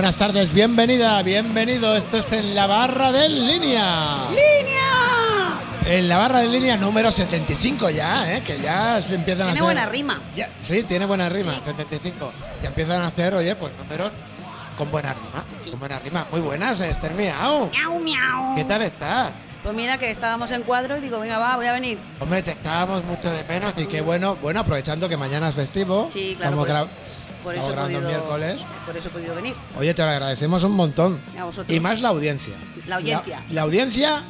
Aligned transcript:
buenas 0.00 0.16
tardes, 0.16 0.54
bienvenida, 0.54 1.22
bienvenido. 1.22 1.94
Esto 1.94 2.16
es 2.16 2.32
en 2.32 2.54
la 2.54 2.66
barra 2.66 3.12
de 3.12 3.28
línea. 3.28 4.30
¡Línea! 4.30 5.60
En 5.84 6.08
la 6.08 6.16
barra 6.16 6.38
de 6.38 6.48
línea 6.48 6.78
número 6.78 7.12
75 7.12 7.90
ya, 7.90 8.34
¿eh? 8.34 8.42
que 8.42 8.58
ya 8.58 9.02
se 9.02 9.16
empiezan 9.16 9.48
a 9.48 9.52
Tiene 9.52 9.58
hacer. 9.58 9.62
buena 9.62 9.84
rima. 9.84 10.22
Ya, 10.34 10.48
sí, 10.58 10.84
tiene 10.84 11.04
buena 11.04 11.28
rima, 11.28 11.52
Sí. 11.52 11.60
75. 11.66 12.32
Ya 12.62 12.68
empiezan 12.68 13.02
a 13.02 13.08
hacer, 13.08 13.34
oye, 13.34 13.54
pues 13.56 13.74
números 13.76 14.10
con 14.78 14.90
buena 14.90 15.12
rima. 15.12 15.44
Sí. 15.64 15.70
Con 15.70 15.80
buena 15.80 15.98
rima. 15.98 16.26
Muy 16.32 16.40
buenas, 16.40 16.80
Esther 16.80 17.12
Miau. 17.12 17.68
Miau, 17.70 17.98
miau. 17.98 18.56
¿Qué 18.56 18.64
tal 18.64 18.80
estás? 18.80 19.32
Pues 19.62 19.74
mira 19.74 19.98
que 19.98 20.10
estábamos 20.10 20.50
en 20.52 20.62
cuadro 20.62 20.96
y 20.96 21.00
digo, 21.02 21.20
venga, 21.20 21.38
va, 21.38 21.56
voy 21.56 21.66
a 21.66 21.74
venir. 21.74 21.98
Hombre, 22.20 22.42
te 22.42 22.52
echábamos 22.52 23.04
mucho 23.04 23.30
de 23.30 23.44
menos 23.44 23.74
y 23.76 23.84
qué 23.84 24.00
bueno, 24.00 24.36
bueno, 24.36 24.60
aprovechando 24.60 25.10
que 25.10 25.18
mañana 25.18 25.50
es 25.50 25.54
festivo. 25.54 26.08
Sí, 26.10 26.36
claro. 26.38 26.88
Por 27.42 27.54
eso, 27.54 27.72
he 27.72 27.74
podido, 27.74 28.00
miércoles. 28.02 28.60
Por 28.86 28.96
eso 28.96 29.08
he 29.08 29.12
podido 29.12 29.34
venir. 29.34 29.54
Oye, 29.78 29.94
te 29.94 30.02
lo 30.02 30.08
agradecemos 30.08 30.62
un 30.64 30.72
montón. 30.72 31.20
A 31.38 31.44
vosotros. 31.44 31.74
Y 31.74 31.80
más 31.80 32.00
la 32.00 32.10
audiencia. 32.10 32.54
La 32.86 32.96
audiencia. 32.96 33.40
La, 33.48 33.54
la 33.54 33.62
audiencia 33.62 34.22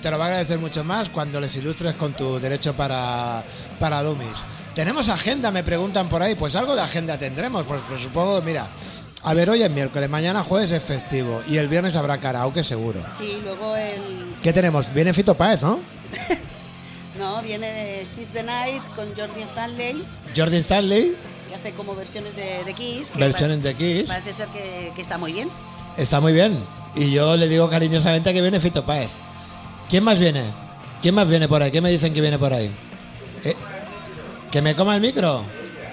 te 0.00 0.10
lo 0.10 0.18
va 0.18 0.24
a 0.24 0.28
agradecer 0.28 0.58
mucho 0.58 0.82
más 0.82 1.08
cuando 1.08 1.40
les 1.40 1.54
ilustres 1.54 1.94
con 1.94 2.14
tu 2.14 2.38
derecho 2.38 2.74
para, 2.74 3.44
para 3.78 4.02
Dummies. 4.02 4.38
¿Tenemos 4.74 5.08
agenda? 5.08 5.50
Me 5.50 5.62
preguntan 5.62 6.08
por 6.08 6.22
ahí. 6.22 6.34
Pues 6.34 6.56
algo 6.56 6.74
de 6.74 6.82
agenda 6.82 7.16
tendremos, 7.16 7.64
pues, 7.64 7.80
pues 7.88 8.02
supongo, 8.02 8.42
mira. 8.42 8.68
A 9.22 9.34
ver, 9.34 9.50
hoy 9.50 9.62
es 9.62 9.70
miércoles, 9.70 10.08
mañana 10.08 10.44
jueves 10.44 10.70
es 10.70 10.82
festivo 10.82 11.42
y 11.48 11.56
el 11.56 11.66
viernes 11.66 11.96
habrá 11.96 12.18
karaoke 12.20 12.62
seguro. 12.62 13.00
Sí, 13.16 13.40
luego 13.42 13.74
el. 13.74 14.36
¿Qué 14.42 14.52
tenemos? 14.52 14.92
Viene 14.92 15.12
Fito 15.12 15.34
Páez, 15.34 15.62
¿no? 15.62 15.80
No, 17.18 17.40
viene 17.40 18.06
Kiss 18.14 18.28
the 18.28 18.42
Night 18.42 18.82
con 18.94 19.06
Jordi 19.16 19.40
Stanley, 19.42 20.04
Jordi 20.36 20.58
Stanley, 20.58 21.16
hace 21.56 21.72
como 21.72 21.94
versiones 21.94 22.36
de, 22.36 22.62
de 22.64 22.72
Kiss. 22.74 23.10
que 23.10 23.18
versiones 23.18 23.62
de 23.62 23.74
Kiss. 23.74 24.04
Parece 24.08 24.32
ser 24.32 24.48
que, 24.48 24.92
que 24.94 25.02
está 25.02 25.18
muy 25.18 25.32
bien. 25.32 25.48
Está 25.96 26.20
muy 26.20 26.32
bien. 26.32 26.58
Y 26.94 27.10
yo 27.10 27.36
le 27.36 27.48
digo 27.48 27.68
cariñosamente 27.68 28.32
que 28.32 28.40
viene 28.42 28.60
Fito 28.60 28.84
Páez. 28.84 29.10
¿Quién 29.88 30.04
más 30.04 30.18
viene? 30.18 30.44
¿Quién 31.02 31.14
más 31.14 31.28
viene 31.28 31.48
por 31.48 31.62
ahí? 31.62 31.70
¿Qué 31.70 31.80
me 31.80 31.90
dicen 31.90 32.12
que 32.14 32.20
viene 32.20 32.38
por 32.38 32.52
ahí? 32.52 32.70
Eh, 33.44 33.54
¿Que 34.50 34.62
me 34.62 34.74
coma 34.74 34.94
el 34.94 35.00
micro? 35.00 35.42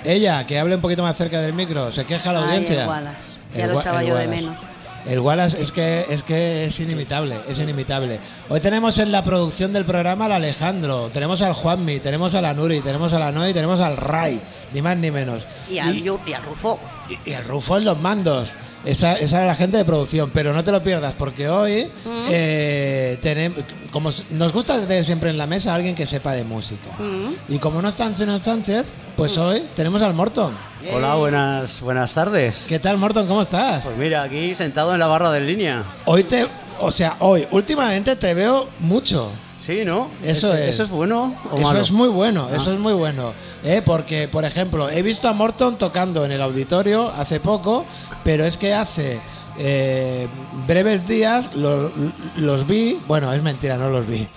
Ella, 0.06 0.45
que 0.45 0.59
hable 0.59 0.75
un 0.75 0.81
poquito 0.81 1.03
más 1.03 1.16
cerca 1.17 1.41
del 1.41 1.53
micro. 1.53 1.91
Se 1.91 2.06
queja 2.06 2.31
la 2.34 2.39
Ay, 2.39 2.45
audiencia. 2.45 2.84
el 2.84 2.89
Wallace. 2.89 3.17
Ya 3.56 3.64
El 3.66 3.72
lo 3.72 3.80
echaba 3.80 4.03
yo 4.03 4.16
de 4.16 4.28
menos. 4.28 4.58
El 5.06 5.20
Wallace 5.20 5.62
es 5.62 5.72
que, 5.73 6.06
es 6.09 6.23
que 6.23 6.66
es 6.66 6.80
inimitable, 6.80 7.36
es 7.50 7.59
inimitable. 7.59 8.20
Hoy 8.48 8.59
tenemos 8.62 8.98
en 9.00 9.12
la 9.12 9.23
producción 9.23 9.73
del 9.73 9.84
programa 9.84 10.26
al 10.26 10.32
Alejandro, 10.32 11.09
tenemos 11.14 11.42
al 11.42 11.52
Juanmi, 11.54 12.00
tenemos 12.00 12.34
a 12.36 12.42
la 12.42 12.54
Nuri, 12.54 12.80
tenemos 12.80 13.12
a 13.12 13.20
la 13.20 13.31
Noy, 13.31 13.54
tenemos 13.54 13.81
al 13.81 13.98
Ray, 13.98 14.40
ni 14.74 14.81
más 14.81 14.96
ni 14.98 15.12
menos. 15.12 15.44
Y 15.70 15.78
al, 15.80 15.94
Yu- 16.02 16.20
y 16.26 16.31
al 16.34 16.44
Rufo. 16.44 16.80
Y, 17.09 17.30
y 17.30 17.34
el 17.34 17.44
Rufo 17.44 17.78
en 17.78 17.84
los 17.84 18.00
mandos. 18.00 18.50
Esa, 18.86 19.14
esa 19.14 19.38
era 19.38 19.45
la 19.48 19.56
gente 19.56 19.78
de 19.78 19.86
producción, 19.86 20.30
pero 20.34 20.52
no 20.53 20.62
te 20.64 20.72
lo 20.72 20.84
pierdas 20.84 21.14
porque 21.17 21.48
hoy 21.48 21.86
Mm. 22.06 22.26
eh, 22.30 23.17
tenemos, 23.22 23.59
como 23.92 24.09
nos 24.31 24.52
gusta 24.52 24.80
tener 24.81 25.06
siempre 25.06 25.30
en 25.30 25.38
la 25.38 25.48
mesa 25.48 25.72
a 25.72 25.75
alguien 25.75 25.95
que 25.95 26.06
sepa 26.06 26.34
de 26.34 26.44
música. 26.44 26.90
Mm. 27.00 27.53
Y 27.53 27.59
como 27.59 27.81
no 27.81 27.88
está 27.88 28.06
Antonio 28.06 28.38
Sánchez, 28.40 28.86
pues 29.16 29.38
hoy 29.38 29.64
tenemos 29.75 30.02
al 30.02 30.14
Morton. 30.14 30.53
Hola, 30.92 31.16
buenas, 31.16 31.80
buenas 31.81 32.14
tardes. 32.14 32.66
¿Qué 32.67 32.78
tal 32.80 32.98
Morton? 32.98 33.25
¿Cómo 33.25 33.42
estás? 33.42 33.84
Pues 33.86 33.95
mira, 33.98 34.23
aquí 34.23 34.53
sentado 34.53 34.94
en 34.94 35.00
la 35.00 35.08
barra 35.08 35.31
de 35.31 35.40
línea. 35.40 35.84
Hoy 36.06 36.25
te, 36.25 36.45
o 36.81 36.92
sea, 36.92 37.16
hoy 37.20 37.47
últimamente 37.52 38.18
te 38.18 38.34
veo 38.34 38.68
mucho. 38.80 39.31
Sí, 39.66 39.83
¿no? 39.86 40.09
Eso 40.23 40.53
es. 40.53 40.69
¿Eso 40.75 40.83
es 40.83 40.89
bueno 40.89 41.33
o 41.50 41.56
Eso 41.58 41.67
malo? 41.67 41.80
es 41.80 41.92
muy 41.92 42.09
bueno, 42.09 42.50
Ah. 42.52 42.56
eso 42.58 42.73
es 42.73 42.80
muy 42.80 42.94
bueno. 42.94 43.31
¿eh? 43.64 43.81
Porque, 43.86 44.28
por 44.28 44.44
ejemplo, 44.44 44.90
he 44.90 45.01
visto 45.01 45.29
a 45.29 45.34
Morton 45.34 45.78
tocando 45.78 46.25
en 46.25 46.31
el 46.34 46.41
auditorio 46.41 47.09
hace 47.18 47.40
poco, 47.40 47.85
pero 48.25 48.46
es 48.46 48.57
que 48.57 48.73
hace 48.73 49.19
eh, 49.59 50.28
breves 50.68 51.07
días 51.07 51.46
lo- 51.56 51.91
los 52.38 52.66
vi, 52.68 52.97
bueno, 53.07 53.31
es 53.31 53.41
mentira, 53.44 53.78
no 53.78 53.90
los 53.90 54.06
vi. 54.07 54.28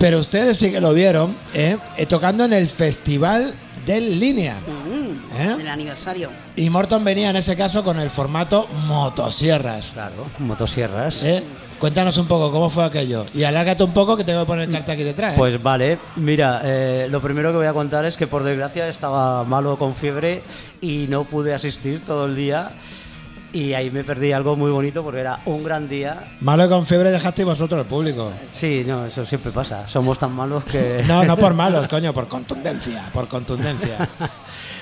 Pero 0.00 0.18
ustedes 0.18 0.56
sí 0.56 0.70
que 0.72 0.80
lo 0.80 0.92
vieron, 0.94 1.36
¿eh? 1.54 1.76
Eh, 1.96 2.06
tocando 2.06 2.44
en 2.44 2.54
el 2.54 2.68
Festival 2.68 3.54
del 3.86 4.18
Línea. 4.18 4.56
Mm, 5.38 5.40
¿Eh? 5.40 5.56
El 5.60 5.68
aniversario. 5.68 6.30
Y 6.56 6.68
Morton 6.70 7.04
venía 7.04 7.30
en 7.30 7.36
ese 7.36 7.56
caso 7.56 7.84
con 7.84 7.98
el 7.98 8.10
formato 8.10 8.66
motosierras. 8.86 9.90
Claro, 9.92 10.26
motosierras. 10.38 11.22
¿eh? 11.22 11.42
Cuéntanos 11.78 12.18
un 12.18 12.26
poco 12.26 12.50
cómo 12.50 12.68
fue 12.70 12.84
aquello. 12.84 13.24
Y 13.32 13.44
alárgate 13.44 13.84
un 13.84 13.92
poco 13.92 14.16
que 14.16 14.24
tengo 14.24 14.40
que 14.40 14.46
poner 14.46 14.68
el 14.68 14.74
cartel 14.74 14.94
aquí 14.94 15.04
detrás. 15.04 15.34
¿eh? 15.34 15.36
Pues 15.36 15.62
vale, 15.62 15.98
mira, 16.16 16.60
eh, 16.64 17.06
lo 17.08 17.20
primero 17.20 17.52
que 17.52 17.58
voy 17.58 17.66
a 17.66 17.72
contar 17.72 18.04
es 18.04 18.16
que 18.16 18.26
por 18.26 18.42
desgracia 18.42 18.88
estaba 18.88 19.44
malo 19.44 19.78
con 19.78 19.94
fiebre 19.94 20.42
y 20.80 21.06
no 21.08 21.24
pude 21.24 21.54
asistir 21.54 22.04
todo 22.04 22.26
el 22.26 22.34
día. 22.34 22.72
Y 23.52 23.72
ahí 23.72 23.90
me 23.90 24.04
perdí 24.04 24.32
algo 24.32 24.56
muy 24.56 24.70
bonito 24.70 25.02
porque 25.02 25.20
era 25.20 25.40
un 25.46 25.64
gran 25.64 25.88
día. 25.88 26.36
Malo 26.40 26.68
con 26.68 26.84
fiebre 26.84 27.10
dejaste 27.10 27.44
vosotros 27.44 27.80
el 27.80 27.86
público. 27.86 28.30
Sí, 28.52 28.84
no, 28.86 29.06
eso 29.06 29.24
siempre 29.24 29.52
pasa. 29.52 29.88
Somos 29.88 30.18
tan 30.18 30.32
malos 30.32 30.64
que... 30.64 31.02
No, 31.08 31.24
no 31.24 31.36
por 31.36 31.54
malos, 31.54 31.88
coño, 31.90 32.12
por 32.12 32.28
contundencia, 32.28 33.08
por 33.12 33.26
contundencia. 33.28 34.08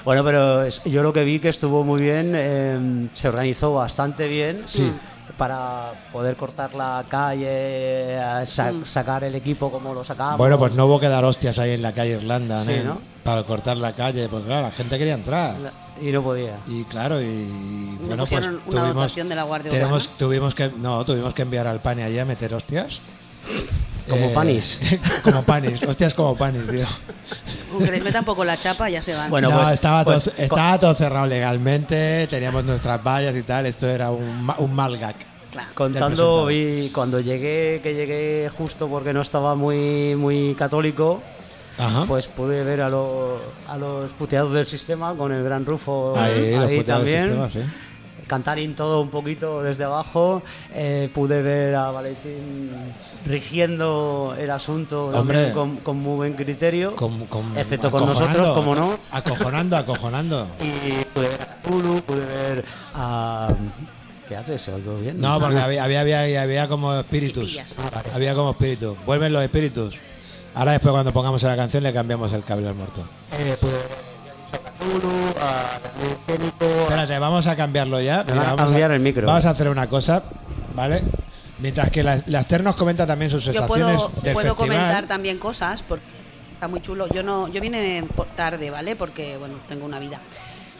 Bueno, 0.04 0.22
pero 0.22 0.68
yo 0.84 1.02
lo 1.02 1.12
que 1.12 1.24
vi 1.24 1.40
que 1.40 1.48
estuvo 1.48 1.82
muy 1.82 2.00
bien, 2.00 2.32
eh, 2.36 3.08
se 3.12 3.26
organizó 3.26 3.74
bastante 3.74 4.28
bien 4.28 4.62
Sí. 4.64 4.92
para 5.36 5.94
poder 6.12 6.36
cortar 6.36 6.72
la 6.76 7.04
calle, 7.08 8.16
sa- 8.46 8.72
sacar 8.84 9.24
el 9.24 9.34
equipo 9.34 9.68
como 9.68 9.92
lo 9.94 10.04
sacamos. 10.04 10.38
Bueno, 10.38 10.60
pues 10.60 10.74
no 10.74 10.86
hubo 10.86 11.00
que 11.00 11.08
dar 11.08 11.24
hostias 11.24 11.58
ahí 11.58 11.72
en 11.72 11.82
la 11.82 11.92
calle 11.92 12.12
Irlanda, 12.12 12.60
Sí, 12.60 12.74
¿no? 12.84 12.94
¿no? 12.94 13.00
Para 13.24 13.42
cortar 13.42 13.78
la 13.78 13.92
calle, 13.92 14.28
pues 14.28 14.44
claro, 14.44 14.62
la 14.62 14.70
gente 14.70 14.96
quería 14.96 15.14
entrar. 15.14 15.54
Y 16.00 16.12
no 16.12 16.22
podía. 16.22 16.56
Y 16.68 16.84
claro, 16.84 17.20
y 17.22 17.96
bueno, 18.06 18.26
pues 18.26 18.46
una 18.46 18.58
tuvimos, 18.64 18.94
dotación 18.94 19.28
de 19.28 19.34
la 19.36 19.42
Guardia 19.44 19.70
tenemos, 19.70 20.08
tuvimos 20.16 20.54
que 20.54 20.70
no, 20.76 21.04
tuvimos 21.04 21.32
que 21.34 21.42
enviar 21.42 21.66
al 21.66 21.80
Pani 21.80 22.02
allí 22.02 22.18
a 22.18 22.24
meter 22.24 22.52
hostias. 22.54 23.00
Como 24.08 24.26
Eh, 24.26 24.32
panis. 24.34 24.78
como 25.24 25.42
panis, 25.42 25.82
hostias 25.82 26.14
como 26.14 26.36
panis, 26.36 26.62
tío. 26.70 26.86
Aunque 27.72 27.90
les 27.90 28.04
meta 28.04 28.20
un 28.20 28.24
poco 28.24 28.44
la 28.44 28.58
chapa, 28.58 28.88
ya 28.88 29.02
se 29.02 29.14
van. 29.14 29.30
Bueno, 29.30 29.50
no, 29.50 29.60
pues- 29.62 29.72
estaba, 29.74 30.04
pues, 30.04 30.24
todo, 30.24 30.34
estaba 30.36 30.78
todo 30.78 30.94
cerrado 30.94 31.26
legalmente, 31.26 32.26
teníamos 32.28 32.64
nuestras 32.64 33.02
vallas 33.02 33.34
y 33.34 33.42
tal, 33.42 33.66
esto 33.66 33.88
era 33.88 34.10
un, 34.10 34.48
un 34.58 34.74
mal 34.74 34.96
gag. 34.96 35.16
Claro. 35.50 35.68
Contando, 35.74 36.50
y 36.50 36.90
cuando 36.94 37.18
llegué, 37.18 37.80
que 37.82 37.94
llegué 37.94 38.50
justo 38.56 38.88
porque 38.88 39.12
no 39.12 39.22
estaba 39.22 39.54
muy, 39.54 40.14
muy 40.14 40.54
católico, 40.54 41.22
Ajá. 41.78 42.04
pues 42.06 42.26
pude 42.28 42.64
ver 42.64 42.80
a, 42.80 42.88
lo- 42.88 43.40
a 43.68 43.76
los 43.76 44.10
puteados 44.12 44.52
del 44.54 44.66
sistema 44.66 45.14
con 45.14 45.32
el 45.32 45.42
gran 45.44 45.64
Rufo 45.66 46.14
ahí, 46.16 46.82
también. 46.84 47.22
sistema, 47.22 47.48
sí. 47.48 47.60
cantar 48.26 48.58
en 48.58 48.74
todo 48.74 49.00
un 49.00 49.10
poquito 49.10 49.62
desde 49.62 49.84
abajo. 49.84 50.42
Eh, 50.74 51.10
pude 51.12 51.42
ver 51.42 51.74
a 51.74 51.90
Valentín 51.90 52.70
rigiendo 53.26 54.34
el 54.38 54.50
asunto 54.50 55.06
Hombre. 55.08 55.18
también 55.50 55.52
con, 55.52 55.76
con 55.78 55.98
muy 55.98 56.16
buen 56.16 56.32
criterio, 56.34 56.94
Con- 56.96 57.26
con- 57.26 57.56
excepto 57.58 57.90
con 57.90 58.06
nosotros, 58.06 58.52
como 58.54 58.74
no. 58.74 58.98
Acojonando, 59.10 59.76
acojonando. 59.76 60.48
Y 60.60 61.04
pude 61.14 61.28
ver 61.28 61.42
a 61.42 61.62
Tulu, 61.62 62.00
pude 62.02 62.20
ver 62.24 62.64
a. 62.94 63.48
¿Qué 64.28 64.34
haces? 64.36 64.68
¿Algo 64.68 64.96
bien? 64.98 65.20
No, 65.20 65.38
porque 65.38 65.58
había, 65.58 65.84
había, 65.84 66.00
había, 66.00 66.42
había 66.42 66.68
como 66.68 66.92
espíritus. 66.94 67.58
Había 68.12 68.34
como 68.34 68.50
espíritus. 68.50 68.96
Vuelven 69.06 69.32
los 69.32 69.40
espíritus. 69.42 69.94
Ahora 70.56 70.72
después 70.72 70.90
cuando 70.90 71.12
pongamos 71.12 71.42
la 71.42 71.54
canción 71.54 71.82
le 71.82 71.92
cambiamos 71.92 72.32
el 72.32 72.42
cable 72.42 72.66
al 72.68 72.74
muerto. 72.74 73.02
Eh, 73.38 73.56
a- 75.40 75.80
Espérate, 76.82 77.18
vamos 77.18 77.46
a 77.46 77.54
cambiarlo 77.56 78.00
ya. 78.00 78.22
Van 78.22 78.38
a 78.38 78.42
vamos 78.42 78.56
cambiar 78.62 78.90
el 78.92 79.00
micro. 79.00 79.26
Vamos 79.26 79.44
a 79.44 79.50
hacer 79.50 79.68
una 79.68 79.86
cosa, 79.88 80.22
¿vale? 80.74 81.02
Mientras 81.58 81.90
que 81.90 82.02
la, 82.02 82.22
la 82.26 82.40
Esther 82.40 82.62
nos 82.62 82.74
comenta 82.76 83.06
también 83.06 83.30
sus 83.30 83.44
Yo 83.44 83.52
sensaciones 83.52 83.96
puedo, 84.02 84.22
del 84.22 84.32
puedo 84.34 84.48
festival. 84.54 84.56
comentar 84.56 85.06
también 85.06 85.38
cosas 85.38 85.82
porque 85.82 86.04
está 86.52 86.68
muy 86.68 86.80
chulo. 86.80 87.06
Yo 87.08 87.22
no, 87.22 87.48
yo 87.48 87.60
vine 87.60 88.04
por 88.14 88.26
tarde, 88.28 88.70
¿vale? 88.70 88.96
Porque 88.96 89.36
bueno, 89.36 89.56
tengo 89.68 89.84
una 89.86 89.98
vida. 89.98 90.20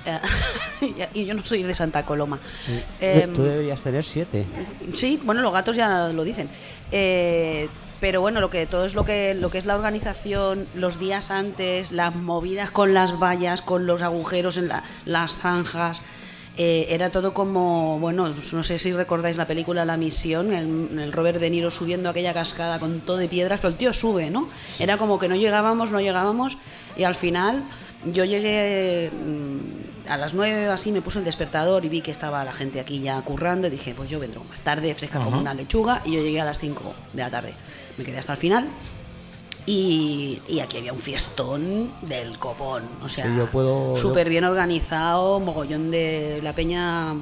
Eh, 0.07 1.09
y 1.15 1.25
yo 1.25 1.35
no 1.35 1.45
soy 1.45 1.63
de 1.63 1.75
Santa 1.75 2.03
Coloma. 2.05 2.39
Sí. 2.55 2.81
Em, 3.01 3.33
Tú 3.35 3.43
deberías 3.43 3.83
tener 3.83 4.05
siete. 4.05 4.47
Sí, 4.95 5.21
bueno, 5.23 5.41
los 5.43 5.53
gatos 5.53 5.77
ya 5.77 6.09
lo 6.09 6.25
dicen. 6.25 6.49
Eh, 6.93 7.69
pero 8.01 8.21
bueno, 8.21 8.41
lo 8.41 8.51
que 8.51 8.67
todo 8.67 8.85
es 8.85 8.95
lo 8.95 9.05
que 9.05 9.35
lo 9.35 9.51
que 9.51 9.59
es 9.59 9.65
la 9.67 9.75
organización, 9.77 10.67
los 10.75 10.99
días 10.99 11.31
antes, 11.31 11.93
las 11.93 12.15
movidas 12.15 12.71
con 12.71 12.93
las 12.95 13.19
vallas, 13.19 13.63
con 13.63 13.87
los 13.87 14.03
agujeros 14.03 14.57
en 14.57 14.69
la- 14.69 14.83
las 15.05 15.39
zanjas. 15.39 16.01
eh, 16.59 16.87
era 16.95 17.11
todo 17.11 17.35
como, 17.35 17.99
bueno, 17.99 18.31
no 18.53 18.63
sé 18.65 18.79
si 18.79 18.91
recordáis 18.91 19.37
la 19.37 19.47
película 19.47 19.85
La 19.85 19.99
Misión, 19.99 20.55
el, 20.55 20.99
el 20.99 21.13
Robert 21.13 21.39
De 21.39 21.51
Niro 21.51 21.71
subiendo 21.71 22.09
aquella 22.09 22.33
cascada 22.33 22.79
con 22.79 23.01
todo 23.01 23.19
de 23.19 23.29
piedras, 23.29 23.61
pero 23.61 23.73
el 23.73 23.77
tío 23.77 23.93
sube, 23.93 24.31
¿no? 24.31 24.49
Era 24.79 24.97
como 24.97 25.19
que 25.19 25.29
no 25.29 25.37
llegábamos, 25.37 25.91
no 25.91 26.01
llegábamos, 26.01 26.57
y 26.97 27.05
al 27.05 27.15
final 27.15 27.63
yo 28.11 28.25
llegué 28.25 29.11
mm, 29.11 30.11
a 30.11 30.17
las 30.17 30.35
nueve 30.35 30.67
o 30.71 30.73
así, 30.73 30.93
me 30.93 31.03
puse 31.03 31.19
el 31.19 31.27
despertador 31.27 31.85
y 31.85 31.91
vi 31.91 32.01
que 32.01 32.11
estaba 32.11 32.43
la 32.43 32.55
gente 32.55 32.81
aquí 32.81 33.01
ya 33.03 33.21
currando 33.21 33.67
y 33.67 33.71
dije, 33.71 33.93
pues 33.95 34.09
yo 34.09 34.19
vendré 34.19 34.41
más 34.49 34.61
tarde, 34.63 34.95
fresca 34.95 35.19
como 35.21 35.39
una 35.41 35.53
lechuga, 35.53 36.01
y 36.07 36.13
yo 36.13 36.23
llegué 36.23 36.41
a 36.41 36.47
las 36.47 36.59
5 36.59 36.95
de 37.13 37.21
la 37.23 37.31
tarde. 37.31 37.53
Me 37.99 38.05
quedé 38.05 38.19
hasta 38.19 38.33
el 38.33 38.39
final. 38.39 38.69
Y, 39.67 40.41
y 40.49 40.61
aquí 40.61 40.79
había 40.79 40.93
un 40.93 41.01
fiestón 41.01 41.91
del 42.03 42.39
copón, 42.39 42.85
o 43.03 43.09
sea, 43.09 43.25
Sí, 43.25 43.33
yo 43.37 43.97
súper 43.97 44.29
bien 44.29 44.45
organizado, 44.45 45.41
mogollón 45.41 45.91
de 45.91 46.39
la 46.41 46.53
peña 46.53 47.15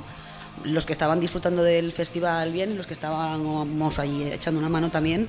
los 0.62 0.84
que 0.84 0.92
estaban 0.92 1.20
disfrutando 1.20 1.62
del 1.62 1.90
festival 1.92 2.52
bien 2.52 2.72
y 2.72 2.74
los 2.74 2.86
que 2.86 2.92
estábamos 2.92 3.98
allí 3.98 4.24
echando 4.24 4.60
una 4.60 4.68
mano 4.68 4.90
también. 4.90 5.26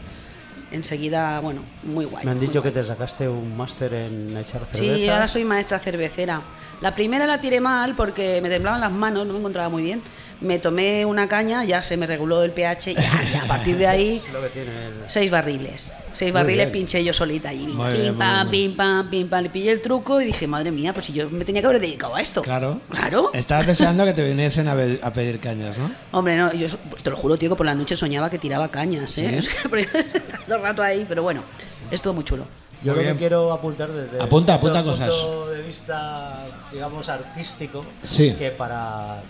Enseguida, 0.72 1.40
bueno, 1.40 1.62
muy 1.84 2.06
guay. 2.06 2.26
Me 2.26 2.32
han 2.32 2.40
dicho 2.40 2.62
que 2.62 2.72
te 2.72 2.84
sacaste 2.84 3.30
un 3.30 3.56
máster 3.56 3.94
en 3.94 4.36
echar 4.36 4.66
cervezas. 4.66 4.98
Sí, 4.98 5.08
ahora 5.08 5.28
soy 5.28 5.46
maestra 5.46 5.80
cervecera. 5.80 6.42
La 6.82 6.94
primera 6.94 7.26
la 7.26 7.40
tiré 7.40 7.62
mal 7.62 7.96
porque 7.96 8.42
me 8.42 8.50
temblaban 8.50 8.82
las 8.82 8.92
manos, 8.92 9.26
no 9.26 9.34
me 9.34 9.40
encontraba 9.40 9.70
muy 9.70 9.84
bien. 9.84 10.02
Me 10.42 10.60
tomé 10.60 11.06
una 11.06 11.28
caña, 11.28 11.64
ya 11.64 11.82
se 11.82 11.96
me 11.98 12.06
reguló 12.08 12.44
el 12.44 12.52
pH 12.52 12.92
y, 12.92 12.96
a 13.38 13.48
partir 13.48 13.78
de 13.78 13.88
ahí 13.88 14.16
Es 14.26 14.32
lo 14.34 14.42
que 14.42 14.50
tiene 14.50 14.70
el- 14.88 14.94
seis 15.08 15.32
barriles. 15.32 15.94
Seis 16.12 16.32
Muy 16.32 16.42
barriles 16.42 16.66
bien. 16.72 16.72
pinché 16.72 17.04
yo 17.04 17.14
solita 17.14 17.50
allí. 17.50 17.68
Muy 17.68 17.92
pim, 17.94 18.02
bien, 18.02 18.18
pam, 18.18 18.50
pim, 18.50 18.76
pam, 18.76 19.10
pim, 19.10 19.28
pam. 19.30 19.44
Le 19.44 19.50
pillé 19.50 19.72
el 19.72 19.82
truco 19.82 20.22
y 20.22 20.26
dije, 20.26 20.48
madre 20.48 20.72
mía, 20.72 20.94
pues 20.94 21.06
si 21.08 21.14
yo 21.14 21.30
me 21.30 21.44
tenía 21.46 21.62
que 21.62 21.68
haber 21.68 21.80
dedicado 21.80 22.16
a 22.16 22.22
esto. 22.22 22.42
Claro. 22.42 22.80
Claro. 22.90 23.32
Estabas 23.34 23.66
deseando 23.68 24.06
que 24.06 24.14
te 24.14 24.24
viniesen 24.28 24.68
a, 24.68 24.76
pedir 25.14 25.40
cañas, 25.40 25.78
¿no? 25.78 25.92
Hombre, 26.12 26.38
no, 26.38 26.54
yo 26.54 26.68
te 27.04 27.10
lo 27.10 27.16
juro, 27.18 27.38
tío, 27.38 27.50
que 27.50 27.56
por 27.56 27.66
la 27.66 27.76
noche 27.76 27.96
soñaba 27.98 28.30
que 28.30 28.38
tiraba 28.40 28.70
cañas, 28.70 29.18
¿eh? 29.18 29.30
¿Sí? 29.30 29.38
O 29.40 29.42
sea, 29.42 29.62
porque 29.70 29.86
todo 30.48 30.56
el 30.58 30.62
rato 30.62 30.84
ahí, 30.84 31.06
pero 31.08 31.24
bueno, 31.24 31.44
estuvo 31.92 32.14
muy 32.14 32.24
chulo. 32.24 32.46
Yo 32.84 32.92
Muy 32.92 32.98
lo 32.98 33.02
bien. 33.04 33.14
que 33.16 33.20
quiero 33.20 33.52
apuntar 33.52 33.90
desde 33.90 34.22
Apunta, 34.22 34.54
apunta 34.56 34.80
un 34.82 34.86
cosas. 34.86 35.10
punto 35.10 35.50
de 35.50 35.62
vista, 35.64 36.46
digamos, 36.72 37.10
artístico, 37.10 37.84
Sí. 38.04 38.34
que 38.38 38.52
para, 38.52 39.24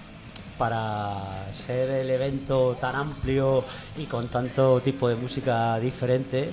para 0.57 1.47
ser 1.51 1.89
el 1.89 2.09
evento 2.09 2.77
tan 2.79 2.95
amplio 2.95 3.63
y 3.97 4.05
con 4.05 4.27
tanto 4.29 4.79
tipo 4.81 5.07
de 5.09 5.15
música 5.15 5.79
diferente 5.79 6.49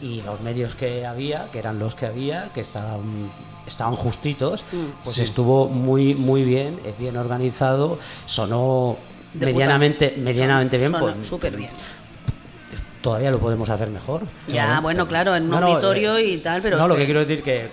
y 0.00 0.20
los 0.22 0.40
medios 0.40 0.74
que 0.74 1.06
había, 1.06 1.46
que 1.50 1.58
eran 1.58 1.78
los 1.78 1.94
que 1.94 2.06
había, 2.06 2.50
que 2.54 2.60
estaban 2.60 3.30
estaban 3.66 3.94
justitos, 3.96 4.64
Mm. 4.72 4.76
pues 5.04 5.18
estuvo 5.18 5.68
muy 5.68 6.14
muy 6.14 6.44
bien, 6.44 6.78
bien 6.98 7.16
organizado, 7.16 7.98
sonó 8.26 8.96
De 9.34 9.46
medianamente 9.46 10.10
puta- 10.10 10.20
medianamente 10.22 10.78
bien, 10.78 10.92
pues, 10.92 11.26
súper 11.26 11.56
bien. 11.56 11.70
todavía 13.02 13.30
lo 13.30 13.38
podemos 13.38 13.68
hacer 13.70 13.88
mejor. 13.90 14.22
Ya, 14.48 14.80
bueno, 14.80 15.06
claro, 15.08 15.34
en 15.34 15.44
un 15.44 15.50
No, 15.50 15.58
auditorio 15.58 16.16
eh, 16.16 16.24
y 16.24 16.36
tal, 16.38 16.60
pero 16.62 16.76
No, 16.76 16.88
lo 16.88 16.94
que- 16.94 17.00
que 17.02 17.04
quiero 17.06 17.20
decir 17.20 17.42
que 17.42 17.70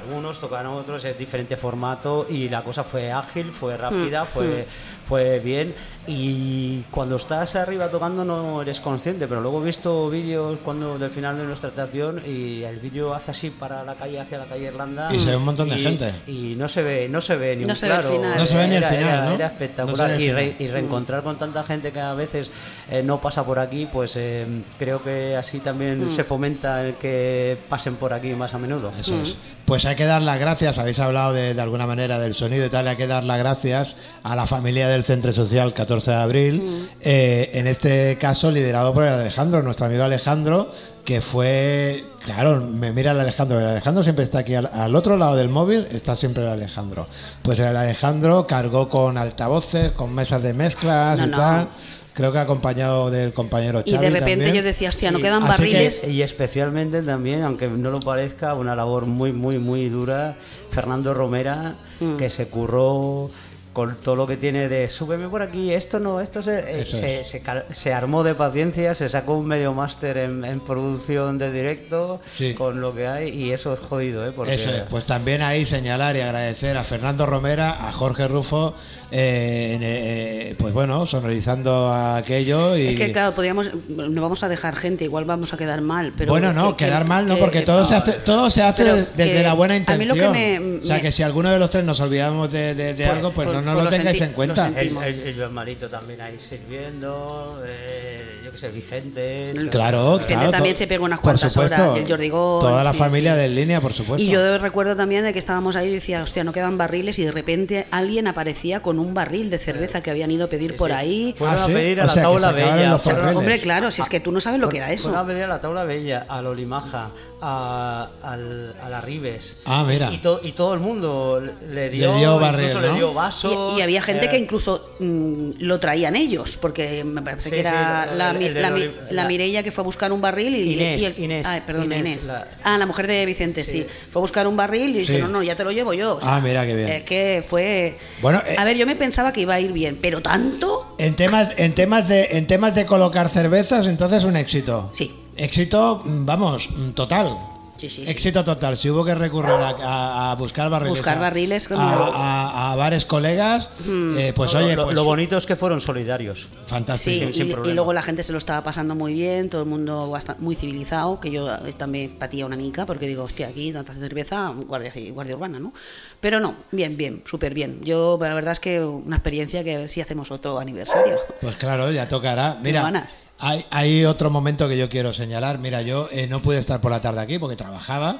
ca- 0.00 0.02
tocan 0.02 0.14
unos, 0.14 0.38
tocan 0.40 0.66
otros, 0.66 1.04
es 1.04 1.18
diferente 1.18 1.56
formato 1.56 2.26
y 2.28 2.48
la 2.48 2.62
cosa 2.62 2.84
fue 2.84 3.10
ágil, 3.12 3.52
fue 3.52 3.76
rápida, 3.76 4.24
Mm, 4.24 4.26
fue, 4.26 4.66
fue 5.06 5.38
bien. 5.40 5.74
Y 6.08 6.82
cuando 6.90 7.16
estás 7.16 7.56
arriba 7.56 7.88
tocando 7.90 8.24
no 8.24 8.62
eres 8.62 8.80
consciente, 8.80 9.26
pero 9.26 9.40
luego 9.40 9.60
he 9.62 9.64
visto 9.66 10.08
vídeos 10.08 10.58
cuando 10.64 10.98
del 10.98 11.10
final 11.10 11.36
de 11.36 11.44
nuestra 11.44 11.68
estación 11.70 12.22
y 12.24 12.62
el 12.62 12.78
vídeo 12.78 13.12
hace 13.14 13.32
así 13.32 13.50
para 13.50 13.82
la 13.82 13.94
calle, 13.96 14.20
hacia 14.20 14.38
la 14.38 14.44
calle 14.44 14.66
Irlanda. 14.66 15.12
Y 15.12 15.18
se 15.18 15.30
ve 15.30 15.36
un 15.36 15.44
montón 15.44 15.68
de 15.68 15.78
y- 15.78 15.82
gente. 15.82 16.14
Y 16.28 16.54
no 16.56 16.68
se 16.68 16.82
ve, 16.82 17.08
no 17.08 17.20
se 17.20 17.34
ve 17.36 17.56
ni 17.56 17.64
No 17.64 17.70
un 17.70 17.76
se 17.76 17.88
ve 17.88 17.94
el 17.94 18.00
claro. 18.00 18.14
final. 18.16 18.38
No 18.38 18.46
se 18.46 18.56
ve 18.56 18.68
ni 18.68 18.76
el 18.76 18.82
Era- 18.84 18.88
final, 18.90 19.08
era- 19.08 19.24
¿no? 19.24 19.34
Era 19.34 19.46
espectacular. 19.46 20.10
y, 20.20 20.30
re- 20.32 20.44
final. 20.52 20.56
y 20.60 20.68
reencontrar 20.68 21.22
con 21.24 21.38
tanta 21.38 21.64
gente 21.64 21.92
que 21.92 22.00
a 22.00 22.14
veces 22.14 22.50
eh, 22.90 23.02
no 23.02 23.20
pasa 23.20 23.44
por 23.44 23.58
aquí, 23.58 23.88
pues 23.92 24.14
eh, 24.16 24.46
creo 24.78 25.02
que 25.02 25.36
así 25.36 25.58
también 25.60 26.04
Mm. 26.04 26.08
se 26.10 26.22
fomenta 26.24 26.84
el 26.86 26.94
que 26.94 27.58
pasen 27.68 27.96
por 27.96 28.12
aquí 28.12 28.28
más 28.34 28.54
a 28.54 28.58
menudo. 28.58 28.92
Eso 28.98 29.14
es. 29.22 29.36
Pues 29.64 29.84
hay 29.84 29.96
que 29.96 30.04
dar 30.04 30.22
las 30.22 30.38
gracias, 30.38 30.78
habéis 30.78 31.00
hablado 31.00 31.32
de, 31.32 31.52
de 31.54 31.60
alguna 31.60 31.86
manera 31.88 32.20
del 32.20 32.34
sonido 32.34 32.64
y 32.64 32.68
tal, 32.68 32.86
hay 32.86 32.94
que 32.96 33.08
dar 33.08 33.24
las 33.24 33.38
gracias 33.38 33.96
a 34.22 34.36
la 34.36 34.46
familia 34.46 34.86
del 34.96 35.04
Centro 35.04 35.30
Social 35.32 35.74
14 35.74 36.10
de 36.10 36.16
abril, 36.16 36.88
eh, 37.02 37.50
en 37.52 37.66
este 37.66 38.16
caso 38.18 38.50
liderado 38.50 38.94
por 38.94 39.04
el 39.04 39.12
Alejandro, 39.12 39.62
nuestro 39.62 39.86
amigo 39.86 40.02
Alejandro, 40.04 40.70
que 41.04 41.20
fue, 41.20 42.02
claro, 42.24 42.60
me 42.62 42.92
mira 42.92 43.10
el 43.12 43.20
Alejandro, 43.20 43.60
el 43.60 43.66
Alejandro 43.66 44.02
siempre 44.02 44.24
está 44.24 44.38
aquí 44.38 44.54
al, 44.54 44.66
al 44.72 44.94
otro 44.96 45.16
lado 45.18 45.36
del 45.36 45.50
móvil, 45.50 45.86
está 45.92 46.16
siempre 46.16 46.42
el 46.42 46.48
Alejandro. 46.48 47.06
Pues 47.42 47.58
el 47.58 47.76
Alejandro 47.76 48.46
cargó 48.46 48.88
con 48.88 49.18
altavoces, 49.18 49.92
con 49.92 50.14
mesas 50.14 50.42
de 50.42 50.54
mezclas 50.54 51.18
No, 51.20 51.26
y 51.26 51.30
no. 51.30 51.36
tal, 51.36 51.68
creo 52.14 52.32
que 52.32 52.38
acompañado 52.38 53.10
del 53.10 53.34
compañero 53.34 53.82
Y 53.84 53.90
Xavi 53.92 54.04
de 54.06 54.10
repente 54.10 54.44
también. 54.46 54.54
yo 54.54 54.62
decía, 54.62 54.88
hostia, 54.88 55.10
no 55.10 55.18
Y- 55.18 55.22
quedan 55.22 55.42
así 55.44 55.64
que- 55.64 55.72
barriles. 55.74 56.02
Y 56.08 56.22
especialmente 56.22 57.02
también, 57.02 57.42
aunque 57.44 57.68
no 57.68 57.90
lo 57.90 58.00
parezca, 58.00 58.54
una 58.54 58.74
labor 58.74 59.04
muy, 59.04 59.32
muy, 59.32 59.58
muy 59.58 59.88
dura, 59.90 60.36
Fernando 60.70 61.12
Romera, 61.12 61.74
Mm. 62.00 62.16
que 62.16 62.28
se 62.30 62.48
curró 62.48 63.30
con 63.76 63.94
todo 63.96 64.16
lo 64.16 64.26
que 64.26 64.38
tiene 64.38 64.70
de 64.70 64.88
súbeme 64.88 65.28
por 65.28 65.42
aquí, 65.42 65.70
esto 65.74 66.00
no, 66.00 66.22
esto 66.22 66.40
se, 66.40 66.80
eh, 66.80 66.84
se, 66.86 67.22
se 67.24 67.42
se 67.74 67.92
armó 67.92 68.24
de 68.24 68.34
paciencia, 68.34 68.94
se 68.94 69.10
sacó 69.10 69.34
un 69.36 69.44
medio 69.46 69.74
máster 69.74 70.16
en, 70.16 70.46
en 70.46 70.60
producción 70.60 71.36
de 71.36 71.52
directo 71.52 72.18
Sí. 72.32 72.54
con 72.54 72.80
lo 72.80 72.94
que 72.94 73.06
hay 73.06 73.28
y 73.28 73.52
eso 73.52 73.74
es 73.74 73.80
jodido, 73.80 74.26
¿eh? 74.26 74.32
Porque 74.34 74.54
Eso 74.54 74.70
es, 74.70 74.84
pues 74.88 75.04
también 75.04 75.42
ahí 75.42 75.66
señalar 75.66 76.16
y 76.16 76.22
agradecer 76.22 76.74
a 76.78 76.84
Fernando 76.84 77.26
Romera, 77.26 77.86
a 77.86 77.92
Jorge 77.92 78.26
Rufo, 78.28 78.72
eh, 79.10 79.72
en, 79.74 79.80
eh, 79.82 80.54
pues 80.58 80.72
bueno, 80.74 81.06
sonorizando 81.06 81.92
aquello 81.92 82.76
y... 82.76 82.88
Es 82.88 82.96
que 82.96 83.12
claro, 83.12 83.34
podríamos, 83.34 83.70
no 83.88 84.20
vamos 84.20 84.42
a 84.42 84.48
dejar 84.48 84.74
gente, 84.76 85.04
igual 85.04 85.24
vamos 85.24 85.52
a 85.54 85.56
quedar 85.56 85.80
mal. 85.80 86.12
Pero 86.16 86.32
bueno, 86.32 86.52
no, 86.52 86.70
que- 86.76 86.84
que- 86.84 86.84
quedar 86.86 87.08
mal 87.08 87.26
no, 87.26 87.34
que- 87.36 87.40
porque 87.40 87.62
todo 87.62 87.84
se 87.84 87.94
hace, 87.94 88.12
todo 88.12 88.50
se 88.50 88.62
hace 88.62 88.84
desde 88.84 89.32
que 89.32 89.42
la 89.42 89.54
buena 89.54 89.74
a 89.74 89.78
mí 89.78 89.80
intención. 89.80 90.08
lo 90.08 90.14
que 90.14 90.28
me- 90.60 90.78
o 90.78 90.84
sea, 90.84 90.96
me- 90.96 91.02
que 91.02 91.12
si 91.12 91.22
alguno 91.22 91.50
de 91.50 91.58
los 91.58 91.70
tres 91.70 91.84
nos 91.84 92.00
olvidamos 92.00 92.50
de, 92.50 92.74
de- 92.74 92.94
de 92.94 93.04
Pues- 93.04 93.08
algo, 93.16 93.30
pues, 93.32 93.46
pues- 93.46 93.54
no, 93.56 93.62
no 93.62 93.72
pues 93.74 93.84
lo 93.84 93.90
lo 93.90 93.96
tengáis 93.96 94.20
en 94.20 94.32
cuenta. 94.32 94.70
lo 94.70 94.78
el, 94.78 95.20
el, 95.20 95.88
también 95.90 96.20
ahí 96.20 96.36
sirviendo, 96.38 97.62
eh, 97.66 98.40
yo 98.44 98.50
qué 98.50 98.58
sé, 98.58 98.68
Vicente. 98.70 99.52
Claro, 99.70 100.14
Vicente 100.18 100.34
claro. 100.34 100.50
también 100.50 100.76
se 100.76 100.86
pegó 100.86 101.04
unas 101.04 101.20
cuantas 101.20 101.52
supuesto, 101.52 101.82
horas, 101.82 101.96
y 101.96 102.00
el 102.00 102.08
Jordigón, 102.08 102.60
Toda 102.60 102.82
la 102.84 102.92
sí, 102.92 102.98
familia 102.98 103.34
sí. 103.34 103.40
de 103.40 103.48
línea, 103.48 103.80
por 103.80 103.92
supuesto. 103.92 104.22
Y 104.22 104.30
yo 104.30 104.58
recuerdo 104.58 104.96
también 104.96 105.24
de 105.24 105.32
que 105.32 105.38
estábamos 105.38 105.76
ahí 105.76 105.88
y 105.90 105.94
decía, 105.94 106.22
hostia, 106.22 106.44
no 106.44 106.52
quedan 106.52 106.76
barriles 106.78 107.18
y 107.18 107.24
de 107.24 107.32
repente 107.32 107.86
alguien 107.90 108.26
aparecía 108.26 108.80
con 108.80 108.95
un 108.98 109.14
barril 109.14 109.50
de 109.50 109.58
cerveza 109.58 110.00
que 110.00 110.10
habían 110.10 110.30
ido 110.30 110.44
a 110.44 110.48
pedir 110.48 110.76
por 110.76 110.92
ahí. 110.92 111.34
Fueron 111.36 111.56
Ah, 111.58 111.64
a 111.64 111.66
¿sí? 111.66 111.72
pedir 111.72 112.00
a 112.00 112.04
O 112.04 112.06
la 112.06 112.12
sea, 112.12 112.22
acabaron 112.22 112.54
bella. 112.56 112.90
los 112.90 113.02
fueron-. 113.02 113.36
Hombre, 113.36 113.60
claro, 113.60 113.90
si 113.90 114.02
es 114.02 114.08
que 114.08 114.20
tú 114.20 114.32
no 114.32 114.40
sabes 114.40 114.60
lo 114.60 114.68
que 114.68 114.78
era 114.78 114.90
eso. 114.92 115.04
Fueron 115.10 115.24
a 115.24 115.26
pedir 115.28 115.44
a 115.44 115.48
la 115.48 115.60
tabla 115.60 115.84
bella, 115.84 116.26
a 116.28 116.42
Lolimaja, 116.42 117.10
a, 117.40 118.08
al, 118.22 118.74
a 118.82 118.88
la 118.88 119.00
Ribes. 119.00 119.58
Ah, 119.66 119.84
mira. 119.86 120.10
Y, 120.12 120.18
to- 120.18 120.40
y 120.42 120.52
todo 120.52 120.74
el 120.74 120.80
mundo 120.80 121.40
le 121.70 121.90
dio, 121.90 122.12
Le 122.12 122.18
dio 122.18 122.38
barril, 122.38 122.66
incluso 122.68 122.80
¿no? 122.86 122.92
le 122.92 122.98
dio 122.98 123.12
vaso. 123.14 123.74
Y, 123.76 123.78
y 123.78 123.82
había 123.82 124.00
gente 124.02 124.26
eh, 124.26 124.30
que 124.30 124.38
incluso 124.38 124.94
mm, 124.98 125.50
lo 125.58 125.78
traían 125.80 126.16
ellos, 126.16 126.56
porque 126.60 127.04
me 127.04 127.20
parece 127.22 127.50
Sí, 127.50 127.54
que 127.56 127.60
era 127.60 128.08
sí, 128.10 128.16
la, 128.16 128.30
el- 128.30 128.42
el 128.42 128.62
la, 128.62 128.70
Loli- 128.70 128.88
Mi- 128.88 128.94
la 129.10 129.22
la- 129.22 129.28
Mireia 129.28 129.62
que 129.62 129.70
fue 129.70 129.82
a 129.82 129.84
buscar 129.84 130.12
un 130.12 130.20
barril 130.20 130.54
y, 130.56 130.72
Inés, 130.74 131.02
y 131.02 131.04
el- 131.04 131.18
Inés, 131.18 131.46
ay, 131.46 131.62
perdón, 131.66 131.84
Inés, 131.86 131.98
Inés. 132.00 132.24
la- 132.26 132.46
Ah, 132.64 132.78
la 132.78 132.86
mujer 132.86 133.06
de 133.06 133.26
Vicente, 133.26 133.62
sí. 133.64 133.82
Sí. 133.82 133.86
Fue 134.10 134.20
a 134.20 134.22
buscar 134.22 134.46
un 134.46 134.56
barril 134.56 134.90
y 134.96 135.04
Sí. 135.04 135.12
dice, 135.12 135.18
no, 135.18 135.28
no, 135.28 135.42
ya 135.42 135.54
te 135.56 135.64
lo 135.64 135.72
llevo 135.72 135.92
yo. 135.92 136.16
O 136.16 136.20
sea, 136.20 136.36
Ah, 136.36 136.40
mira 136.40 136.64
qué 136.64 136.74
bien. 136.74 136.88
Es 136.88 137.04
que 137.04 137.44
fue... 137.46 137.96
Bueno, 138.22 138.42
eh, 138.46 138.56
a 138.58 138.64
ver, 138.64 138.76
yo 138.76 138.86
me 138.86 138.96
pensaba 138.96 139.32
que 139.32 139.42
iba 139.42 139.54
a 139.54 139.60
ir 139.60 139.72
bien, 139.72 139.98
pero 140.00 140.22
tanto... 140.22 140.94
En 140.98 141.14
temas, 141.14 141.50
en 141.58 141.74
temas 141.74 142.08
de, 142.08 142.28
en 142.32 142.46
temas 142.46 142.74
de 142.74 142.86
colocar 142.86 143.28
cervezas, 143.28 143.86
entonces 143.86 144.24
un 144.24 144.36
éxito. 144.36 144.90
Sí. 144.94 145.14
Éxito, 145.36 146.02
vamos, 146.04 146.68
mm, 146.70 146.90
total. 146.90 147.36
Sí, 147.78 147.90
sí, 147.90 148.06
sí. 148.06 148.10
Éxito 148.10 148.42
total. 148.42 148.74
Si 148.78 148.88
hubo 148.88 149.04
que 149.04 149.14
recurrir 149.14 149.50
a, 149.50 149.68
a- 149.68 150.32
a 150.32 150.34
buscar 150.36 150.70
barriles, 150.70 150.96
Buscar 150.98 151.18
a- 151.18 151.20
barriles 151.20 151.68
como- 151.68 151.82
a, 151.82 152.70
a- 152.70 152.72
a 152.72 152.76
bares 152.76 153.04
colegas, 153.04 153.68
eh, 153.86 154.32
pues 154.34 154.54
oye, 154.54 154.74
lo- 154.74 154.84
pues, 154.84 154.94
lo 154.94 155.04
bonito 155.04 155.36
es 155.36 155.44
que 155.44 155.56
fueron 155.56 155.82
solidarios. 155.82 156.48
fantástico. 156.68 157.26
Sí, 157.26 157.34
sin 157.34 157.48
y, 157.48 157.52
problema. 157.52 157.70
y 157.70 157.74
luego 157.74 157.92
la 157.92 158.00
gente 158.00 158.22
se 158.22 158.32
lo 158.32 158.38
estaba 158.38 158.62
pasando 158.64 158.94
muy 158.94 159.12
bien, 159.12 159.50
todo 159.50 159.60
el 159.60 159.68
mundo 159.68 160.08
bastante, 160.10 160.40
muy 160.42 160.54
civilizado, 160.56 161.20
que 161.20 161.30
yo 161.30 161.52
eh, 161.54 161.74
también 161.76 162.16
patía 162.18 162.46
una 162.46 162.56
mica 162.56 162.86
porque 162.86 163.06
digo, 163.06 163.24
hostia, 163.24 163.48
aquí 163.48 163.70
tanta 163.74 163.92
cerveza, 163.92 164.54
guardia, 164.66 164.90
guardia 165.12 165.34
urbana, 165.36 165.58
¿no? 165.58 165.74
Pero 166.18 166.40
no, 166.40 166.54
bien, 166.72 166.96
bien, 166.96 167.22
súper 167.26 167.52
bien. 167.52 167.80
Yo, 167.84 168.16
la 168.18 168.32
verdad 168.32 168.52
es 168.52 168.60
que 168.60 168.82
una 168.82 169.16
experiencia 169.16 169.62
que 169.62 169.74
a 169.74 169.78
ver 169.80 169.90
si 169.90 170.00
hacemos 170.00 170.30
otro 170.30 170.58
aniversario. 170.58 171.18
Pues 171.42 171.56
claro, 171.56 171.92
ya 171.92 172.08
tocará. 172.08 172.56
Mira. 172.62 173.06
Hay, 173.38 173.64
hay 173.70 174.04
otro 174.04 174.30
momento 174.30 174.68
que 174.68 174.76
yo 174.78 174.88
quiero 174.88 175.12
señalar. 175.12 175.58
Mira, 175.58 175.82
yo 175.82 176.08
eh, 176.12 176.26
no 176.26 176.42
pude 176.42 176.58
estar 176.58 176.80
por 176.80 176.90
la 176.90 177.00
tarde 177.00 177.20
aquí 177.20 177.38
porque 177.38 177.56
trabajaba, 177.56 178.18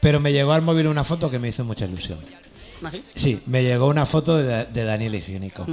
pero 0.00 0.20
me 0.20 0.32
llegó 0.32 0.52
al 0.52 0.62
móvil 0.62 0.86
una 0.86 1.04
foto 1.04 1.30
que 1.30 1.38
me 1.38 1.48
hizo 1.48 1.64
mucha 1.64 1.84
ilusión. 1.86 2.18
Sí, 3.14 3.40
me 3.46 3.62
llegó 3.64 3.86
una 3.86 4.06
foto 4.06 4.36
de, 4.36 4.64
de 4.66 4.84
Daniel 4.84 5.14
Higiénico. 5.16 5.66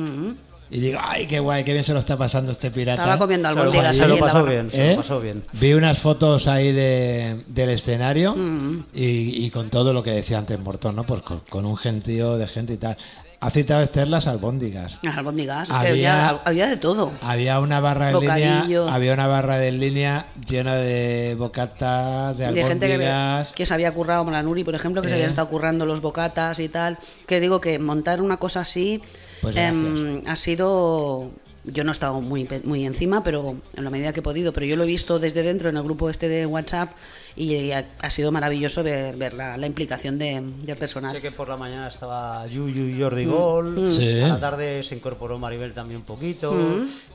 Y 0.71 0.79
digo, 0.79 0.97
ay, 0.99 1.27
qué 1.27 1.39
guay, 1.39 1.63
qué 1.63 1.73
bien 1.73 1.83
se 1.85 1.93
lo 1.93 1.99
está 1.99 2.17
pasando 2.17 2.51
este 2.51 2.71
pirata. 2.71 3.03
Estaba 3.03 3.19
comiendo 3.19 3.47
Se 3.49 3.55
lo, 3.55 3.71
se 3.71 4.17
pasó 4.19 4.43
bien, 4.43 4.71
se 4.71 4.89
lo 4.89 4.95
pasó 4.97 5.19
bien. 5.21 5.43
Vi 5.53 5.73
unas 5.73 5.99
fotos 5.99 6.47
ahí 6.47 6.71
de, 6.71 7.43
del 7.47 7.69
escenario 7.69 8.33
Mm. 8.35 8.85
y, 8.95 9.45
y 9.45 9.49
con 9.51 9.69
todo 9.69 9.93
lo 9.93 10.01
que 10.01 10.09
decía 10.09 10.39
antes 10.39 10.59
Mortón, 10.59 10.95
¿no? 10.95 11.03
Pues 11.03 11.21
con, 11.21 11.41
con 11.49 11.65
un 11.67 11.77
gentío 11.77 12.35
de 12.37 12.47
gente 12.47 12.73
y 12.73 12.77
tal. 12.77 12.97
Ha 13.45 13.51
citado 13.51 13.81
Esther 13.83 14.07
las 14.07 14.25
albóndigas. 14.25 14.97
Las 15.03 15.15
albóndigas, 15.17 15.69
es 15.69 15.75
que 15.77 15.87
Había- 15.89 16.29
había, 16.29 16.41
había 16.45 16.67
de 16.67 16.77
todo. 16.77 17.11
Había 17.21 17.59
una 17.59 17.79
barra 17.79 18.09
en 18.09 18.19
línea, 18.19 18.65
había 18.91 19.13
una 19.13 19.27
barra 19.27 19.57
de 19.57 19.71
línea 19.71 20.25
llena 20.47 20.75
de 20.75 21.35
bocatas, 21.37 22.37
de 22.39 22.51
de 22.51 22.65
gente 22.65 22.87
que, 22.87 22.93
albóndigas. 22.93 23.51
que 23.53 23.65
se 23.65 23.73
había 23.73 23.91
currado, 23.93 24.21
como 24.21 24.31
la 24.31 24.41
Nuri, 24.41 24.63
por 24.63 24.73
ejemplo, 24.73 25.01
que 25.01 25.09
se 25.09 25.13
Eh. 25.13 25.17
habían 25.17 25.29
estado 25.29 25.47
currando 25.49 25.85
los 25.85 26.01
bocatas 26.01 26.59
y 26.59 26.69
tal. 26.69 26.97
Que 27.27 27.39
digo 27.39 27.61
que 27.61 27.77
montar 27.77 28.21
una 28.21 28.37
cosa 28.37 28.61
así 28.61 29.01
Pues 29.41 29.55
em, 29.57 30.21
ha 30.27 30.35
sido 30.35 31.29
Yo 31.67 31.83
no 31.83 31.89
he 31.89 31.93
estado 31.93 32.21
muy, 32.21 32.47
muy 32.63 32.85
encima, 32.85 33.23
pero 33.23 33.55
en 33.75 33.83
la 33.83 33.89
medida 33.89 34.13
que 34.13 34.19
he 34.19 34.23
podido. 34.23 34.53
Pero 34.53 34.67
yo 34.67 34.75
lo 34.75 34.83
he 34.83 34.87
visto 34.87 35.17
desde 35.17 35.41
dentro 35.41 35.67
en 35.69 35.77
el 35.77 35.81
grupo 35.83 36.11
este 36.11 36.27
de 36.29 36.45
WhatsApp 36.45 36.91
y 37.37 37.71
ha, 37.71 37.85
ha 37.99 38.09
sido 38.09 38.31
maravilloso 38.31 38.81
ver, 38.83 39.15
ver 39.17 39.33
la, 39.33 39.57
la 39.57 39.67
implicación 39.67 40.17
de, 40.17 40.41
del 40.63 40.77
personal. 40.77 41.11
Sé 41.11 41.21
que 41.21 41.31
por 41.31 41.49
la 41.49 41.57
mañana 41.57 41.87
estaba 41.87 42.47
Yuyu 42.47 42.85
y 42.87 43.01
Jordi 43.01 43.25
Gol, 43.25 43.87
Sí. 43.89 44.21
a 44.21 44.27
la 44.29 44.39
tarde 44.39 44.81
se 44.83 44.95
incorporó 44.95 45.37
Maribel 45.37 45.73
también 45.73 45.99
un 45.99 46.05
poquito. 46.05 46.51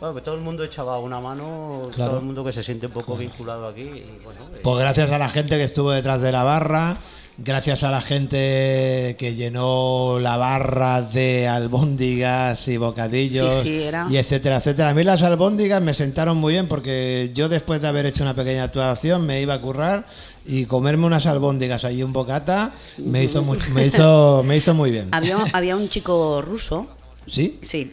Bueno, 0.00 0.14
que 0.14 0.20
todo 0.20 0.34
el 0.34 0.42
mundo 0.42 0.62
echaba 0.64 0.98
una 0.98 1.20
mano, 1.20 1.88
Claro. 1.94 2.10
todo 2.10 2.20
el 2.20 2.26
mundo 2.26 2.44
que 2.44 2.52
se 2.52 2.62
siente 2.62 2.86
un 2.86 2.92
poco 2.92 3.16
vinculado 3.16 3.66
aquí. 3.66 3.82
Y 3.82 4.20
bueno, 4.22 4.40
eh, 4.54 4.60
Pues 4.62 4.78
gracias 4.78 5.10
a 5.10 5.18
la 5.18 5.28
gente 5.30 5.56
que 5.56 5.64
estuvo 5.64 5.90
detrás 5.90 6.20
de 6.20 6.32
la 6.32 6.42
barra, 6.42 6.98
gracias 7.42 7.82
a 7.82 7.90
la 7.90 8.00
gente 8.00 9.16
que 9.18 9.34
llenó 9.34 10.18
la 10.20 10.36
barra 10.36 11.02
de 11.02 11.48
albóndigas 11.48 12.68
y 12.68 12.76
bocadillos 12.76 13.54
Sí, 13.54 13.60
sí, 13.62 13.82
era. 13.82 14.06
y 14.10 14.16
etcétera, 14.16 14.56
etcétera. 14.56 14.90
A 14.90 14.94
mí 14.94 15.04
las 15.04 15.22
albóndigas 15.22 15.82
me 15.82 15.94
sentaron 15.94 16.36
muy 16.36 16.52
bien 16.54 16.68
porque 16.68 17.30
yo 17.34 17.48
después 17.48 17.80
de 17.80 17.88
haber 17.88 18.06
hecho 18.06 18.22
una 18.22 18.34
pequeña 18.34 18.64
actuación 18.64 19.26
me 19.26 19.40
iba 19.40 19.54
a 19.54 19.60
currar 19.60 20.06
y 20.46 20.66
comerme 20.66 21.06
unas 21.06 21.26
albóndigas 21.26 21.84
allí 21.84 22.02
un 22.02 22.12
bocata 22.12 22.72
me 22.98 23.24
hizo 23.24 23.42
muy, 23.42 23.58
me 23.72 23.86
hizo 23.86 24.42
me 24.44 24.56
hizo 24.56 24.74
muy 24.74 24.90
bien. 24.90 25.08
Había, 25.12 25.38
había 25.52 25.76
un 25.76 25.88
chico 25.88 26.42
ruso 26.42 26.88
¿Sí? 27.26 27.58
Sí, 27.62 27.92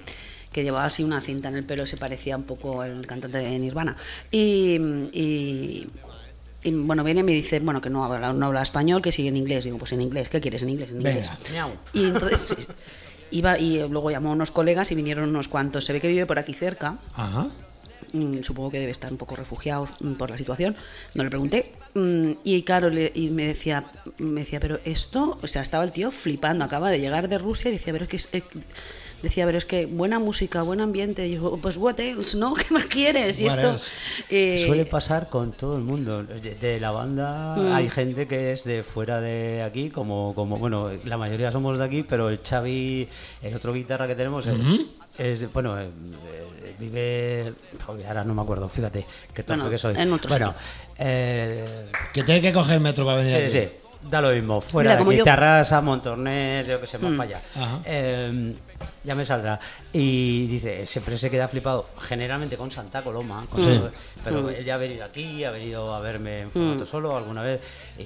que 0.51 0.63
llevaba 0.63 0.85
así 0.85 1.03
una 1.03 1.21
cinta 1.21 1.49
en 1.49 1.55
el 1.55 1.63
pelo, 1.63 1.85
se 1.85 1.97
parecía 1.97 2.35
un 2.35 2.43
poco 2.43 2.81
al 2.81 3.05
cantante 3.05 3.37
de 3.37 3.59
Nirvana. 3.59 3.95
Y, 4.31 4.79
y, 5.13 5.87
y, 6.63 6.71
bueno, 6.71 7.03
viene 7.03 7.19
y 7.21 7.23
me 7.23 7.31
dice, 7.33 7.59
bueno, 7.59 7.79
que 7.81 7.89
no 7.89 8.03
habla, 8.03 8.33
no 8.33 8.45
habla 8.47 8.61
español, 8.61 9.01
que 9.01 9.11
sigue 9.11 9.29
en 9.29 9.37
inglés. 9.37 9.63
Digo, 9.63 9.77
pues 9.77 9.91
en 9.93 10.01
inglés, 10.01 10.29
¿qué 10.29 10.41
quieres 10.41 10.61
en 10.63 10.69
inglés? 10.69 10.89
En 10.89 10.97
inglés. 10.97 11.15
Venga. 11.15 11.37
Y 11.93 12.05
entonces 12.05 12.67
iba 13.31 13.59
y 13.59 13.87
luego 13.89 14.09
llamó 14.11 14.29
a 14.29 14.33
unos 14.33 14.51
colegas 14.51 14.91
y 14.91 14.95
vinieron 14.95 15.29
unos 15.29 15.47
cuantos. 15.47 15.85
Se 15.85 15.93
ve 15.93 16.01
que 16.01 16.07
vive 16.07 16.25
por 16.25 16.39
aquí 16.39 16.53
cerca. 16.53 16.97
Ajá. 17.13 17.49
Mm, 18.13 18.41
supongo 18.41 18.71
que 18.71 18.79
debe 18.79 18.91
estar 18.93 19.11
un 19.11 19.17
poco 19.17 19.35
refugiado 19.35 19.87
mm, 19.99 20.13
por 20.13 20.29
la 20.29 20.37
situación. 20.37 20.75
No 21.13 21.23
le 21.25 21.29
pregunté. 21.29 21.73
Mm, 21.93 22.31
y 22.43 22.61
claro, 22.63 22.89
le- 22.89 23.11
y 23.13 23.29
me 23.29 23.45
decía, 23.47 23.83
me 24.17 24.41
decía, 24.41 24.59
pero 24.61 24.79
esto, 24.85 25.37
o 25.41 25.47
sea, 25.47 25.61
estaba 25.61 25.83
el 25.83 25.91
tío 25.91 26.09
flipando, 26.11 26.63
acaba 26.63 26.89
de 26.89 26.99
llegar 27.01 27.27
de 27.27 27.37
Rusia 27.37 27.69
y 27.69 27.73
decía, 27.73 27.91
pero 27.91 28.05
es 28.05 28.09
que 28.09 28.15
es- 28.15 28.43
decía, 29.21 29.45
pero 29.45 29.57
es 29.57 29.65
que 29.65 29.85
buena 29.85 30.19
música, 30.19 30.61
buen 30.61 30.81
ambiente. 30.81 31.27
Y 31.27 31.35
yo, 31.35 31.57
pues 31.61 31.77
what 31.77 31.99
else, 31.99 32.37
¿no? 32.37 32.53
¿Qué 32.55 32.65
más 32.73 32.85
quieres? 32.85 33.39
Y 33.39 33.47
esto 33.47 33.77
eh, 34.29 34.63
Suele 34.65 34.85
pasar 34.85 35.29
con 35.29 35.51
todo 35.53 35.75
el 35.77 35.83
mundo. 35.83 36.23
De, 36.23 36.79
la 36.79 36.91
banda 36.91 37.55
Mm. 37.57 37.73
hay 37.73 37.89
gente 37.89 38.27
que 38.27 38.51
es 38.51 38.63
de 38.63 38.83
fuera 38.83 39.19
de 39.21 39.63
aquí, 39.63 39.89
como, 39.89 40.33
como 40.35 40.57
bueno, 40.57 40.89
la 41.05 41.17
mayoría 41.17 41.51
somos 41.51 41.77
de 41.77 41.83
aquí, 41.85 42.03
pero 42.03 42.29
el 42.29 42.39
Xavi, 42.39 43.07
el 43.41 43.53
otro 43.55 43.73
guitarra 43.73 44.07
que 44.07 44.15
tenemos, 44.15 44.45
es- 44.47 44.57
es, 45.17 45.51
bueno, 45.51 45.79
eh, 45.79 45.85
eh, 46.63 46.75
vive, 46.79 47.53
ahora 48.07 48.23
no 48.23 48.35
me 48.35 48.41
acuerdo, 48.43 48.69
fíjate, 48.69 49.05
qué 49.33 49.41
torpe 49.43 49.61
Bueno, 49.61 49.69
que 49.71 49.77
soy. 49.79 49.95
en 49.97 50.13
otro 50.13 50.29
bueno, 50.29 50.53
eh, 50.99 51.65
Que 52.13 52.23
tiene 52.23 52.41
que 52.41 52.51
coger 52.53 52.79
metro 52.79 53.05
para 53.05 53.17
venir 53.17 53.31
Sí, 53.35 53.41
aquí. 53.41 53.51
sí, 53.51 53.67
da 54.03 54.21
lo 54.21 54.29
mismo. 54.31 54.61
Fuera 54.61 54.89
Mira, 54.89 54.95
de 54.95 54.99
como 54.99 55.11
yo- 55.11 55.17
guitarras, 55.19 55.71
a 55.71 55.81
montornes, 55.81 56.67
yo 56.67 56.79
que 56.81 56.87
sé, 56.87 56.97
más 56.97 57.13
para 57.13 57.23
allá. 57.23 57.41
Eh, 57.85 58.55
ya 59.03 59.15
me 59.15 59.25
saldrá. 59.25 59.59
Y 59.93 60.47
dice, 60.47 60.85
siempre 60.85 61.17
se 61.17 61.29
queda 61.31 61.47
flipado, 61.47 61.89
generalmente 61.99 62.57
con 62.57 62.69
Santa 62.71 63.01
Coloma, 63.01 63.45
con 63.49 63.59
Sí. 63.59 63.65
todo, 63.77 63.91
pero 64.23 64.49
él 64.49 64.63
ya 64.63 64.75
ha 64.75 64.77
venido 64.77 65.03
aquí, 65.05 65.43
ha 65.43 65.51
venido 65.51 65.95
a 65.95 65.99
verme 65.99 66.41
en 66.41 66.51
formato 66.51 66.85
solo 66.85 67.15
alguna 67.17 67.41
vez, 67.41 67.59
y, 67.97 68.03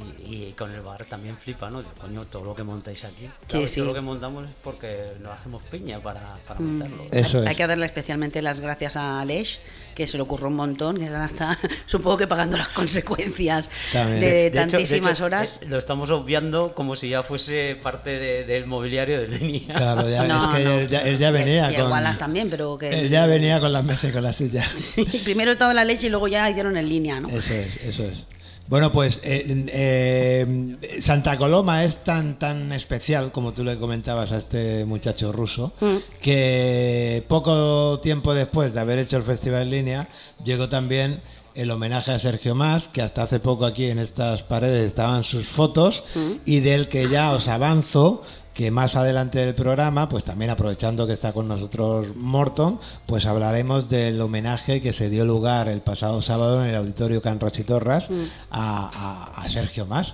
y 0.48 0.54
con 0.58 0.72
el 0.74 0.82
bar 0.82 1.04
también 1.06 1.36
flipa, 1.36 1.70
¿no? 1.70 1.80
Digo, 1.80 1.92
Coño, 2.00 2.26
todo 2.26 2.44
lo 2.46 2.56
que 2.56 2.64
montáis 2.64 3.04
aquí. 3.04 3.30
Claro, 3.48 3.68
sí. 3.68 3.80
Todo 3.82 3.88
lo 3.90 3.94
que 3.94 4.02
montamos 4.02 4.46
es 4.46 4.52
porque 4.64 5.14
nos 5.20 5.34
hacemos 5.34 5.62
piña 5.64 6.00
para, 6.00 6.38
para 6.48 6.60
montarlo. 6.60 7.04
Eso 7.12 7.40
hay, 7.40 7.44
es. 7.44 7.50
hay 7.50 7.56
que 7.56 7.68
darle 7.68 7.86
especialmente 7.86 8.42
las 8.42 8.60
gracias 8.62 8.96
a 8.96 9.20
Aleix, 9.20 9.60
que 9.96 10.08
se 10.08 10.18
le 10.18 10.24
ocurrió 10.24 10.48
un 10.48 10.56
montón, 10.56 10.98
que 10.98 11.08
ahora 11.08 11.26
está, 11.26 11.58
supongo 11.86 12.18
que 12.18 12.28
pagando 12.28 12.58
las 12.58 12.70
consecuencias 12.70 13.70
También. 13.94 14.20
de, 14.20 14.28
De 14.28 14.48
hecho- 14.48 14.54
de 14.54 14.68
tantísimas 14.68 15.12
hecho, 15.18 15.26
horas. 15.26 15.60
eh, 15.62 15.66
lo 15.68 15.78
estamos 15.78 16.10
obviando 16.12 16.74
como 16.74 16.96
si 16.96 17.10
ya 17.10 17.24
fuese 17.24 17.78
parte 17.82 18.20
de- 18.20 18.44
del 18.46 18.66
mobiliario 18.66 19.22
de 19.22 19.28
línea. 19.28 19.76
Claro, 19.76 20.10
ya, 20.10 20.24
No, 20.26 20.40
es 20.42 20.48
que 20.58 20.64
no. 20.64 20.72
él, 20.80 20.88
ya, 20.88 21.00
él 21.00 21.18
ya 21.18 21.32
venía 21.32 21.72
Y- 21.72 21.76
y 21.76 21.78
con. 21.78 21.92
Wallace 21.92 22.20
también, 22.20 22.50
pero 22.50 22.78
que- 22.78 22.90
Él 22.90 23.10
ya 23.10 23.26
venía 23.26 23.60
con 23.60 23.72
las 23.74 23.84
mesas 23.84 24.10
y 24.10 24.14
con 24.14 24.24
las 24.24 24.36
sillas. 24.36 24.70
Sí, 24.76 25.06
primero 25.24 25.52
estaba 25.52 25.74
la 25.74 25.86
leche 25.86 26.08
y 26.08 26.10
luego 26.10 26.28
ya 26.28 26.50
hicieron 26.50 26.78
en 26.78 26.88
línea, 26.90 27.20
¿no? 27.20 27.28
Eso 27.30 27.54
es, 27.54 27.78
eso 27.84 28.04
es. 28.06 28.24
Bueno, 28.72 28.90
pues 28.94 29.20
eh, 29.22 29.66
eh, 29.68 30.78
Santa 31.02 31.38
Coloma 31.38 31.84
es 31.84 31.98
tan 32.06 32.40
tan 32.40 32.72
especial, 32.72 33.30
como 33.34 33.52
tú 33.52 33.66
le 33.66 33.76
comentabas 33.76 34.32
a 34.32 34.38
este 34.38 34.86
muchacho 34.86 35.34
ruso, 35.34 35.74
Mm. 35.82 35.96
que 36.22 37.22
poco 37.28 38.00
tiempo 38.02 38.34
después 38.34 38.74
de 38.74 38.80
haber 38.80 39.00
hecho 39.00 39.18
el 39.18 39.24
festival 39.24 39.64
en 39.64 39.72
línea, 39.72 40.08
llegó 40.46 40.70
también 40.70 41.20
el 41.54 41.70
homenaje 41.70 42.14
a 42.14 42.20
Sergio 42.20 42.56
Más, 42.56 42.88
que 42.88 43.02
hasta 43.02 43.24
hace 43.24 43.42
poco 43.42 43.66
aquí 43.66 43.88
en 43.88 44.00
estas 44.00 44.42
paredes 44.42 44.88
estaban 44.88 45.24
sus 45.24 45.48
fotos, 45.48 46.06
Mm. 46.16 46.32
y 46.46 46.62
del 46.62 46.88
que 46.88 47.10
ya 47.10 47.34
os 47.34 47.50
avanzo 47.50 48.24
que 48.54 48.70
más 48.72 48.96
adelante 48.96 49.40
del 49.40 49.56
programa, 49.56 50.10
pues 50.10 50.26
también 50.26 50.52
aprovechando 50.52 51.08
que 51.08 51.14
está 51.14 51.32
con 51.34 51.48
nosotros 51.48 52.08
Morton, 52.16 52.80
pues 53.06 53.26
hablaremos 53.26 53.88
del 53.90 54.20
homenaje 54.20 54.82
que 54.82 54.92
se 54.94 55.10
dio 55.10 55.24
lugar 55.26 55.68
el 55.70 55.82
pasado 55.82 56.22
sábado 56.22 56.64
en 56.64 56.70
el 56.70 56.76
Auditorio 56.76 57.22
Can 57.22 57.40
Rochitorras 57.40 58.08
a, 58.50 59.32
a- 59.34 59.42
a 59.44 59.50
Sergio 59.50 59.86
Más. 59.86 60.14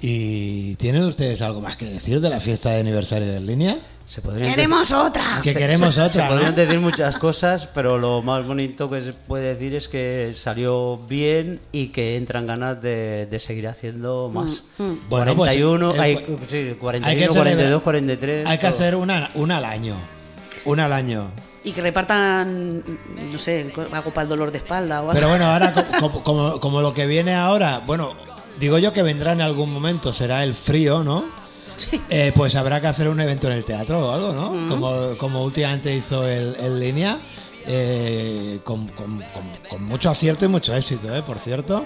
¿Y 0.00 0.76
tienen 0.76 1.02
ustedes 1.04 1.42
algo 1.42 1.60
más 1.60 1.76
que 1.76 1.86
decir 1.86 2.20
de 2.20 2.30
la 2.30 2.40
fiesta 2.40 2.70
de 2.70 2.80
aniversario 2.80 3.32
de 3.32 3.40
Línea? 3.40 3.78
Se 4.08 4.22
podrían 4.22 4.48
¡Queremos 4.54 4.90
otra! 4.90 5.38
Que 5.44 5.52
queremos 5.54 5.94
se, 5.94 6.00
otra, 6.00 6.22
Se 6.24 6.28
podrían 6.30 6.52
¿no? 6.52 6.56
decir 6.56 6.80
muchas 6.80 7.18
cosas, 7.18 7.66
pero 7.66 7.98
lo 7.98 8.22
más 8.22 8.42
bonito 8.46 8.88
que 8.88 9.02
se 9.02 9.12
puede 9.12 9.52
decir 9.52 9.74
es 9.74 9.86
que 9.86 10.30
salió 10.32 10.96
bien 11.06 11.60
y 11.72 11.88
que 11.88 12.16
entran 12.16 12.46
ganas 12.46 12.80
de, 12.80 13.26
de 13.30 13.38
seguir 13.38 13.68
haciendo 13.68 14.30
más. 14.32 14.64
Bueno, 15.10 15.36
pues, 15.36 15.50
41, 15.58 15.92
el- 15.94 16.00
hay, 16.00 16.16
hay 16.16 16.38
sí, 16.48 16.48
que 16.48 16.76
41, 16.76 17.32
celebrar- 17.34 17.34
42, 17.44 17.82
43. 17.82 18.46
Hay 18.46 18.56
que 18.58 18.66
todo. 18.66 18.76
hacer 18.76 18.96
una, 18.96 19.30
una 19.34 19.58
al 19.58 19.66
año. 19.66 19.96
Una 20.64 20.86
al 20.86 20.94
año. 20.94 21.30
Y 21.62 21.72
que 21.72 21.82
repartan, 21.82 22.82
no 23.30 23.38
sé, 23.38 23.70
algo 23.92 24.10
para 24.10 24.22
el 24.22 24.28
dolor 24.30 24.50
de 24.52 24.56
espalda 24.58 25.00
o 25.02 25.10
algo. 25.10 25.12
Pero 25.12 25.28
bueno, 25.28 25.44
ahora 25.52 25.74
co- 25.74 25.84
como, 26.00 26.22
como, 26.22 26.60
como 26.60 26.80
lo 26.80 26.94
que 26.94 27.04
viene 27.04 27.34
ahora, 27.34 27.80
bueno, 27.86 28.14
digo 28.58 28.78
yo 28.78 28.94
que 28.94 29.02
vendrá 29.02 29.32
en 29.32 29.42
algún 29.42 29.70
momento, 29.70 30.14
será 30.14 30.44
el 30.44 30.54
frío, 30.54 31.04
¿no? 31.04 31.24
Eh, 32.10 32.32
pues 32.34 32.54
habrá 32.54 32.80
que 32.80 32.86
hacer 32.88 33.08
un 33.08 33.20
evento 33.20 33.46
en 33.48 33.54
el 33.54 33.64
teatro 33.64 34.08
o 34.08 34.12
algo, 34.12 34.32
¿no? 34.32 34.68
como, 34.68 35.16
como 35.18 35.44
últimamente 35.44 35.94
hizo 35.94 36.26
el, 36.26 36.56
el 36.60 36.78
Línea, 36.80 37.18
eh, 37.66 38.60
con, 38.64 38.86
con- 38.88 39.18
con- 39.18 39.68
con 39.68 39.84
mucho 39.84 40.08
acierto 40.10 40.44
y 40.44 40.48
mucho 40.48 40.74
éxito, 40.74 41.14
¿eh? 41.14 41.22
Por 41.22 41.38
cierto. 41.38 41.84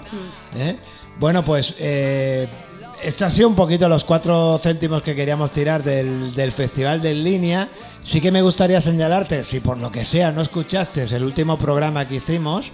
¿eh? 0.57 0.77
Bueno, 1.19 1.43
pues 1.45 1.75
este 1.79 3.25
ha 3.25 3.29
sido 3.29 3.49
un 3.49 3.55
poquito 3.55 3.89
los 3.89 4.03
cuatro 4.05 4.57
céntimos 4.63 5.01
que 5.01 5.13
queríamos 5.15 5.51
tirar 5.51 5.83
del, 5.83 6.33
del 6.33 6.51
Festival 6.51 7.01
de 7.01 7.13
Línea. 7.13 7.67
Sí 8.01 8.21
que 8.21 8.31
me 8.31 8.41
gustaría 8.41 8.79
señalarte, 8.81 9.43
si 9.43 9.59
por 9.59 9.77
lo 9.77 9.91
que 9.91 10.05
sea 10.05 10.31
no 10.31 10.41
escuchaste 10.41 11.03
el 11.03 11.23
último 11.23 11.57
programa 11.57 12.07
que 12.07 12.15
hicimos, 12.15 12.71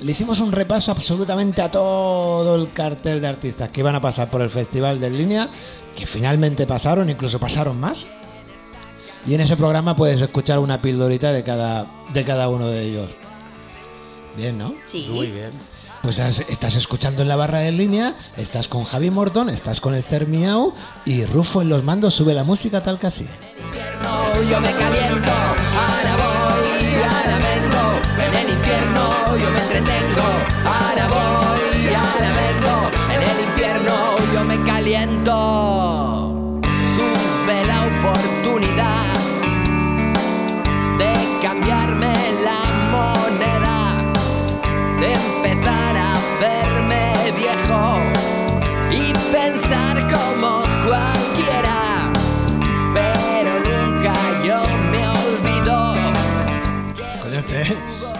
le 0.00 0.12
hicimos 0.12 0.40
un 0.40 0.52
repaso 0.52 0.92
absolutamente 0.92 1.60
a 1.62 1.70
todo 1.70 2.54
el 2.56 2.70
cartel 2.72 3.20
de 3.20 3.28
artistas 3.28 3.68
que 3.70 3.80
iban 3.80 3.94
a 3.94 4.00
pasar 4.00 4.28
por 4.30 4.42
el 4.42 4.50
Festival 4.50 5.00
de 5.00 5.10
Línea, 5.10 5.48
que 5.96 6.06
finalmente 6.06 6.66
pasaron, 6.66 7.08
incluso 7.10 7.38
pasaron 7.38 7.78
más. 7.80 8.06
Y 9.26 9.34
en 9.34 9.40
ese 9.40 9.56
programa 9.56 9.96
puedes 9.96 10.20
escuchar 10.20 10.58
una 10.58 10.82
pildorita 10.82 11.32
de 11.32 11.42
cada, 11.42 11.86
de 12.12 12.24
cada 12.24 12.48
uno 12.48 12.68
de 12.68 12.82
ellos. 12.82 13.10
Bien, 14.36 14.58
¿no? 14.58 14.74
Sí. 14.86 15.08
Muy 15.10 15.28
bien. 15.28 15.50
Pues 16.02 16.18
has- 16.18 16.40
estás 16.50 16.74
escuchando 16.74 17.22
en 17.22 17.28
la 17.28 17.36
barra 17.36 17.60
de 17.60 17.72
línea, 17.72 18.14
estás 18.36 18.68
con 18.68 18.84
Javi 18.84 19.10
Morton, 19.10 19.48
estás 19.48 19.80
con 19.80 19.94
Esther 19.94 20.26
Miau 20.26 20.74
y 21.06 21.24
Rufo 21.24 21.62
en 21.62 21.70
los 21.70 21.82
mandos 21.82 22.12
sube 22.14 22.34
la 22.34 22.44
música 22.44 22.82
tal 22.82 22.98
que 22.98 23.06
así. 23.06 23.26
yo 24.50 24.60
me 24.60 24.70
caliento, 24.72 25.30
ahora 25.30 26.16
voy, 26.16 26.94
ahora 27.02 27.38
vengo, 27.38 27.82
en 28.26 28.34
el 28.34 28.52
infierno 28.52 29.36
yo 29.38 29.50
me 29.50 29.60
entretengo, 29.60 30.28
ahora 30.66 31.08
voy, 31.08 31.94
ahora 31.94 32.32
vengo, 32.42 32.90
en 33.14 33.22
el 33.22 33.28
infierno 33.28 33.43
yo 34.34 34.44
me 34.44 34.60
caliento. 34.64 35.32
Tuve 36.96 37.64
la 37.66 37.86
oportunidad 37.86 39.03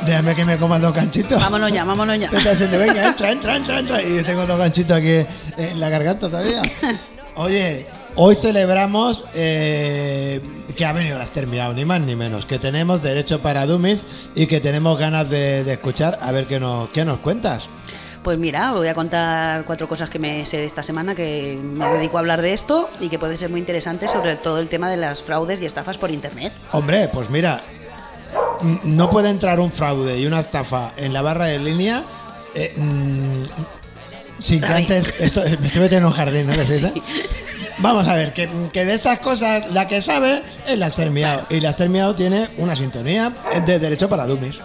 déjame 0.04 0.34
que 0.34 0.44
me 0.44 0.56
coma 0.58 0.78
dos 0.78 0.92
ganchitos. 0.92 1.40
Vámonos 1.40 1.72
ya, 1.72 1.84
vámonos 1.84 2.18
ya. 2.18 2.30
Me 2.30 2.38
está 2.38 2.50
diciendo, 2.50 2.78
venga, 2.78 3.06
entra, 3.08 3.32
entra, 3.32 3.56
entra, 3.56 3.78
entra. 3.78 4.02
Y 4.02 4.22
tengo 4.22 4.46
dos 4.46 4.58
ganchitos 4.58 4.96
aquí 4.96 5.26
en 5.56 5.80
la 5.80 5.88
garganta 5.88 6.28
todavía. 6.28 6.62
Oye, 7.36 7.86
Hoy 8.16 8.36
celebramos 8.36 9.24
eh, 9.34 10.40
que 10.76 10.84
ha 10.84 10.92
venido 10.92 11.18
la 11.18 11.46
Miau, 11.46 11.74
ni 11.74 11.84
más 11.84 12.00
ni 12.00 12.14
menos, 12.14 12.46
que 12.46 12.60
tenemos 12.60 13.02
derecho 13.02 13.42
para 13.42 13.66
Dummies 13.66 14.04
y 14.36 14.46
que 14.46 14.60
tenemos 14.60 14.96
ganas 15.00 15.28
de, 15.28 15.64
de 15.64 15.72
escuchar 15.72 16.18
a 16.20 16.30
ver 16.30 16.46
qué 16.46 16.60
nos, 16.60 16.90
qué 16.90 17.04
nos 17.04 17.18
cuentas. 17.18 17.64
Pues 18.22 18.38
mira, 18.38 18.70
voy 18.70 18.86
a 18.86 18.94
contar 18.94 19.64
cuatro 19.64 19.88
cosas 19.88 20.08
que 20.10 20.20
me 20.20 20.46
sé 20.46 20.58
de 20.58 20.64
esta 20.64 20.84
semana 20.84 21.16
que 21.16 21.58
me 21.60 21.86
dedico 21.88 22.16
a 22.16 22.20
hablar 22.20 22.40
de 22.40 22.52
esto 22.52 22.88
y 23.00 23.08
que 23.08 23.18
puede 23.18 23.36
ser 23.36 23.50
muy 23.50 23.58
interesante 23.58 24.06
sobre 24.06 24.36
todo 24.36 24.60
el 24.60 24.68
tema 24.68 24.88
de 24.88 24.96
las 24.96 25.20
fraudes 25.20 25.60
y 25.60 25.66
estafas 25.66 25.98
por 25.98 26.12
internet. 26.12 26.52
Hombre, 26.70 27.08
pues 27.12 27.28
mira, 27.30 27.62
no 28.84 29.10
puede 29.10 29.30
entrar 29.30 29.60
un 29.60 29.72
fraude 29.72 30.18
y 30.18 30.26
una 30.26 30.40
estafa 30.40 30.92
en 30.96 31.12
la 31.12 31.22
barra 31.22 31.46
de 31.46 31.58
línea 31.58 32.04
eh, 32.54 32.74
mm, 32.76 33.42
sin 34.38 34.60
que 34.60 34.66
antes. 34.66 35.14
Esto, 35.18 35.42
me 35.60 35.66
estoy 35.66 35.82
metiendo 35.82 35.96
en 35.96 36.04
un 36.06 36.12
jardín, 36.12 36.46
¿no? 36.46 36.66
Sí. 36.66 37.02
Vamos 37.78 38.06
a 38.06 38.14
ver, 38.14 38.32
que, 38.32 38.48
que 38.72 38.84
de 38.84 38.94
estas 38.94 39.18
cosas 39.18 39.70
la 39.72 39.88
que 39.88 40.00
sabe 40.00 40.42
es 40.66 40.78
la 40.78 40.90
Miau. 41.10 41.40
Y 41.50 41.60
la 41.60 41.74
Miau 41.88 42.14
tiene 42.14 42.48
una 42.58 42.76
sintonía 42.76 43.32
de 43.66 43.78
derecho 43.78 44.08
para 44.08 44.26
Dummies. 44.26 44.58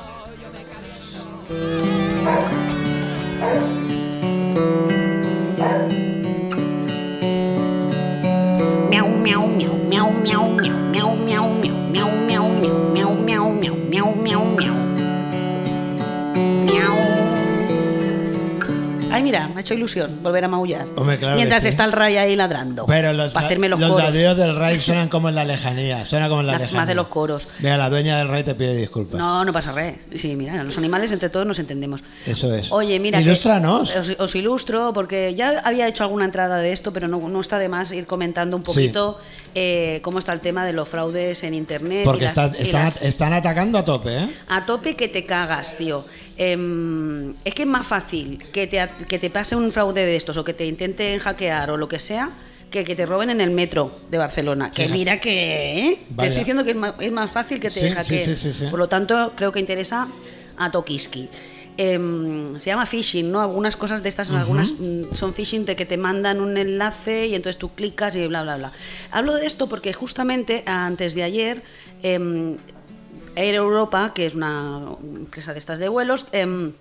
Miau, 8.90 9.08
miau, 9.08 9.48
miau, 9.48 9.74
miau, 9.90 10.12
miau, 10.22 10.50
miau, 10.60 11.16
miau, 11.16 11.16
miau, 11.16 11.48
miau, 11.56 11.80
miau, 11.82 11.90
miau, 11.90 11.90
miau, 11.90 11.94
miau, 11.94 11.94
miau, 11.94 11.94
miau, 11.94 12.10
miau, 12.28 12.50
miau, 12.62 12.89
miau. 14.00 14.16
Miau. 14.16 14.59
Ay, 19.20 19.24
mira, 19.24 19.48
me 19.48 19.58
ha 19.58 19.62
hecho 19.62 19.74
ilusión 19.74 20.20
volver 20.24 20.44
a 20.44 20.48
maullar. 20.48 20.86
Hombre, 20.96 21.18
claro 21.18 21.36
que 21.36 21.42
Mientras 21.42 21.64
sí. 21.64 21.70
está 21.70 21.84
el 21.86 21.92
Ray 21.92 22.18
ahí 22.18 22.36
ladrando. 22.36 22.86
Pero 22.86 23.14
los, 23.14 23.34
para 23.34 23.46
hacerme 23.46 23.70
los, 23.70 23.80
los 23.80 23.92
coros. 23.92 24.14
del 24.14 24.56
Ray 24.56 24.80
suenan 24.80 25.10
como 25.10 25.30
en 25.30 25.36
la 25.36 25.46
lejanía. 25.46 26.06
Suena 26.06 26.30
como 26.30 26.42
en 26.42 26.48
la 26.48 26.54
Más- 26.54 26.62
lejanía. 26.62 26.80
más 26.82 26.88
de 26.88 26.96
los 26.96 27.08
coros. 27.08 27.48
Mira, 27.60 27.78
la 27.78 27.90
dueña 27.90 28.18
del 28.18 28.28
Ray 28.28 28.44
te 28.44 28.56
pide 28.56 28.76
disculpas. 28.76 29.20
No, 29.20 29.44
no 29.46 29.54
pasa 29.54 29.72
re. 29.72 30.00
Sí, 30.16 30.36
mira, 30.36 30.64
los 30.64 30.78
animales 30.78 31.12
entre 31.12 31.30
todos 31.30 31.46
nos 31.46 31.60
entendemos. 31.60 32.02
Eso 32.26 32.54
es. 32.56 32.72
Oye, 32.72 33.00
mira. 33.00 33.20
Ilústranos. 33.22 33.96
os, 33.96 34.16
os 34.20 34.36
ilustro, 34.36 34.92
porque 34.94 35.34
ya 35.36 35.60
había 35.64 35.88
hecho 35.88 36.04
alguna 36.04 36.26
entrada 36.26 36.58
de 36.58 36.72
esto, 36.72 36.94
pero 36.94 37.08
no, 37.08 37.18
no 37.30 37.42
está 37.42 37.58
de 37.60 37.70
más 37.70 37.92
ir 37.92 38.06
comentando 38.06 38.58
un 38.58 38.66
Sí. 38.66 38.72
poquito 38.74 39.20
eh, 39.56 40.00
cómo 40.04 40.20
está 40.20 40.32
el 40.34 40.40
tema 40.40 40.64
de 40.66 40.74
los 40.74 40.88
fraudes 40.88 41.44
en 41.44 41.54
internet. 41.54 42.04
Porque 42.06 42.22
y 42.22 42.28
las- 42.28 42.32
está- 42.38 42.52
y 42.58 42.62
están, 42.64 42.84
las- 42.86 43.02
están 43.02 43.34
atacando 43.34 43.78
a 43.78 43.86
tope, 43.86 44.16
¿eh? 44.18 44.30
a 44.48 44.66
tope 44.66 44.96
que 44.96 45.08
te 45.08 45.26
cagas, 45.26 45.76
tío. 45.78 46.06
Em, 46.42 47.32
es 47.44 47.54
que 47.54 47.64
es 47.64 47.68
más 47.68 47.86
fácil 47.86 48.40
que 48.54 48.66
te, 48.66 48.88
que 49.10 49.20
te 49.20 49.30
pase 49.30 49.58
un 49.58 49.74
fraude 49.74 50.06
de 50.06 50.16
estos 50.16 50.38
o 50.38 50.46
que 50.46 50.54
te 50.54 50.66
intenten 50.66 51.20
hackear 51.20 51.70
o 51.70 51.76
lo 51.78 51.90
que 51.90 52.00
sea 52.00 52.30
que 52.72 52.86
que 52.86 52.96
te 52.96 53.06
roben 53.06 53.30
en 53.30 53.42
el 53.42 53.52
metro 53.52 53.92
de 54.10 54.18
Barcelona. 54.18 54.72
Que 54.72 54.88
mira 54.88 55.20
que... 55.20 55.90
¿eh? 55.90 56.02
Te 56.16 56.24
estoy 56.28 56.40
diciendo 56.40 56.64
que 56.64 56.72
es 56.72 56.76
más, 56.78 56.94
es 57.00 57.12
más 57.12 57.30
fácil 57.30 57.60
que 57.60 57.70
te 57.70 57.82
Sí, 57.82 57.92
hackeen. 57.92 58.26
sí, 58.26 58.36
sí, 58.38 58.54
sí. 58.54 58.66
Por 58.70 58.80
lo 58.80 58.88
tanto, 58.88 59.34
creo 59.36 59.52
que 59.52 59.60
interesa 59.60 60.08
a 60.56 60.72
Tokiski. 60.72 61.28
Em, 61.78 62.60
se 62.60 62.68
llama 62.70 62.86
phishing, 62.86 63.32
¿no? 63.32 63.42
Algunas 63.42 63.76
cosas 63.76 64.04
de 64.04 64.10
estas, 64.10 64.32
algunas 64.32 64.74
mm, 64.78 65.14
son 65.14 65.34
phishing 65.34 65.66
de 65.66 65.76
que 65.76 65.86
te 65.86 65.98
mandan 65.98 66.42
un 66.42 66.58
enlace 66.58 67.28
y 67.28 67.36
entonces 67.36 67.58
tú 67.58 67.70
clicas 67.74 68.16
y 68.16 68.28
bla, 68.28 68.44
bla, 68.44 68.58
bla. 68.58 68.72
Hablo 69.12 69.36
de 69.36 69.46
esto 69.46 69.68
porque 69.68 69.92
justamente 69.94 70.64
antes 70.66 71.16
de 71.16 71.24
ayer 71.24 71.64
em, 72.04 72.58
Air 73.40 73.56
Europa, 73.56 74.12
que 74.14 74.26
es 74.26 74.36
una 74.36 74.96
empresa 75.02 75.54
de 75.54 75.60
estas 75.60 75.80
de 75.80 75.90
vuelos, 75.90 76.28
em, 76.32 76.74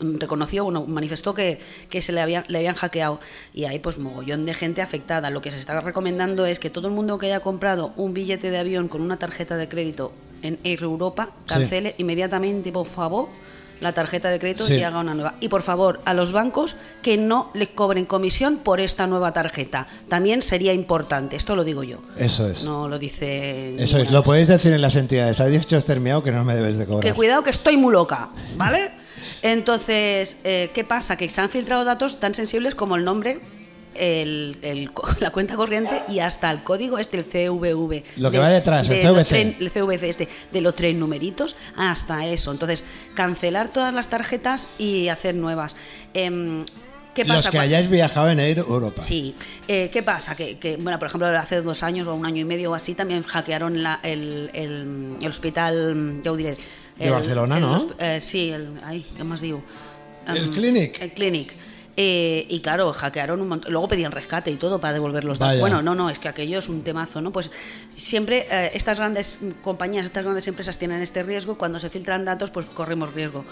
reconoció, 0.00 0.64
bueno, 0.64 0.84
manifestó 0.86 1.34
que, 1.34 1.58
que 1.90 2.02
se 2.02 2.12
le, 2.12 2.20
había, 2.20 2.44
le 2.48 2.58
habían 2.58 2.74
hackeado 2.74 3.20
y 3.52 3.64
hay 3.64 3.78
pues 3.78 3.98
mogollón 3.98 4.46
de 4.46 4.54
gente 4.54 4.80
afectada. 4.82 5.30
Lo 5.30 5.40
que 5.40 5.50
se 5.50 5.58
está 5.58 5.80
recomendando 5.80 6.46
es 6.46 6.58
que 6.58 6.70
todo 6.70 6.88
el 6.88 6.94
mundo 6.94 7.18
que 7.18 7.26
haya 7.26 7.40
comprado 7.40 7.92
un 7.96 8.14
billete 8.14 8.50
de 8.50 8.58
avión 8.58 8.88
con 8.88 9.00
una 9.02 9.16
tarjeta 9.18 9.56
de 9.56 9.68
crédito 9.68 10.12
en 10.42 10.58
Air 10.64 10.82
Europa 10.82 11.30
Sí. 11.46 11.54
cancele 11.54 11.94
inmediatamente, 11.98 12.70
por 12.70 12.86
favor, 12.86 13.28
la 13.80 13.92
tarjeta 13.92 14.28
de 14.30 14.38
crédito 14.38 14.64
Sí. 14.66 14.74
y 14.74 14.82
haga 14.82 14.98
una 15.00 15.14
nueva. 15.14 15.34
Y 15.40 15.48
por 15.48 15.62
favor, 15.62 16.00
a 16.04 16.14
los 16.14 16.32
bancos 16.32 16.76
que 17.02 17.16
no 17.16 17.50
les 17.54 17.68
cobren 17.68 18.04
comisión 18.04 18.58
por 18.58 18.80
esta 18.80 19.06
nueva 19.06 19.32
tarjeta. 19.32 19.86
También 20.08 20.42
sería 20.42 20.72
importante, 20.72 21.36
esto 21.36 21.54
lo 21.56 21.64
digo 21.64 21.82
yo. 21.84 21.98
Eso 22.16 22.48
es. 22.48 22.62
No 22.62 22.88
lo 22.88 22.98
dice. 22.98 23.82
Eso 23.82 23.98
es. 23.98 24.10
Lo 24.10 24.22
podéis 24.24 24.48
decir 24.48 24.72
en 24.72 24.80
las 24.82 24.96
entidades. 24.96 25.40
Habéis 25.40 25.66
dicho 25.66 25.78
Miau 26.00 26.22
que 26.22 26.32
no 26.32 26.44
me 26.44 26.54
debes 26.54 26.76
de 26.76 26.86
cobrar. 26.86 27.02
que 27.02 27.12
cuidado 27.14 27.42
que 27.42 27.50
estoy 27.50 27.76
muy 27.76 27.92
loca, 27.92 28.30
¿vale? 28.56 28.92
Entonces, 29.42 30.38
eh, 30.44 30.70
¿qué 30.74 30.84
pasa? 30.84 31.16
Que 31.16 31.28
se 31.28 31.40
han 31.40 31.48
filtrado 31.48 31.84
datos 31.84 32.20
tan 32.20 32.34
sensibles 32.34 32.74
como 32.74 32.96
el 32.96 33.04
nombre, 33.04 33.40
el, 33.98 34.56
el 34.62 34.90
la 35.20 35.30
cuenta 35.30 35.56
corriente 35.56 36.02
y 36.08 36.20
hasta 36.20 36.50
el 36.50 36.62
código 36.62 36.98
este, 36.98 37.18
el 37.18 37.24
CVV. 37.24 38.02
Lo 38.16 38.30
que 38.30 38.38
va 38.38 38.48
detrás, 38.48 38.88
el 38.88 39.02
los 39.02 39.12
CVC. 39.16 39.28
tres- 39.28 39.54
el 39.60 39.70
CVC 39.70 40.02
este, 40.08 40.28
de 40.52 40.60
los 40.60 40.74
tres 40.74 40.94
numeritos, 40.94 41.56
hasta 41.76 42.26
eso. 42.26 42.52
Entonces, 42.52 42.84
cancelar 43.14 43.68
todas 43.68 43.92
las 43.94 44.08
tarjetas 44.08 44.66
y 44.78 45.08
hacer 45.08 45.34
nuevas. 45.34 45.76
Em, 46.14 46.64
¿Qué 47.14 47.24
pasa? 47.24 47.34
Los 47.48 47.50
que 47.50 47.58
hayáis 47.58 47.88
viajado 47.90 48.30
en 48.30 48.38
Air 48.38 48.58
Europa. 48.58 49.02
Sí, 49.02 49.34
Eh, 49.66 49.90
¿qué 49.92 50.04
pasa? 50.04 50.36
Que, 50.36 50.56
que, 50.58 50.76
bueno, 50.76 51.00
por 51.00 51.08
ejemplo, 51.08 51.26
hace 51.26 51.60
dos 51.62 51.82
años 51.82 52.06
o 52.06 52.14
un 52.14 52.24
año 52.24 52.42
y 52.42 52.44
medio 52.44 52.70
o 52.70 52.74
así 52.76 52.94
también 52.94 53.22
hackearon 53.24 53.82
la- 53.82 53.98
el, 54.04 54.50
el- 54.52 55.16
el 55.20 55.28
hospital, 55.28 56.20
ya 56.22 56.30
os 56.30 56.36
diré. 56.38 56.50
De 56.96 57.06
el- 57.06 57.10
Barcelona, 57.10 57.56
el 57.56 57.62
¿no? 57.62 57.86
eh, 57.98 58.20
sí, 58.20 58.50
el, 58.50 58.68
ay, 58.84 59.04
¿qué 59.16 59.24
más 59.24 59.40
digo? 59.40 59.62
El 60.28 60.36
Em, 60.36 60.50
Clinic. 60.50 61.00
El 61.02 61.12
Clinic. 61.12 61.54
Eh, 62.00 62.46
y 62.48 62.60
claro, 62.60 62.92
hackearon 62.92 63.40
un 63.40 63.48
montón. 63.48 63.72
Luego 63.72 63.88
pedían 63.88 64.12
rescate 64.12 64.52
y 64.52 64.54
todo 64.54 64.80
para 64.80 64.92
devolver 64.92 65.24
los 65.24 65.40
datos. 65.40 65.58
Bueno, 65.58 65.82
no, 65.82 65.96
no, 65.96 66.08
es 66.08 66.20
que 66.20 66.28
aquello 66.28 66.60
es 66.60 66.68
un 66.68 66.82
temazo, 66.82 67.20
¿no? 67.20 67.32
Pues 67.32 67.50
siempre 67.92 68.46
eh, 68.48 68.70
estas 68.72 68.98
grandes 68.98 69.40
compañías, 69.64 70.04
estas 70.04 70.22
grandes 70.22 70.46
empresas 70.46 70.78
tienen 70.78 71.02
este 71.02 71.24
riesgo. 71.24 71.54
y 71.54 71.56
Cuando 71.56 71.80
se 71.80 71.90
filtran 71.90 72.24
datos, 72.24 72.52
pues 72.52 72.66
corremos 72.66 73.14
riesgo. 73.14 73.44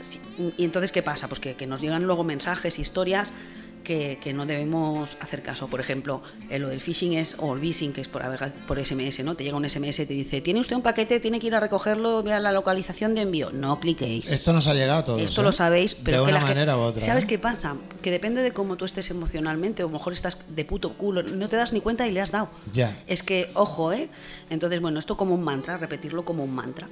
Sí, 0.00 0.20
Y 0.58 0.64
entonces, 0.64 0.92
¿qué 0.92 1.02
pasa? 1.02 1.26
Pues 1.26 1.40
que, 1.40 1.54
que 1.56 1.66
nos 1.66 1.80
llegan 1.80 2.04
luego 2.04 2.22
mensajes, 2.22 2.78
historias 2.78 3.34
que, 3.82 4.18
que 4.22 4.32
no 4.32 4.46
debemos 4.46 5.16
hacer 5.20 5.42
caso. 5.42 5.68
Por 5.68 5.80
ejemplo, 5.80 6.22
eh, 6.50 6.58
lo 6.58 6.68
del 6.68 6.80
phishing 6.80 7.14
es, 7.14 7.36
o 7.38 7.54
el 7.54 7.60
phishing, 7.60 7.92
que 7.92 8.00
es 8.00 8.08
por, 8.08 8.22
por 8.66 8.84
SMS, 8.84 9.22
¿no? 9.24 9.34
Te 9.34 9.44
llega 9.44 9.56
un 9.56 9.68
SMS 9.68 10.00
y 10.00 10.06
te 10.06 10.14
dice, 10.14 10.40
tiene 10.40 10.60
usted 10.60 10.76
un 10.76 10.82
paquete, 10.82 11.20
tiene 11.20 11.40
que 11.40 11.48
ir 11.48 11.54
a 11.54 11.60
recogerlo, 11.60 12.22
vea 12.22 12.40
la 12.40 12.52
localización 12.52 13.14
de 13.14 13.22
envío. 13.22 13.50
No 13.52 13.80
cliquéis. 13.80 14.30
Esto 14.30 14.52
nos 14.52 14.66
ha 14.66 14.74
llegado 14.74 15.00
a 15.00 15.04
todos. 15.04 15.20
Esto 15.20 15.40
¿eh? 15.40 15.44
lo 15.44 15.52
sabéis, 15.52 15.94
pero 15.94 16.18
de 16.18 16.24
que 16.24 16.30
una 16.30 16.40
la 16.40 16.46
manera 16.46 16.76
u 16.76 16.80
otra. 16.80 17.04
¿Sabes 17.04 17.24
¿eh? 17.24 17.26
qué 17.26 17.38
pasa? 17.38 17.76
Que 18.00 18.10
depende 18.10 18.42
de 18.42 18.52
cómo 18.52 18.76
tú 18.76 18.84
estés 18.84 19.10
emocionalmente, 19.10 19.82
o 19.82 19.86
a 19.86 19.90
lo 19.90 19.98
mejor 19.98 20.12
estás 20.12 20.38
de 20.48 20.64
puto 20.64 20.94
culo, 20.94 21.22
no 21.22 21.48
te 21.48 21.56
das 21.56 21.72
ni 21.72 21.80
cuenta 21.80 22.06
y 22.06 22.10
le 22.10 22.20
has 22.20 22.30
dado. 22.30 22.48
Ya. 22.72 23.02
Es 23.06 23.22
que, 23.22 23.50
ojo, 23.54 23.92
¿eh? 23.92 24.08
Entonces, 24.50 24.80
bueno, 24.80 24.98
esto 24.98 25.16
como 25.16 25.34
un 25.34 25.42
mantra, 25.42 25.76
repetirlo 25.78 26.24
como 26.24 26.44
un 26.44 26.54
mantra. 26.54 26.88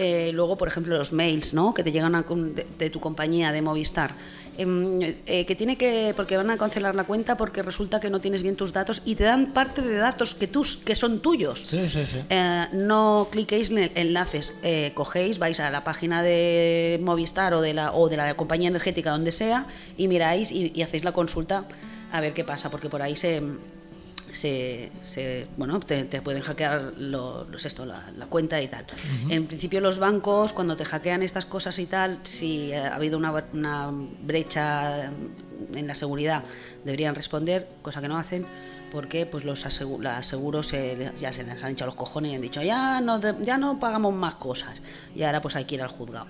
Eh, 0.00 0.30
luego, 0.32 0.56
por 0.56 0.68
ejemplo, 0.68 0.96
los 0.96 1.12
mails, 1.12 1.54
¿no? 1.54 1.74
Que 1.74 1.82
te 1.82 1.90
llegan 1.90 2.14
a 2.14 2.22
de, 2.22 2.66
de 2.78 2.90
tu 2.90 3.00
compañía, 3.00 3.50
de 3.50 3.62
Movistar. 3.62 4.14
Em, 4.58 5.00
eh, 5.26 5.46
que 5.46 5.54
tiene 5.54 5.76
que 5.76 6.12
porque 6.16 6.36
van 6.36 6.50
a 6.50 6.58
cancelar 6.58 6.96
la 6.96 7.04
cuenta 7.04 7.36
porque 7.36 7.62
resulta 7.62 8.00
que 8.00 8.10
no 8.10 8.20
tienes 8.20 8.42
bien 8.42 8.56
tus 8.56 8.72
datos 8.72 9.02
y 9.04 9.14
te 9.14 9.22
dan 9.22 9.52
parte 9.52 9.82
de 9.82 9.94
datos 9.96 10.34
que 10.34 10.48
tus 10.48 10.76
que 10.78 10.96
son 10.96 11.20
tuyos 11.20 11.62
Sí, 11.64 11.88
sí, 11.88 12.04
sí. 12.04 12.18
eh, 12.28 12.66
no 12.72 13.28
cliquéis 13.30 13.70
en 13.70 13.78
el- 13.78 13.92
enlaces, 13.94 14.52
eh, 14.64 14.90
cogéis, 14.94 15.38
vais 15.38 15.60
a 15.60 15.70
la 15.70 15.84
página 15.84 16.24
de 16.24 16.98
Movistar 17.02 17.54
o 17.54 17.60
de 17.60 17.72
la, 17.72 17.92
o 17.92 18.08
de 18.08 18.16
la 18.16 18.34
compañía 18.34 18.68
energética, 18.68 19.10
donde 19.12 19.30
sea, 19.30 19.66
y 19.96 20.08
miráis 20.08 20.50
y, 20.50 20.72
y 20.74 20.82
hacéis 20.82 21.04
la 21.04 21.12
consulta 21.12 21.64
a 22.10 22.20
ver 22.20 22.34
qué 22.34 22.42
pasa, 22.42 22.68
porque 22.68 22.88
por 22.88 23.00
ahí 23.00 23.14
se, 23.14 23.40
se, 24.32 24.90
se- 25.02 25.46
bueno, 25.56 25.80
te, 25.80 26.04
te 26.04 26.20
pueden 26.22 26.42
hackear 26.42 26.94
lo- 26.98 27.44
los 27.44 27.64
esto, 27.64 27.84
la, 27.86 28.10
la 28.16 28.26
cuenta 28.26 28.60
y 28.62 28.68
tal. 28.68 28.84
En 29.28 29.46
principio 29.46 29.80
los 29.80 29.98
bancos, 29.98 30.52
cuando 30.52 30.76
te 30.76 30.84
hackean 30.84 31.22
estas 31.22 31.44
cosas 31.44 31.78
y 31.78 31.86
tal, 31.86 32.18
si 32.24 32.72
ha 32.72 32.94
habido 32.94 33.16
una, 33.18 33.44
una 33.52 33.90
brecha 34.22 35.10
en 35.74 35.86
la 35.86 35.94
seguridad, 35.94 36.44
deberían 36.84 37.14
responder, 37.14 37.68
cosa 37.82 38.00
que 38.00 38.08
no 38.08 38.16
hacen 38.18 38.46
porque 38.90 39.26
pues 39.26 39.44
los 39.44 39.66
asegu- 39.66 39.98
los 40.00 40.24
seguros 40.24 40.68
se- 40.68 41.10
ya 41.20 41.30
se 41.30 41.44
les 41.44 41.62
han 41.62 41.72
echado 41.72 41.88
los 41.90 41.94
cojones 41.94 42.32
y 42.32 42.34
han 42.36 42.40
dicho 42.40 42.62
ya 42.62 43.02
no 43.02 43.20
ya 43.44 43.58
no 43.58 43.78
pagamos 43.78 44.14
más 44.14 44.36
cosas 44.36 44.70
y 45.14 45.24
ahora 45.24 45.42
pues 45.42 45.56
hay 45.56 45.66
que 45.66 45.74
ir 45.74 45.82
al 45.82 45.88
juzgado 45.90 46.24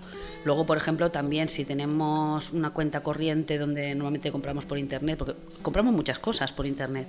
luego 0.44 0.66
por 0.66 0.76
ejemplo 0.76 1.08
también 1.12 1.48
si 1.50 1.64
tenemos 1.64 2.50
una 2.52 2.70
cuenta 2.70 3.00
corriente 3.04 3.58
donde 3.58 3.94
normalmente 3.94 4.32
compramos 4.32 4.66
por 4.66 4.76
internet 4.76 5.16
porque 5.16 5.34
compramos 5.62 5.94
muchas 5.94 6.18
cosas 6.18 6.50
por 6.50 6.66
internet 6.66 7.06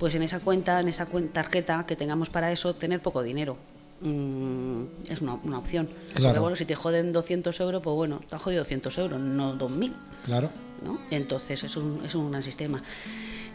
pues 0.00 0.14
en 0.16 0.22
esa 0.22 0.40
cuenta 0.40 0.80
en 0.80 0.88
esa 0.88 1.06
tarjeta 1.32 1.84
que 1.86 1.94
tengamos 1.94 2.28
para 2.30 2.50
eso 2.50 2.74
tener 2.74 3.00
poco 3.00 3.22
dinero 3.22 3.56
Mm, 4.02 4.84
es 5.10 5.20
una, 5.20 5.34
una 5.44 5.58
opción 5.58 5.86
Claro. 6.14 6.22
Porque, 6.32 6.38
bueno 6.40 6.56
si 6.56 6.64
te 6.64 6.74
joden 6.74 7.12
200 7.12 7.60
euros 7.60 7.82
pues 7.82 7.94
bueno 7.94 8.20
te 8.28 8.34
han 8.34 8.40
jodido 8.40 8.62
200 8.62 8.96
euros 8.98 9.20
no 9.20 9.54
2000 9.56 9.92
Claro. 10.24 10.48
¿no? 10.84 10.98
Entonces 11.10 11.62
es 11.64 11.76
un, 11.76 12.00
es 12.06 12.14
un 12.14 12.30
gran 12.30 12.42
sistema. 12.42 12.82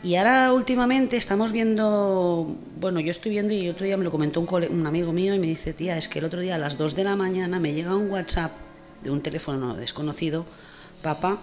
Y 0.03 0.15
ahora 0.17 0.53
últimamente 0.53 1.17
estamos 1.17 1.51
viendo, 1.51 2.55
bueno, 2.79 2.99
yo 2.99 3.09
estoy 3.09 3.31
viendo 3.31 3.53
y 3.55 3.67
otro 3.69 3.85
día 3.87 3.97
me 3.97 4.03
lo 4.03 4.11
comentó 4.11 4.39
un, 4.39 4.45
cole- 4.45 4.69
un 4.69 4.85
amigo 4.85 5.11
mío 5.11 5.33
y 5.33 5.39
me 5.39 5.47
dice, 5.47 5.73
tía, 5.73 5.97
es 5.97 6.07
que 6.07 6.19
el 6.19 6.25
otro 6.25 6.41
día 6.41 6.53
a 6.55 6.57
las 6.59 6.77
2 6.77 6.95
de 6.95 7.03
la 7.03 7.15
mañana 7.15 7.59
me 7.59 7.73
llega 7.73 7.95
un 7.95 8.11
WhatsApp 8.11 8.51
de 9.03 9.09
un 9.09 9.21
teléfono 9.21 9.75
desconocido, 9.75 10.45
papá, 11.01 11.39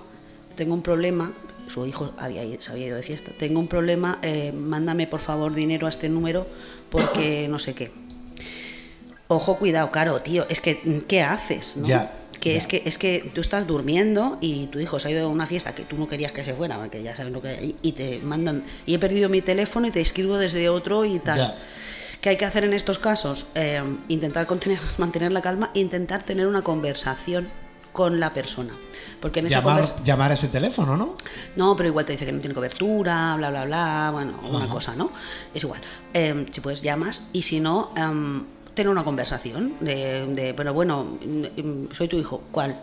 tengo 0.54 0.74
un 0.74 0.82
problema, 0.82 1.32
su 1.72 1.86
hijo 1.86 2.12
había, 2.18 2.42
se 2.60 2.70
había 2.70 2.88
ido 2.88 2.96
de 2.96 3.02
fiesta, 3.02 3.32
tengo 3.38 3.58
un 3.58 3.68
problema, 3.68 4.18
eh, 4.22 4.52
mándame 4.52 5.06
por 5.06 5.20
favor 5.20 5.54
dinero 5.54 5.86
a 5.86 5.90
este 5.90 6.08
número 6.08 6.46
porque 6.90 7.48
no 7.50 7.58
sé 7.58 7.74
qué. 7.74 7.90
Ojo, 9.28 9.56
cuidado, 9.56 9.90
caro, 9.90 10.20
tío, 10.20 10.44
es 10.50 10.60
que, 10.60 10.80
mm, 10.84 10.98
¿qué 11.08 11.22
haces? 11.22 11.78
no? 11.78 11.86
Ya, 11.86 12.12
que 12.38 12.52
ya. 12.52 12.58
es 12.58 12.66
que 12.66 12.82
es 12.84 12.98
que 12.98 13.30
tú 13.34 13.40
estás 13.40 13.66
durmiendo 13.66 14.36
y 14.40 14.66
tu 14.66 14.80
hijo 14.80 14.98
se 14.98 15.08
ha 15.08 15.10
ido 15.12 15.26
a 15.26 15.28
una 15.28 15.46
fiesta 15.46 15.74
que 15.74 15.84
tú 15.84 15.96
no 15.96 16.08
querías 16.08 16.32
que 16.32 16.44
se 16.44 16.52
fuera, 16.52 16.76
porque 16.76 17.02
ya 17.02 17.16
sabes 17.16 17.32
lo 17.32 17.40
que 17.40 17.48
hay, 17.48 17.76
y 17.80 17.92
te 17.92 18.18
mandan, 18.18 18.64
y 18.84 18.94
he 18.94 18.98
perdido 18.98 19.28
mi 19.28 19.40
teléfono 19.40 19.86
y 19.86 19.90
te 19.90 20.00
escribo 20.00 20.36
desde 20.36 20.68
otro 20.68 21.04
y 21.04 21.18
tal. 21.18 21.38
Ya. 21.38 21.58
¿Qué 22.20 22.28
hay 22.28 22.36
que 22.36 22.44
hacer 22.44 22.62
en 22.64 22.72
estos 22.72 22.98
casos? 22.98 23.48
Eh, 23.54 23.82
intentar 24.08 24.46
contener, 24.46 24.78
mantener 24.98 25.32
la 25.32 25.40
calma, 25.40 25.70
intentar 25.74 26.22
tener 26.22 26.46
una 26.46 26.62
conversación 26.62 27.48
con 27.92 28.18
la 28.18 28.32
persona. 28.32 28.72
Porque 29.20 29.40
en 29.40 29.46
esa 29.46 29.60
Llamar, 29.60 30.02
llamar 30.02 30.30
a 30.32 30.34
ese 30.34 30.48
teléfono, 30.48 30.96
¿no? 30.96 31.16
No, 31.54 31.76
pero 31.76 31.88
igual 31.88 32.04
te 32.04 32.12
dice 32.12 32.26
que 32.26 32.32
no 32.32 32.40
tiene 32.40 32.54
cobertura, 32.54 33.36
bla, 33.36 33.50
bla, 33.50 33.64
bla, 33.64 34.10
bueno, 34.12 34.34
alguna 34.42 34.68
cosa, 34.68 34.96
¿no? 34.96 35.12
Es 35.54 35.62
igual. 35.62 35.80
Eh, 36.12 36.46
si 36.50 36.60
puedes, 36.60 36.82
llamas 36.82 37.22
y 37.32 37.42
si 37.42 37.60
no, 37.60 37.92
em, 37.96 38.44
tener 38.74 38.90
una 38.90 39.04
conversación 39.04 39.74
de, 39.80 40.26
de, 40.34 40.54
pero 40.54 40.74
bueno, 40.74 41.04
mm, 41.04 41.92
soy 41.92 42.08
tu 42.08 42.16
hijo, 42.16 42.42
¿cuál? 42.50 42.82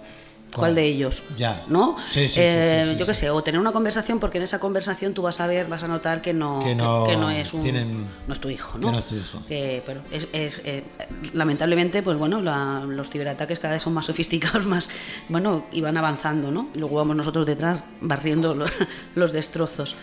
¿Cuál, 0.56 0.76
de 0.76 0.84
ellos? 0.86 1.24
Ya. 1.38 1.64
¿No? 1.68 1.96
Sí, 2.08 2.28
sí, 2.28 2.40
Eh, 2.42 2.82
sí, 2.86 2.92
sí, 2.94 3.00
yo 3.00 3.06
qué 3.06 3.14
sé, 3.14 3.30
o 3.30 3.42
tener 3.44 3.60
una 3.62 3.72
conversación 3.72 4.20
porque 4.20 4.38
en 4.40 4.44
esa 4.44 4.60
conversación 4.60 5.14
tú 5.14 5.22
vas 5.22 5.40
a 5.40 5.48
ver, 5.48 5.68
vas 5.68 5.84
a 5.84 5.88
notar 5.88 6.22
que 6.22 6.34
no, 6.34 6.60
Que 6.64 6.74
no 6.76 7.06
que 7.08 7.16
no 7.16 7.30
es 7.30 7.54
un, 7.54 7.62
tienen- 7.62 8.06
no 8.28 8.34
es 8.34 8.40
tu 8.40 8.50
hijo, 8.50 8.74
que 8.74 8.86
¿no? 8.86 8.92
no 8.92 8.98
es 9.00 9.06
tu 9.06 9.16
hijo. 9.16 9.44
Que, 9.48 9.84
pero 9.86 10.02
es, 10.12 10.28
es, 10.34 10.62
eh, 10.66 10.84
lamentablemente, 11.34 12.02
pues 12.04 12.18
bueno, 12.18 12.42
la- 12.42 12.84
los 12.88 13.10
ciberataques 13.10 13.60
cada 13.60 13.74
vez 13.76 13.84
son 13.84 13.94
más 13.94 14.06
sofisticados, 14.06 14.66
más, 14.66 14.90
bueno, 15.28 15.66
y 15.72 15.82
van 15.82 15.98
avanzando, 15.98 16.52
¿no? 16.52 16.70
Y 16.74 16.80
luego 16.80 16.96
vamos 16.96 17.16
nosotros 17.16 17.46
detrás 17.46 17.84
barriendo 18.02 18.56
lo- 18.56 18.66
los 19.16 19.32
destrozos. 19.32 19.96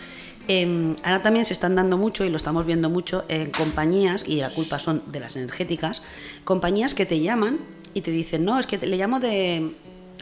Eh, 0.49 0.95
ahora 1.03 1.21
también 1.21 1.45
se 1.45 1.51
están 1.53 1.75
dando 1.75 1.97
mucho, 1.97 2.23
y 2.23 2.29
lo 2.29 2.37
estamos 2.37 2.65
viendo 2.65 2.89
mucho, 2.89 3.25
en 3.27 3.51
compañías, 3.51 4.25
y 4.25 4.37
la 4.37 4.49
culpa 4.49 4.79
son 4.79 5.03
de 5.11 5.19
las 5.19 5.35
energéticas, 5.35 6.03
compañías 6.45 6.93
que 6.93 7.05
te 7.05 7.19
llaman 7.19 7.59
y 7.93 7.99
te 8.01 8.11
dicen, 8.11 8.45
no, 8.45 8.57
es 8.57 8.65
que 8.65 8.77
te- 8.77 8.87
le 8.87 8.95
llamo 8.95 9.19
de 9.19 9.75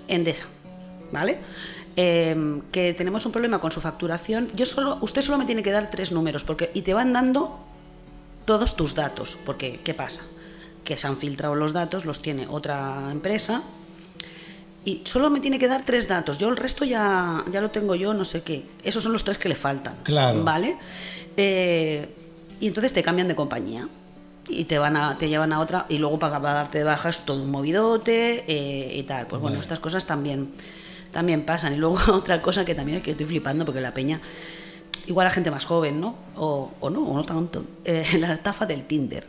Endesa, 0.08 0.46
¿vale? 1.12 1.38
Eh, 1.98 2.62
que 2.72 2.94
tenemos 2.94 3.26
un 3.26 3.32
problema 3.32 3.60
con 3.60 3.72
su 3.72 3.82
facturación. 3.82 4.50
Yo 4.56 4.66
solo, 4.66 4.98
usted 5.02 5.22
solo 5.22 5.38
me 5.38 5.46
tiene 5.46 5.64
que 5.64 5.72
dar 5.72 5.90
tres 5.90 6.12
números, 6.12 6.44
porque, 6.44 6.72
y 6.74 6.82
te 6.82 6.94
van 6.94 7.14
dando 7.14 7.60
todos 8.46 8.76
tus 8.76 8.96
datos, 8.96 9.38
porque 9.46 9.80
¿qué 9.84 9.94
pasa? 9.94 10.24
Que 10.84 10.98
se 10.98 11.08
han 11.08 11.18
filtrado 11.18 11.56
los 11.56 11.74
datos, 11.74 12.06
los 12.06 12.22
tiene 12.22 12.48
otra 12.48 13.10
empresa 13.12 13.64
y 14.86 15.02
solo 15.06 15.32
me 15.32 15.40
tiene 15.40 15.58
que 15.58 15.68
dar 15.68 15.84
tres 15.84 16.08
datos. 16.08 16.38
Yo 16.38 16.48
el 16.50 16.58
resto 16.58 16.86
ya, 16.86 17.44
ya 17.52 17.60
lo 17.60 17.72
tengo 17.72 17.96
yo, 17.96 18.14
no 18.14 18.24
sé 18.24 18.44
qué. 18.44 18.66
Esos 18.84 19.04
son 19.04 19.14
los 19.14 19.24
tres 19.24 19.40
que 19.40 19.50
le 19.50 19.56
faltan. 19.56 19.96
Claro. 20.04 20.44
¿Vale? 20.44 20.78
Eh, 21.36 22.08
y 22.60 22.68
entonces 22.68 22.94
te 22.94 23.02
cambian 23.02 23.28
de 23.28 23.36
compañía 23.36 23.88
y 24.48 24.66
te 24.66 24.78
van 24.80 24.96
a 24.98 25.18
te 25.18 25.28
llevan 25.30 25.52
a 25.54 25.60
otra 25.60 25.86
y 25.90 25.98
luego 25.98 26.20
para, 26.20 26.40
para 26.40 26.54
darte 26.54 26.78
de 26.80 26.84
baja 26.84 27.10
es 27.10 27.20
todo 27.26 27.42
un 27.42 27.50
movidote 27.52 28.44
eh, 28.48 28.96
y 28.98 29.04
tal. 29.04 29.26
Pues 29.28 29.42
bueno, 29.42 29.56
Vale. 29.56 29.62
estas 29.64 29.80
cosas 29.80 30.06
también 30.06 30.52
también 31.12 31.44
pasan. 31.44 31.74
Y 31.74 31.78
luego 31.78 31.98
otra 32.14 32.42
cosa 32.42 32.66
que 32.66 32.76
también 32.76 32.98
es 33.00 33.04
que 33.04 33.12
estoy 33.12 33.26
flipando 33.26 33.66
porque 33.66 33.82
la 33.82 33.94
peña 33.94 34.20
igual 35.08 35.26
la 35.26 35.32
gente 35.32 35.52
más 35.52 35.66
joven, 35.66 36.00
¿no? 36.02 36.16
O, 36.36 36.72
o 36.80 36.90
no, 36.90 37.02
o 37.02 37.14
no 37.16 37.24
tanto. 37.26 37.64
Eh, 37.86 38.18
la 38.20 38.34
estafa 38.34 38.66
del 38.66 38.84
Tinder. 38.86 39.24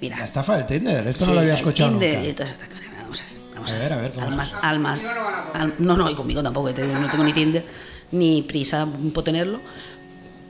Mira. 0.00 0.18
La 0.18 0.24
estafa 0.24 0.56
del 0.56 0.66
Tinder, 0.66 1.06
esto 1.06 1.26
no 1.26 1.34
lo 1.34 1.40
había 1.40 1.54
escuchado 1.54 1.90
Tinder, 1.90 2.14
nunca. 2.14 2.26
y 2.26 2.30
entonces, 2.30 2.56
vamos 3.02 3.22
a 3.22 3.24
ver, 3.24 3.54
vamos 3.54 3.72
A 3.72 3.78
ver, 3.78 3.92
a 3.92 3.96
ver, 3.96 4.12
¿cómo 4.12 4.26
Almas, 4.26 4.54
almas, 4.62 5.02
al- 5.54 5.74
no, 5.78 5.96
no, 5.96 6.10
y 6.10 6.14
conmigo 6.16 6.42
tampoco, 6.42 6.70
no 6.70 7.10
tengo 7.10 7.22
ni 7.24 7.32
Tinder, 7.32 7.64
ni 8.10 8.42
prisa 8.42 8.86
por 9.14 9.22
tenerlo. 9.22 9.60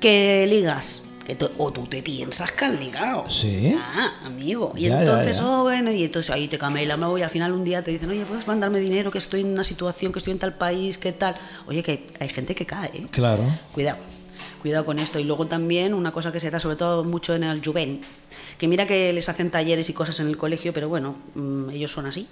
Que 0.01 0.47
ligas, 0.49 1.03
que 1.27 1.35
tú- 1.37 1.51
o 1.59 1.73
tú 1.73 1.87
te 1.87 2.03
piensas 2.03 2.51
que 2.53 2.65
has 2.65 2.79
ligado. 2.79 3.29
Sí. 3.29 3.75
Ah, 3.79 4.13
amigo. 4.25 4.73
Y 4.77 4.83
Ya, 4.89 5.01
entonces, 5.01 5.37
ya. 5.39 5.47
oh, 5.47 5.63
bueno, 5.63 5.91
y 5.93 6.05
entonces 6.05 6.31
ahí 6.31 6.49
te 6.49 6.59
camela 6.59 6.97
luego 6.97 7.19
y 7.19 7.23
al 7.23 7.31
final 7.31 7.53
un 7.53 7.65
día 7.65 7.83
te 7.83 7.91
dicen, 7.93 8.11
oye, 8.11 8.25
puedes 8.25 8.47
mandarme 8.47 8.81
dinero, 8.81 9.11
que 9.11 9.19
estoy 9.19 9.43
en 9.43 9.49
una 9.53 9.65
situación, 9.65 10.13
que 10.13 10.19
estoy 10.19 10.33
en 10.33 10.39
tal 10.39 10.55
país, 10.55 10.99
que 10.99 11.13
tal. 11.13 11.37
Oye, 11.67 11.83
que 11.83 11.91
hay, 11.93 12.07
hay 12.21 12.29
gente 12.29 12.55
que 12.55 12.67
cae, 12.67 12.91
¿eh? 12.95 13.07
Claro. 13.11 13.45
Cuidado, 13.73 13.99
cuidado 14.63 14.85
con 14.85 14.99
esto. 14.99 15.19
Y 15.19 15.25
luego 15.25 15.47
también 15.47 15.95
una 15.95 16.11
cosa 16.13 16.33
que 16.33 16.41
se 16.41 16.51
da 16.51 16.59
sobre 16.59 16.77
todo 16.77 17.05
mucho 17.05 17.35
en 17.35 17.45
el 17.45 17.61
Juven, 17.65 18.01
que 18.59 18.67
mira 18.69 18.87
que 18.87 19.13
les 19.13 19.29
hacen 19.29 19.51
talleres 19.51 19.89
y 19.91 19.93
cosas 19.93 20.19
en 20.21 20.27
el 20.29 20.37
colegio, 20.37 20.73
pero 20.73 20.89
bueno, 20.89 21.17
mm, 21.35 21.71
ellos 21.71 21.91
son 21.93 22.07
así 22.07 22.27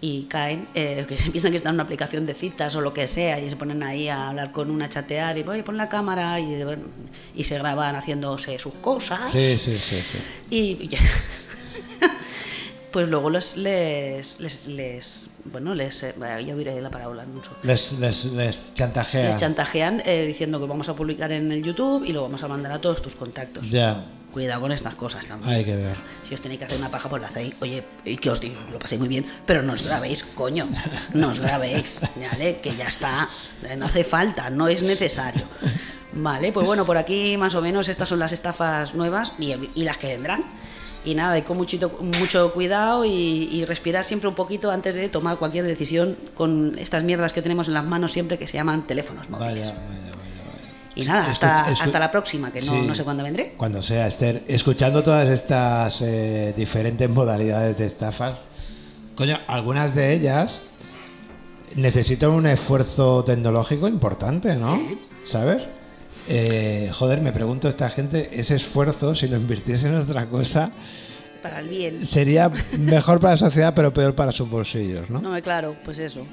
y 0.00 0.24
caen, 0.24 0.68
eh, 0.74 1.04
que 1.08 1.16
se 1.22 1.30
piensan 1.30 1.50
que 1.52 1.56
están 1.56 1.70
en 1.70 1.74
una 1.76 1.82
aplicación 1.84 2.26
de 2.26 2.34
citas 2.34 2.74
o 2.76 2.80
lo 2.80 2.92
que 2.92 3.06
sea 3.08 3.40
y 3.40 3.48
se 3.50 3.56
ponen 3.56 3.82
ahí 3.82 4.08
a 4.08 4.28
hablar 4.28 4.52
con 4.52 4.70
una, 4.70 4.84
a 4.86 4.88
chatear 4.88 5.38
y 5.38 5.42
oye, 5.42 5.62
pon 5.62 5.76
la 5.76 5.88
cámara 5.88 6.38
y, 6.40 6.62
bueno, 6.64 6.82
y 7.34 7.44
se 7.44 7.58
graban 7.58 7.96
haciéndose 7.96 8.58
sus 8.58 8.74
cosas. 8.74 9.30
Sí, 9.30 9.56
sí, 9.58 9.76
sí, 9.76 9.96
sí. 9.96 10.18
Y 10.50 10.88
pues 12.92 13.08
luego 13.08 13.28
les, 13.30 13.56
les, 13.56 14.40
les, 14.40 14.66
les- 14.66 15.26
bueno, 15.44 15.74
les, 15.74 16.02
eh, 16.02 16.14
ya 16.44 16.54
oiré 16.56 16.80
la 16.80 16.90
parábola. 16.90 17.24
no 17.24 17.42
sé. 17.42 17.50
Les, 17.62 17.92
les, 18.00 18.24
les 18.32 18.74
chantajea. 18.74 19.26
Les 19.26 19.36
chantajean 19.36 20.02
eh, 20.04 20.24
diciendo 20.26 20.58
que 20.58 20.66
vamos 20.66 20.88
a 20.88 20.96
publicar 20.96 21.30
en 21.32 21.52
el 21.52 21.62
YouTube 21.62 22.04
y 22.04 22.12
lo 22.12 22.22
vamos 22.22 22.42
a 22.42 22.48
mandar 22.48 22.72
a 22.72 22.80
todos 22.80 23.00
tus 23.02 23.14
contactos. 23.14 23.70
Ya, 23.70 24.04
Cuidado 24.36 24.60
con 24.60 24.70
estas 24.70 24.94
cosas 24.96 25.26
también. 25.26 25.50
hay 25.50 25.64
que 25.64 25.74
ver. 25.74 25.96
Si 26.28 26.34
os 26.34 26.42
tenéis 26.42 26.58
que 26.58 26.66
hacer 26.66 26.76
una 26.76 26.90
paja, 26.90 27.08
pues 27.08 27.22
la 27.22 27.28
hacéis. 27.28 27.54
Oye, 27.60 27.82
y 28.04 28.18
que 28.18 28.28
os 28.28 28.38
digo, 28.38 28.56
lo 28.70 28.78
pasé 28.78 28.98
muy 28.98 29.08
bien, 29.08 29.24
pero 29.46 29.62
no 29.62 29.72
os 29.72 29.82
grabéis, 29.82 30.24
coño. 30.24 30.68
No 31.14 31.30
os 31.30 31.40
grabéis, 31.40 31.98
¿vale? 32.32 32.60
Que 32.60 32.76
ya 32.76 32.84
está. 32.88 33.30
No 33.78 33.86
hace 33.86 34.04
falta, 34.04 34.50
no 34.50 34.68
es 34.68 34.82
necesario. 34.82 35.48
Vale, 36.12 36.52
pues 36.52 36.66
bueno, 36.66 36.84
por 36.84 36.98
aquí 36.98 37.38
más 37.38 37.54
o 37.54 37.62
menos 37.62 37.88
estas 37.88 38.10
son 38.10 38.18
las 38.18 38.32
estafas 38.34 38.94
nuevas 38.94 39.32
y, 39.38 39.54
y 39.74 39.84
las 39.84 39.96
que 39.96 40.08
vendrán. 40.08 40.44
Y 41.06 41.14
nada, 41.14 41.38
y 41.38 41.40
con 41.42 41.56
muchito, 41.56 41.88
mucho 42.02 42.52
cuidado 42.52 43.06
y, 43.06 43.48
y 43.50 43.64
respirar 43.64 44.04
siempre 44.04 44.28
un 44.28 44.34
poquito 44.34 44.70
antes 44.70 44.94
de 44.94 45.08
tomar 45.08 45.38
cualquier 45.38 45.64
decisión 45.64 46.14
con 46.34 46.78
estas 46.78 47.04
mierdas 47.04 47.32
que 47.32 47.40
tenemos 47.40 47.68
en 47.68 47.74
las 47.74 47.84
manos 47.86 48.12
siempre 48.12 48.36
que 48.36 48.46
se 48.46 48.58
llaman 48.58 48.86
teléfonos 48.86 49.30
móviles. 49.30 49.68
vaya, 49.72 49.86
vaya. 49.88 50.15
Y 50.96 51.04
nada, 51.04 51.26
hasta, 51.30 51.64
hasta 51.66 51.98
la 51.98 52.10
próxima, 52.10 52.50
que 52.50 52.60
no, 52.62 52.72
Sí. 52.72 52.82
no 52.86 52.94
sé 52.94 53.04
cuándo 53.04 53.22
vendré. 53.22 53.52
Cuando 53.56 53.82
sea, 53.82 54.06
Esther, 54.06 54.42
escuchando 54.48 55.02
todas 55.02 55.28
estas 55.28 56.00
eh, 56.02 56.54
diferentes 56.56 57.08
modalidades 57.08 57.76
de 57.78 57.84
estafas, 57.86 58.38
coño, 59.14 59.38
algunas 59.46 59.94
de 59.94 60.14
ellas 60.14 60.58
necesitan 61.74 62.30
un 62.30 62.46
esfuerzo 62.46 63.22
tecnológico 63.24 63.88
importante, 63.88 64.56
¿no? 64.56 64.80
¿Sabes? 65.24 65.64
Eh, 66.28 66.90
joder, 66.94 67.20
me 67.20 67.32
pregunto 67.32 67.68
esta 67.68 67.88
gente, 67.90 68.30
ese 68.32 68.56
esfuerzo, 68.56 69.14
si 69.14 69.28
lo 69.28 69.36
invirtiese 69.36 69.88
en 69.88 69.96
otra 69.96 70.26
cosa, 70.26 70.70
Para 71.42 71.60
el 71.60 71.68
bien. 71.68 72.06
sería 72.06 72.50
mejor 72.78 73.20
para 73.20 73.32
la 73.34 73.38
sociedad, 73.38 73.74
pero 73.74 73.92
peor 73.92 74.14
para 74.14 74.32
sus 74.32 74.48
bolsillos, 74.48 75.10
¿no? 75.10 75.20
No 75.20 75.30
me 75.30 75.42
claro, 75.42 75.76
pues 75.84 75.98
eso. 75.98 76.26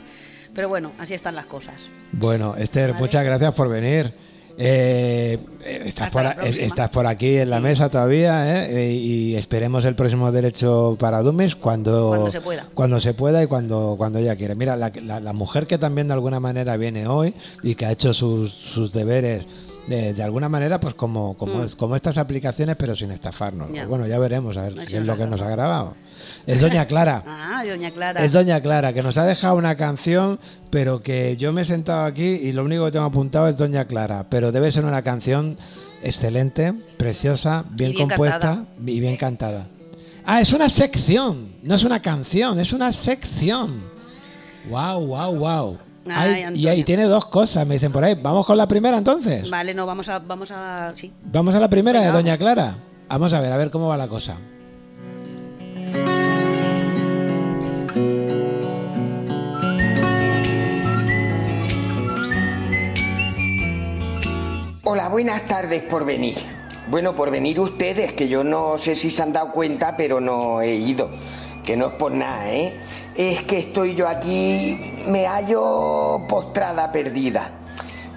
Pero 0.55 0.69
bueno, 0.69 0.93
así 0.99 1.13
están 1.13 1.35
las 1.35 1.47
cosas. 1.47 1.73
Bueno, 2.11 2.55
Esther, 2.55 2.91
Vale. 2.91 3.01
muchas 3.01 3.25
gracias 3.25 3.53
por 3.53 3.67
venir. 3.69 4.13
Eh, 4.57 5.39
estás, 5.85 6.11
por, 6.11 6.21
próxima. 6.21 6.65
estás 6.65 6.89
por 6.89 7.07
aquí 7.07 7.37
en 7.37 7.49
la 7.49 7.57
Sí. 7.57 7.63
mesa 7.63 7.89
todavía 7.89 8.65
¿eh? 8.69 8.91
y, 8.93 9.31
y 9.31 9.35
esperemos 9.35 9.83
el 9.85 9.95
próximo 9.95 10.31
derecho 10.31 10.95
para 10.99 11.21
Dummies 11.21 11.55
cuando, 11.55 12.07
Cuando 12.09 12.29
se 12.31 12.41
pueda. 12.41 12.65
cuando 12.73 12.99
se 12.99 13.13
pueda 13.13 13.43
y 13.43 13.47
cuando, 13.47 13.95
cuando 13.97 14.19
ella 14.19 14.35
quiera. 14.35 14.53
Mira, 14.55 14.75
la, 14.75 14.91
la- 15.03 15.19
la 15.19 15.33
mujer 15.33 15.65
que 15.65 15.77
también 15.77 16.07
de 16.07 16.13
alguna 16.13 16.39
manera 16.39 16.77
viene 16.77 17.07
hoy 17.07 17.33
y 17.63 17.75
que 17.75 17.85
ha 17.85 17.91
hecho 17.91 18.13
sus, 18.13 18.51
sus 18.53 18.91
deberes 18.93 19.45
de, 19.87 20.13
de 20.13 20.23
alguna 20.23 20.47
manera, 20.49 20.79
pues 20.79 20.93
como, 20.93 21.35
como, 21.35 21.63
es- 21.63 21.75
como 21.75 21.95
estas 21.95 22.17
aplicaciones, 22.17 22.75
pero 22.77 22.95
sin 22.95 23.11
estafarnos. 23.11 23.69
Ya. 23.73 23.85
Bueno, 23.85 24.07
ya 24.07 24.17
veremos 24.19 24.55
a 24.57 24.61
ver 24.63 24.75
qué 24.87 24.97
es 24.97 25.05
lo 25.05 25.15
que 25.17 25.25
nos 25.27 25.41
ha 25.41 25.49
grabado. 25.49 25.95
Es 26.45 26.61
Doña 26.61 26.85
Clara. 26.85 27.23
Ah, 27.53 27.63
doña 27.65 27.91
Clara. 27.91 28.23
Es 28.23 28.31
Doña 28.31 28.61
Clara, 28.61 28.93
que 28.93 29.03
nos 29.03 29.17
ha 29.17 29.25
dejado 29.25 29.55
una 29.55 29.75
canción, 29.75 30.39
pero 30.69 30.99
que 30.99 31.37
yo 31.37 31.53
me 31.53 31.61
he 31.61 31.65
sentado 31.65 32.05
aquí 32.05 32.23
y 32.25 32.51
lo 32.51 32.63
único 32.63 32.85
que 32.85 32.91
tengo 32.91 33.05
apuntado 33.05 33.47
es 33.47 33.57
Doña 33.57 33.85
Clara. 33.85 34.25
Pero 34.29 34.51
debe 34.51 34.71
ser 34.71 34.85
una 34.85 35.03
canción 35.03 35.57
excelente, 36.01 36.73
preciosa, 36.97 37.63
bien, 37.71 37.93
compuesta 37.93 38.39
cantada. 38.39 38.65
y 38.85 38.99
bien 38.99 39.17
cantada. 39.17 39.67
Ah, 40.25 40.41
es 40.41 40.51
una 40.53 40.69
sección, 40.69 41.53
no 41.63 41.75
es 41.75 41.83
una 41.83 41.99
canción, 41.99 42.59
es 42.59 42.73
una 42.73 42.91
sección. 42.91 43.81
Wow, 44.69 45.05
wow, 45.05 45.35
wow. 45.35 45.77
Ay, 46.09 46.45
y 46.55 46.67
ahí 46.67 46.83
tiene 46.83 47.03
dos 47.03 47.25
cosas, 47.25 47.65
me 47.65 47.75
dicen 47.75 47.91
por 47.91 48.03
ahí. 48.03 48.15
Vamos 48.21 48.45
con 48.45 48.57
la 48.57 48.67
primera 48.67 48.97
entonces. 48.97 49.49
Vale, 49.49 49.73
no, 49.73 49.85
vamos 49.85 50.09
a, 50.09 50.19
vamos 50.19 50.51
a, 50.51 50.91
sí. 50.95 51.11
Vamos 51.31 51.55
a 51.55 51.59
la 51.59 51.69
primera 51.69 51.99
Venga, 51.99 52.11
de 52.11 52.17
Doña. 52.17 52.37
Clara. 52.37 52.75
Vamos 53.09 53.31
a 53.33 53.39
ver, 53.39 53.51
a 53.51 53.57
ver 53.57 53.69
cómo 53.69 53.87
va 53.87 53.97
la 53.97 54.07
cosa. 54.07 54.35
Hola, 64.85 65.07
buenas 65.07 65.43
tardes 65.45 65.81
por 65.83 66.03
venir. 66.03 66.35
Bueno, 66.89 67.15
por 67.15 67.31
venir 67.31 67.57
ustedes, 67.57 68.11
que 68.11 68.27
yo 68.27 68.43
no 68.43 68.77
sé 68.77 68.95
si 68.95 69.09
se 69.09 69.21
han 69.21 69.31
dado 69.31 69.49
cuenta, 69.53 69.95
pero 69.95 70.19
no 70.19 70.59
he 70.59 70.75
ido. 70.75 71.09
Que 71.63 71.77
no 71.77 71.87
es 71.87 71.93
por 71.93 72.11
nada, 72.11 72.51
¿eh? 72.51 72.81
Es 73.15 73.43
que 73.43 73.59
estoy 73.59 73.95
yo 73.95 74.09
aquí, 74.09 74.77
me 75.07 75.25
hallo 75.25 76.25
postrada 76.27 76.91
perdida. 76.91 77.49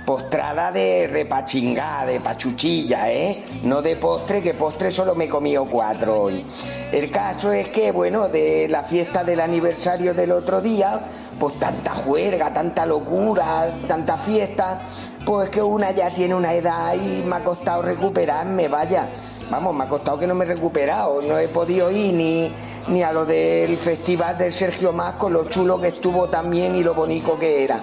postrada 0.04 0.72
de 0.72 1.08
repachingá, 1.08 2.04
de 2.04 2.18
pachuchilla, 2.18 3.12
¿eh? 3.12 3.44
No 3.62 3.80
de 3.80 3.94
postre, 3.94 4.42
que 4.42 4.54
postre 4.54 4.90
solo 4.90 5.14
me 5.14 5.26
he 5.26 5.28
comido 5.28 5.66
cuatro 5.66 6.22
hoy. 6.22 6.44
El 6.92 7.10
caso 7.12 7.52
es 7.52 7.68
que, 7.68 7.92
bueno, 7.92 8.26
de 8.28 8.66
la 8.68 8.82
fiesta 8.82 9.22
del 9.22 9.38
aniversario 9.40 10.14
del 10.14 10.32
otro 10.32 10.60
día, 10.60 10.98
pues 11.38 11.58
tanta 11.60 11.90
juerga, 11.90 12.52
tanta 12.52 12.86
locura, 12.86 13.68
tanta 13.86 14.16
fiesta, 14.16 14.78
pues 15.26 15.50
que 15.50 15.60
una 15.60 15.90
ya 15.90 16.08
tiene 16.08 16.36
una 16.36 16.54
edad 16.54 16.94
y 16.94 17.24
me 17.26 17.36
ha 17.36 17.40
costado 17.40 17.82
recuperarme, 17.82 18.68
vaya. 18.68 19.08
Vamos, 19.50 19.74
me 19.74 19.82
ha 19.84 19.88
costado 19.88 20.20
que 20.20 20.26
no 20.26 20.36
me 20.36 20.44
he 20.44 20.48
recuperado, 20.48 21.20
no 21.20 21.36
he 21.36 21.48
podido 21.48 21.90
ir 21.90 22.14
ni, 22.14 22.54
ni 22.86 23.02
a 23.02 23.12
lo 23.12 23.26
del 23.26 23.76
festival 23.76 24.38
del 24.38 24.52
Sergio 24.52 24.92
Más 24.92 25.14
con 25.14 25.32
lo 25.32 25.44
chulo 25.44 25.80
que 25.80 25.88
estuvo 25.88 26.28
también 26.28 26.76
y 26.76 26.84
lo 26.84 26.94
bonito 26.94 27.36
que 27.38 27.64
era. 27.64 27.80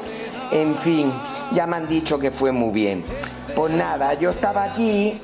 En 0.54 0.74
fin, 0.76 1.12
ya 1.54 1.68
me 1.68 1.76
han 1.76 1.88
dicho 1.88 2.18
que 2.18 2.32
fue 2.32 2.54
muy 2.54 2.72
bien. 2.72 3.04
Pues 3.54 3.74
nada, 3.74 4.14
yo 4.14 4.30
estaba 4.30 4.64
aquí, 4.64 5.20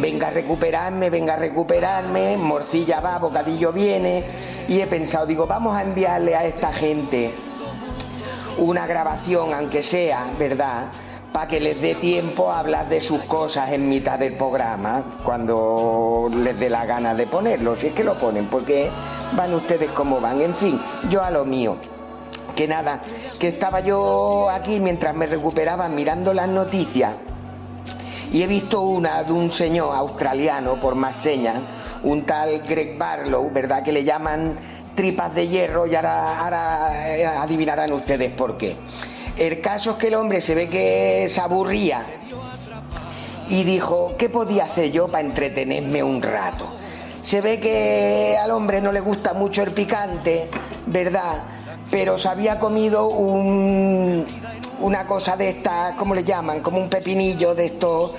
venga 0.00 0.26
a 0.26 0.30
recuperarme, 0.30 1.08
venga 1.08 1.34
a 1.34 1.36
recuperarme, 1.36 2.36
morcilla 2.36 2.98
va, 2.98 3.18
bocadillo 3.18 3.72
viene, 3.72 4.24
y 4.66 4.80
he 4.80 4.88
pensado, 4.88 5.26
digo, 5.26 5.46
vamos 5.46 5.76
a 5.76 5.82
enviarle 5.82 6.34
a 6.34 6.44
esta 6.46 6.72
gente 6.72 7.32
una 8.58 8.88
grabación, 8.88 9.54
aunque 9.54 9.84
sea, 9.84 10.26
¿verdad? 10.36 10.90
Para 11.32 11.48
que 11.48 11.60
les 11.60 11.80
dé 11.80 11.94
tiempo 11.94 12.50
a 12.50 12.60
hablar 12.60 12.88
de 12.88 13.00
sus 13.00 13.22
cosas 13.22 13.72
en 13.72 13.88
mitad 13.88 14.18
del 14.18 14.34
programa, 14.34 15.02
cuando 15.24 16.28
les 16.30 16.58
dé 16.58 16.68
la 16.68 16.84
gana 16.84 17.14
de 17.14 17.26
ponerlo, 17.26 17.74
si 17.74 17.86
es 17.86 17.94
que 17.94 18.04
lo 18.04 18.14
ponen, 18.14 18.46
porque 18.46 18.90
van 19.34 19.54
ustedes 19.54 19.90
como 19.92 20.20
van. 20.20 20.42
En 20.42 20.54
fin, 20.54 20.78
yo 21.08 21.22
a 21.22 21.30
lo 21.30 21.44
mío. 21.44 21.76
Que 22.54 22.68
nada, 22.68 23.00
que 23.40 23.48
estaba 23.48 23.80
yo 23.80 24.50
aquí 24.50 24.78
mientras 24.78 25.16
me 25.16 25.26
recuperaba 25.26 25.88
mirando 25.88 26.34
las 26.34 26.48
noticias 26.48 27.16
y 28.32 28.42
he 28.42 28.46
visto 28.46 28.80
una 28.80 29.22
de 29.22 29.32
un 29.32 29.50
señor 29.50 29.94
australiano, 29.94 30.76
por 30.76 30.94
más 30.94 31.16
señas, 31.16 31.56
un 32.02 32.24
tal 32.24 32.60
Greg 32.60 32.96
Barlow, 32.96 33.50
¿verdad? 33.52 33.82
Que 33.82 33.92
le 33.92 34.04
llaman 34.04 34.58
tripas 34.94 35.34
de 35.34 35.48
hierro 35.48 35.86
y 35.86 35.94
ahora, 35.94 37.16
eh, 37.16 37.26
adivinarán 37.26 37.92
ustedes 37.92 38.32
por 38.32 38.56
qué. 38.56 38.74
El 39.36 39.60
caso 39.60 39.92
es 39.92 39.96
que 39.96 40.08
el 40.08 40.14
hombre 40.14 40.40
se 40.40 40.54
ve 40.54 40.68
que 40.68 41.26
se 41.28 41.40
aburría 41.40 42.02
y 43.48 43.64
dijo, 43.64 44.14
¿qué 44.18 44.28
podía 44.28 44.64
hacer 44.64 44.92
yo 44.92 45.08
para 45.08 45.26
entretenerme 45.26 46.02
un 46.02 46.20
rato? 46.20 46.66
Se 47.24 47.40
ve 47.40 47.58
que 47.60 48.36
al 48.42 48.50
hombre 48.50 48.80
no 48.80 48.92
le 48.92 49.00
gusta 49.00 49.32
mucho 49.32 49.62
el 49.62 49.70
picante, 49.70 50.48
¿verdad? 50.86 51.44
Pero 51.90 52.18
se 52.18 52.28
había 52.28 52.58
comido 52.58 53.08
un, 53.08 54.24
una 54.80 55.06
cosa 55.06 55.36
de 55.36 55.50
estas, 55.50 55.94
¿cómo 55.96 56.14
le 56.14 56.24
llaman? 56.24 56.60
Como 56.60 56.78
un 56.78 56.88
pepinillo 56.88 57.54
de 57.54 57.66
estos. 57.66 58.14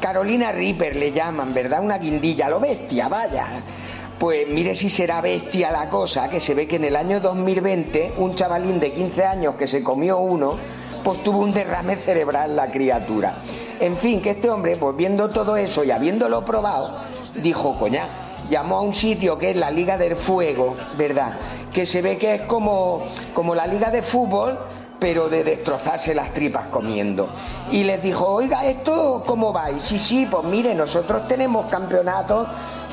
Carolina 0.00 0.50
Reaper 0.52 0.96
le 0.96 1.12
llaman, 1.12 1.54
¿verdad? 1.54 1.82
Una 1.82 1.98
guindilla, 1.98 2.48
lo 2.48 2.58
bestia, 2.60 3.08
vaya. 3.08 3.46
Pues 4.20 4.46
mire 4.46 4.74
si 4.74 4.90
será 4.90 5.22
bestia 5.22 5.70
la 5.70 5.88
cosa, 5.88 6.28
que 6.28 6.40
se 6.40 6.52
ve 6.52 6.66
que 6.66 6.76
en 6.76 6.84
el 6.84 6.94
año 6.94 7.20
2020 7.20 8.12
un 8.18 8.36
chavalín 8.36 8.78
de 8.78 8.92
15 8.92 9.24
años 9.24 9.54
que 9.54 9.66
se 9.66 9.82
comió 9.82 10.18
uno, 10.18 10.58
pues 11.02 11.22
tuvo 11.22 11.38
un 11.38 11.54
derrame 11.54 11.96
cerebral 11.96 12.54
la 12.54 12.70
criatura. 12.70 13.32
En 13.80 13.96
fin, 13.96 14.20
que 14.20 14.32
este 14.32 14.50
hombre, 14.50 14.76
pues 14.76 14.94
viendo 14.94 15.30
todo 15.30 15.56
eso 15.56 15.84
y 15.84 15.90
habiéndolo 15.90 16.44
probado, 16.44 16.90
dijo, 17.36 17.78
coña, 17.78 18.10
llamó 18.50 18.76
a 18.76 18.80
un 18.82 18.92
sitio 18.92 19.38
que 19.38 19.52
es 19.52 19.56
la 19.56 19.70
Liga 19.70 19.96
del 19.96 20.14
Fuego, 20.14 20.76
¿verdad? 20.98 21.36
Que 21.72 21.86
se 21.86 22.02
ve 22.02 22.18
que 22.18 22.34
es 22.34 22.40
como, 22.42 23.02
como 23.32 23.54
la 23.54 23.66
Liga 23.66 23.90
de 23.90 24.02
Fútbol, 24.02 24.58
pero 24.98 25.30
de 25.30 25.44
destrozarse 25.44 26.14
las 26.14 26.34
tripas 26.34 26.66
comiendo. 26.66 27.26
Y 27.72 27.84
les 27.84 28.02
dijo, 28.02 28.26
oiga, 28.26 28.66
¿esto 28.66 29.22
cómo 29.24 29.50
va? 29.50 29.70
Y 29.70 29.80
sí, 29.80 29.98
sí, 29.98 30.28
pues 30.30 30.44
mire, 30.44 30.74
nosotros 30.74 31.26
tenemos 31.26 31.64
campeonatos 31.66 32.46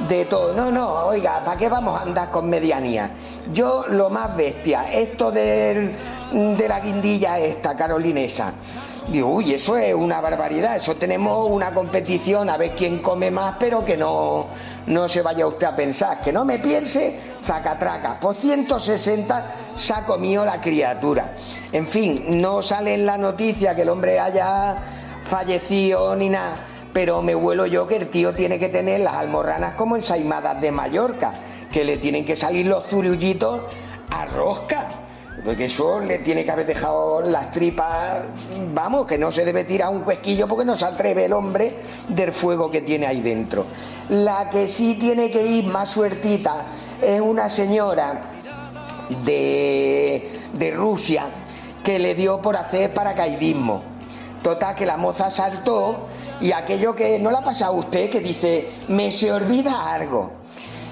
de 0.09 0.25
todo. 0.25 0.53
No, 0.53 0.71
no, 0.71 1.05
oiga, 1.07 1.41
¿para 1.43 1.57
qué 1.57 1.67
vamos 1.69 1.99
a 1.99 2.03
andar 2.03 2.29
con 2.29 2.49
medianía? 2.49 3.11
Yo 3.53 3.85
lo 3.89 4.09
más 4.09 4.35
bestia, 4.35 4.91
esto 4.93 5.31
del- 5.31 5.95
de 6.31 6.67
la 6.67 6.79
guindilla 6.79 7.39
esta, 7.39 7.75
carolinesa. 7.75 8.53
Digo, 9.07 9.29
uy, 9.29 9.53
eso 9.53 9.77
es 9.77 9.93
una 9.95 10.19
barbaridad, 10.19 10.75
eso 10.75 10.95
tenemos 10.95 11.47
una 11.49 11.71
competición 11.71 12.49
a 12.49 12.57
ver 12.57 12.75
quién 12.75 12.99
come 12.99 13.31
más, 13.31 13.55
pero 13.57 13.83
que 13.85 13.95
no, 13.95 14.47
no 14.87 15.07
se 15.07 15.21
vaya 15.21 15.47
usted 15.47 15.65
a 15.67 15.75
pensar, 15.75 16.19
que 16.21 16.33
no 16.33 16.43
me 16.43 16.59
piense, 16.59 17.17
zacatraca. 17.45 18.19
Por 18.19 18.35
160 18.35 19.45
se 19.77 19.93
ha 19.93 20.05
comido 20.05 20.43
la 20.43 20.59
criatura. 20.59 21.31
En 21.71 21.87
fin, 21.87 22.41
no 22.41 22.61
sale 22.61 22.95
en 22.95 23.05
la 23.05 23.17
noticia 23.17 23.75
que 23.75 23.83
el 23.83 23.89
hombre 23.89 24.19
haya 24.19 24.75
fallecido 25.29 26.13
ni 26.15 26.29
nada, 26.29 26.55
pero 26.97 27.21
me 27.21 27.35
huelo 27.35 27.67
yo 27.67 27.87
que 27.87 27.97
el 27.97 28.09
tío 28.09 28.33
tiene 28.33 28.57
que 28.57 28.69
tener 28.69 29.01
las 29.01 29.13
almorranas 29.13 29.75
como 29.75 29.97
ensaimadas 29.97 30.59
de 30.59 30.71
Mallorca, 30.71 31.31
que 31.71 31.83
le 31.83 31.97
tienen 31.97 32.25
que 32.25 32.35
salir 32.35 32.65
los 32.65 32.87
zurullitos 32.87 33.61
a 34.09 34.25
rosca. 34.25 34.87
Porque 35.45 35.65
eso 35.65 35.99
le 35.99 36.17
tiene 36.17 36.43
que 36.43 36.49
haber 36.49 36.65
dejado 36.65 37.21
las 37.21 37.51
tripas, 37.51 38.23
vamos, 38.73 39.05
que 39.05 39.19
no 39.19 39.31
se 39.31 39.45
debe 39.45 39.63
tirar 39.63 39.89
un 39.89 40.01
cuesquillo 40.01 40.47
porque 40.47 40.65
no 40.65 40.75
se 40.75 40.85
atreve 40.85 41.25
el 41.25 41.33
hombre 41.33 41.71
del 42.07 42.31
fuego 42.31 42.71
que 42.71 42.81
tiene 42.81 43.05
ahí 43.05 43.21
dentro. 43.21 43.63
La 44.09 44.49
que 44.49 44.67
sí 44.67 44.97
tiene 44.99 45.29
que 45.29 45.45
ir 45.45 45.65
más 45.65 45.89
suertita 45.89 46.65
es 46.99 47.21
una 47.21 47.47
señora 47.47 48.31
de, 49.23 50.27
de 50.51 50.71
Rusia 50.71 51.25
que 51.83 51.99
le 51.99 52.15
dio 52.15 52.41
por 52.41 52.55
hacer 52.55 52.89
paracaidismo. 52.89 53.96
Total, 54.47 54.75
que 54.75 54.85
la 54.85 54.95
moza 54.95 55.29
saltó 55.29 56.07
y 56.39 56.53
aquello 56.53 56.95
que 56.95 57.19
no 57.19 57.31
le 57.31 57.37
ha 57.37 57.41
pasado 57.41 57.73
a 57.73 57.79
usted, 57.79 58.09
que 58.09 58.21
dice, 58.21 58.65
me 58.87 59.11
se 59.11 59.29
olvida 59.29 59.93
algo. 59.93 60.31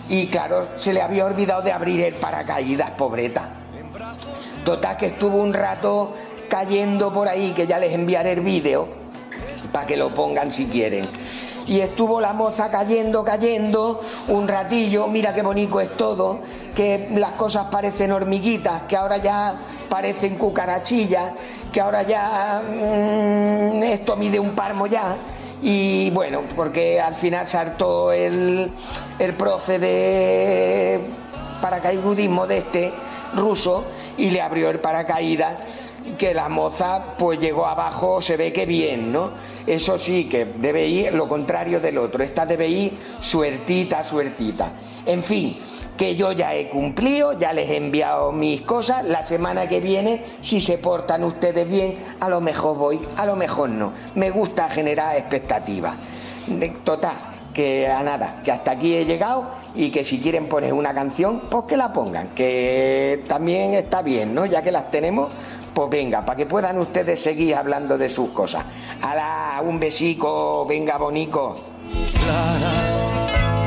Y 0.10 0.28
claro, 0.28 0.68
se 0.76 0.92
le 0.92 1.02
había 1.02 1.24
olvidado 1.24 1.62
de 1.62 1.72
abrir 1.72 2.02
el 2.02 2.16
paracaídas, 2.16 2.92
pobreta. 2.92 3.52
Total, 4.66 4.98
que 4.98 5.06
estuvo 5.06 5.38
un 5.38 5.54
rato 5.54 6.16
cayendo 6.50 7.14
por 7.14 7.30
ahí, 7.30 7.54
que 7.54 7.66
ya 7.66 7.80
les 7.80 7.94
enviaré 7.94 8.34
el 8.34 8.42
vídeo, 8.42 8.90
para 9.72 9.88
que 9.88 9.96
lo 9.96 10.10
pongan 10.10 10.54
si 10.54 10.66
quieren. 10.66 11.08
Y 11.66 11.80
estuvo 11.80 12.20
la 12.20 12.34
moza 12.34 12.70
cayendo, 12.70 13.24
cayendo, 13.24 14.02
un 14.28 14.50
ratillo, 14.50 15.08
mira 15.08 15.34
qué 15.34 15.44
bonito 15.44 15.80
es 15.80 15.96
todo, 15.96 16.42
que 16.76 17.08
las 17.16 17.32
cosas 17.32 17.68
parecen 17.72 18.12
hormiguitas, 18.12 18.82
que 18.90 18.98
ahora 18.98 19.16
ya 19.16 19.54
parecen 19.88 20.36
cucarachillas, 20.36 21.32
que 21.76 21.82
ahora 21.82 22.04
ya 22.04 22.62
mm, 22.64 23.84
esto 23.84 24.16
mide 24.16 24.40
un 24.40 24.52
palmo 24.52 24.88
ya. 24.88 25.18
Y 25.62 26.10
bueno, 26.12 26.42
porque 26.56 27.02
al 27.02 27.16
final 27.16 27.46
saltó 27.48 28.14
el, 28.14 28.72
el 29.20 29.34
profe 29.34 29.78
de 29.78 31.02
paracaidismo 31.62 32.48
de 32.48 32.60
este 32.60 32.94
ruso 33.36 33.84
y 34.18 34.30
le 34.30 34.42
abrió 34.42 34.70
el 34.70 34.80
paracaídas 34.80 35.62
que 36.18 36.34
la 36.34 36.48
moza 36.48 37.04
pues 37.20 37.40
llegó 37.40 37.66
abajo, 37.66 38.22
se 38.22 38.38
ve 38.38 38.54
que 38.54 38.66
bien, 38.66 39.12
¿no? 39.12 39.32
Eso 39.68 39.98
sí, 39.98 40.30
que 40.30 40.46
debe 40.46 40.88
ir 40.88 41.14
lo 41.14 41.28
contrario 41.28 41.82
del 41.82 41.98
otro, 41.98 42.24
esta 42.24 42.46
debe 42.46 42.70
ir 42.70 42.98
suertita, 43.20 44.06
suertita. 44.06 44.72
En 45.06 45.22
fin, 45.22 45.60
que 45.98 46.16
yo 46.16 46.32
ya 46.32 46.54
he 46.54 46.70
cumplido, 46.70 47.38
ya 47.38 47.54
les 47.54 47.70
he 47.70 47.78
enviado 47.78 48.32
mis 48.32 48.62
cosas, 48.62 49.04
la 49.06 49.24
semana 49.24 49.68
que 49.68 49.80
viene, 49.80 50.24
si 50.42 50.60
se 50.60 50.78
portan 50.78 51.24
ustedes 51.24 51.68
bien, 51.68 51.96
a 52.20 52.30
lo 52.30 52.42
mejor 52.42 52.78
voy, 52.78 53.00
a 53.18 53.26
lo 53.26 53.36
mejor 53.36 53.70
no. 53.70 53.94
Me 54.16 54.30
gusta 54.30 54.70
generar 54.70 55.16
expectativas. 55.16 55.96
Total, 56.84 57.16
que 57.54 57.88
a 57.88 58.04
nada, 58.04 58.36
que 58.44 58.52
hasta 58.52 58.72
aquí 58.72 58.96
he 58.96 59.06
llegado 59.06 59.46
y 59.74 59.90
que 59.90 60.04
si 60.04 60.20
quieren 60.20 60.48
poner 60.48 60.74
una 60.74 60.94
canción, 60.94 61.42
pues 61.50 61.66
que 61.66 61.78
la 61.78 61.92
pongan, 61.92 62.30
que 62.30 63.24
también 63.28 63.74
está 63.74 64.02
bien, 64.02 64.36
¿no? 64.36 64.46
Ya 64.46 64.62
que 64.62 64.72
las 64.72 64.92
tenemos, 64.92 65.32
pues 65.74 65.90
venga, 65.90 66.26
para 66.26 66.38
que 66.38 66.46
puedan 66.46 66.78
ustedes 66.78 67.22
seguir 67.22 67.56
hablando 67.56 67.98
de 67.98 68.10
sus 68.10 68.30
cosas. 68.30 68.66
¡Hala! 69.02 69.62
Un 69.64 69.80
besico, 69.80 70.66
venga, 70.68 70.98
bonico. 70.98 71.56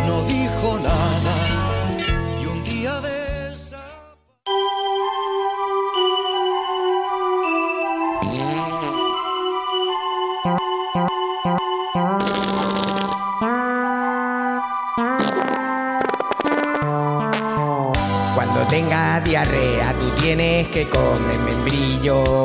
No 0.07 0.23
dijo 0.23 0.79
nada 0.79 1.47
diarrea, 19.24 19.94
tú 19.98 20.09
tienes 20.20 20.68
que 20.68 20.88
comer 20.88 21.38
membrillo. 21.40 22.44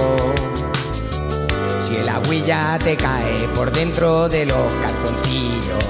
Si 1.80 1.96
el 1.98 2.08
agüilla 2.08 2.80
te 2.84 2.96
cae 2.96 3.48
por 3.56 3.72
dentro 3.72 4.30
de 4.30 4.46
los 4.46 4.72
calzoncillos, 4.74 5.84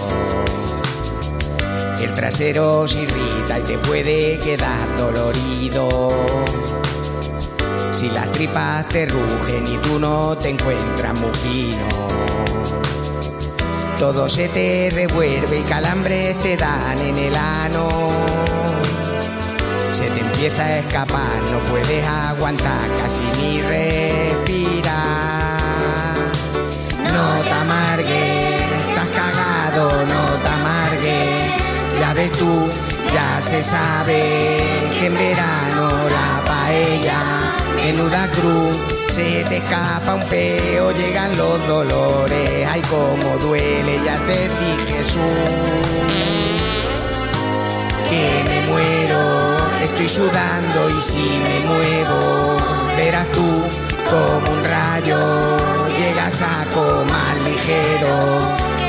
el 2.01 2.13
trasero 2.13 2.87
se 2.87 3.03
irrita 3.03 3.59
y 3.59 3.63
te 3.63 3.77
puede 3.77 4.37
quedar 4.39 4.95
dolorido. 4.97 6.09
Si 7.91 8.09
las 8.09 8.31
tripas 8.31 8.87
te 8.89 9.05
rugen 9.05 9.67
y 9.67 9.77
tú 9.77 9.99
no 9.99 10.35
te 10.37 10.49
encuentras 10.49 11.19
muy 11.19 11.31
fino. 11.35 11.87
Todo 13.99 14.27
se 14.27 14.49
te 14.49 14.89
revuelve 14.91 15.59
y 15.59 15.63
calambres 15.63 16.37
te 16.41 16.57
dan 16.57 16.97
en 16.99 17.17
el 17.17 17.35
ano. 17.35 18.62
Empieza 20.43 20.65
a 20.65 20.79
escapar, 20.79 21.41
no 21.53 21.59
puedes 21.71 22.05
aguantar 22.05 22.89
casi 22.97 23.23
ni 23.41 23.61
respirar. 23.61 24.91
No 27.13 27.41
te 27.43 27.49
amargues, 27.49 28.71
estás 28.89 29.07
cagado, 29.15 30.05
no 30.05 30.37
te 30.43 30.49
amargues. 30.49 31.97
Ya 31.97 32.13
ves 32.13 32.31
tú, 32.33 32.69
ya 33.13 33.41
se 33.41 33.63
sabe 33.63 34.91
que 34.99 35.05
en 35.05 35.13
verano 35.13 36.09
la 36.09 36.43
paella, 36.43 37.21
menuda 37.77 38.27
cruz, 38.31 38.75
se 39.07 39.45
te 39.45 39.57
escapa 39.59 40.15
un 40.15 40.27
peo, 40.27 40.91
llegan 40.91 41.37
los 41.37 41.65
dolores, 41.69 42.67
ay 42.69 42.81
como 42.89 43.37
duele, 43.37 43.97
ya 44.03 44.17
te 44.27 44.49
dije 44.49 44.97
Jesús 44.97 46.03
que 48.09 48.43
me 48.49 48.67
estoy 49.83 50.07
sudando 50.07 50.89
y 50.89 51.01
si 51.01 51.17
me 51.17 51.59
muevo, 51.61 52.57
verás 52.95 53.27
tú 53.31 53.63
como 54.09 54.51
un 54.51 54.63
rayo, 54.63 55.57
llegas 55.97 56.41
a 56.41 56.65
más 57.05 57.41
ligero 57.43 58.39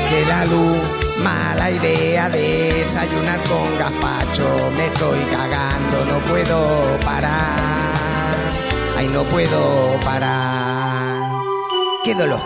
que 0.09 0.25
la 0.25 0.45
luz. 0.45 0.77
Mala 1.23 1.71
idea 1.71 2.29
de 2.29 2.73
desayunar 2.79 3.41
con 3.43 3.77
gazpacho, 3.77 4.71
me 4.75 4.87
estoy 4.87 5.19
cagando, 5.31 6.05
no 6.05 6.19
puedo 6.25 6.99
parar, 7.03 8.35
ay 8.97 9.07
no 9.07 9.23
puedo 9.23 9.99
parar. 10.03 11.15
¡Qué 12.03 12.13
dolor! 12.13 12.39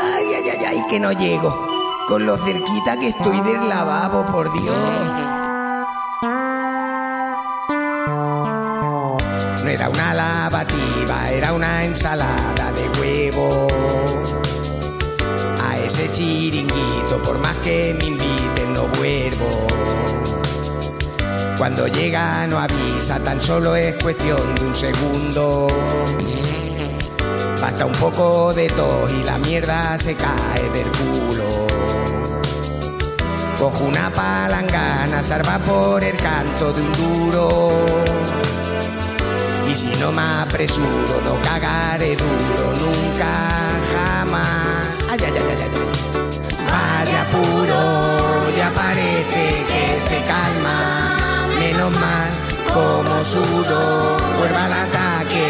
¡Ay, 0.00 0.24
ay, 0.36 0.50
ay, 0.58 0.64
ay, 0.66 0.82
que 0.88 0.98
no 0.98 1.12
llego! 1.12 1.68
Con 2.08 2.24
lo 2.24 2.38
cerquita 2.38 2.98
que 2.98 3.08
estoy 3.08 3.38
del 3.40 3.68
lavabo, 3.68 4.24
por 4.32 4.50
Dios. 4.52 5.23
Lavativa, 10.64 11.30
era 11.30 11.52
una 11.52 11.84
ensalada 11.84 12.72
de 12.72 12.88
huevo. 13.00 13.68
A 15.62 15.78
ese 15.78 16.10
chiringuito, 16.12 17.22
por 17.24 17.38
más 17.38 17.56
que 17.62 17.94
me 17.98 18.06
inviten, 18.06 18.74
no 18.74 18.86
vuelvo. 18.98 19.66
Cuando 21.58 21.86
llega 21.86 22.46
no 22.46 22.58
avisa, 22.58 23.18
tan 23.20 23.40
solo 23.40 23.76
es 23.76 23.94
cuestión 24.02 24.54
de 24.54 24.64
un 24.64 24.74
segundo. 24.74 25.68
Basta 27.60 27.86
un 27.86 27.92
poco 27.92 28.52
de 28.52 28.68
tos 28.68 29.10
y 29.12 29.22
la 29.22 29.38
mierda 29.38 29.98
se 29.98 30.14
cae 30.14 30.70
del 30.70 30.86
culo. 30.88 31.66
Cojo 33.58 33.84
una 33.84 34.10
palangana, 34.10 35.22
salva 35.22 35.58
por 35.58 36.02
el 36.02 36.16
canto 36.16 36.72
de 36.72 36.82
un 36.82 36.92
duro. 36.92 38.63
Y 39.74 39.76
si 39.76 39.88
no 39.98 40.12
me 40.12 40.22
apresuro, 40.22 41.20
no 41.24 41.34
cagaré 41.42 42.14
duro 42.14 42.66
nunca, 42.80 43.32
jamás. 43.92 44.86
Ay, 45.10 45.18
ay, 45.20 45.32
ay, 45.34 45.46
ay, 45.50 45.62
ay. 45.64 45.70
Vaya 46.70 47.22
apuro, 47.22 48.56
ya 48.56 48.70
parece 48.72 49.44
que 49.70 50.00
se 50.00 50.18
calma. 50.30 51.48
Menos 51.58 51.90
mal, 51.98 52.30
como 52.72 53.24
sudo, 53.24 54.16
vuelva 54.38 54.66
al 54.66 54.74
ataque, 54.74 55.46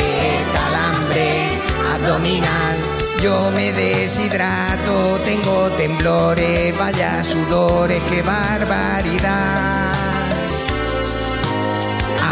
calambre 0.55 1.61
abdominal. 1.93 2.79
Yo 3.23 3.51
me 3.51 3.73
deshidrato, 3.73 5.21
tengo 5.23 5.71
temblores, 5.73 6.79
vaya 6.79 7.23
sudores, 7.23 8.03
qué 8.09 8.23
barbaridad 8.23 9.95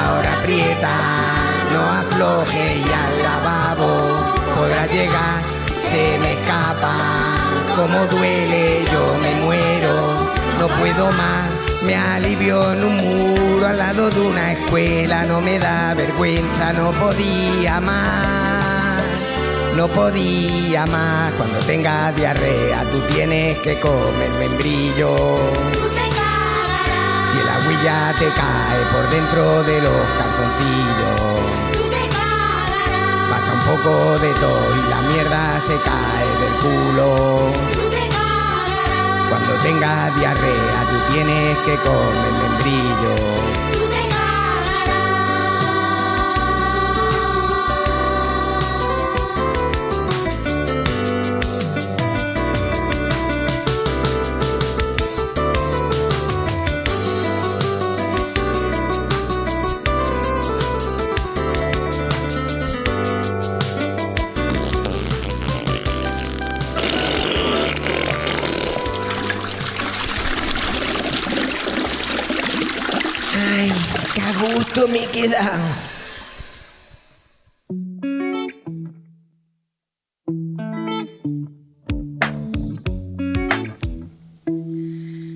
ahora 0.03 0.33
aprieta, 0.39 0.95
no 1.73 1.81
afloje 1.81 2.77
y 2.77 2.83
al 2.83 3.23
lavabo 3.23 4.35
podrá 4.57 4.87
llegar, 4.87 5.43
se 5.83 6.19
me 6.19 6.33
escapa, 6.33 6.97
como 7.77 8.07
duele, 8.07 8.85
yo 8.93 9.17
me 9.23 9.35
muero, 9.45 9.95
no 10.61 10.69
puedo 10.79 11.11
más, 11.13 11.51
me 11.85 11.97
alivio 11.97 12.73
en 12.73 12.85
un 12.85 12.97
muro 12.97 13.67
al 13.67 13.79
lado 13.79 14.11
de 14.11 14.21
una 14.21 14.53
escuela, 14.53 15.25
no 15.25 15.41
me 15.41 15.59
da 15.59 15.95
vergüenza, 15.95 16.73
no 16.73 16.91
podía 16.93 17.81
más, 17.81 19.03
no 19.77 19.89
podía 19.89 20.87
más, 20.87 21.33
cuando 21.33 21.59
tengas 21.61 22.15
diarrea 22.15 22.83
tú 22.91 23.01
tienes 23.13 23.59
que 23.59 23.79
comer 23.81 24.31
membrillo. 24.39 25.37
Y 27.35 27.41
el 27.41 27.49
agüilla 27.49 28.15
te 28.19 28.29
cae 28.29 28.81
por 28.93 29.11
dentro 29.11 29.63
de 29.63 29.81
los 29.81 30.07
calzoncillos. 30.19 31.02
Poco 33.67 34.19
de 34.19 34.35
todo 34.35 34.77
y 34.77 34.91
la 34.91 35.01
mierda 35.03 35.61
se 35.61 35.77
cae 35.77 36.27
del 36.41 36.55
culo. 36.61 37.53
Cuando 39.29 39.55
tengas 39.63 40.15
diarrea 40.17 40.87
tú 40.91 41.13
tienes 41.13 41.59
que 41.59 41.77
comer 41.77 42.33
membrillo. 42.43 43.52
A 74.83 74.87
gusto 74.87 74.89
me 74.89 75.07
queda. 75.07 75.53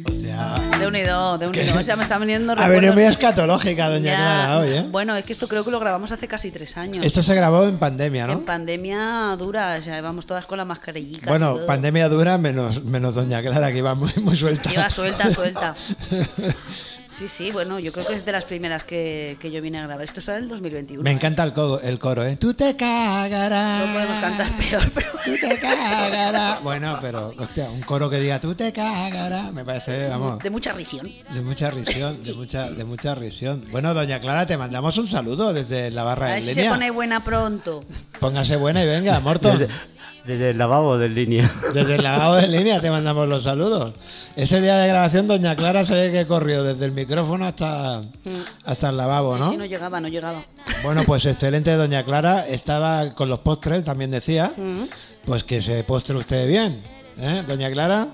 Hostia. 0.09 0.68
De 0.78 0.87
unido, 0.87 1.38
de 1.38 1.46
unido. 1.48 1.78
O 1.78 1.85
sea, 1.85 1.96
me 1.96 2.02
está 2.02 2.18
viniendo 2.18 2.52
Ha 2.52 2.68
venido 2.68 2.92
muy 2.94 3.02
recuerdos. 3.02 3.11
escatológica, 3.11 3.88
doña 3.88 4.04
Ya. 4.04 4.16
Clara, 4.16 4.59
hoy, 4.59 4.68
¿eh? 4.70 4.87
Bueno, 4.90 5.16
es 5.16 5.24
que 5.24 5.32
esto 5.32 5.48
creo 5.48 5.64
que 5.64 5.70
lo 5.70 5.78
grabamos 5.80 6.12
hace 6.12 6.26
casi 6.28 6.50
tres 6.50 6.76
años. 6.76 7.04
Esto 7.04 7.22
se 7.22 7.35
grabó 7.35 7.64
en 7.64 7.78
pandemia, 7.78 8.26
¿no? 8.26 8.32
En 8.35 8.44
pandemia 8.44 9.37
dura, 9.38 9.76
o 9.78 9.82
sea, 9.82 10.00
vamos 10.00 10.26
todas 10.26 10.46
con 10.46 10.59
la 10.59 10.64
mascarillita. 10.64 11.28
Bueno, 11.28 11.59
pandemia 11.66 12.09
dura 12.09 12.38
menos, 12.38 12.82
menos 12.85 13.14
doña 13.14 13.42
Clara, 13.42 13.70
que 13.70 13.78
iba 13.78 13.94
muy, 13.94 14.12
muy 14.16 14.37
suelta. 14.37 14.72
Iba 14.72 14.90
suelta, 14.90 15.32
suelta. 15.32 15.74
Sí, 17.16 17.29
sí, 17.29 17.50
bueno, 17.50 17.79
yo 17.79 17.92
creo 17.92 18.05
que 18.07 18.12
es 18.14 18.26
de 18.26 18.33
las 18.33 18.44
primeras 18.44 18.85
que, 18.85 19.38
que 19.40 19.50
yo 19.50 19.62
vine 19.62 19.79
a 19.79 19.85
grabar. 19.87 20.05
Esto 20.05 20.20
es 20.20 20.29
el 20.29 20.48
2021. 20.48 21.02
Me 21.02 21.12
encanta 21.12 21.44
el, 21.44 21.55
co- 21.55 21.81
el 21.81 21.98
coro, 21.98 22.22
¿eh? 22.26 22.37
Tú 22.37 22.52
te 22.52 22.76
cagarás. 22.76 23.87
No 23.87 23.92
podemos 23.94 24.18
cantar 24.18 24.50
peor, 24.59 24.90
pero... 24.92 25.09
Tú 25.24 25.31
te 25.40 25.59
cagarás. 25.59 26.62
Bueno, 26.62 26.98
pero, 27.00 27.33
hostia, 27.38 27.70
un 27.70 27.81
coro 27.81 28.11
que 28.11 28.18
diga 28.20 28.38
tú 28.38 28.55
te 28.55 28.70
cagarás, 28.72 29.50
me 29.52 29.64
parece, 29.64 30.09
vamos, 30.09 30.40
De 30.42 30.50
mucha 30.50 30.72
risión. 30.74 31.11
de 31.33 31.40
mucha 31.40 31.70
risión, 31.70 32.22
de 32.22 32.35
mucha, 32.35 32.70
de 32.70 32.85
mucha 32.85 33.14
risión. 33.14 33.64
Bueno, 33.70 33.94
doña 33.94 34.20
Clara, 34.20 34.44
te 34.46 34.59
mandamos 34.59 34.98
un 34.98 35.07
saludo 35.09 35.55
desde 35.55 35.90
la 35.90 36.02
A 36.02 36.05
barra 36.05 36.26
de 36.26 36.33
ver 36.35 36.42
si 36.42 36.48
se 36.50 36.61
línea. 36.61 36.70
pone 36.72 36.90
buena 36.90 37.24
pronto. 37.24 37.85
Póngase 38.20 38.57
buena 38.57 38.83
y 38.83 38.87
venga, 38.87 39.18
Morton. 39.20 39.66
Desde, 40.26 40.50
el 40.50 40.58
lavabo 40.58 40.98
del 40.98 41.14
línea. 41.14 41.50
Desde 41.74 41.94
el 41.96 42.02
lavado 42.02 42.36
de 42.36 42.48
línea 42.48 42.80
te 42.80 42.90
mandamos 42.90 43.28
los 43.28 43.42
saludos. 43.44 43.94
Ese 44.34 44.60
día 44.60 44.76
de 44.78 44.88
grabación, 44.88 45.28
doña 45.28 45.54
Clara 45.56 45.84
se 45.84 45.94
ve 45.94 46.12
que 46.12 46.26
corrió 46.26 46.64
desde 46.64 46.84
el 46.84 46.92
micrófono 46.92 47.46
hasta, 47.46 48.01
hasta 48.64 48.88
el 48.88 48.96
lavabo, 48.96 49.34
Sí, 49.34 49.40
¿no? 49.40 49.51
sí, 49.53 49.57
no 49.57 49.64
llegaba, 49.66 50.01
no 50.01 50.09
llegaba. 50.09 50.42
Bueno, 50.82 51.05
pues 51.05 51.24
excelente, 51.26 51.72
doña 51.74 52.05
Clara. 52.05 52.46
Estaba 52.46 53.11
con 53.14 53.28
los 53.28 53.38
postres, 53.40 53.84
también 53.84 54.11
decía. 54.11 54.53
Pues 55.24 55.44
que 55.44 55.62
se 55.62 55.82
postre 55.84 56.16
usted 56.16 56.46
bien. 56.48 56.82
¿eh? 57.18 57.44
Doña 57.46 57.70
Clara, 57.70 58.09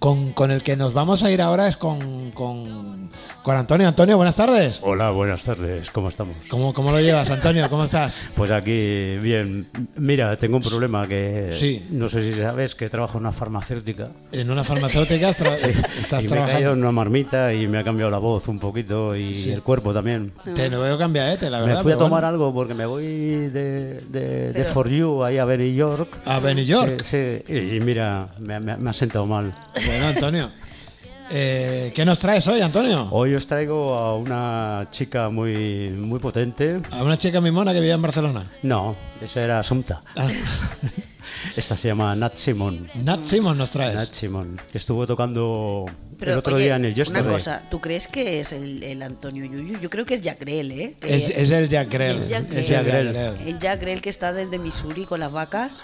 con, 0.00 0.32
con 0.32 0.50
el 0.50 0.62
que 0.62 0.76
nos 0.76 0.94
vamos 0.94 1.22
a 1.22 1.30
ir 1.30 1.42
ahora 1.42 1.68
es 1.68 1.76
con, 1.76 2.30
con, 2.30 3.10
con 3.42 3.56
Antonio. 3.56 3.86
Antonio, 3.86 4.16
buenas 4.16 4.34
tardes. 4.34 4.80
Hola, 4.82 5.10
buenas 5.10 5.44
tardes, 5.44 5.90
¿cómo 5.90 6.08
estamos? 6.08 6.36
¿Cómo, 6.48 6.72
¿Cómo 6.72 6.90
lo 6.90 7.00
llevas, 7.00 7.28
Antonio? 7.30 7.68
¿Cómo 7.68 7.84
estás? 7.84 8.30
Pues 8.40 8.50
aquí, 8.50 9.18
bien. 9.18 9.68
Mira, 9.96 10.34
tengo 10.38 10.56
un 10.56 10.62
problema 10.62 11.06
que 11.06 11.48
Sí. 11.50 11.86
no 11.90 12.08
sé 12.08 12.22
si 12.22 12.40
sabes 12.40 12.74
que 12.74 12.88
trabajo 12.88 13.18
en 13.18 13.24
una 13.24 13.32
farmacéutica. 13.32 14.08
En 14.32 14.50
una 14.50 14.64
farmacéutica 14.64 15.32
tra- 15.36 15.56
estás 16.00 16.24
y 16.24 16.28
me 16.28 16.36
he 16.36 16.38
caído 16.38 16.46
trabajando. 16.46 16.72
en 16.72 16.78
una 16.78 16.92
marmita 16.92 17.52
y 17.52 17.68
me 17.68 17.76
ha 17.78 17.84
cambiado 17.84 18.10
la 18.10 18.16
voz 18.18 18.48
un 18.48 18.58
poquito 18.58 19.14
y 19.14 19.50
el 19.50 19.60
cuerpo 19.62 19.92
también. 19.92 20.32
Te 20.56 20.70
lo 20.70 20.80
veo 20.80 20.96
cambiadete, 20.96 21.50
la 21.50 21.60
verdad. 21.60 21.76
me 21.76 21.82
fui 21.82 21.92
a 21.92 21.96
tomar 21.98 22.22
bueno. 22.22 22.28
algo 22.28 22.54
porque 22.54 22.72
me 22.72 22.86
voy 22.86 23.04
de, 23.04 24.00
de, 24.08 24.20
de 24.46 24.50
Pero- 24.54 24.70
For 24.70 24.88
You 24.88 25.22
ahí 25.24 25.36
a 25.36 25.44
Benny 25.44 25.74
York. 25.74 26.08
A 26.24 26.38
Benny 26.38 26.64
York. 26.64 27.02
Sí, 27.04 27.42
sí. 27.46 27.52
Y, 27.52 27.76
y 27.76 27.80
mira, 27.80 28.28
me, 28.38 28.58
me- 28.60 28.78
me 28.78 28.88
ha 28.88 28.94
sentado 28.94 29.26
mal. 29.26 29.52
Bueno, 29.90 30.06
Antonio. 30.06 30.50
eh, 31.30 31.90
¿Qué 31.94 32.04
nos 32.04 32.18
traes 32.20 32.46
hoy, 32.46 32.60
Antonio? 32.60 33.08
Hoy 33.10 33.34
os 33.34 33.44
traigo 33.46 33.94
a 33.94 34.16
una 34.16 34.86
chica 34.90 35.28
muy, 35.30 35.90
muy 35.90 36.18
potente. 36.20 36.78
A 36.92 37.02
una 37.02 37.18
chica 37.18 37.40
mimona 37.40 37.72
que 37.72 37.80
vive 37.80 37.92
en 37.92 38.02
Barcelona. 38.02 38.50
No, 38.62 38.94
esa 39.20 39.42
era 39.42 39.58
Asunta. 39.58 40.02
Ah, 40.16 40.28
Esta 41.56 41.74
se 41.76 41.88
llama 41.88 42.14
Nat 42.16 42.36
Simon. 42.36 42.88
Nat 43.02 43.24
Simon 43.24 43.56
nos 43.58 43.70
traes. 43.70 43.94
Nat 43.94 44.12
Simon, 44.12 44.60
que 44.70 44.78
estuvo 44.78 45.06
tocando 45.06 45.86
Pero, 46.18 46.32
el 46.32 46.38
otro 46.38 46.54
oye, 46.56 46.64
día 46.64 46.76
en 46.76 46.84
el 46.84 46.90
Una 46.92 46.96
Yesterday. 46.96 47.32
cosa, 47.32 47.62
¿tú 47.70 47.80
crees 47.80 48.06
que 48.08 48.40
es 48.40 48.52
el, 48.52 48.82
el 48.82 49.02
Antonio 49.02 49.44
Yuyu? 49.44 49.78
Yo 49.80 49.90
creo 49.90 50.04
que 50.04 50.14
es 50.14 50.20
Jack 50.22 50.40
Grell, 50.40 50.70
¿eh? 50.72 50.96
Que- 51.00 51.14
Es, 51.16 51.28
es 51.30 51.50
el 51.50 51.68
Jack 51.68 51.88
Grell. 51.90 52.22
Es 52.52 52.68
Jack 52.68 52.84
Grell. 52.86 53.16
el 53.46 53.58
Jack 53.58 53.80
Grell 53.80 54.00
que 54.02 54.10
está 54.10 54.32
desde 54.32 54.58
Missouri 54.58 55.04
con 55.04 55.20
las 55.20 55.32
vacas. 55.32 55.82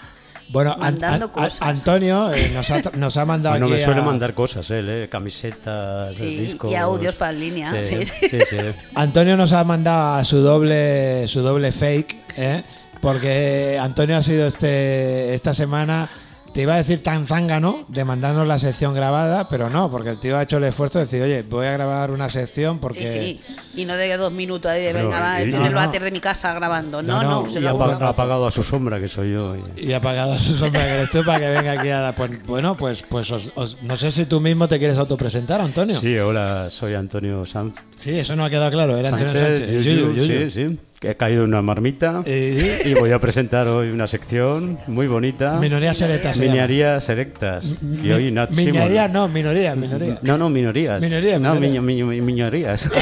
Bueno, 0.48 0.72
An- 0.72 0.78
mandando 0.80 1.26
An- 1.26 1.30
cosas. 1.32 1.58
Antonio 1.62 2.32
eh, 2.32 2.50
nos, 2.54 2.70
ha, 2.70 2.80
nos 2.94 3.16
ha 3.16 3.24
mandado 3.24 3.54
Bueno, 3.58 3.68
me 3.68 3.78
suele 3.80 4.00
a- 4.00 4.04
mandar 4.04 4.32
cosas, 4.34 4.70
él, 4.70 4.88
¿eh? 4.88 5.08
camisetas, 5.08 6.14
Sí, 6.16 6.36
discos. 6.36 6.70
y 6.70 6.74
audios 6.76 7.14
para 7.16 7.32
línea, 7.32 7.72
Sí, 7.84 8.04
sí. 8.06 8.28
sí, 8.30 8.38
sí. 8.48 8.56
Antonio 8.94 9.36
nos 9.36 9.52
ha 9.52 9.64
mandado 9.64 10.14
a 10.18 10.24
su 10.24 10.38
doble 10.38 11.26
su 11.28 11.40
doble 11.40 11.72
fake, 11.72 12.16
¿eh? 12.36 12.62
porque 13.00 13.78
Antonio 13.80 14.16
ha 14.16 14.22
sido 14.22 14.46
este 14.46 15.34
esta 15.34 15.52
semana 15.52 16.08
te 16.56 16.62
iba 16.62 16.72
a 16.72 16.78
decir 16.78 17.02
tan 17.02 17.26
zángano 17.26 17.84
de 17.88 18.02
mandarnos 18.06 18.46
la 18.46 18.58
sección 18.58 18.94
grabada, 18.94 19.46
pero 19.46 19.68
no, 19.68 19.90
porque 19.90 20.08
el 20.08 20.18
tío 20.18 20.38
ha 20.38 20.42
hecho 20.42 20.56
el 20.56 20.64
esfuerzo 20.64 20.98
de 20.98 21.04
decir, 21.04 21.20
oye, 21.22 21.42
voy 21.42 21.66
a 21.66 21.72
grabar 21.72 22.10
una 22.10 22.30
sección 22.30 22.78
porque 22.78 23.06
Sí, 23.06 23.40
sí. 23.44 23.54
Y 23.82 23.84
no 23.84 23.94
de 23.94 24.16
dos 24.16 24.32
minutos 24.32 24.70
ahí 24.72 24.82
de 24.82 24.92
Pero, 24.94 25.04
venga, 25.10 25.20
va, 25.20 25.40
y- 25.40 25.44
estoy 25.44 25.54
en 25.56 25.60
no, 25.60 25.66
el 25.66 25.72
no. 25.74 25.78
váter 25.80 26.02
de 26.02 26.10
mi 26.12 26.20
casa 26.20 26.54
grabando. 26.54 27.02
No, 27.02 27.16
No, 27.16 27.22
no, 27.22 27.42
no, 27.42 27.50
se 27.50 27.58
Y 27.58 27.62
lo 27.62 27.78
ha, 27.78 27.94
ha 28.06 28.08
apagado 28.08 28.46
a 28.46 28.50
su 28.50 28.62
sombra, 28.62 28.98
que 28.98 29.06
soy 29.06 29.34
yo. 29.34 29.54
y- 29.76 29.88
y 29.88 29.92
ha 29.92 29.98
apagado 29.98 30.38
su 30.38 30.56
sombra 30.56 30.82
que 30.84 30.92
eres 30.94 31.10
tú 31.10 31.22
para 31.26 31.40
que 31.40 31.48
venga 31.50 31.72
aquí 31.72 31.90
a 31.90 32.00
dar- 32.00 32.14
pues, 32.14 32.46
bueno, 32.46 32.74
pues 32.74 33.02
pues 33.06 33.30
os- 33.30 33.52
os- 33.54 33.76
no 33.82 33.94
sé 33.98 34.10
si 34.10 34.24
tú 34.24 34.40
mismo 34.40 34.66
te 34.66 34.78
quieres 34.78 34.96
autopresentar, 34.96 35.60
Antonio. 35.60 35.94
Sí, 35.94 36.16
hola, 36.16 36.68
soy 36.70 36.94
Antonio 36.94 37.44
San- 37.44 37.74
Sí, 37.98 38.18
eso 38.18 38.34
no 38.34 38.46
ha 38.46 38.48
quedado 38.48 38.70
claro, 38.70 38.96
era 38.96 39.10
Antonio 39.10 39.30
Sánchez. 39.34 39.84
Yuyu, 39.84 40.14
Yuyu. 40.14 40.24
Sí, 40.24 40.50
sí. 40.50 40.78
Que 41.00 41.10
he 41.10 41.16
caído 41.16 41.44
en 41.44 41.50
una 41.50 41.60
marmita. 41.62 42.22
Eh, 42.24 42.82
Y 42.86 42.94
voy 42.94 43.12
a 43.12 43.18
presentar 43.18 43.68
hoy 43.68 43.90
una 43.90 44.06
sección 44.06 44.78
muy 44.86 45.06
bonita. 45.06 45.58
Minorías 45.60 45.98
llama. 45.98 46.36
Minorías 46.38 47.08
erectas. 47.10 47.72
Y 48.02 48.10
hoy 48.12 48.32
Nat 48.32 48.52
Simon. 48.52 48.72
Minorías 48.74 49.10
no, 49.10 49.28
minorías, 49.28 49.76
minorías. 49.76 50.22
No, 50.22 50.38
no, 50.38 50.48
minorías. 50.48 51.00
Minorías, 51.02 51.38
No, 51.40 51.54
minorías. 51.54 51.82
miño- 51.82 52.06
miño- 52.06 52.22
minorías. 52.24 52.88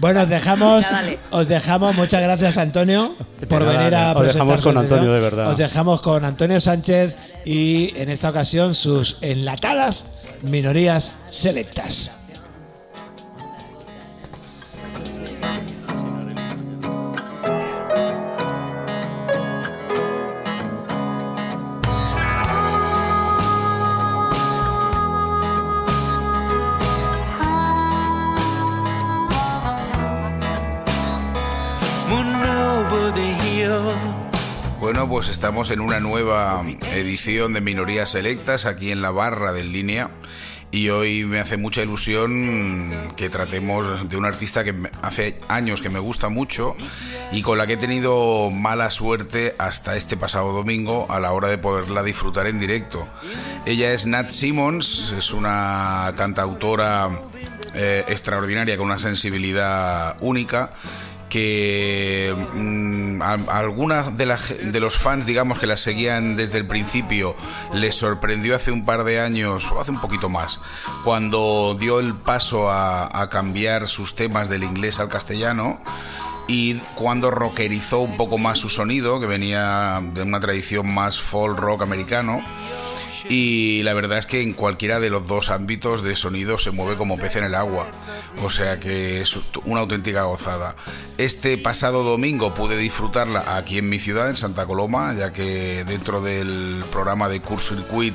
Bueno, 0.00 0.22
os 0.22 0.28
dejamos, 0.28 0.88
Ya, 0.88 1.16
os 1.32 1.48
dejamos. 1.48 1.96
Muchas 1.96 2.22
gracias, 2.22 2.56
Antonio, 2.56 3.16
por 3.48 3.62
nada, 3.64 3.78
venir 3.78 3.94
a 3.96 4.12
os 4.12 4.26
dejamos 4.28 4.60
con. 4.60 4.78
Antonio, 4.78 5.12
de 5.12 5.20
verdad. 5.20 5.48
Os 5.50 5.56
dejamos 5.58 6.00
con 6.00 6.24
Antonio 6.24 6.60
Sánchez 6.60 7.16
y 7.44 7.92
en 7.96 8.08
esta 8.08 8.30
ocasión 8.30 8.76
sus 8.76 9.16
enlatadas 9.22 10.04
minorías 10.42 11.12
selectas. 11.30 12.12
Pues 35.08 35.30
estamos 35.30 35.70
en 35.70 35.80
una 35.80 36.00
nueva 36.00 36.62
edición 36.92 37.54
de 37.54 37.62
Minorías 37.62 38.10
Selectas 38.10 38.66
aquí 38.66 38.90
en 38.90 39.00
la 39.00 39.10
barra 39.10 39.52
del 39.54 39.72
línea. 39.72 40.10
Y 40.70 40.90
hoy 40.90 41.24
me 41.24 41.40
hace 41.40 41.56
mucha 41.56 41.82
ilusión 41.82 42.92
que 43.16 43.30
tratemos 43.30 44.06
de 44.06 44.16
un 44.18 44.26
artista 44.26 44.64
que 44.64 44.74
hace 45.00 45.40
años 45.48 45.80
que 45.80 45.88
me 45.88 45.98
gusta 45.98 46.28
mucho 46.28 46.76
y 47.32 47.40
con 47.40 47.56
la 47.56 47.66
que 47.66 47.72
he 47.72 47.76
tenido 47.78 48.50
mala 48.50 48.90
suerte 48.90 49.54
hasta 49.56 49.96
este 49.96 50.18
pasado 50.18 50.52
domingo 50.52 51.06
a 51.08 51.20
la 51.20 51.32
hora 51.32 51.48
de 51.48 51.56
poderla 51.56 52.02
disfrutar 52.02 52.46
en 52.46 52.60
directo. 52.60 53.08
Ella 53.64 53.92
es 53.92 54.06
Nat 54.06 54.28
Simmons, 54.28 55.14
es 55.16 55.32
una 55.32 56.12
cantautora 56.18 57.08
eh, 57.74 58.04
extraordinaria 58.08 58.76
con 58.76 58.86
una 58.86 58.98
sensibilidad 58.98 60.16
única 60.20 60.74
que 61.28 62.34
mm, 62.54 63.22
a 63.22 63.34
algunas 63.58 64.16
de 64.16 64.80
los 64.80 64.96
fans, 64.96 65.26
digamos, 65.26 65.58
que 65.58 65.66
la 65.66 65.76
seguían 65.76 66.36
desde 66.36 66.58
el 66.58 66.66
principio, 66.66 67.36
les 67.72 67.94
sorprendió 67.94 68.56
hace 68.56 68.70
un 68.72 68.84
par 68.84 69.04
de 69.04 69.20
años, 69.20 69.70
o 69.70 69.80
hace 69.80 69.90
un 69.90 70.00
poquito 70.00 70.28
más, 70.28 70.60
cuando 71.04 71.76
dio 71.78 72.00
el 72.00 72.14
paso 72.14 72.70
a, 72.70 73.20
a 73.20 73.28
cambiar 73.28 73.88
sus 73.88 74.14
temas 74.14 74.48
del 74.48 74.64
inglés 74.64 74.98
al 75.00 75.08
castellano 75.08 75.80
y 76.48 76.76
cuando 76.94 77.30
rockerizó 77.30 78.00
un 78.00 78.16
poco 78.16 78.38
más 78.38 78.58
su 78.58 78.70
sonido, 78.70 79.20
que 79.20 79.26
venía 79.26 80.00
de 80.14 80.22
una 80.22 80.40
tradición 80.40 80.92
más 80.92 81.20
folk 81.20 81.58
rock 81.58 81.82
americano. 81.82 82.42
Y 83.28 83.82
la 83.82 83.94
verdad 83.94 84.18
es 84.18 84.26
que 84.26 84.42
en 84.42 84.52
cualquiera 84.52 85.00
de 85.00 85.10
los 85.10 85.26
dos 85.26 85.50
ámbitos 85.50 86.02
de 86.02 86.16
sonido 86.16 86.58
se 86.58 86.70
mueve 86.70 86.96
como 86.96 87.18
pez 87.18 87.36
en 87.36 87.44
el 87.44 87.54
agua. 87.54 87.88
O 88.42 88.50
sea 88.50 88.78
que 88.78 89.20
es 89.20 89.38
una 89.64 89.80
auténtica 89.80 90.24
gozada. 90.24 90.76
Este 91.18 91.58
pasado 91.58 92.02
domingo 92.02 92.54
pude 92.54 92.76
disfrutarla 92.76 93.56
aquí 93.56 93.78
en 93.78 93.88
mi 93.88 93.98
ciudad, 93.98 94.28
en 94.30 94.36
Santa 94.36 94.66
Coloma, 94.66 95.14
ya 95.14 95.32
que 95.32 95.84
dentro 95.84 96.20
del 96.20 96.84
programa 96.90 97.28
de 97.28 97.40
Curse 97.40 97.76
Circuit 97.76 98.14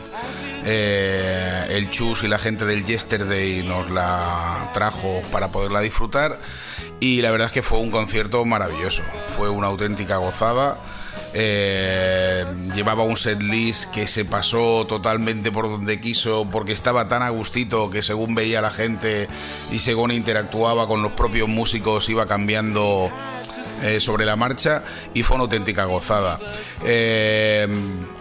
eh, 0.66 1.68
el 1.70 1.90
Chus 1.90 2.24
y 2.24 2.28
la 2.28 2.40
gente 2.40 2.66
del 2.66 2.86
Yesterday 2.86 3.64
nos 3.64 3.92
la 3.92 4.72
trajo 4.74 5.22
para 5.32 5.50
poderla 5.50 5.82
disfrutar. 5.82 6.40
Y 7.00 7.22
la 7.22 7.32
verdad 7.32 7.48
es 7.48 7.54
que 7.54 7.64
fue 7.64 7.80
un 7.80 7.92
concierto 7.92 8.46
maravilloso. 8.46 9.04
Fue 9.30 9.50
una 9.50 9.68
auténtica 9.68 10.18
gozada. 10.18 10.78
Eh, 11.36 12.46
llevaba 12.76 13.04
un 13.04 13.18
setlist 13.18 13.90
que 13.92 14.08
se 14.08 14.24
pasó 14.24 14.86
totalmente 14.86 15.52
por 15.52 15.68
donde 15.68 16.00
quiso 16.00 16.48
porque 16.52 16.74
estaba 16.74 17.08
tan 17.08 17.24
a 17.24 17.30
gustito 17.30 17.90
que 17.90 18.04
según 18.04 18.36
veía 18.36 18.62
la 18.62 18.70
gente 18.70 19.28
y 19.72 19.80
según 19.80 20.12
interactuaba 20.12 20.88
con 20.88 21.02
los 21.02 21.14
propios 21.14 21.50
músicos 21.50 22.08
iba 22.10 22.28
cambiando 22.28 23.10
eh, 23.84 24.00
sobre 24.00 24.26
la 24.26 24.36
marcha 24.36 24.84
y 25.14 25.22
fue 25.24 25.36
una 25.36 25.44
auténtica 25.44 25.86
gozada. 25.86 26.40
Eh, 26.84 27.68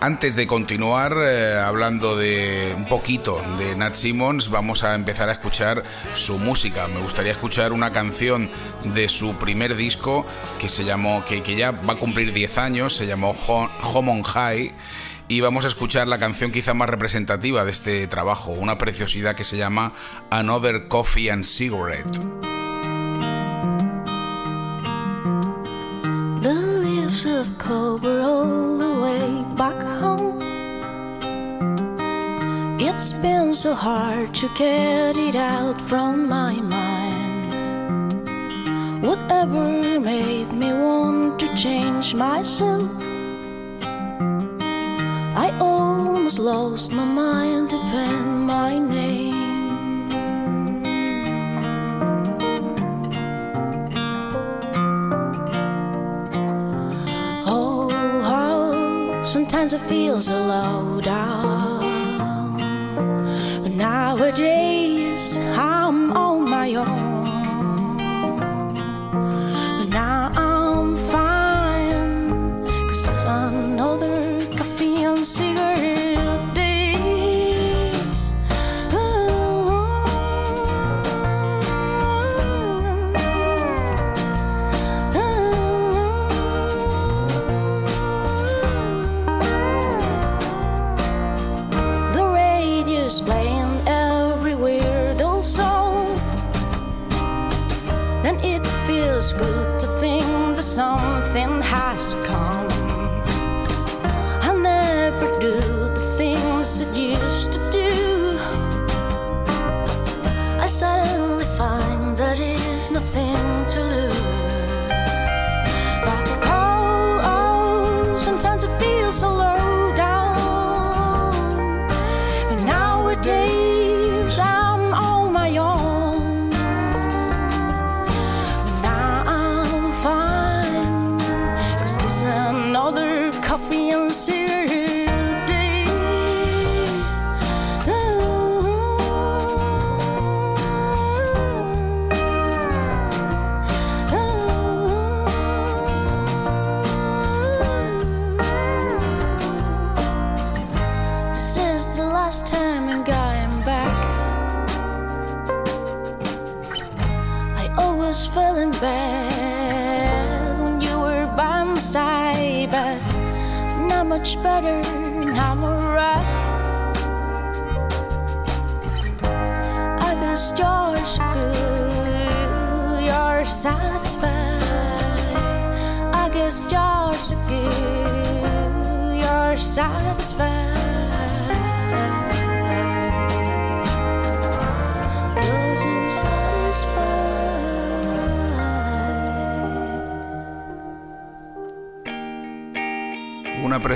antes 0.01 0.37
de 0.37 0.47
continuar 0.47 1.17
eh, 1.19 1.59
hablando 1.59 2.17
de 2.17 2.75
un 2.77 2.87
poquito 2.89 3.41
de 3.59 3.77
Nat 3.77 3.95
Simmons, 3.95 4.51
vamos 4.51 4.83
a 4.85 4.95
empezar 4.95 5.29
a 5.29 5.33
escuchar 5.33 5.83
su 6.15 6.39
música. 6.39 6.89
Me 6.89 7.01
gustaría 7.01 7.33
escuchar 7.33 7.73
una 7.73 7.93
canción 7.93 8.51
de 8.85 9.09
su 9.09 9.35
primer 9.37 9.77
disco 9.77 10.27
que 10.61 10.69
se 10.69 10.85
llamó, 10.85 11.25
que, 11.25 11.43
que 11.43 11.57
ya 11.57 11.71
va 11.71 11.95
a 11.95 11.97
cumplir 11.99 12.33
10 12.33 12.59
años, 12.59 12.95
se 12.95 13.07
llamó 13.07 13.31
Ho- 13.47 13.71
Home 13.95 14.11
on 14.13 14.23
High. 14.23 14.73
Y 15.29 15.41
vamos 15.41 15.65
a 15.65 15.69
escuchar 15.69 16.09
la 16.09 16.19
canción 16.19 16.51
quizá 16.53 16.75
más 16.75 16.91
representativa 16.91 17.65
de 17.65 17.71
este 17.71 18.07
trabajo, 18.07 18.51
una 18.51 18.77
preciosidad 18.77 19.35
que 19.35 19.45
se 19.45 19.57
llama 19.57 19.95
Another 20.31 20.89
Coffee 20.89 21.31
and 21.31 21.45
Cigarette. 21.45 22.52
Clover 27.63 28.21
all 28.21 28.77
the 28.77 28.93
way 29.05 29.45
back 29.57 29.81
home. 30.03 30.43
It's 32.81 33.13
been 33.13 33.55
so 33.55 33.73
hard 33.75 34.35
to 34.41 34.49
get 34.57 35.17
it 35.17 35.37
out 35.37 35.81
from 35.83 36.29
my 36.29 36.55
mind. 36.77 37.45
Whatever 39.07 40.01
made 40.01 40.53
me 40.53 40.73
want 40.73 41.39
to 41.41 41.49
change 41.57 42.15
myself. 42.15 42.91
I 45.45 45.49
almost 45.61 46.39
lost 46.41 46.91
my 46.93 47.05
mind 47.05 47.71
pen 47.93 48.47
my 48.47 48.79
name. 48.79 49.12
Sometimes 59.33 59.73
it 59.73 59.81
feels 59.89 60.29
a 60.29 60.39
low 60.39 61.01
down, 61.01 61.81
nowadays. 63.75 64.72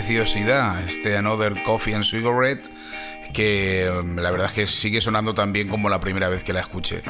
Preciosidad, 0.07 0.85
este 0.85 1.17
Another 1.17 1.65
Coffee 1.65 1.93
and 1.93 2.05
Cigarette, 2.05 2.71
que 3.33 3.91
mm, 4.05 4.21
la 4.21 4.31
verdad 4.31 4.47
es 4.47 4.53
que 4.53 4.67
sigue 4.69 5.01
sonando 5.01 5.35
tan 5.35 5.53
bien 5.53 5.67
como 5.67 5.89
la 5.89 5.99
primera 5.99 6.29
vez 6.29 6.45
que 6.45 6.53
la 6.53 6.61
escuché. 6.61 7.03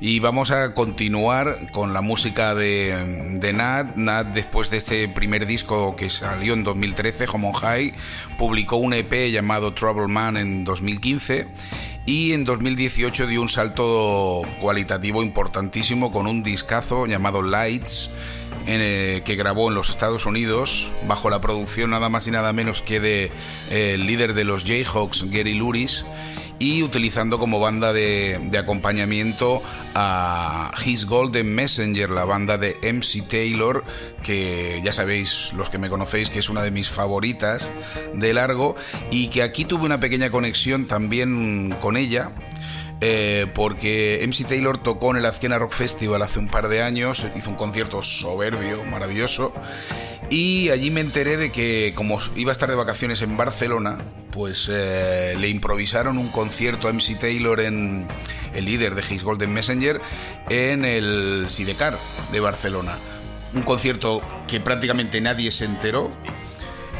Y 0.00 0.20
vamos 0.20 0.52
a 0.52 0.72
continuar 0.72 1.72
con 1.72 1.92
la 1.92 2.02
música 2.02 2.54
de, 2.54 3.34
de 3.40 3.52
Nat. 3.52 3.96
Nat, 3.96 4.28
después 4.28 4.70
de 4.70 4.76
este 4.76 5.08
primer 5.08 5.44
disco 5.48 5.96
que 5.96 6.08
salió 6.08 6.54
en 6.54 6.62
2013, 6.62 7.26
Home 7.32 7.48
on 7.48 7.54
High, 7.54 7.94
publicó 8.38 8.76
un 8.76 8.94
EP 8.94 9.28
llamado 9.32 9.74
Trouble 9.74 10.06
Man 10.06 10.36
en 10.36 10.62
2015 10.64 11.48
y 12.06 12.30
en 12.30 12.44
2018 12.44 13.26
dio 13.26 13.42
un 13.42 13.48
salto 13.48 14.42
cualitativo 14.60 15.20
importantísimo 15.24 16.12
con 16.12 16.28
un 16.28 16.44
discazo 16.44 17.06
llamado 17.06 17.42
Lights 17.42 18.10
eh, 18.66 19.22
que 19.24 19.36
grabó 19.36 19.68
en 19.68 19.74
los 19.74 19.90
Estados 19.90 20.26
Unidos 20.26 20.90
bajo 21.06 21.30
la 21.30 21.40
producción 21.40 21.90
nada 21.90 22.08
más 22.08 22.26
y 22.26 22.30
nada 22.30 22.52
menos 22.52 22.82
que 22.82 23.00
de 23.00 23.32
eh, 23.70 23.94
el 23.94 24.06
líder 24.06 24.34
de 24.34 24.44
los 24.44 24.64
Jayhawks, 24.64 25.30
Gary 25.30 25.54
Luris, 25.54 26.04
y 26.58 26.82
utilizando 26.82 27.38
como 27.38 27.60
banda 27.60 27.92
de, 27.92 28.38
de 28.50 28.58
acompañamiento 28.58 29.62
a 29.94 30.72
His 30.84 31.06
Golden 31.06 31.54
Messenger, 31.54 32.10
la 32.10 32.24
banda 32.24 32.58
de 32.58 32.76
MC 32.82 33.28
Taylor, 33.28 33.84
que 34.22 34.80
ya 34.82 34.92
sabéis 34.92 35.52
los 35.54 35.70
que 35.70 35.78
me 35.78 35.90
conocéis 35.90 36.30
que 36.30 36.38
es 36.38 36.48
una 36.48 36.62
de 36.62 36.70
mis 36.70 36.88
favoritas 36.88 37.70
de 38.14 38.32
largo, 38.32 38.74
y 39.10 39.28
que 39.28 39.42
aquí 39.42 39.64
tuve 39.64 39.84
una 39.84 40.00
pequeña 40.00 40.30
conexión 40.30 40.86
también 40.86 41.74
con 41.80 41.96
ella, 41.96 42.32
eh, 43.00 43.46
porque 43.54 44.24
MC 44.26 44.46
Taylor 44.46 44.78
tocó 44.78 45.10
en 45.10 45.18
el 45.18 45.26
Azkena 45.26 45.58
Rock 45.58 45.72
Festival 45.72 46.22
hace 46.22 46.38
un 46.38 46.48
par 46.48 46.68
de 46.68 46.82
años, 46.82 47.26
hizo 47.36 47.50
un 47.50 47.56
concierto 47.56 48.02
soberbio, 48.02 48.84
maravilloso, 48.84 49.52
y 50.30 50.70
allí 50.70 50.90
me 50.90 51.00
enteré 51.00 51.36
de 51.36 51.52
que 51.52 51.92
como 51.94 52.18
iba 52.34 52.50
a 52.50 52.52
estar 52.52 52.68
de 52.68 52.74
vacaciones 52.74 53.22
en 53.22 53.36
Barcelona, 53.36 53.98
pues 54.32 54.68
eh, 54.72 55.34
le 55.38 55.48
improvisaron 55.48 56.18
un 56.18 56.28
concierto 56.28 56.88
a 56.88 56.92
MC 56.92 57.18
Taylor 57.18 57.60
en 57.60 58.08
el 58.54 58.64
líder 58.64 58.94
de 58.94 59.02
His 59.02 59.22
Golden 59.22 59.52
Messenger 59.52 60.00
en 60.48 60.84
el 60.84 61.46
Sidecar 61.48 61.98
de 62.32 62.40
Barcelona. 62.40 62.98
Un 63.54 63.62
concierto 63.62 64.22
que 64.48 64.60
prácticamente 64.60 65.20
nadie 65.20 65.52
se 65.52 65.64
enteró, 65.64 66.10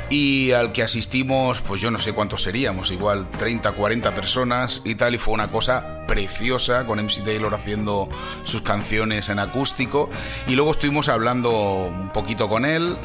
y 0.09 0.52
al 0.52 0.72
que 0.72 0.82
asistimos, 0.82 1.61
pues 1.62 1.80
yo 1.80 1.90
no 1.90 1.98
sé 1.98 2.12
cuántos 2.12 2.42
seríamos, 2.42 2.90
igual 2.90 3.28
30, 3.28 3.72
40 3.72 4.14
personas 4.14 4.82
y 4.84 4.94
tal, 4.94 5.14
y 5.14 5.18
fue 5.18 5.34
una 5.34 5.48
cosa 5.48 6.04
preciosa 6.07 6.86
con 6.86 7.00
MC 7.00 7.24
Taylor 7.24 7.52
haciendo 7.52 8.09
sus 8.44 8.62
canciones 8.62 9.28
en 9.28 9.40
acústico, 9.40 10.09
y 10.46 10.54
luego 10.54 10.70
estuvimos 10.70 11.09
hablando 11.09 11.50
un 11.86 12.11
poquito 12.11 12.48
con 12.48 12.64
él, 12.64 12.96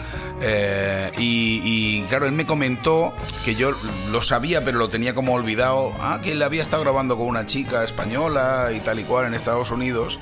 eh, 0.41 1.11
y, 1.17 2.03
claro, 2.03 2.27
él 2.27 2.33
me 2.33 2.45
comentó 2.45 3.13
que 3.43 3.55
yo 3.55 3.71
lo 4.11 4.21
sabía, 4.21 4.63
pero 4.63 4.77
lo 4.77 4.89
tenía 4.89 5.15
como 5.15 5.33
olvidado, 5.33 5.93
ah, 5.99 6.19
que 6.21 6.33
él 6.33 6.43
había 6.43 6.61
estado 6.61 6.83
grabando 6.83 7.17
con 7.17 7.27
una 7.27 7.47
chica 7.47 7.83
española 7.83 8.69
y 8.75 8.79
tal 8.81 8.99
y 8.99 9.03
cual 9.03 9.25
en 9.25 9.33
Estados 9.33 9.71
Unidos, 9.71 10.19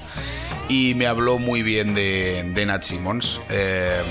y 0.69 0.93
me 0.95 1.07
habló 1.07 1.39
muy 1.39 1.61
bien 1.61 1.93
de, 1.93 2.43
de 2.53 2.65
Nat 2.65 2.83
Simmons. 2.83 3.41
Eh, 3.49 4.01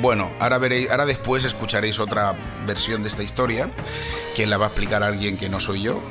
bueno, 0.00 0.30
ahora 0.38 0.58
veréis, 0.58 0.90
ahora 0.90 1.06
después 1.06 1.44
escucharéis 1.44 1.98
otra 1.98 2.36
versión 2.66 3.02
de 3.02 3.08
esta 3.08 3.22
historia 3.22 3.70
que 4.34 4.46
la 4.46 4.56
va 4.56 4.66
a 4.66 4.68
explicar 4.68 5.02
alguien 5.02 5.36
que 5.36 5.48
no 5.48 5.60
soy 5.60 5.82
yo. 5.82 6.02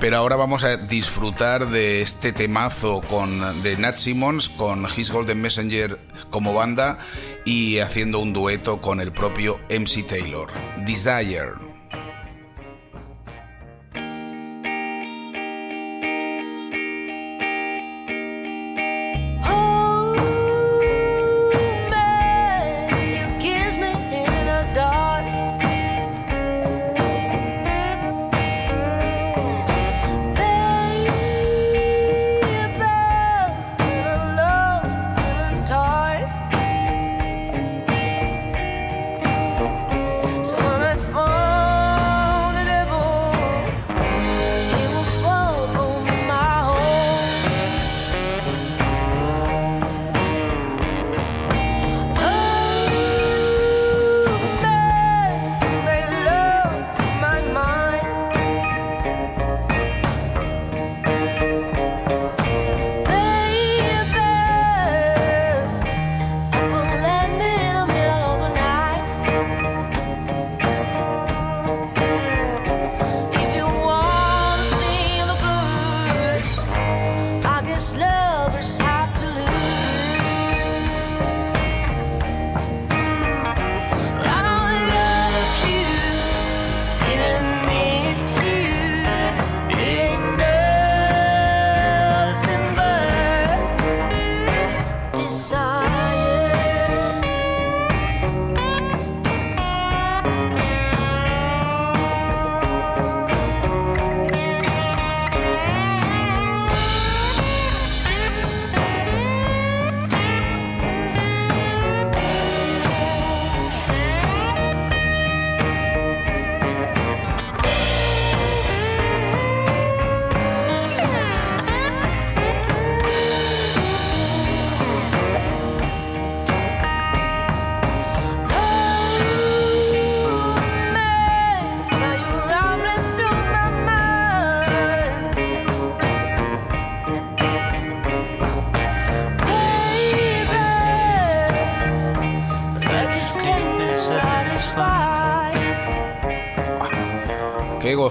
Pero 0.00 0.16
ahora 0.16 0.36
vamos 0.36 0.64
a 0.64 0.76
disfrutar 0.76 1.68
de 1.68 2.02
este 2.02 2.32
temazo 2.32 3.00
con 3.02 3.62
de 3.62 3.76
Nat 3.76 3.96
Simmons 3.96 4.48
con 4.50 4.86
His 4.96 5.10
Golden 5.10 5.40
Messenger 5.40 5.98
como 6.30 6.52
banda 6.54 6.98
y 7.44 7.78
haciendo 7.78 8.18
un 8.18 8.32
dueto 8.32 8.80
con 8.80 9.00
el 9.00 9.12
propio 9.12 9.60
MC 9.68 10.06
Taylor. 10.06 10.50
Desire. 10.84 11.73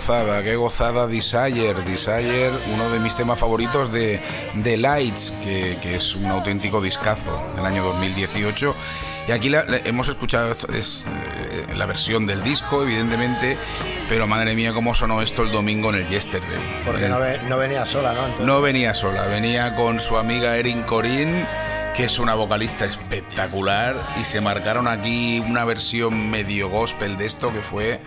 Gozada, 0.07 0.43
qué 0.43 0.57
gozada 0.57 1.07
Desire, 1.07 1.73
Desire, 1.85 2.51
uno 2.73 2.89
de 2.89 2.99
mis 2.99 3.15
temas 3.15 3.39
favoritos 3.39 3.89
de 3.93 4.19
The 4.61 4.75
Lights, 4.75 5.31
que, 5.41 5.77
que 5.81 5.95
es 5.95 6.13
un 6.17 6.25
auténtico 6.29 6.81
discazo 6.81 7.41
del 7.55 7.65
año 7.65 7.83
2018. 7.85 8.75
Y 9.29 9.31
aquí 9.31 9.47
la- 9.47 9.63
la- 9.63 9.77
hemos 9.77 10.09
escuchado 10.09 10.51
es, 10.51 11.07
eh, 11.07 11.67
la 11.77 11.85
versión 11.85 12.25
del 12.27 12.43
disco, 12.43 12.83
evidentemente, 12.83 13.55
pero 14.09 14.27
madre 14.27 14.55
mía, 14.55 14.73
cómo 14.73 14.93
sonó 14.93 15.21
esto 15.21 15.43
el 15.43 15.53
domingo 15.53 15.87
en 15.91 15.95
el 15.95 16.07
Yesterday. 16.09 16.81
Porque 16.83 17.07
no, 17.07 17.19
ve- 17.21 17.39
no 17.47 17.55
venía 17.57 17.85
sola, 17.85 18.11
¿no? 18.11 18.23
Entonces- 18.23 18.45
no 18.45 18.59
venía 18.59 18.93
sola, 18.93 19.23
venía 19.27 19.73
con 19.73 20.01
su 20.01 20.17
amiga 20.17 20.57
Erin 20.57 20.81
Corín, 20.81 21.45
que 21.95 22.03
es 22.05 22.19
una 22.19 22.33
vocalista 22.33 22.83
espectacular, 22.83 23.95
y 24.19 24.25
se 24.25 24.41
marcaron 24.41 24.89
aquí 24.89 25.39
una 25.39 25.63
versión 25.63 26.29
medio 26.29 26.67
gospel 26.67 27.15
de 27.15 27.25
esto 27.25 27.53
que 27.53 27.61
fue 27.61 28.01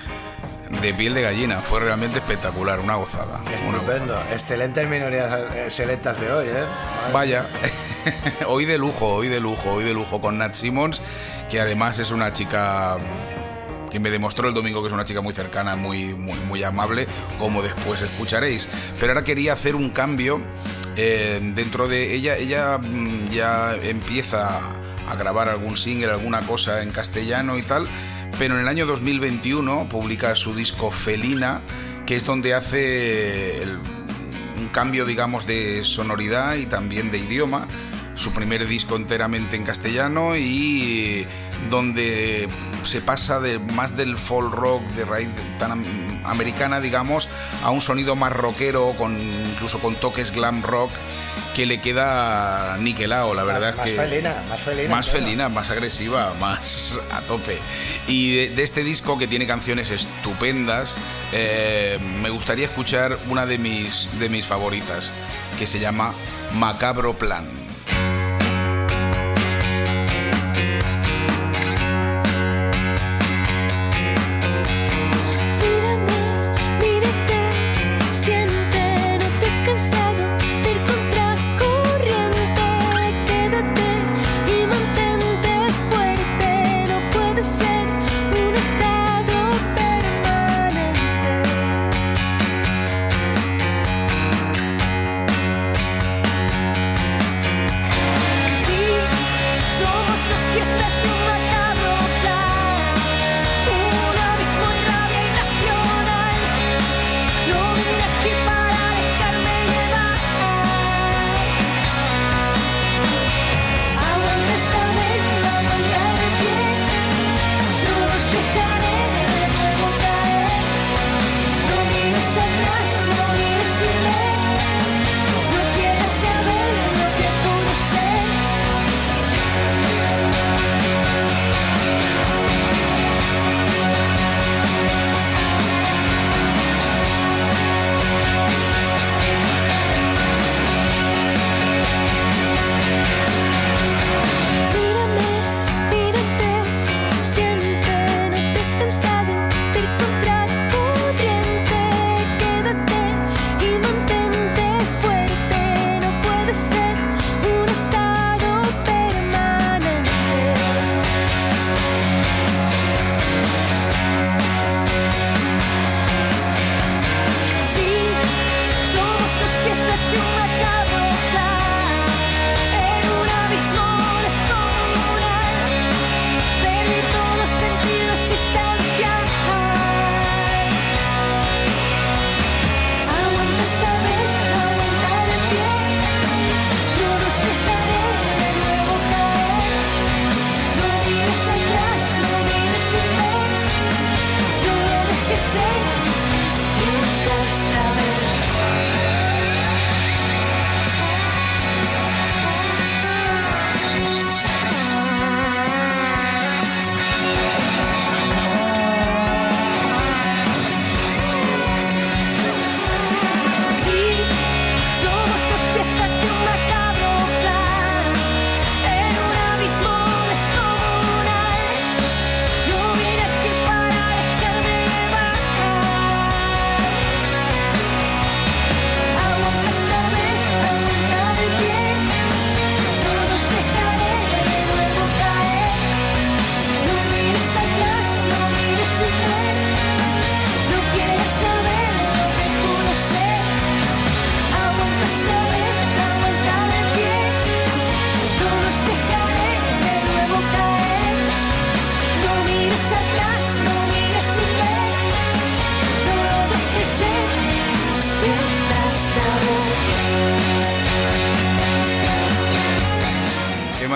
de 0.86 0.94
piel 0.94 1.14
de 1.14 1.22
gallina. 1.22 1.60
Fue 1.62 1.80
realmente 1.80 2.18
espectacular, 2.18 2.78
una 2.78 2.94
gozada. 2.94 3.40
una 3.42 3.50
Estupendo. 3.50 4.12
gozada. 4.14 4.32
Excelentes 4.32 4.88
minorías 4.88 5.32
eh, 5.52 5.68
selectas 5.68 6.20
de 6.20 6.30
hoy, 6.30 6.46
¿eh? 6.46 6.64
Madre 7.02 7.12
Vaya, 7.12 7.46
hoy 8.46 8.66
de 8.66 8.78
lujo, 8.78 9.14
hoy 9.14 9.26
de 9.26 9.40
lujo, 9.40 9.72
hoy 9.72 9.84
de 9.84 9.92
lujo 9.92 10.20
con 10.20 10.38
Nat 10.38 10.54
Simmons, 10.54 11.02
que 11.50 11.60
además 11.60 11.98
es 11.98 12.12
una 12.12 12.32
chica 12.32 12.98
que 13.90 13.98
me 13.98 14.10
demostró 14.10 14.46
el 14.48 14.54
domingo 14.54 14.80
que 14.80 14.86
es 14.86 14.92
una 14.94 15.04
chica 15.04 15.20
muy 15.22 15.34
cercana, 15.34 15.74
muy, 15.74 16.14
muy, 16.14 16.38
muy 16.38 16.62
amable, 16.62 17.08
como 17.40 17.62
después 17.62 18.00
escucharéis. 18.02 18.68
Pero 19.00 19.10
ahora 19.10 19.24
quería 19.24 19.54
hacer 19.54 19.74
un 19.74 19.90
cambio 19.90 20.40
eh, 20.96 21.40
dentro 21.42 21.88
de 21.88 22.14
ella. 22.14 22.36
Ella 22.36 22.78
mm, 22.78 23.30
ya 23.30 23.74
empieza 23.82 24.60
a 25.08 25.14
grabar 25.16 25.48
algún 25.48 25.76
single, 25.76 26.12
alguna 26.12 26.42
cosa 26.42 26.82
en 26.82 26.90
castellano 26.92 27.58
y 27.58 27.62
tal, 27.62 27.88
pero 28.38 28.54
en 28.54 28.60
el 28.60 28.68
año 28.68 28.86
2021 28.86 29.88
publica 29.88 30.34
su 30.34 30.54
disco 30.54 30.90
Felina, 30.90 31.62
que 32.06 32.16
es 32.16 32.24
donde 32.26 32.54
hace 32.54 33.62
un 34.58 34.68
cambio, 34.68 35.06
digamos, 35.06 35.46
de 35.46 35.82
sonoridad 35.84 36.56
y 36.56 36.66
también 36.66 37.10
de 37.10 37.18
idioma. 37.18 37.66
Su 38.14 38.32
primer 38.32 38.66
disco 38.66 38.96
enteramente 38.96 39.56
en 39.56 39.64
castellano 39.64 40.36
y 40.36 41.26
donde 41.70 42.48
se 42.86 43.00
pasa 43.00 43.40
de 43.40 43.58
más 43.58 43.96
del 43.96 44.16
folk 44.16 44.52
rock 44.52 44.82
de 44.90 45.04
raíz 45.04 45.28
tan 45.58 45.72
am- 45.72 46.22
americana, 46.24 46.80
digamos, 46.80 47.28
a 47.62 47.70
un 47.70 47.82
sonido 47.82 48.16
más 48.16 48.32
rockero, 48.32 48.94
con 48.96 49.20
incluso 49.20 49.78
con 49.80 49.94
toques 49.96 50.32
glam 50.32 50.62
rock 50.62 50.90
que 51.54 51.66
le 51.66 51.80
queda 51.80 52.76
niquelado, 52.78 53.32
la 53.34 53.44
verdad 53.44 53.74
más 53.76 53.86
que 53.86 53.92
felina, 53.94 54.42
más 54.48 54.60
felina, 54.60 54.94
más 54.94 55.06
claro. 55.08 55.24
felina, 55.24 55.48
más 55.48 55.70
agresiva, 55.70 56.34
más 56.34 56.98
a 57.10 57.20
tope. 57.22 57.58
Y 58.06 58.34
de, 58.36 58.48
de 58.50 58.62
este 58.62 58.82
disco 58.84 59.16
que 59.18 59.26
tiene 59.26 59.46
canciones 59.46 59.90
estupendas, 59.90 60.96
eh, 61.32 61.98
me 62.22 62.30
gustaría 62.30 62.66
escuchar 62.66 63.18
una 63.28 63.46
de 63.46 63.58
mis, 63.58 64.10
de 64.18 64.28
mis 64.28 64.44
favoritas, 64.46 65.10
que 65.58 65.66
se 65.66 65.78
llama 65.78 66.12
Macabro 66.54 67.14
Plan. 67.14 67.44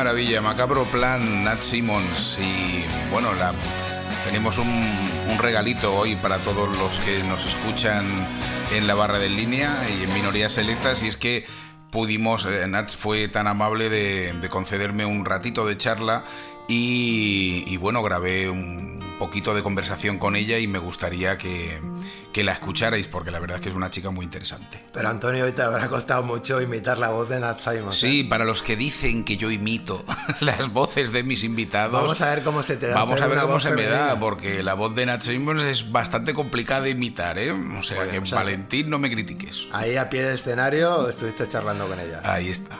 Maravilla, 0.00 0.40
Macabro 0.40 0.84
Plan, 0.84 1.44
Nat 1.44 1.60
Simmons 1.60 2.38
y 2.40 2.82
bueno, 3.12 3.28
tenemos 4.24 4.56
un, 4.56 5.38
regalito 5.38 5.94
hoy 5.94 6.16
para 6.16 6.38
todos 6.38 6.74
los 6.78 6.98
que 7.00 7.22
nos 7.24 7.44
escuchan 7.44 8.06
en 8.72 8.86
la 8.86 8.94
barra 8.94 9.18
de 9.18 9.28
línea 9.28 9.76
y 9.90 10.04
en 10.04 10.14
minorías 10.14 10.54
selectas 10.54 11.02
y 11.02 11.08
es 11.08 11.18
que 11.18 11.44
pudimos, 11.90 12.46
eh, 12.46 12.66
Nats 12.66 12.96
fue 12.96 13.28
tan 13.28 13.46
amable 13.46 13.90
de, 13.90 14.32
de 14.32 14.48
concederme 14.48 15.04
un 15.04 15.26
ratito 15.26 15.66
de 15.66 15.76
charla 15.76 16.24
y 16.66 17.76
bueno, 17.76 18.02
grabé 18.02 18.48
un 18.48 19.00
poquito 19.20 19.54
de 19.54 19.62
conversación 19.62 20.16
con 20.16 20.34
ella 20.34 20.58
y 20.58 20.66
me 20.66 20.78
gustaría 20.78 21.36
que, 21.36 21.78
que 22.32 22.44
la 22.44 22.52
escucharais 22.52 23.06
porque 23.06 23.30
la 23.30 23.38
verdad 23.40 23.56
es 23.56 23.62
que 23.62 23.68
es 23.70 23.74
una 23.74 23.90
chica 23.90 24.10
muy 24.10 24.24
interesante. 24.24 24.82
Pero 24.92 25.08
Antonio, 25.08 25.44
hoy 25.44 25.52
te 25.52 25.62
habrá 25.62 25.88
costado 25.88 26.22
mucho 26.22 26.60
imitar 26.60 26.98
la 26.98 27.10
voz 27.10 27.28
de 27.28 27.40
Nat 27.40 27.58
Simon. 27.58 27.90
¿eh? 27.90 27.92
Sí, 27.92 28.24
para 28.24 28.44
los 28.44 28.62
que 28.62 28.76
dicen 28.76 29.24
que 29.24 29.36
yo 29.36 29.50
imito 29.50 30.04
las 30.40 30.72
voces 30.72 31.12
de 31.12 31.22
mis 31.22 31.44
invitados. 31.44 31.92
Vamos 31.92 32.20
a 32.20 32.34
ver 32.34 32.42
cómo 32.42 32.62
se 32.62 32.76
te 32.76 32.88
da. 32.88 32.94
Vamos 32.94 33.20
a 33.20 33.26
ver 33.26 33.40
cómo 33.40 33.60
se 33.60 33.70
me 33.70 33.82
da, 33.84 33.90
femenina. 33.90 34.20
porque 34.20 34.62
la 34.62 34.74
voz 34.74 34.94
de 34.94 35.06
Nat 35.06 35.22
Simmons 35.22 35.62
es 35.64 35.90
bastante 35.90 36.32
complicada 36.32 36.82
de 36.82 36.90
imitar, 36.90 37.38
¿eh? 37.38 37.50
O 37.50 37.82
sea 37.82 37.96
Bueno, 37.98 38.12
que 38.12 38.18
o 38.18 38.26
sea, 38.26 38.38
Valentín, 38.38 38.90
no 38.90 38.98
me 38.98 39.10
critiques. 39.10 39.66
Ahí 39.72 39.96
a 39.96 40.08
pie 40.08 40.22
de 40.22 40.34
escenario 40.34 41.08
estuviste 41.08 41.48
charlando 41.48 41.86
con 41.88 41.98
ella. 41.98 42.20
Ahí 42.24 42.48
está. 42.48 42.78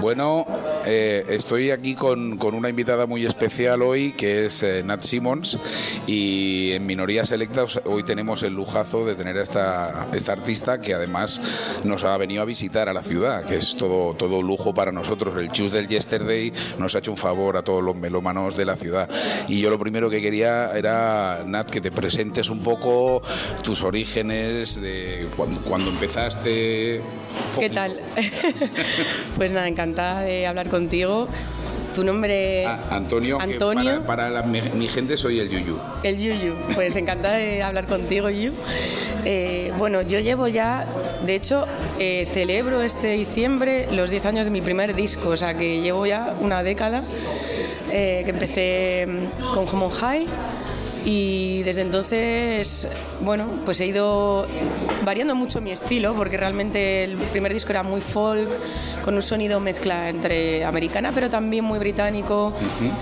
Bueno, 0.00 0.46
eh, 0.86 1.24
estoy 1.28 1.70
aquí 1.72 1.94
con, 1.94 2.36
con 2.38 2.54
una 2.54 2.68
invitada 2.68 3.06
muy 3.06 3.26
especial 3.26 3.82
hoy, 3.82 4.12
que 4.12 4.46
es 4.46 4.62
eh, 4.62 4.82
Nat 4.84 5.02
Simmons, 5.02 5.58
y 6.06 6.72
en 6.72 6.86
Minorías 6.86 7.30
Selectas 7.30 7.80
hoy 7.84 8.04
tenemos 8.04 8.42
el 8.44 8.54
lujazo 8.78 9.04
de 9.04 9.14
tener 9.14 9.36
a 9.36 9.42
esta, 9.42 10.06
esta 10.12 10.32
artista 10.32 10.80
que 10.80 10.94
además 10.94 11.40
nos 11.84 12.04
ha 12.04 12.16
venido 12.16 12.42
a 12.42 12.44
visitar 12.44 12.88
a 12.88 12.92
la 12.92 13.02
ciudad, 13.02 13.44
que 13.44 13.56
es 13.56 13.76
todo, 13.76 14.14
todo 14.14 14.40
lujo 14.40 14.72
para 14.72 14.92
nosotros. 14.92 15.36
El 15.36 15.50
Chus 15.50 15.72
del 15.72 15.88
Yesterday 15.88 16.52
nos 16.78 16.94
ha 16.94 16.98
hecho 16.98 17.10
un 17.10 17.16
favor 17.16 17.56
a 17.56 17.62
todos 17.62 17.82
los 17.82 17.96
melómanos 17.96 18.56
de 18.56 18.64
la 18.64 18.76
ciudad. 18.76 19.08
Y 19.48 19.60
yo 19.60 19.70
lo 19.70 19.78
primero 19.78 20.08
que 20.08 20.22
quería 20.22 20.70
era, 20.76 21.42
Nat, 21.44 21.70
que 21.70 21.80
te 21.80 21.90
presentes 21.90 22.50
un 22.50 22.60
poco 22.60 23.20
tus 23.62 23.82
orígenes, 23.82 24.80
de 24.80 25.26
cuando, 25.36 25.60
cuando 25.62 25.90
empezaste. 25.90 27.00
¿Qué 27.58 27.70
tal? 27.70 27.98
pues 29.36 29.52
nada, 29.52 29.66
encantada 29.66 30.20
de 30.20 30.46
hablar 30.46 30.68
contigo. 30.68 31.28
Tu 31.94 32.04
nombre, 32.04 32.64
Ah, 32.66 32.78
Antonio, 32.90 33.38
que 33.38 33.44
Antonio. 33.44 34.02
para, 34.04 34.06
para 34.06 34.30
la- 34.30 34.42
mi, 34.42 34.60
mi 34.62 34.88
gente 34.88 35.16
soy 35.16 35.40
el 35.40 35.48
Yuyu. 35.48 35.78
el 36.02 36.16
Yuyu. 36.16 36.54
Pues 36.74 36.94
encantada 36.96 37.36
de 37.36 37.62
hablar 37.62 37.86
contigo, 37.86 38.30
Yuyu. 38.30 38.52
Eh, 39.24 39.72
bueno, 39.78 40.02
yo 40.02 40.20
llevo 40.20 40.46
ya, 40.48 40.86
de 41.24 41.34
hecho, 41.34 41.64
eh, 41.98 42.24
celebro 42.24 42.82
este 42.82 43.08
diciembre 43.12 43.88
los 43.90 44.10
10 44.10 44.26
años 44.26 44.46
de 44.46 44.50
mi 44.52 44.60
primer 44.60 44.94
disco, 44.94 45.30
o 45.30 45.36
sea 45.36 45.54
que 45.54 45.80
llevo 45.80 46.06
ya 46.06 46.34
una 46.40 46.62
década 46.62 47.02
eh, 47.90 48.22
que 48.24 48.30
empecé 48.30 49.06
mm, 49.08 49.54
con 49.54 49.66
Homo 49.68 49.90
High. 49.90 50.26
Y 51.10 51.62
desde 51.62 51.80
entonces, 51.80 52.86
bueno, 53.22 53.48
pues 53.64 53.80
he 53.80 53.86
ido 53.86 54.46
variando 55.06 55.34
mucho 55.34 55.62
mi 55.62 55.70
estilo, 55.70 56.12
porque 56.12 56.36
realmente 56.36 57.02
el 57.02 57.16
primer 57.16 57.50
disco 57.54 57.70
era 57.70 57.82
muy 57.82 58.02
folk, 58.02 58.46
con 59.02 59.14
un 59.14 59.22
sonido 59.22 59.58
mezcla 59.58 60.10
entre 60.10 60.66
americana, 60.66 61.10
pero 61.14 61.30
también 61.30 61.64
muy 61.64 61.78
británico. 61.78 62.52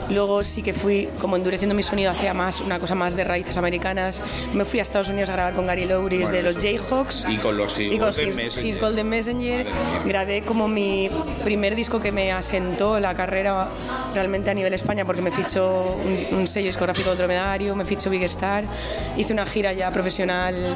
Luego 0.09 0.45
sí 0.45 0.63
que 0.63 0.73
fui 0.73 1.09
como 1.21 1.35
endureciendo 1.35 1.75
mi 1.75 1.83
sonido 1.83 2.13
hacia 2.13 2.33
más, 2.33 2.61
una 2.61 2.79
cosa 2.79 2.95
más 2.95 3.17
de 3.17 3.25
raíces 3.25 3.57
americanas. 3.57 4.23
Me 4.55 4.65
fui 4.65 4.79
a 4.79 4.83
Estados 4.83 5.09
Unidos 5.09 5.29
a 5.31 5.33
grabar 5.33 5.55
con 5.55 5.67
Gary 5.67 5.87
Lowris 5.87 6.31
Bueno, 6.31 6.37
de 6.37 6.43
los 6.45 6.63
Jayhawks. 6.63 7.27
Y 7.29 7.39
con 7.39 7.57
los 7.57 7.77
His 7.77 7.93
Y 7.93 7.99
con 7.99 8.11
Golden 8.11 8.29
His, 8.29 8.37
Messenger. 8.37 8.67
His 8.67 8.81
Golden 8.81 9.09
Messenger 9.09 9.65
mía. 9.65 9.75
grabé 10.05 10.43
como 10.43 10.69
mi 10.69 11.11
primer 11.43 11.75
disco 11.75 11.99
que 11.99 12.13
me 12.13 12.31
asentó 12.31 13.01
la 13.01 13.15
carrera 13.15 13.67
realmente 14.15 14.49
a 14.51 14.55
nivel 14.55 14.75
España 14.75 15.05
porque 15.05 15.23
me 15.23 15.33
fichó 15.33 15.99
un, 16.31 16.39
un 16.39 16.47
sello 16.47 16.69
discográfico 16.69 17.11
de 17.11 17.17
dromedario, 17.17 17.75
me 17.75 17.85
fichó 17.85 17.96
Big 18.11 18.23
Star, 18.25 18.65
hice 19.17 19.33
una 19.33 19.47
gira 19.47 19.73
ya 19.73 19.91
profesional 19.91 20.75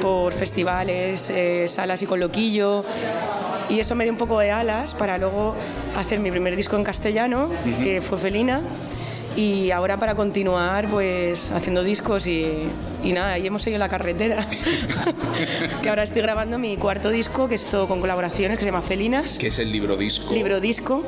por 0.00 0.32
festivales, 0.32 1.30
eh, 1.30 1.66
salas 1.68 2.02
y 2.02 2.06
con 2.06 2.20
Loquillo. 2.20 2.84
Y 3.68 3.80
eso 3.80 3.94
me 3.94 4.04
dio 4.04 4.12
un 4.12 4.18
poco 4.18 4.38
de 4.38 4.50
alas 4.50 4.94
para 4.94 5.18
luego 5.18 5.54
hacer 5.96 6.20
mi 6.20 6.30
primer 6.30 6.56
disco 6.56 6.76
en 6.76 6.84
castellano, 6.84 7.48
que 7.82 8.00
fue 8.00 8.18
Felina. 8.18 8.62
Y 9.36 9.70
ahora 9.70 9.96
para 9.98 10.14
continuar 10.14 10.88
pues 10.88 11.50
haciendo 11.50 11.82
discos 11.82 12.26
y, 12.26 12.68
y 13.06 13.12
nada, 13.12 13.38
y 13.38 13.46
hemos 13.46 13.62
seguido 13.62 13.78
la 13.78 13.88
carretera. 13.88 14.46
que 15.82 15.88
ahora 15.88 16.02
estoy 16.02 16.22
grabando 16.22 16.58
mi 16.58 16.76
cuarto 16.76 17.10
disco, 17.10 17.48
que 17.48 17.54
es 17.54 17.66
todo 17.66 17.86
con 17.86 18.00
colaboraciones, 18.00 18.58
que 18.58 18.64
se 18.64 18.70
llama 18.70 18.82
Felinas. 18.82 19.38
Que 19.38 19.48
es 19.48 19.58
el 19.58 19.70
libro 19.70 19.96
disco. 19.96 20.34
Libro 20.34 20.60
disco 20.60 21.04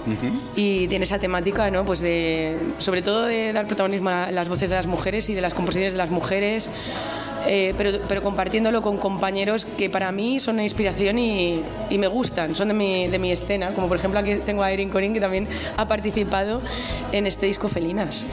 y 0.54 0.86
tiene 0.86 1.04
esa 1.04 1.18
temática, 1.18 1.70
¿no? 1.70 1.84
Pues 1.84 2.00
de, 2.00 2.56
sobre 2.78 3.02
todo 3.02 3.24
de 3.24 3.52
dar 3.52 3.66
protagonismo 3.66 4.10
a 4.10 4.30
las 4.30 4.48
voces 4.48 4.70
de 4.70 4.76
las 4.76 4.86
mujeres 4.86 5.28
y 5.28 5.34
de 5.34 5.40
las 5.40 5.54
composiciones 5.54 5.94
de 5.94 5.98
las 5.98 6.10
mujeres, 6.10 6.70
eh, 7.46 7.74
pero, 7.76 7.98
pero 8.08 8.22
compartiéndolo 8.22 8.82
con 8.82 8.98
compañeros 8.98 9.64
que 9.64 9.90
para 9.90 10.12
mí 10.12 10.38
son 10.38 10.56
una 10.56 10.64
inspiración 10.64 11.18
y, 11.18 11.62
y 11.90 11.98
me 11.98 12.06
gustan, 12.06 12.54
son 12.54 12.68
de 12.68 12.74
mi, 12.74 13.08
de 13.08 13.18
mi 13.18 13.32
escena, 13.32 13.72
como 13.74 13.88
por 13.88 13.96
ejemplo 13.96 14.20
aquí 14.20 14.36
tengo 14.36 14.62
a 14.62 14.70
Erin 14.70 14.90
Corin 14.90 15.14
que 15.14 15.20
también 15.20 15.48
ha 15.76 15.88
participado 15.88 16.60
en 17.12 17.26
este 17.26 17.46
disco 17.46 17.68
Felinas. 17.68 18.24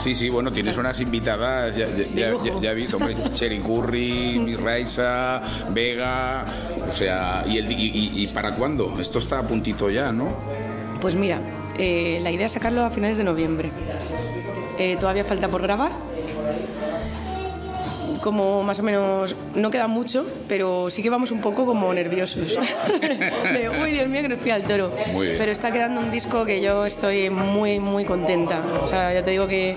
Sí, 0.00 0.14
sí, 0.14 0.28
bueno, 0.28 0.52
tienes 0.52 0.76
unas 0.76 1.00
invitadas, 1.00 1.76
ya, 1.76 1.86
ya- 1.88 2.04
ya- 2.14 2.30
lujo. 2.30 2.44
ya- 2.46 2.60
ya 2.60 2.70
he 2.70 2.74
visto, 2.74 2.96
hombre, 2.98 3.16
Cherry 3.34 3.58
Curry, 3.58 4.54
Raisa, 4.56 5.42
Vega, 5.70 6.44
o 6.88 6.92
sea, 6.92 7.44
¿y, 7.48 7.58
el, 7.58 7.70
y 7.72 8.26
para 8.28 8.54
cuándo? 8.54 8.96
Esto 9.00 9.18
está 9.18 9.40
a 9.40 9.42
puntito 9.42 9.90
ya, 9.90 10.12
¿no? 10.12 10.28
Pues 11.00 11.14
mira, 11.16 11.40
eh, 11.78 12.18
la 12.22 12.30
idea 12.30 12.46
es 12.46 12.52
sacarlo 12.52 12.84
a 12.84 12.90
finales 12.90 13.16
de 13.18 13.24
noviembre. 13.24 13.70
Eh, 14.78 14.96
todavía 15.00 15.24
falta 15.24 15.48
por 15.48 15.62
grabar. 15.62 15.90
Como 18.22 18.62
más 18.62 18.80
o 18.80 18.82
menos, 18.82 19.34
no 19.54 19.70
queda 19.70 19.86
mucho, 19.86 20.26
pero 20.48 20.90
sí 20.90 21.02
que 21.02 21.10
vamos 21.10 21.30
un 21.30 21.40
poco 21.40 21.64
como 21.66 21.92
nerviosos. 21.94 22.58
De, 23.00 23.68
uy, 23.82 23.92
Dios 23.92 24.08
mío, 24.08 24.22
que 24.22 24.28
nos 24.28 24.38
fui 24.38 24.50
al 24.50 24.62
toro. 24.64 24.92
Pero 25.38 25.52
está 25.52 25.70
quedando 25.70 26.00
un 26.00 26.10
disco 26.10 26.44
que 26.44 26.60
yo 26.60 26.84
estoy 26.86 27.30
muy, 27.30 27.78
muy 27.80 28.04
contenta. 28.04 28.62
O 28.82 28.86
sea, 28.88 29.12
ya 29.14 29.22
te 29.22 29.30
digo 29.30 29.46
que, 29.46 29.76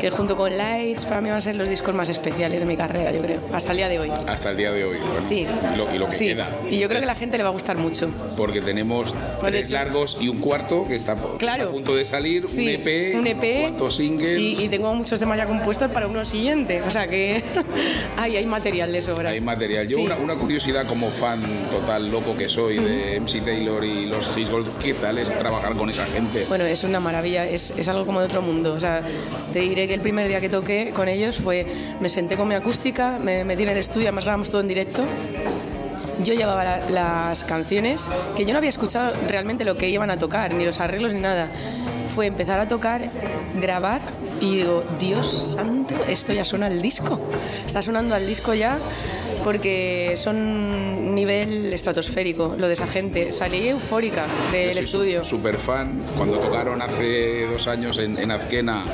que 0.00 0.10
junto 0.10 0.36
con 0.36 0.56
Lights, 0.56 1.04
para 1.06 1.20
mí 1.20 1.28
van 1.28 1.38
a 1.38 1.40
ser 1.40 1.56
los 1.56 1.68
discos 1.68 1.94
más 1.94 2.08
especiales 2.08 2.60
de 2.60 2.66
mi 2.66 2.76
carrera, 2.76 3.10
yo 3.12 3.20
creo, 3.20 3.40
hasta 3.52 3.72
el 3.72 3.78
día 3.78 3.88
de 3.88 3.98
hoy. 3.98 4.12
Hasta 4.26 4.50
el 4.50 4.56
día 4.56 4.72
de 4.72 4.84
hoy. 4.84 4.98
bueno, 4.98 5.20
Sí. 5.22 5.46
Y 5.74 5.76
lo, 5.76 5.94
y 5.94 5.98
lo 5.98 6.06
que 6.06 6.12
Sí. 6.12 6.26
queda. 6.28 6.50
Y 6.70 6.78
yo 6.78 6.88
creo 6.88 7.00
que 7.00 7.04
a 7.04 7.08
la 7.08 7.14
gente 7.14 7.36
le 7.36 7.42
va 7.42 7.50
a 7.50 7.52
gustar 7.52 7.76
mucho. 7.76 8.10
Porque 8.36 8.60
tenemos 8.60 9.14
tres 9.40 9.70
largos 9.70 10.18
y 10.20 10.28
un 10.28 10.38
cuarto 10.40 10.86
que 10.86 10.94
está 10.94 11.16
Claro. 11.38 11.68
a 11.68 11.72
punto 11.72 11.94
de 11.94 12.04
salir, 12.04 12.44
Sí, 12.48 12.62
un 12.62 12.68
EP, 12.68 13.14
un 13.18 13.26
EP 13.26 13.60
cuantos 13.62 13.96
singles. 13.96 14.38
y, 14.38 14.64
y 14.64 14.68
tengo 14.68 14.94
muchos 14.94 15.18
temas 15.20 15.36
ya 15.38 15.46
compuestos 15.46 15.90
para 15.90 16.06
uno 16.06 16.24
siguiente. 16.24 16.82
O 16.82 16.90
sea 16.90 17.06
que 17.08 17.42
ahí 18.16 18.36
hay 18.36 18.46
material 18.46 18.92
de 18.92 19.00
sobra. 19.02 19.30
Hay 19.30 19.40
material. 19.40 19.86
Yo 19.86 19.96
Sí. 19.98 20.02
una, 20.04 20.16
una 20.16 20.34
curiosidad 20.34 20.86
como 20.86 21.10
fan 21.10 21.42
total 21.70 22.10
loco 22.10 22.36
que 22.36 22.48
soy 22.48 22.78
de 22.78 23.16
MC 23.20 23.40
Taylor 23.44 23.84
y 23.84 24.06
los 24.06 24.30
Gold, 24.50 24.78
¿qué 24.78 24.94
tal 24.94 25.18
es 25.18 25.28
trabajar 25.36 25.74
con 25.74 25.90
esa 25.90 26.06
gente? 26.06 26.44
Bueno, 26.48 26.64
es 26.64 26.84
una 26.84 27.00
maravilla, 27.00 27.46
es, 27.48 27.72
es 27.76 27.88
algo 27.88 28.06
como 28.06 28.20
de 28.20 28.26
otro 28.26 28.40
mundo. 28.42 28.72
O 28.74 28.80
sea, 28.80 29.02
te 29.52 29.58
diré 29.60 29.88
que 29.88 29.94
el 29.94 30.00
primer 30.00 30.28
día 30.28 30.40
que 30.40 30.48
toqué 30.48 30.92
con 30.94 31.08
ellos 31.08 31.38
fue, 31.38 31.66
me 32.00 32.08
senté 32.08 32.36
con 32.36 32.46
mi 32.48 32.54
acústica, 32.54 33.18
me 33.18 33.44
metí 33.44 33.64
en 33.64 33.70
el 33.70 33.78
estudio, 33.78 34.06
además 34.08 34.24
grabamos 34.24 34.48
todo 34.50 34.60
en 34.60 34.68
directo. 34.68 35.04
Yo 36.24 36.34
llevaba 36.34 36.64
la- 36.64 36.80
las 36.90 37.44
canciones, 37.44 38.08
que 38.36 38.44
yo 38.44 38.52
no 38.52 38.58
había 38.58 38.70
escuchado 38.70 39.12
realmente 39.28 39.64
lo 39.64 39.76
que 39.76 39.88
iban 39.88 40.10
a 40.10 40.18
tocar, 40.18 40.52
ni 40.54 40.64
los 40.64 40.80
arreglos 40.80 41.12
ni 41.12 41.20
nada. 41.20 41.46
Fue 42.14 42.26
empezar 42.26 42.58
a 42.58 42.66
tocar, 42.66 43.02
grabar 43.60 44.00
y 44.40 44.56
digo, 44.56 44.82
Dios 44.98 45.54
santo, 45.54 45.94
esto 46.08 46.32
ya 46.32 46.44
suena 46.44 46.66
al 46.66 46.82
disco. 46.82 47.20
Está 47.66 47.82
sonando 47.82 48.14
al 48.14 48.26
disco 48.26 48.54
ya 48.54 48.78
porque 49.48 50.12
son 50.18 51.14
nivel 51.14 51.72
estratosférico, 51.72 52.54
lo 52.58 52.66
de 52.66 52.74
esa 52.74 52.86
gente. 52.86 53.32
Salí 53.32 53.68
eufórica 53.68 54.26
del 54.52 54.68
Yo 54.68 54.74
soy 54.74 54.82
estudio. 54.84 55.24
Súper 55.24 55.56
fan. 55.56 56.02
Cuando 56.18 56.36
tocaron 56.38 56.82
hace 56.82 57.46
dos 57.46 57.66
años 57.66 57.96
en, 57.96 58.18
en 58.18 58.30
Azquena, 58.30 58.84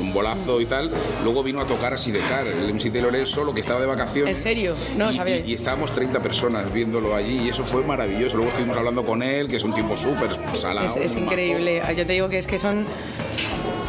un 0.00 0.14
bolazo 0.14 0.62
y 0.62 0.64
tal, 0.64 0.90
luego 1.22 1.42
vino 1.42 1.60
a 1.60 1.66
tocar 1.66 1.92
a 1.92 1.98
Sidecar, 1.98 2.46
el 2.46 2.72
MC 2.72 2.90
Taylor 2.90 3.14
él 3.14 3.26
solo, 3.26 3.52
que 3.52 3.60
estaba 3.60 3.80
de 3.80 3.86
vacaciones. 3.86 4.34
¿En 4.38 4.42
serio? 4.42 4.74
No 4.96 5.04
lo 5.06 5.10
y, 5.12 5.14
sabía. 5.14 5.36
y- 5.40 5.50
y 5.50 5.54
estábamos 5.54 5.90
30 5.94 6.22
personas 6.22 6.72
viéndolo 6.72 7.14
allí 7.14 7.42
y 7.44 7.48
eso 7.50 7.64
fue 7.66 7.82
maravilloso. 7.82 8.36
Luego 8.36 8.50
estuvimos 8.50 8.78
hablando 8.78 9.04
con 9.04 9.22
él, 9.22 9.46
que 9.48 9.56
es 9.56 9.64
un 9.64 9.74
tipo 9.74 9.94
súper 9.94 10.30
salado. 10.54 10.86
Es, 10.86 10.96
es 10.96 11.16
majo. 11.16 11.26
increíble. 11.26 11.82
Yo 11.94 12.06
te 12.06 12.14
digo 12.14 12.30
que 12.30 12.38
es 12.38 12.46
que 12.46 12.56
son. 12.56 12.86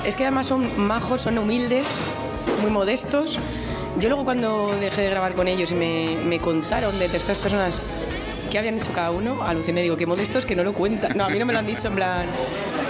Es 0.05 0.17
que 0.17 0.23
además 0.23 0.47
son 0.47 0.67
majos, 0.85 1.21
son 1.21 1.37
humildes, 1.37 1.87
muy 2.61 2.71
modestos. 2.71 3.39
Yo 3.97 4.09
luego 4.09 4.25
cuando 4.25 4.75
dejé 4.79 5.03
de 5.03 5.09
grabar 5.09 5.33
con 5.33 5.47
ellos 5.47 5.71
y 5.71 5.75
me, 5.75 6.17
me 6.25 6.39
contaron 6.39 6.99
de 6.99 7.07
terceras 7.07 7.37
personas 7.37 7.81
qué 8.51 8.59
habían 8.59 8.77
hecho 8.77 8.91
cada 8.93 9.11
uno, 9.11 9.43
aluciné, 9.43 9.81
digo, 9.81 9.95
qué 9.95 10.05
modestos 10.05 10.45
que 10.45 10.55
no 10.55 10.63
lo 10.63 10.73
cuentan. 10.73 11.17
No, 11.17 11.25
a 11.25 11.29
mí 11.29 11.39
no 11.39 11.45
me 11.45 11.53
lo 11.53 11.59
han 11.59 11.65
dicho 11.65 11.87
en 11.87 11.95
plan 11.95 12.27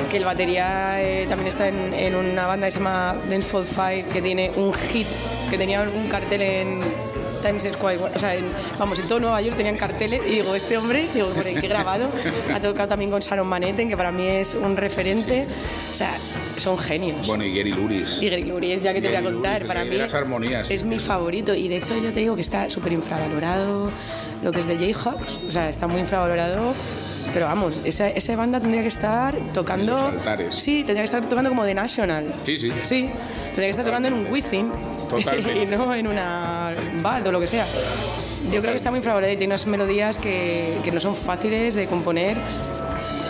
que 0.09 0.17
el 0.17 0.25
batería 0.25 1.01
eh, 1.01 1.25
también 1.27 1.47
está 1.47 1.67
en, 1.67 1.93
en 1.93 2.15
una 2.15 2.47
banda 2.47 2.67
que 2.67 2.71
se 2.71 2.79
llama 2.79 3.15
Danceful 3.29 3.65
Five, 3.65 4.05
que 4.11 4.21
tiene 4.21 4.51
un 4.55 4.73
hit, 4.73 5.07
que 5.49 5.57
tenía 5.57 5.81
un 5.81 6.07
cartel 6.07 6.41
en 6.41 6.79
Times 7.45 7.67
Square, 7.73 7.99
o 8.15 8.19
sea, 8.19 8.35
en- 8.35 8.51
vamos, 8.79 8.97
en 8.99 9.07
todo 9.07 9.19
Nueva 9.19 9.41
York 9.41 9.55
tenían 9.57 9.77
carteles 9.77 10.21
y 10.25 10.35
digo, 10.35 10.55
este 10.55 10.77
hombre, 10.77 11.07
digo, 11.13 11.27
por 11.29 11.47
aquí 11.47 11.67
grabado, 11.67 12.09
ha 12.53 12.59
tocado 12.59 12.89
también 12.89 13.11
con 13.11 13.19
Sharon 13.21 13.47
Manette, 13.47 13.87
que 13.87 13.95
para 13.97 14.11
mí 14.11 14.25
es 14.27 14.55
un 14.55 14.75
referente, 14.77 15.45
o 15.91 15.95
sea, 15.95 16.17
son 16.57 16.77
genios. 16.77 17.27
Bueno, 17.27 17.43
y 17.43 17.55
Gary 17.55 17.71
Luris. 17.71 18.21
Y 18.21 18.29
Greg 18.29 18.47
Luries, 18.47 18.81
ya 18.83 18.93
que 18.93 19.01
te 19.01 19.07
voy 19.07 19.17
a 19.17 19.21
Gary 19.21 19.33
contar, 19.33 19.53
Luris, 19.61 19.67
para 19.67 19.85
mí 19.85 19.95
las 19.97 20.13
armonías, 20.13 20.71
es 20.71 20.81
sí. 20.81 20.87
mi 20.87 20.99
favorito 20.99 21.53
y 21.53 21.67
de 21.67 21.77
hecho 21.77 21.95
yo 21.97 22.11
te 22.11 22.21
digo 22.21 22.35
que 22.35 22.41
está 22.41 22.69
súper 22.69 22.93
infravalorado 22.93 23.91
lo 24.43 24.51
que 24.51 24.59
es 24.59 24.67
de 24.67 24.75
J-House, 24.75 25.39
o 25.47 25.51
sea, 25.51 25.69
está 25.69 25.87
muy 25.87 26.01
infravalorado, 26.01 26.73
pero 27.33 27.45
vamos, 27.47 27.81
esa, 27.85 28.09
esa 28.09 28.35
banda 28.35 28.59
tendría 28.59 28.81
que 28.81 28.87
estar 28.89 29.35
tocando... 29.53 29.97
En 29.97 30.03
los 30.05 30.13
altares. 30.15 30.55
Sí, 30.55 30.77
tendría 30.85 31.01
que 31.01 31.05
estar 31.05 31.25
tocando 31.27 31.49
como 31.49 31.65
The 31.65 31.73
National. 31.73 32.33
Sí, 32.45 32.57
sí. 32.57 32.71
Sí, 32.83 33.09
tendría 33.47 33.65
que 33.67 33.71
estar 33.71 33.85
tocando 33.85 34.07
en 34.07 34.13
un 34.13 34.27
Wizzing 34.31 34.69
Totalmente. 35.09 35.63
y 35.63 35.65
no 35.67 35.93
en 35.95 36.07
una 36.07 36.73
band 37.01 37.27
o 37.27 37.31
lo 37.31 37.39
que 37.39 37.47
sea. 37.47 37.67
Yo 38.51 38.61
creo 38.61 38.73
que 38.73 38.77
está 38.77 38.89
muy 38.91 38.97
infravalorado 38.97 39.33
y 39.33 39.37
tiene 39.37 39.53
unas 39.53 39.65
melodías 39.67 40.17
que, 40.17 40.77
que 40.83 40.91
no 40.91 40.99
son 40.99 41.15
fáciles 41.15 41.75
de 41.75 41.87
componer, 41.87 42.37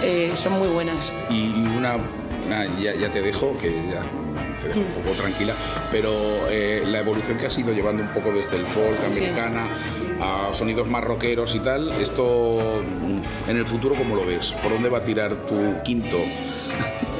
eh, 0.03 0.31
son 0.35 0.53
muy 0.59 0.67
buenas. 0.67 1.11
Y, 1.29 1.45
y 1.55 1.71
una, 1.77 1.97
nada, 2.49 2.67
ya, 2.79 2.93
ya 2.95 3.09
te 3.09 3.21
dejo, 3.21 3.57
que 3.59 3.69
ya 3.91 4.01
te 4.61 4.67
dejo 4.67 4.79
un 4.81 5.03
poco 5.03 5.15
tranquila, 5.15 5.53
pero 5.91 6.11
eh, 6.49 6.83
la 6.85 6.99
evolución 6.99 7.37
que 7.37 7.45
has 7.45 7.57
ido 7.57 7.71
llevando 7.71 8.03
un 8.03 8.09
poco 8.09 8.31
desde 8.33 8.57
el 8.57 8.65
folk 8.65 8.93
Sí. 9.11 9.23
americana 9.23 9.69
a 10.19 10.53
sonidos 10.53 10.87
más 10.89 11.03
rockeros 11.03 11.55
y 11.55 11.59
tal, 11.59 11.89
esto 12.01 12.83
mm, 12.83 13.49
en 13.49 13.57
el 13.57 13.65
futuro, 13.65 13.95
¿cómo 13.95 14.15
lo 14.15 14.25
ves? 14.25 14.53
¿Por 14.61 14.71
dónde 14.73 14.89
va 14.89 14.97
a 14.99 15.01
tirar 15.01 15.33
tu 15.45 15.81
quinto? 15.83 16.17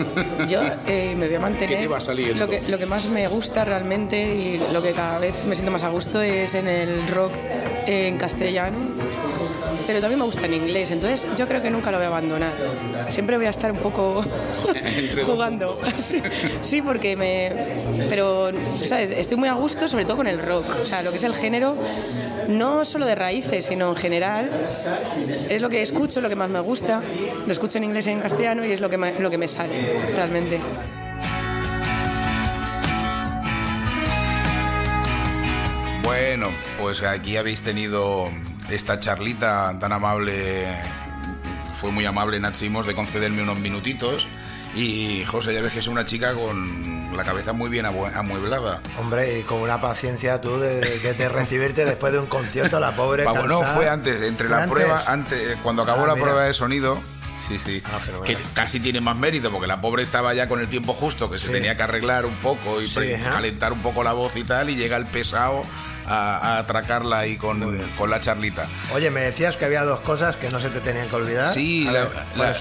Yo 0.48 0.62
eh, 0.88 1.16
me 1.18 1.28
voy 1.28 1.36
a 1.36 1.40
mantener. 1.40 1.78
¿Qué 1.78 1.84
te 1.84 1.88
va 1.88 2.00
saliendo? 2.00 2.46
Lo 2.46 2.50
que, 2.50 2.62
lo 2.70 2.78
que 2.78 2.86
más 2.86 3.08
me 3.08 3.28
gusta 3.28 3.66
realmente 3.66 4.36
y 4.36 4.62
lo 4.74 4.82
que 4.82 4.94
cada 4.94 5.20
vez 5.20 5.46
me 5.46 5.56
siento 5.56 5.72
más 5.72 5.84
a 5.84 5.90
gusto 5.90 6.22
es 6.22 6.54
en 6.54 6.68
el 6.68 7.08
rock 7.08 7.34
en 7.86 8.18
castellano. 8.18 8.78
Pero 9.88 10.02
también 10.02 10.20
me 10.20 10.26
gusta 10.26 10.46
en 10.46 10.54
inglés, 10.54 10.92
entonces 10.92 11.28
yo 11.38 11.48
creo 11.48 11.62
que 11.62 11.70
nunca 11.70 11.92
lo 11.92 11.98
voy 11.98 12.06
a 12.06 12.08
abandonar. 12.08 12.54
Siempre 13.10 13.38
voy 13.38 13.46
a 13.46 13.52
estar 13.52 13.72
un 13.72 13.78
poco 13.78 14.24
jugando. 15.26 15.80
Sí, 15.98 16.22
sí, 16.62 16.82
porque 16.82 17.16
me. 17.16 17.52
Pero, 18.10 18.52
¿sabes? 18.70 19.12
Estoy 19.12 19.38
muy 19.38 19.48
a 19.48 19.54
gusto, 19.54 19.88
sobre 19.88 20.06
todo 20.06 20.18
con 20.18 20.28
el 20.28 20.40
rock. 20.40 20.78
O 20.82 20.86
sea, 20.86 21.02
lo 21.02 21.12
que 21.12 21.18
es 21.18 21.24
el 21.24 21.34
género, 21.34 21.78
no 22.48 22.86
solo 22.86 23.06
de 23.06 23.16
raíces, 23.16 23.66
sino 23.66 23.90
en 23.90 23.96
general. 23.96 24.50
Es 25.50 25.62
lo 25.62 25.70
que 25.70 25.82
escucho, 25.82 26.22
lo 26.22 26.30
que 26.30 26.36
más 26.36 26.50
me 26.50 26.60
gusta. 26.60 27.02
Lo 27.46 27.52
escucho 27.52 27.78
en 27.78 27.86
inglés 27.86 28.08
y 28.08 28.12
en 28.12 28.20
castellano 28.20 28.66
y 28.66 28.72
es 28.72 28.82
lo 28.82 28.90
que 28.90 28.98
me, 28.98 29.20
lo 29.20 29.30
que 29.30 29.38
me 29.38 29.48
sale, 29.48 29.74
realmente. 30.16 30.60
Bueno, 36.04 36.50
pues 36.80 37.02
aquí 37.02 37.38
habéis 37.38 37.62
tenido 37.62 38.30
esta 38.70 39.00
charlita 39.00 39.78
tan 39.80 39.92
amable, 39.94 40.68
fue 41.76 41.92
muy 41.92 42.06
amable 42.06 42.40
Nat 42.40 42.56
Simos 42.56 42.86
de 42.88 42.96
concederme 42.96 43.42
unos 43.44 43.60
minutitos. 43.60 44.28
Y 44.76 45.24
José, 45.24 45.54
ya 45.54 45.62
ves 45.62 45.72
que 45.72 45.80
es 45.80 45.88
una 45.88 46.04
chica 46.04 46.34
con 46.34 47.16
la 47.16 47.24
cabeza 47.24 47.54
muy 47.54 47.70
bien 47.70 47.86
amueblada. 47.86 48.82
Hombre, 49.00 49.40
y 49.40 49.44
con 49.44 49.60
una 49.62 49.80
paciencia 49.80 50.42
tú 50.42 50.60
de, 50.60 50.82
de- 50.82 51.14
de 51.14 51.30
recibirte 51.30 51.86
después 51.86 52.12
de 52.12 52.20
un 52.20 52.26
concierto, 52.26 52.78
la 52.82 52.94
pobre. 52.94 53.24
Bueno, 53.24 53.60
cansada. 53.60 53.74
fue 53.74 53.88
antes, 53.90 54.22
entre 54.22 54.48
¿Fue 54.48 54.56
la 54.58 54.64
antes? 54.64 54.74
prueba, 54.76 55.04
antes, 55.08 55.58
cuando 55.64 55.84
acabó 55.84 56.04
Ah, 56.04 56.08
la 56.08 56.14
mira. 56.16 56.26
prueba 56.26 56.44
de 56.44 56.54
sonido. 56.54 57.02
Sí, 57.48 57.58
sí. 57.58 57.82
Ah, 57.86 58.00
que 58.26 58.36
casi 58.54 58.82
tiene 58.82 59.00
más 59.00 59.16
mérito 59.16 59.50
porque 59.50 59.68
la 59.68 59.80
pobre 59.80 60.04
estaba 60.04 60.34
ya 60.34 60.50
con 60.50 60.60
el 60.60 60.68
tiempo 60.68 60.94
justo, 60.94 61.30
que 61.32 61.38
se 61.38 61.52
tenía 61.54 61.78
que 61.78 61.84
arreglar 61.84 62.26
un 62.26 62.36
poco 62.42 62.82
y 62.82 62.88
Sí, 62.88 63.14
calentar 63.24 63.72
un 63.72 63.82
poco 63.82 64.04
la 64.04 64.12
voz 64.14 64.36
y 64.36 64.44
tal, 64.44 64.70
y 64.72 64.76
llega 64.76 64.98
el 64.98 65.06
pesado 65.06 65.62
a, 66.08 66.38
a 66.38 66.58
atracarla 66.60 67.20
ahí 67.20 67.36
con, 67.38 67.78
con 67.98 68.10
la 68.10 68.20
charlita. 68.20 68.68
Oye, 68.94 69.10
me 69.12 69.22
decías 69.22 69.58
que 69.58 69.66
había 69.66 69.84
dos 69.84 70.00
cosas 70.02 70.36
que 70.38 70.50
no 70.50 70.60
se 70.60 70.70
te 70.70 70.80
tenían 70.82 71.10
que 71.10 71.16
olvidar. 71.16 71.54
Sí, 71.54 71.88
A 71.88 71.92
la, 71.92 72.56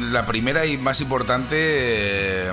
la 0.00 0.26
primera 0.26 0.66
y 0.66 0.78
más 0.78 1.00
importante, 1.00 1.56
eh, 1.58 2.52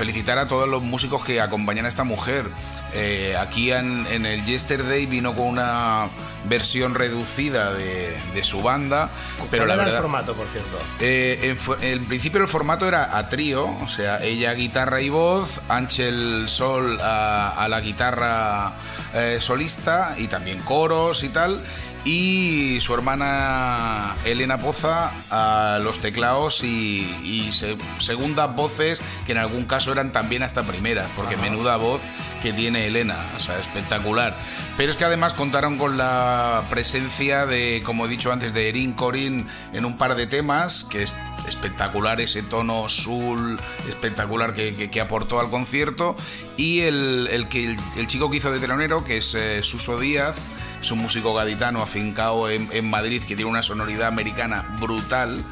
felicitar 0.00 0.38
a 0.38 0.48
todos 0.48 0.66
los 0.66 0.80
músicos 0.82 1.22
que 1.26 1.42
acompañan 1.42 1.84
a 1.84 1.88
esta 1.90 2.04
mujer. 2.04 2.46
Eh, 2.94 3.36
aquí 3.38 3.70
en, 3.70 4.06
en 4.10 4.24
el 4.24 4.46
Yesterday 4.46 5.04
vino 5.04 5.34
con 5.34 5.46
una 5.46 6.08
versión 6.48 6.94
reducida 6.94 7.74
de, 7.74 8.16
de 8.32 8.42
su 8.42 8.62
banda, 8.62 9.10
pero 9.50 9.66
¿Cuál 9.66 9.68
la 9.68 9.74
era 9.74 9.84
verdad... 9.84 9.96
el 9.96 10.02
formato, 10.02 10.34
por 10.34 10.46
cierto? 10.48 10.78
Eh, 11.00 11.54
en, 11.82 11.84
en 11.86 12.04
principio 12.06 12.40
el 12.40 12.48
formato 12.48 12.88
era 12.88 13.18
a 13.18 13.28
trío, 13.28 13.66
o 13.66 13.88
sea, 13.90 14.22
ella 14.22 14.54
guitarra 14.54 15.02
y 15.02 15.10
voz, 15.10 15.60
Ángel 15.68 16.44
Sol 16.48 16.98
a, 17.02 17.50
a 17.62 17.68
la 17.68 17.82
guitarra 17.82 18.72
eh, 19.12 19.36
solista 19.38 20.14
y 20.16 20.28
también 20.28 20.60
coros 20.60 21.24
y 21.24 21.28
tal, 21.28 21.60
y 22.04 22.78
su 22.80 22.94
hermana 22.94 24.16
Elena 24.24 24.58
Poza 24.58 25.10
a 25.30 25.78
los 25.80 25.98
teclados 25.98 26.62
y, 26.64 27.00
y 27.22 27.52
se- 27.52 27.76
segundas 27.98 28.54
voces 28.56 29.00
que 29.26 29.32
en 29.32 29.38
algún 29.38 29.64
caso 29.64 29.92
eran 29.92 30.10
también 30.12 30.42
hasta 30.42 30.62
primeras, 30.62 31.08
porque 31.14 31.36
menuda 31.36 31.76
voz 31.76 32.00
que 32.42 32.52
tiene 32.54 32.86
Elena, 32.86 33.30
o 33.36 33.40
sea, 33.40 33.58
espectacular. 33.58 34.34
Pero 34.78 34.90
es 34.90 34.96
que 34.96 35.04
además 35.04 35.34
contaron 35.34 35.76
con 35.76 35.98
la 35.98 36.62
presencia 36.70 37.44
de, 37.44 37.82
como 37.84 38.06
he 38.06 38.08
dicho 38.08 38.32
antes, 38.32 38.54
de 38.54 38.70
Erin 38.70 38.94
Corin 38.94 39.46
en 39.74 39.84
un 39.84 39.98
par 39.98 40.14
de 40.14 40.26
temas, 40.26 40.84
que 40.84 41.02
es 41.02 41.18
espectacular 41.46 42.18
ese 42.20 42.42
tono 42.42 42.88
soul 42.88 43.58
espectacular 43.88 44.52
que, 44.54 44.74
que- 44.74 44.90
que 44.90 45.00
aportó 45.02 45.38
al 45.38 45.50
concierto, 45.50 46.16
y 46.56 46.80
el, 46.80 47.28
el 47.30 47.48
que, 47.48 47.64
el, 47.64 47.76
el 47.98 48.06
chico 48.06 48.30
que 48.30 48.38
hizo 48.38 48.50
de 48.50 48.58
telonero, 48.58 49.04
que 49.04 49.18
es 49.18 49.34
eh, 49.34 49.62
Suso 49.62 50.00
Díaz, 50.00 50.36
es 50.80 50.90
un 50.90 51.00
músico 51.00 51.34
gaditano 51.34 51.82
afincado 51.82 52.50
en, 52.50 52.68
en 52.72 52.88
Madrid 52.88 53.22
que 53.22 53.36
tiene 53.36 53.50
una 53.50 53.62
sonoridad 53.62 54.08
americana 54.08 54.76
brutal 54.80 55.44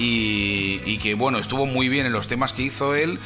y, 0.00 0.98
que 0.98 1.14
bueno, 1.14 1.38
estuvo 1.38 1.66
muy 1.66 1.88
bien 1.88 2.06
en 2.06 2.12
los 2.12 2.26
temas 2.26 2.52
que 2.52 2.62
hizo 2.62 2.94
él 2.94 3.18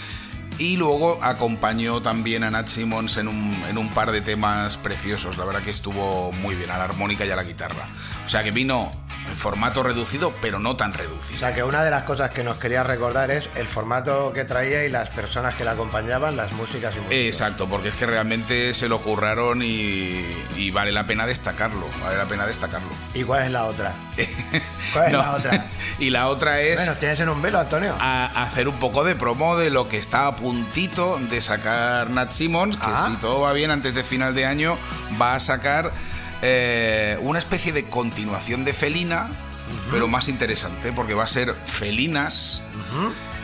y 0.59 0.77
luego 0.77 1.23
acompañó 1.23 2.03
también 2.03 2.45
a 2.45 2.51
Nat 2.51 2.69
Simmons 2.69 3.17
en 3.17 3.29
un, 3.29 3.57
en 3.69 3.79
un 3.79 3.89
par 3.91 4.13
de 4.13 4.21
temas 4.21 4.77
preciosos, 4.77 5.37
la 5.37 5.45
verdad 5.45 5.63
que 5.63 5.71
estuvo 5.71 6.33
muy 6.33 6.55
bien, 6.55 6.71
a 6.71 6.79
la 6.79 6.85
armónica 6.85 7.25
y 7.25 7.31
a 7.31 7.37
la 7.37 7.45
guitarra. 7.45 7.87
O 8.25 8.29
sea 8.29 8.43
que 8.43 8.51
vino 8.51 8.91
en 9.27 9.37
formato 9.37 9.83
reducido, 9.83 10.33
pero 10.43 10.59
no 10.59 10.77
tan 10.77 10.93
O 10.93 10.97
reducido. 10.97 11.39
sea, 11.39 11.55
que 11.55 11.63
una 11.63 11.83
de 11.83 11.91
las 11.91 12.03
cosas 12.05 12.31
que 12.31 12.43
nos 12.45 12.57
quería 12.59 12.83
recordar 12.83 13.31
es 13.31 13.51
el 13.57 13.67
formato 13.67 14.33
que 14.33 14.45
traía 14.45 14.85
y 14.85 14.91
las 14.91 15.11
personas 15.11 15.55
que 15.55 15.65
la 15.65 15.73
acompañaban, 15.73 16.37
las 16.37 16.53
músicas 16.53 16.95
y 16.97 16.99
músicos. 17.01 17.15
Exacto, 17.15 17.69
porque 17.69 17.89
es 17.89 17.95
que 17.95 18.07
realmente 18.07 18.75
se 18.75 18.89
lo 18.89 19.01
curraron 19.01 19.63
y, 19.63 20.25
y 20.57 20.71
vale 20.71 20.93
la 20.93 21.07
pena 21.07 21.27
destacarlo, 21.27 21.87
vale 22.03 22.17
la 22.17 22.27
pena 22.27 22.47
destacarlo. 22.47 22.91
¿Y 23.15 23.23
cuál 23.25 23.45
es 23.45 23.51
la 23.51 23.65
otra? 23.65 23.95
¿Cuál 24.93 25.07
es 25.07 25.13
No, 25.13 25.19
la 25.19 25.33
otra? 25.33 25.67
y 25.99 26.11
la 26.11 26.29
otra 26.29 26.61
es... 26.61 26.77
Bueno, 26.77 26.95
tienes 26.97 27.21
en 27.21 27.29
un 27.29 27.41
velo, 27.43 27.59
Antonio. 27.61 27.97
a 28.01 28.43
hacer 28.43 28.69
un 28.69 28.79
poco 28.79 29.05
de 29.05 29.15
promo 29.15 29.57
de 29.57 29.71
lo 29.71 29.89
que 29.89 29.99
está 29.99 30.27
a 30.27 30.37
puntito 30.37 31.19
de 31.19 31.41
sacar 31.41 32.11
Nat 32.11 32.31
Simmons, 32.31 32.77
que 32.77 32.85
Ah. 32.87 33.09
si 33.11 33.17
todo 33.17 33.41
va 33.41 33.53
bien 33.53 33.71
antes 33.71 33.95
de 33.95 34.05
final 34.05 34.35
de 34.35 34.47
año 34.47 34.79
va 35.21 35.35
a 35.35 35.41
sacar 35.41 35.91
eh, 36.47 37.17
una 37.23 37.39
especie 37.39 37.73
de 37.73 37.89
continuación 37.89 38.65
de 38.67 38.75
Felina, 38.75 39.31
pero 39.91 40.09
más 40.09 40.29
interesante, 40.29 40.93
porque 40.93 41.15
va 41.15 41.25
a 41.25 41.27
ser 41.27 41.55
Felinas, 41.55 42.61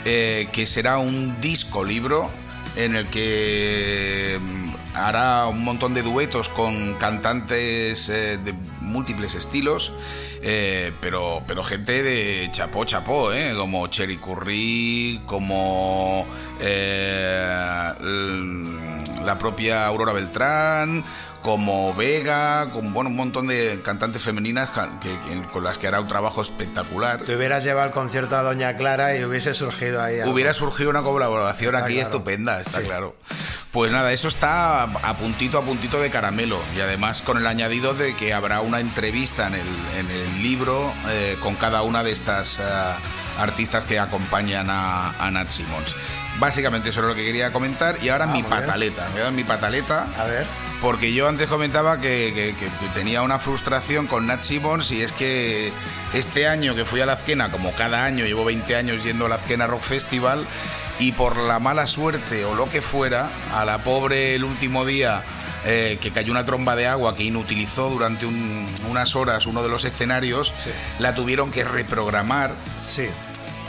eh, 0.05 0.51
que 0.53 0.67
será 0.67 0.99
un 0.99 1.41
disco 1.41 1.83
libro 1.83 2.31
en 2.77 2.97
el 2.97 3.07
que 3.07 4.39
mm, 4.39 4.75
hará 4.95 5.47
un 5.47 5.65
montón 5.65 5.95
de 5.95 6.03
duetos 6.03 6.51
con 6.51 6.93
cantantes 6.95 8.11
eh, 8.11 8.37
de 8.37 8.53
múltiples 8.83 9.35
estilos, 9.35 9.95
eh, 10.43 10.93
pero, 11.01 11.43
pero 11.47 11.65
gente 11.65 12.03
de 12.03 12.51
chapó 12.53 12.85
chapó, 12.85 13.33
¿eh? 13.33 13.55
como 13.57 13.87
Cherry 13.87 14.19
Curry, 14.19 15.23
como 15.25 16.27
la 19.25 19.39
propia 19.39 19.87
Aurora 19.87 20.13
Beltrán, 20.13 21.03
como 21.43 21.95
Vega, 21.95 22.67
con 22.71 22.93
bueno, 22.93 23.11
un 23.11 23.17
montón 23.17 23.47
de 23.47 23.81
cantantes 23.85 24.23
femeninas 24.23 24.69
que- 25.01 25.09
que- 25.21 25.43
con 25.49 25.65
las 25.65 25.79
que 25.79 25.87
hará 25.89 26.01
un 26.01 26.09
trabajo 26.09 26.43
espectacular. 26.43 27.21
Te 27.21 27.35
hubieras 27.37 27.65
llevado 27.65 27.87
el 27.87 27.93
concierto 27.93 28.37
a 28.37 28.43
Doña 28.43 28.77
Clara 28.77 29.17
y 29.17 29.25
hubiese 29.25 29.55
surgido 29.55 30.03
ahí. 30.03 30.21
algo. 30.21 30.33
Hubiera 30.35 30.53
surgido 30.55 30.91
una 30.91 31.03
colaboración 31.03 31.75
Está 31.75 31.85
aquí 31.87 31.95
claro. 31.95 32.07
estupenda, 32.11 32.61
está 32.61 32.81
Sí. 32.81 32.87
claro. 32.87 33.17
Pues 33.73 33.93
nada, 33.93 34.13
eso 34.13 34.29
está 34.29 34.83
a 34.83 35.17
puntito 35.17 35.57
a 35.59 35.63
puntito 35.63 36.01
de 36.01 36.11
caramelo 36.11 36.59
y 36.77 36.81
además 36.81 37.23
con 37.23 37.39
el 37.39 37.47
añadido 37.47 37.95
de 37.95 38.15
que 38.17 38.35
habrá 38.35 38.61
una 38.61 38.81
entrevista 38.81 39.47
en 39.47 39.55
el, 39.55 39.67
en 39.97 40.11
el 40.11 40.43
libro 40.43 40.93
eh, 41.09 41.37
con 41.41 41.55
cada 41.55 41.83
una 41.83 42.03
de 42.03 42.11
estas 42.11 42.59
eh, 42.59 42.63
artistas 43.39 43.85
que 43.85 43.99
acompañan 43.99 44.69
a, 44.71 45.11
a 45.25 45.31
Nat 45.31 45.49
Simmons. 45.51 45.95
Básicamente 46.41 46.89
eso 46.89 47.01
es 47.01 47.07
lo 47.07 47.15
que 47.15 47.25
quería 47.25 47.53
comentar 47.53 47.97
y 48.03 48.09
ahora 48.09 48.25
Ah, 48.25 48.29
mi 48.29 48.43
muy 48.43 48.51
bien. 48.51 48.61
pataleta. 48.63 49.09
Me 49.15 49.21
da 49.21 49.31
mi 49.31 49.45
pataleta. 49.45 50.07
A 50.19 50.25
ver. 50.25 50.47
Porque 50.81 51.13
yo 51.13 51.29
antes 51.29 51.47
comentaba 51.49 51.99
que, 52.01 52.33
que- 52.35 52.55
que- 52.59 52.67
que 52.71 52.87
tenía 52.95 53.21
una 53.21 53.39
frustración 53.39 54.07
con 54.07 54.27
Nat 54.27 54.41
Simmons 54.43 54.91
y 54.91 55.03
es 55.03 55.13
que 55.13 55.71
este 56.15 56.49
año 56.49 56.75
que 56.75 56.87
fui 56.87 57.03
a 57.03 57.07
la 57.07 57.13
Azquena, 57.13 57.51
como 57.51 57.73
cada 57.73 58.05
año, 58.05 58.25
llevo 58.25 58.47
20 58.47 58.75
años 58.75 59.05
yendo 59.05 59.27
a 59.27 59.29
la 59.29 59.35
Azquena 59.35 59.67
Rock 59.67 59.83
Festival 59.83 60.47
y 60.99 61.13
por 61.13 61.37
la 61.37 61.59
mala 61.59 61.87
suerte 61.87 62.47
o 62.47 62.55
lo 62.55 62.69
que 62.71 62.81
fuera, 62.81 63.29
a 63.55 63.65
la 63.67 63.79
pobre 63.79 64.35
el 64.35 64.45
último 64.45 64.87
día 64.87 65.23
eh, 65.67 65.99
que 66.01 66.11
cayó 66.11 66.33
una 66.33 66.47
tromba 66.47 66.75
de 66.75 66.87
agua 66.87 67.15
que 67.15 67.23
inutilizó 67.25 67.91
durante 67.91 68.25
un- 68.25 68.67
unas 68.89 69.15
horas 69.15 69.45
uno 69.45 69.63
de 69.63 69.69
los 69.69 69.85
escenarios, 69.85 70.55
la 70.99 71.15
tuvieron 71.15 71.51
que 71.51 71.65
reprogramar. 71.65 72.53
Sí. 72.81 73.09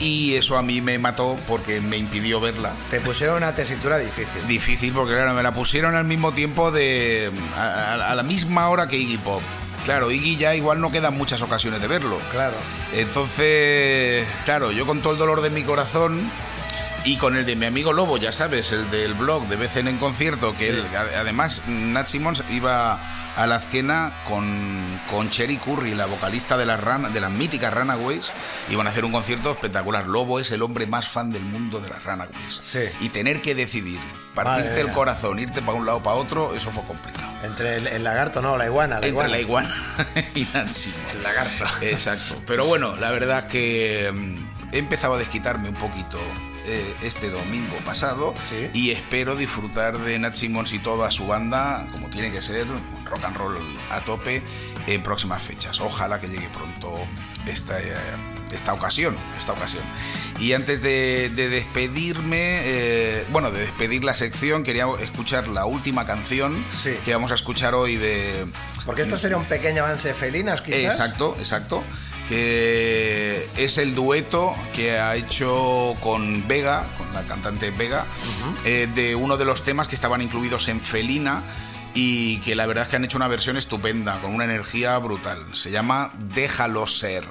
Y 0.02 0.34
eso 0.36 0.58
a 0.58 0.64
mí 0.64 0.82
me 0.82 0.98
mató 0.98 1.38
porque 1.48 1.80
me 1.80 1.96
impidió 1.98 2.40
verla. 2.42 2.72
Te 2.90 3.00
pusieron 3.00 3.38
una 3.38 3.54
tesitura 3.56 3.98
difícil. 4.00 4.48
Difícil 4.48 4.92
porque 4.94 5.14
claro, 5.14 5.34
me 5.34 5.44
la 5.44 5.54
pusieron 5.54 5.94
al 5.96 6.06
mismo 6.06 6.32
tiempo 6.34 6.72
de 6.72 7.32
a, 7.56 7.62
a- 7.94 8.12
a 8.12 8.16
la 8.16 8.24
misma 8.24 8.68
hora 8.70 8.88
que 8.88 8.98
Iggy 8.98 9.18
Pop. 9.20 9.42
Claro, 9.86 10.12
Iggy 10.12 10.38
ya 10.38 10.56
igual 10.56 10.82
no 10.82 10.92
quedan 10.92 11.16
muchas 11.18 11.42
ocasiones 11.42 11.82
de 11.82 11.88
verlo. 11.88 12.18
Claro. 12.32 12.56
Entonces, 12.94 14.26
claro, 14.46 14.72
yo 14.72 14.86
con 14.86 15.02
todo 15.02 15.14
el 15.14 15.20
dolor 15.20 15.42
de 15.42 15.50
mi 15.52 15.64
corazón 15.64 16.20
y 17.04 17.18
con 17.18 17.36
el 17.36 17.46
de 17.46 17.56
mi 17.56 17.66
amigo 17.66 17.94
Lobo, 17.94 18.18
ya 18.18 18.32
sabes, 18.32 18.72
el 18.72 18.90
del 18.92 19.14
blog 19.16 19.48
de 19.48 19.56
BCN 19.56 19.88
en 19.88 19.98
concierto, 19.98 20.54
que 20.54 20.70
él, 20.70 20.86
a- 20.96 21.20
además 21.22 21.62
Nat 21.68 22.06
Simmons 22.06 22.44
iba 22.52 23.00
a 23.38 23.48
la 23.48 23.56
azquena 23.56 24.12
con, 24.28 24.46
con 25.10 25.30
Cherry 25.30 25.56
Curry, 25.58 25.96
la 25.96 26.06
vocalista 26.06 26.58
de 26.58 26.66
las, 26.66 26.80
Run- 26.84 27.12
de 27.12 27.20
las 27.22 27.32
míticas 27.32 27.74
Runaways, 27.74 28.26
iban 28.70 28.86
a 28.86 28.90
hacer 28.92 29.06
un 29.06 29.14
concierto 29.14 29.52
espectacular. 29.52 30.06
Lobo 30.06 30.40
es 30.40 30.52
el 30.52 30.62
hombre 30.62 30.86
más 30.86 31.08
fan 31.08 31.32
del 31.32 31.42
mundo 31.44 31.80
de 31.80 31.90
las 31.90 32.04
Runaways. 32.04 32.60
Sí. 32.60 32.82
Y 33.00 33.10
tener 33.10 33.42
que 33.42 33.56
decidir, 33.56 34.00
Madre 34.36 34.52
partirte 34.52 34.80
el 34.82 34.88
mía. 34.88 34.94
corazón, 34.96 35.40
irte 35.40 35.62
para 35.62 35.78
un 35.78 35.86
lado 35.86 36.00
o 36.00 36.04
para 36.04 36.18
otro, 36.18 36.54
eso 36.56 36.72
fue 36.72 36.84
complicado. 36.84 37.32
Entre 37.42 37.78
el, 37.78 37.88
el 37.88 38.04
lagarto, 38.04 38.42
no, 38.44 38.58
la 38.58 38.66
iguana. 38.66 39.00
La 39.00 39.08
Entre 39.08 39.10
iguana. 39.10 39.30
la 39.30 39.40
iguana 39.40 39.76
y 40.36 40.42
Nat 40.54 40.70
Simmons. 40.72 41.14
El 41.16 41.24
lagarto. 41.24 41.66
Exacto. 41.82 42.36
Pero 42.46 42.66
bueno, 42.66 42.96
la 42.98 43.10
verdad 43.12 43.40
es 43.40 43.46
que 43.46 44.12
mm, 44.14 44.76
he 44.76 44.78
empezado 44.78 45.16
a 45.16 45.18
desquitarme 45.18 45.70
un 45.70 45.76
poquito 45.76 46.20
eh, 46.66 46.94
este 47.04 47.30
domingo 47.30 47.76
pasado 47.86 48.34
Sí. 48.38 48.70
y 48.74 48.92
espero 48.92 49.36
disfrutar 49.36 49.98
de 50.00 50.18
Nat 50.20 50.34
Simmons 50.34 50.74
y 50.74 50.80
toda 50.80 51.10
su 51.12 51.28
banda, 51.28 51.88
como 51.92 52.10
tiene 52.10 52.32
que 52.32 52.42
ser, 52.42 52.68
rock 53.06 53.24
and 53.26 53.38
roll 53.38 53.58
a 53.90 54.00
tope, 54.02 54.42
en 54.88 55.04
próximas 55.04 55.42
fechas. 55.42 55.80
Ojalá 55.80 56.20
que 56.20 56.28
llegue 56.28 56.48
pronto 56.50 56.94
esta, 57.48 57.80
eh, 57.80 57.94
esta 58.54 58.74
ocasión, 58.74 59.16
esta 59.38 59.54
ocasión. 59.54 59.84
Y 60.40 60.54
antes 60.54 60.82
de, 60.82 61.32
de 61.36 61.50
despedirme, 61.50 62.62
eh, 62.64 63.26
bueno, 63.32 63.52
de 63.52 63.60
despedir 63.62 64.04
la 64.04 64.14
sección, 64.14 64.64
quería 64.64 64.86
escuchar 65.00 65.48
la 65.48 65.66
última 65.66 66.06
canción 66.06 66.66
Sí. 66.72 66.92
que 67.06 67.14
vamos 67.14 67.32
a 67.32 67.36
escuchar 67.36 67.76
hoy 67.76 67.98
de... 67.98 68.46
Porque 68.86 69.04
esto 69.04 69.18
sería 69.18 69.38
un 69.38 69.46
pequeño 69.46 69.84
avance 69.84 70.08
de 70.08 70.14
Felinas, 70.16 70.62
quizás. 70.62 70.80
Exacto, 70.80 71.36
exacto. 71.38 71.84
Que 72.28 73.48
es 73.58 73.78
el 73.78 73.94
dueto 73.94 74.56
que 74.74 75.00
ha 75.00 75.16
hecho 75.16 75.96
con 76.02 76.48
Vega, 76.48 76.90
con 76.98 77.14
la 77.14 77.24
cantante 77.24 77.72
Vega, 77.72 78.06
eh, 78.64 78.88
de 78.94 79.16
uno 79.16 79.38
de 79.38 79.46
los 79.46 79.64
temas 79.64 79.88
que 79.88 79.96
estaban 79.96 80.22
incluidos 80.22 80.68
en 80.68 80.80
Felina 80.80 81.44
y 81.94 82.38
que 82.38 82.56
la 82.56 82.66
verdad 82.66 82.84
es 82.84 82.90
que 82.90 82.96
han 82.96 83.06
hecho 83.06 83.18
una 83.18 83.28
versión 83.28 83.58
estupenda, 83.58 84.20
con 84.22 84.34
una 84.34 84.46
energía 84.46 84.98
brutal. 84.98 85.40
Se 85.54 85.72
llama 85.72 86.12
Déjalo 86.34 86.88
ser. 86.88 87.24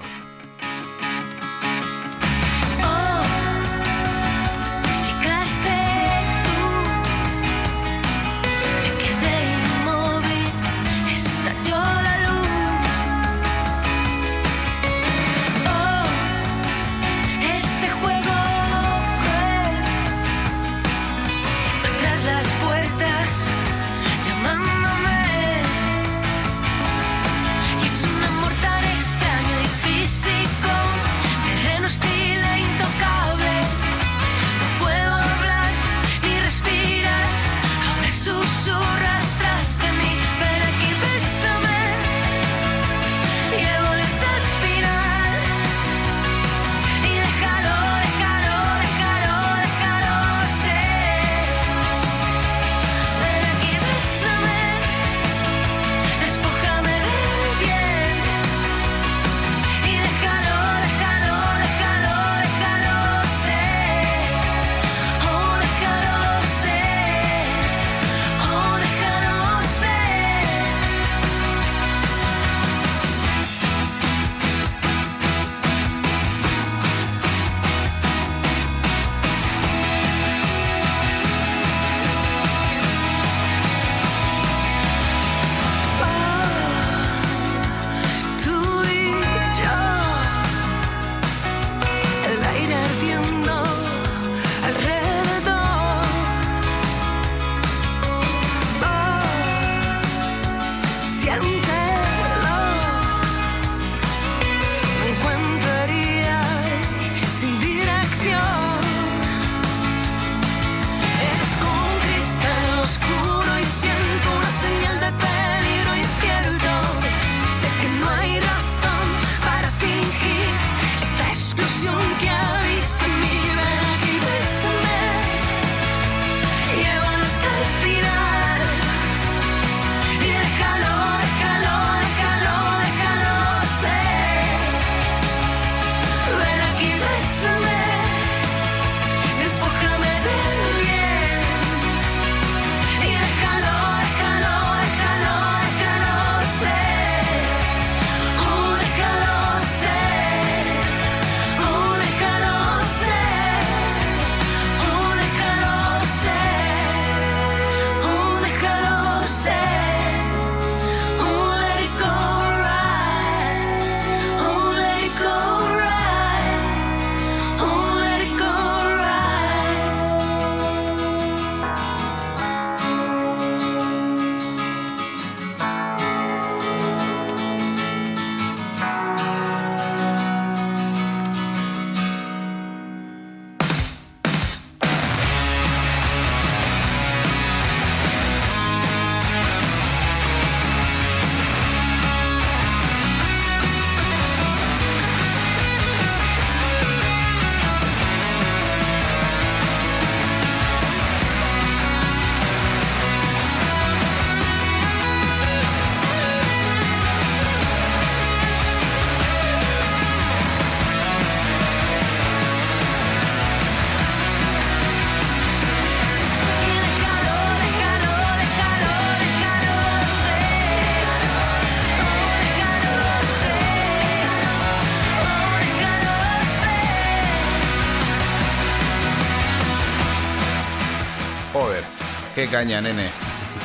Qué 232.40 232.46
caña, 232.48 232.80
nene. 232.80 233.10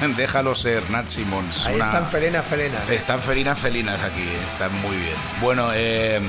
Déjalo 0.18 0.54
ser, 0.54 0.90
Nat 0.90 1.08
Simmons. 1.08 1.66
Ahí 1.66 1.76
una- 1.76 1.86
están 1.86 2.10
felinas, 2.10 2.46
felinas. 2.46 2.90
Están 2.90 3.22
felinas, 3.22 3.58
felinas 3.58 4.02
aquí, 4.04 4.28
están 4.52 4.74
muy 4.82 4.98
bien. 4.98 5.16
Bueno, 5.40 5.70
eh, 5.74 6.20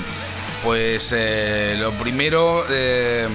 pues 0.62 1.10
eh, 1.12 1.74
lo 1.76 1.90
primero, 1.94 2.64
eh, 2.70 3.26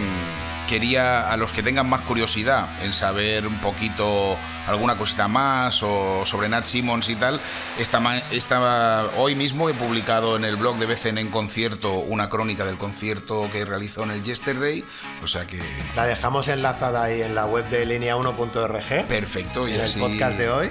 quería 0.71 1.29
a 1.29 1.35
los 1.35 1.51
que 1.51 1.61
tengan 1.61 1.89
más 1.89 1.99
curiosidad 2.01 2.65
en 2.81 2.93
saber 2.93 3.45
un 3.45 3.57
poquito 3.57 4.37
alguna 4.69 4.95
cosita 4.95 5.27
más 5.27 5.83
o 5.83 6.25
sobre 6.25 6.47
Nat 6.47 6.63
Simmons 6.65 7.09
y 7.09 7.15
tal, 7.15 7.41
esta, 7.77 7.99
esta- 8.31 9.03
hoy 9.17 9.35
mismo 9.35 9.67
he 9.69 9.73
publicado 9.73 10.37
en 10.37 10.45
el 10.45 10.55
blog 10.55 10.77
de 10.77 10.85
BCN 10.85 11.17
en 11.17 11.27
concierto 11.29 11.95
una 11.99 12.29
crónica 12.29 12.63
del 12.63 12.77
concierto 12.77 13.49
que 13.51 13.65
realizó 13.65 14.03
en 14.03 14.11
el 14.11 14.23
Yesterday, 14.23 14.81
o 15.21 15.27
sea 15.27 15.45
que 15.45 15.59
La 15.97 16.05
dejamos 16.05 16.47
enlazada 16.47 17.03
ahí 17.03 17.21
en 17.21 17.35
la 17.35 17.45
web 17.47 17.67
de 17.69 17.85
línea1.org. 17.85 19.07
perfecto. 19.07 19.67
Y 19.67 19.73
En 19.73 19.81
el 19.81 19.91
podcast 19.99 20.37
de 20.37 20.49
hoy. 20.49 20.69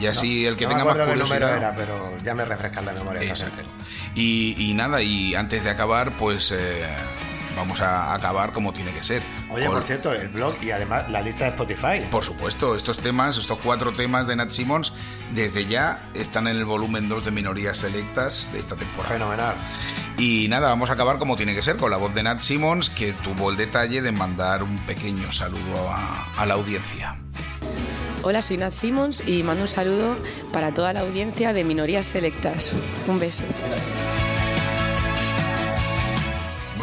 Y 0.00 0.06
así 0.08 0.44
el 0.44 0.56
que 0.56 0.64
no 0.64 0.70
tenga 0.72 0.84
me 0.84 0.90
más 0.90 1.00
acuerdo 1.00 1.12
qué 1.14 1.20
curiosidad. 1.20 1.40
número 1.52 1.56
era, 1.56 1.74
pero 1.76 2.16
ya 2.24 2.34
me 2.34 2.44
refrescan 2.44 2.84
la 2.84 2.92
memoria. 2.94 3.22
Exacto. 3.22 3.62
y 4.14 4.72
nada, 4.74 5.00
y 5.02 5.34
antes 5.34 5.62
de 5.64 5.70
acabar, 5.70 6.10
pues 6.18 6.50
eh, 6.52 6.84
vamos 7.56 7.80
a 7.80 8.14
acabar 8.14 8.52
como 8.52 8.72
tiene 8.72 8.92
que 8.92 9.02
ser. 9.02 9.22
Oye, 9.50 9.66
por 9.66 9.82
cierto, 9.82 10.12
el 10.12 10.28
blog 10.28 10.54
y 10.62 10.70
además 10.70 11.10
la 11.10 11.22
lista 11.22 11.44
de 11.44 11.50
Spotify. 11.50 12.06
por 12.10 12.22
supuesto, 12.22 12.76
estos 12.76 12.98
temas, 12.98 13.36
estos 13.36 13.58
cuatro 13.60 13.92
temas 13.92 14.26
de 14.26 14.36
Nat 14.36 14.50
Simmons, 14.50 14.92
desde 15.32 15.66
ya 15.66 16.02
están 16.14 16.46
en 16.46 16.56
el 16.56 16.64
volumen 16.64 17.08
2 17.08 17.24
de 17.24 17.30
Minorías 17.30 17.78
Selectas 17.78 18.50
de 18.52 18.58
esta 18.58 18.76
temporada. 18.76 19.14
Fenomenal. 19.14 19.54
Y 20.18 20.46
nada, 20.48 20.68
vamos 20.68 20.90
a 20.90 20.92
acabar 20.94 21.18
como 21.18 21.36
tiene 21.36 21.54
que 21.54 21.62
ser, 21.62 21.76
con 21.76 21.90
la 21.90 21.96
voz 21.96 22.14
de 22.14 22.22
Nat 22.22 22.40
Simmons, 22.40 22.90
que 22.90 23.12
tuvo 23.12 23.50
el 23.50 23.56
detalle 23.56 24.02
de 24.02 24.12
mandar 24.12 24.62
un 24.62 24.78
pequeño 24.86 25.32
saludo 25.32 25.90
a, 25.90 26.32
a 26.36 26.46
la 26.46 26.54
audiencia. 26.54 27.16
Hola, 28.22 28.42
soy 28.42 28.56
Nat 28.56 28.72
Simmons 28.72 29.22
y 29.26 29.42
mando 29.42 29.62
un 29.62 29.68
saludo 29.68 30.16
para 30.52 30.74
toda 30.74 30.92
la 30.92 31.00
audiencia 31.00 31.52
de 31.52 31.64
Minorías 31.64 32.06
Selectas. 32.06 32.72
Un 33.06 33.20
beso. 33.20 33.44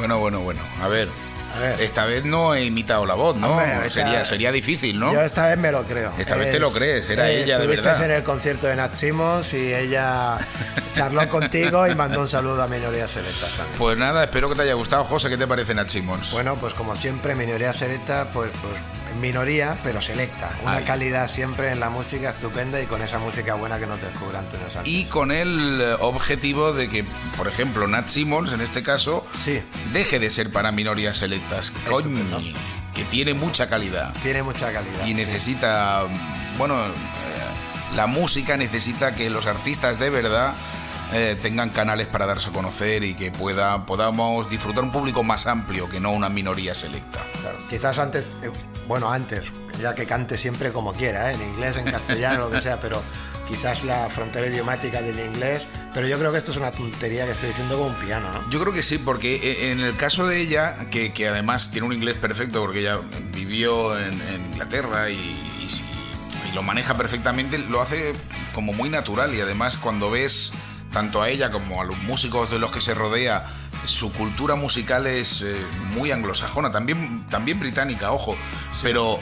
Bueno, 0.04 0.20
bueno, 0.20 0.42
bueno, 0.42 0.60
a 0.82 0.90
ver. 0.90 1.08
A 1.56 1.60
ver. 1.60 1.80
Esta 1.80 2.04
vez 2.04 2.26
no 2.26 2.54
he 2.54 2.66
imitado 2.66 3.06
la 3.06 3.14
voz, 3.14 3.38
¿no? 3.38 3.52
Hombre, 3.52 3.90
sería, 3.90 4.26
sería 4.26 4.52
difícil, 4.52 5.00
¿no? 5.00 5.14
Yo 5.14 5.22
esta 5.22 5.48
vez 5.48 5.58
me 5.58 5.72
lo 5.72 5.86
creo. 5.86 6.12
Esta 6.18 6.36
vez 6.36 6.52
te 6.52 6.60
lo 6.60 6.74
crees, 6.74 7.10
era 7.10 7.30
ella, 7.30 7.58
de 7.58 7.68
verdad. 7.68 8.04
en 8.04 8.12
el 8.12 8.22
concierto 8.22 8.68
de 8.68 8.76
Nat 8.76 8.94
Simmons 8.96 9.54
y 9.54 9.74
ella 9.74 10.40
charló 10.94 11.28
contigo 11.30 11.88
y 11.88 11.96
mandó 11.96 12.22
un 12.22 12.28
saludo 12.28 12.64
a 12.64 12.68
Minorías 12.68 13.12
Selectas 13.12 13.52
también. 13.58 13.78
Pues 13.78 13.98
nada, 13.98 14.24
espero 14.24 14.50
que 14.50 14.56
te 14.56 14.62
haya 14.62 14.74
gustado. 14.74 15.04
José, 15.04 15.30
¿qué 15.30 15.38
te 15.38 15.48
parece 15.48 15.74
Nat 15.74 15.90
Simmons? 15.90 16.32
Bueno, 16.32 16.56
pues 16.56 16.74
como 16.74 16.96
siempre, 16.96 17.36
minoría 17.36 17.74
selecta, 17.74 18.30
pues, 18.32 18.52
pues 18.62 18.76
minoría, 19.20 19.78
pero 19.84 20.02
selecta. 20.02 20.50
Una 20.64 20.84
calidad 20.84 21.28
siempre 21.30 21.72
en 21.72 21.80
la 21.80 21.90
música 21.90 22.30
estupenda 22.32 22.82
y 22.82 22.86
con 22.86 23.02
esa 23.02 23.20
música 23.20 23.54
buena 23.56 23.80
que 23.80 23.86
nos 23.86 24.02
descubre 24.02 24.38
Antonio 24.38 24.68
Santos. 24.70 24.92
y 24.92 25.06
con 25.06 25.32
el 25.32 25.80
eh, 25.82 25.94
objetivo 26.00 26.74
de 26.74 26.90
que, 26.90 27.06
por 27.38 27.48
ejemplo, 27.48 27.88
Nat 27.88 28.08
Simmons, 28.08 28.52
en 28.54 28.62
este 28.62 28.82
caso, 28.84 29.26
Sí, 29.34 29.62
deje 29.92 30.20
de 30.20 30.30
ser 30.30 30.52
para 30.52 30.72
minorías 30.72 31.18
selectas. 31.18 31.72
Coño, 31.88 32.40
que 32.94 33.04
tiene 33.06 33.34
mucha 33.34 33.68
calidad 33.70 34.14
tiene 34.22 34.44
mucha 34.44 34.72
calidad. 34.72 35.06
y 35.06 35.14
necesita, 35.14 36.04
bueno, 36.58 36.86
eh, 36.88 37.96
la 37.96 38.08
música 38.08 38.58
necesita 38.58 39.14
que 39.14 39.30
los 39.30 39.46
artistas 39.46 40.00
de 40.00 40.10
verdad 40.10 40.54
eh, 41.12 41.38
tengan 41.42 41.70
canales 41.70 42.08
para 42.08 42.26
darse 42.26 42.50
a 42.50 42.52
conocer 42.52 43.04
y 43.04 43.16
que 43.16 43.32
pueda, 43.32 43.86
podamos 43.86 44.50
disfrutar 44.50 44.84
un 44.84 44.92
público 44.92 45.24
más 45.24 45.48
amplio 45.48 45.90
que 45.90 46.00
no 46.00 46.12
una 46.12 46.30
minoría 46.30 46.74
selecta. 46.74 47.26
Claro, 47.42 47.58
Quizás 47.70 48.00
antes, 48.00 48.28
eh, 48.42 48.52
bueno, 48.88 49.12
antes, 49.12 49.44
ya 49.82 49.94
que 49.94 50.06
cante 50.06 50.38
siempre 50.38 50.72
como 50.72 50.94
quiera, 50.94 51.32
¿eh? 51.32 51.36
en 51.36 51.42
inglés, 51.42 51.78
en 51.78 51.86
castellano, 51.86 52.46
lo 52.46 52.52
que 52.52 52.62
sea, 52.62 52.80
pero 52.80 53.02
quizás 53.48 53.84
la 53.84 54.08
frontera 54.10 54.48
idiomática 54.48 55.02
del 55.02 55.20
inglés. 55.20 55.66
Pero 55.94 56.08
yo 56.08 56.18
creo 56.18 56.32
que 56.32 56.40
esto 56.40 56.52
es 56.52 56.58
una 56.58 56.72
tontería 56.72 57.26
que 57.26 57.34
estoy 57.34 57.50
diciendo 57.50 57.78
con 57.78 57.88
un 57.88 57.96
piano, 57.96 58.32
¿no? 58.32 58.50
Yo 58.50 58.60
creo 58.60 58.74
que 58.74 58.82
sí, 58.82 58.98
porque 58.98 59.36
eh, 59.36 59.72
en 59.72 59.80
el 59.80 59.96
caso 59.96 60.26
de 60.26 60.40
ella, 60.40 60.90
que, 60.90 61.14
que 61.14 61.28
además 61.28 61.70
tiene 61.70 61.86
un 61.86 61.94
inglés 61.94 62.18
perfecto, 62.18 62.62
porque 62.62 62.80
ella 62.80 63.00
vivió 63.32 63.98
en, 64.00 64.14
en 64.14 64.46
Inglaterra 64.46 65.10
y, 65.10 65.16
y 65.16 65.68
y 66.50 66.56
lo 66.56 66.64
maneja 66.64 66.96
perfectamente, 66.96 67.58
lo 67.58 67.82
hace 67.82 68.14
como 68.54 68.74
muy 68.74 68.90
natural 68.90 69.34
y 69.34 69.42
además 69.42 69.78
cuando 69.78 70.10
ves 70.12 70.52
tanto 70.94 71.22
a 71.22 71.30
ella 71.30 71.52
como 71.52 71.82
a 71.82 71.86
los 71.86 71.98
músicos 72.04 72.50
de 72.50 72.60
los 72.60 72.72
que 72.72 72.80
se 72.80 72.94
rodea, 72.94 73.48
su 73.86 74.14
cultura 74.14 74.56
musical 74.56 75.08
es 75.08 75.42
eh, 75.42 75.58
muy 75.94 76.12
anglosajona, 76.12 76.72
también, 76.72 77.26
también 77.30 77.60
británica, 77.60 78.12
ojo, 78.12 78.38
pero 78.82 79.20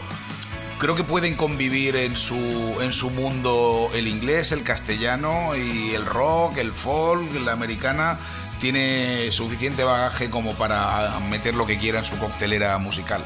creo 0.77 0.95
que 0.95 1.03
pueden 1.03 1.35
convivir 1.35 1.95
en 1.95 2.17
su, 2.17 2.35
en 2.81 2.91
su 2.91 3.09
mundo 3.09 3.89
el 3.93 4.07
inglés, 4.07 4.51
el 4.51 4.63
castellano 4.63 5.55
y 5.55 5.95
el 5.95 6.05
rock, 6.05 6.57
el 6.57 6.71
folk, 6.71 7.33
la 7.43 7.53
americana. 7.53 8.17
Tiene 8.59 9.31
suficiente 9.31 9.83
bagaje 9.83 10.29
como 10.29 10.53
para 10.53 11.19
meter 11.31 11.55
lo 11.55 11.65
que 11.65 11.79
quiera 11.79 11.99
en 11.99 12.05
su 12.05 12.15
coctelera 12.19 12.77
musical. 12.77 13.21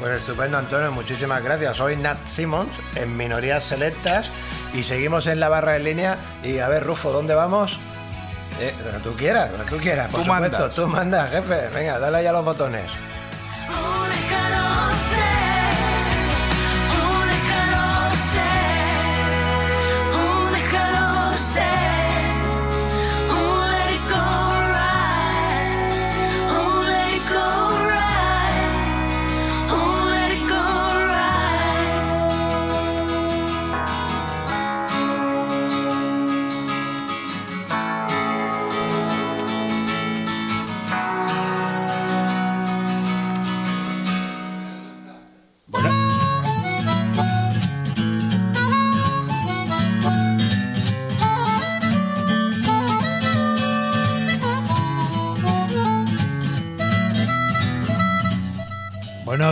Pues 0.00 0.16
estupendo, 0.22 0.58
Antonio, 0.58 0.90
muchísimas 0.90 1.42
gracias. 1.44 1.76
Soy 1.76 1.96
Nat 1.96 2.18
Simmons 2.26 2.80
en 2.96 3.16
Minorías 3.16 3.62
Selectas 3.62 4.30
y 4.74 4.82
seguimos 4.82 5.26
en 5.28 5.38
la 5.38 5.48
barra 5.48 5.76
en 5.76 5.84
línea. 5.84 6.16
Y 6.42 6.58
a 6.58 6.68
ver, 6.68 6.84
Rufo, 6.84 7.12
¿dónde 7.12 7.34
vamos? 7.34 7.78
Eh, 8.60 8.74
donde 8.82 9.00
tú 9.00 9.14
quieras, 9.16 9.50
donde 9.52 9.66
tú 9.66 9.78
quieras, 9.78 10.08
por 10.08 10.20
Tú 10.20 10.26
supuesto. 10.26 10.58
mandas. 10.58 10.74
Tú 10.74 10.88
mandas, 10.88 11.30
jefe. 11.30 11.68
Venga, 11.72 11.98
dale 11.98 12.18
ahí 12.18 12.26
a 12.26 12.32
los 12.32 12.44
botones. 12.44 12.90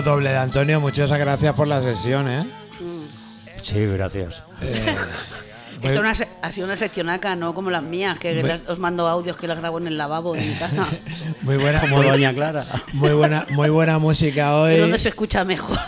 Bueno, 0.01 0.13
doble 0.13 0.31
de 0.31 0.39
Antonio, 0.39 0.81
muchas 0.81 1.11
gracias 1.11 1.55
por 1.55 1.69
la 1.69 1.83
sesión, 1.83 2.27
¿eh? 2.27 2.43
Sí, 3.61 3.85
gracias. 3.85 4.43
Esto 4.63 5.89
es 5.93 5.99
una 5.99 6.15
se- 6.15 6.27
ha 6.41 6.51
sido 6.51 6.67
una 6.67 6.77
seccionaca, 6.79 7.37
no 7.37 7.53
como 7.53 7.71
las 7.71 7.83
mías, 7.83 8.19
que 8.19 8.43
las- 8.43 8.67
os 8.67 8.79
mando 8.79 9.07
audios 9.07 9.37
que 9.37 9.47
las 9.47 9.59
grabo 9.59 9.79
en 9.79 9.89
el 9.89 9.99
lavabo 9.99 10.35
en 10.35 10.49
mi 10.49 10.55
casa. 10.55 10.87
Muy 11.43 11.57
buena, 11.59 11.81
Como 11.81 11.97
muy, 11.99 12.07
Doña 12.07 12.33
Clara. 12.35 12.65
muy 12.95 13.11
buena, 13.11 13.47
muy 13.51 13.69
buena 13.69 13.99
música 13.99 14.57
hoy. 14.57 14.79
donde 14.79 14.99
se 14.99 15.11
escucha 15.11 15.45
mejor. 15.45 15.79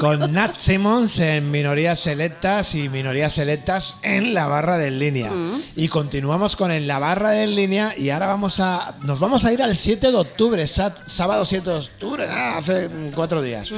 Con 0.00 0.32
Nat 0.32 0.56
Simmons 0.58 1.18
en 1.18 1.50
minorías 1.50 2.00
selectas 2.00 2.74
y 2.74 2.88
minorías 2.88 3.34
selectas 3.34 3.96
en 4.00 4.32
la 4.32 4.46
barra 4.46 4.78
de 4.78 4.86
en 4.88 4.98
línea. 4.98 5.30
Y 5.76 5.88
continuamos 5.88 6.56
con 6.56 6.70
en 6.70 6.86
la 6.86 6.98
barra 6.98 7.32
de 7.32 7.42
en 7.42 7.54
línea 7.54 7.94
y 7.98 8.08
ahora 8.08 8.28
vamos 8.28 8.60
a 8.60 8.94
nos 9.02 9.20
vamos 9.20 9.44
a 9.44 9.52
ir 9.52 9.62
al 9.62 9.76
7 9.76 10.10
de 10.10 10.16
octubre, 10.16 10.66
sábado 10.66 11.44
7 11.44 11.68
de 11.68 11.76
octubre, 11.76 12.26
nada, 12.26 12.56
hace 12.56 12.88
cuatro 13.14 13.42
días. 13.42 13.68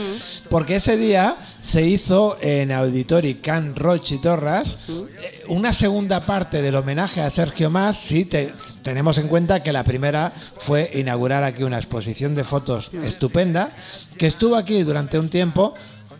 Porque 0.48 0.76
ese 0.76 0.96
día 0.96 1.34
se 1.60 1.82
hizo 1.84 2.38
en 2.40 2.70
Auditori 2.70 3.34
Can 3.34 3.74
Roche 3.74 4.14
y 4.14 4.18
Torras 4.18 4.76
eh, 4.88 5.42
una 5.48 5.72
segunda 5.72 6.20
parte 6.20 6.62
del 6.62 6.76
homenaje 6.76 7.20
a 7.20 7.30
Sergio 7.30 7.68
Más. 7.68 7.96
Si 7.98 8.26
te- 8.26 8.52
tenemos 8.84 9.18
en 9.18 9.26
cuenta 9.26 9.58
que 9.60 9.72
la 9.72 9.82
primera 9.82 10.32
fue 10.60 10.88
inaugurar 10.94 11.42
aquí 11.42 11.64
una 11.64 11.78
exposición 11.78 12.36
de 12.36 12.44
fotos 12.44 12.90
estupenda 13.04 13.70
que 14.18 14.28
estuvo 14.28 14.54
aquí 14.54 14.82
durante 14.84 15.18
un 15.18 15.28
tiempo 15.28 15.74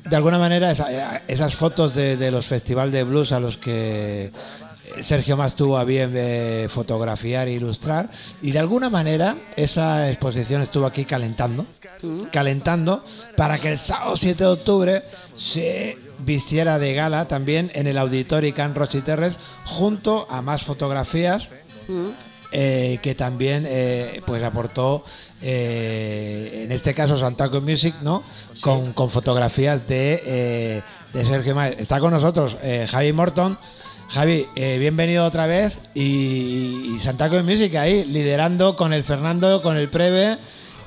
de 0.09 0.17
alguna 0.17 0.39
manera 0.39 0.71
esa- 0.71 1.23
esas 1.29 1.55
fotos 1.55 1.95
de, 1.95 2.17
de 2.17 2.31
los 2.31 2.47
festivales 2.47 2.93
de 2.93 3.05
blues 3.05 3.33
a 3.33 3.41
los 3.41 3.57
que 3.57 4.31
Sergio 5.01 5.37
Más 5.39 5.55
tuvo 5.55 5.79
a 5.79 5.85
bien 5.85 6.13
de 6.13 6.69
fotografiar 6.71 7.49
e 7.49 7.53
ilustrar 7.53 8.11
y 8.43 8.51
de 8.51 8.59
alguna 8.59 8.91
manera 8.91 9.37
esa 9.57 10.11
exposición 10.11 10.61
estuvo 10.61 10.85
aquí 10.87 11.05
calentando 11.07 11.65
calentando 12.31 13.05
para 13.37 13.59
que 13.59 13.69
el 13.69 13.79
sábado 13.79 14.17
7 14.17 14.43
de 14.45 14.51
octubre 14.51 15.03
se 15.37 15.97
vistiera 16.19 16.79
de 16.79 16.93
gala 16.95 17.27
también 17.27 17.71
en 17.75 17.87
el 17.87 17.97
Auditorio 17.97 18.53
Can 18.55 18.75
Roche 18.75 19.01
Terres 19.01 19.35
junto 19.65 20.27
a 20.29 20.43
más 20.43 20.63
fotografías 20.65 21.49
eh, 22.53 22.99
que 23.03 23.15
también 23.15 23.65
eh, 23.67 24.21
pues 24.27 24.43
aportó 24.43 25.05
eh, 25.43 26.63
en 26.65 26.73
este 26.73 26.95
caso 26.95 27.19
Santaco 27.19 27.61
Music 27.61 27.95
no 28.03 28.23
con, 28.61 29.11
fotografías 29.11 29.87
de 29.89 30.23
eh, 30.25 30.83
de 31.13 31.25
Sergio 31.25 31.55
Más. 31.55 31.73
Está 31.79 32.01
con 32.01 32.13
nosotros 32.13 32.57
eh, 32.63 32.87
Javi 32.91 33.13
Morton. 33.13 33.59
Javi, 34.09 34.47
eh, 34.57 34.77
bienvenido 34.79 35.25
otra 35.25 35.47
vez 35.47 35.79
y, 35.95 36.93
y 36.95 36.99
Santaco 36.99 37.43
Music 37.43 37.75
ahí, 37.77 38.05
liderando 38.05 38.77
con 38.77 38.93
el 38.93 39.05
Fernando, 39.05 39.63
con 39.63 39.79
el 39.79 39.89
Preve, 39.89 40.37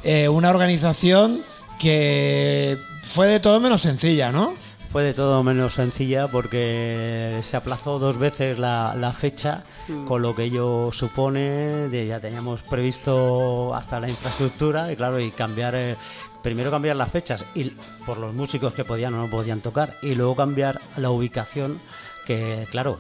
eh, 0.04 0.30
una 0.30 0.52
organización 0.52 1.42
que 1.80 2.78
fue 3.02 3.28
de 3.28 3.40
todo 3.40 3.60
menos 3.60 3.82
sencilla, 3.82 4.32
¿no? 4.32 4.54
Fue 4.96 5.04
de 5.04 5.14
todo 5.14 5.44
menos 5.44 5.74
sencilla 5.74 6.30
porque 6.30 7.42
se 7.44 7.58
aplazó 7.58 8.00
dos 8.00 8.18
veces 8.18 8.58
la, 8.58 8.96
la 8.96 9.12
fecha, 9.12 9.66
con 10.08 10.22
lo 10.22 10.34
que 10.34 10.44
ello 10.44 10.90
supone, 10.94 11.90
de, 11.90 12.08
ya 12.08 12.22
teníamos 12.22 12.62
previsto 12.62 13.76
hasta 13.76 14.00
la 14.00 14.08
infraestructura 14.08 14.90
y 14.94 14.96
claro, 14.96 15.20
y 15.20 15.32
cambiar, 15.32 15.76
eh, 15.76 15.98
primero 16.42 16.72
cambiar 16.72 16.96
las 16.96 17.12
fechas 17.12 17.44
y 17.56 17.74
por 18.06 18.20
los 18.20 18.34
músicos 18.34 18.74
que 18.74 18.86
podían 18.86 19.14
o 19.16 19.18
no 19.24 19.30
podían 19.30 19.60
tocar 19.60 19.94
y 20.02 20.16
luego 20.16 20.34
cambiar 20.34 20.80
la 20.96 21.10
ubicación, 21.10 21.78
que 22.26 22.66
claro, 22.72 22.98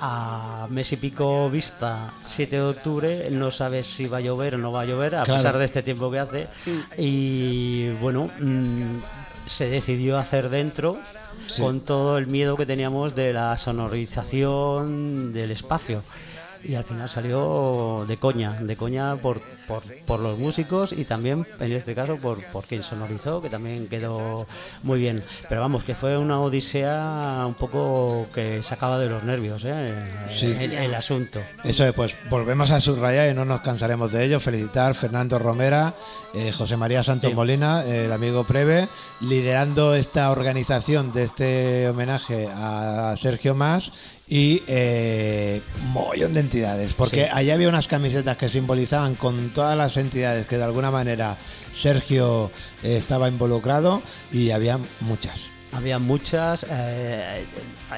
a 0.00 0.68
mes 0.70 0.92
y 0.92 0.98
pico 0.98 1.50
vista, 1.50 2.12
7 2.22 2.54
de 2.54 2.62
octubre, 2.62 3.28
no 3.32 3.50
sabes 3.50 3.88
si 3.88 4.06
va 4.06 4.18
a 4.18 4.20
llover 4.20 4.54
o 4.54 4.58
no 4.58 4.70
va 4.70 4.82
a 4.82 4.84
llover, 4.84 5.16
a 5.16 5.24
Claro. 5.24 5.38
pesar 5.40 5.58
de 5.58 5.64
este 5.64 5.82
tiempo 5.82 6.12
que 6.12 6.20
hace. 6.20 6.46
Y 6.96 7.88
bueno, 8.00 8.30
mm, 8.38 8.98
se 9.48 9.68
decidió 9.68 10.16
hacer 10.16 10.48
dentro 10.48 10.96
Con 11.58 11.80
todo 11.80 12.18
el 12.18 12.26
miedo 12.26 12.56
que 12.56 12.66
teníamos 12.66 13.14
de 13.14 13.32
la 13.32 13.56
sonorización 13.58 15.32
del 15.32 15.50
espacio. 15.50 16.02
Y 16.64 16.74
al 16.76 16.84
final 16.84 17.08
salió 17.08 18.04
de 18.08 18.16
coña, 18.16 18.52
de 18.60 18.76
coña 18.76 19.16
por, 19.16 19.40
por, 19.68 19.82
por 20.06 20.20
los 20.20 20.38
músicos 20.38 20.92
y 20.92 21.04
también, 21.04 21.46
en 21.60 21.72
este 21.72 21.94
caso, 21.94 22.16
por, 22.16 22.42
por 22.46 22.64
quien 22.64 22.82
sonorizó, 22.82 23.42
que 23.42 23.50
también 23.50 23.86
quedó 23.88 24.46
muy 24.82 24.98
bien. 24.98 25.22
Pero 25.48 25.60
vamos, 25.60 25.84
que 25.84 25.94
fue 25.94 26.16
una 26.16 26.40
odisea 26.40 27.44
un 27.46 27.54
poco 27.54 28.26
que 28.34 28.62
sacaba 28.62 28.98
de 28.98 29.08
los 29.08 29.24
nervios 29.24 29.62
¿eh? 29.64 29.92
Sí. 30.28 30.46
el, 30.58 30.72
el 30.72 30.94
asunto. 30.94 31.40
Eso 31.64 31.84
es, 31.84 31.92
pues 31.92 32.14
volvemos 32.30 32.70
a 32.70 32.80
subrayar 32.80 33.30
y 33.30 33.34
no 33.34 33.44
nos 33.44 33.60
cansaremos 33.60 34.10
de 34.12 34.24
ello. 34.24 34.40
Felicitar 34.40 34.94
Fernando 34.94 35.38
Romera, 35.38 35.94
eh, 36.34 36.52
José 36.52 36.76
María 36.76 37.02
Santos 37.04 37.30
Sí. 37.30 37.36
Molina, 37.36 37.84
el 37.84 38.12
amigo 38.12 38.44
Preve, 38.44 38.88
liderando 39.20 39.94
esta 39.94 40.30
organización 40.30 41.12
de 41.12 41.24
este 41.24 41.88
homenaje 41.88 42.48
a 42.52 43.14
Sergio 43.16 43.54
Más 43.54 43.92
y 44.26 44.62
eh, 44.66 45.60
un 45.82 45.90
mogollón 45.92 46.32
de 46.34 46.40
entidades. 46.40 46.94
Porque 46.94 47.24
Sí. 47.24 47.30
allí 47.32 47.50
había 47.50 47.68
unas 47.68 47.88
camisetas 47.88 48.36
que 48.36 48.48
simbolizaban 48.48 49.14
con 49.16 49.50
todas 49.50 49.76
las 49.76 49.96
entidades 49.96 50.46
que 50.46 50.56
de 50.56 50.64
alguna 50.64 50.90
manera 50.90 51.36
Sergio 51.74 52.50
eh, 52.82 52.96
estaba 52.96 53.28
involucrado 53.28 54.02
y 54.32 54.50
había 54.50 54.78
muchas. 55.00 55.50
Había 55.72 55.98
muchas, 55.98 56.64
eh, 56.70 57.44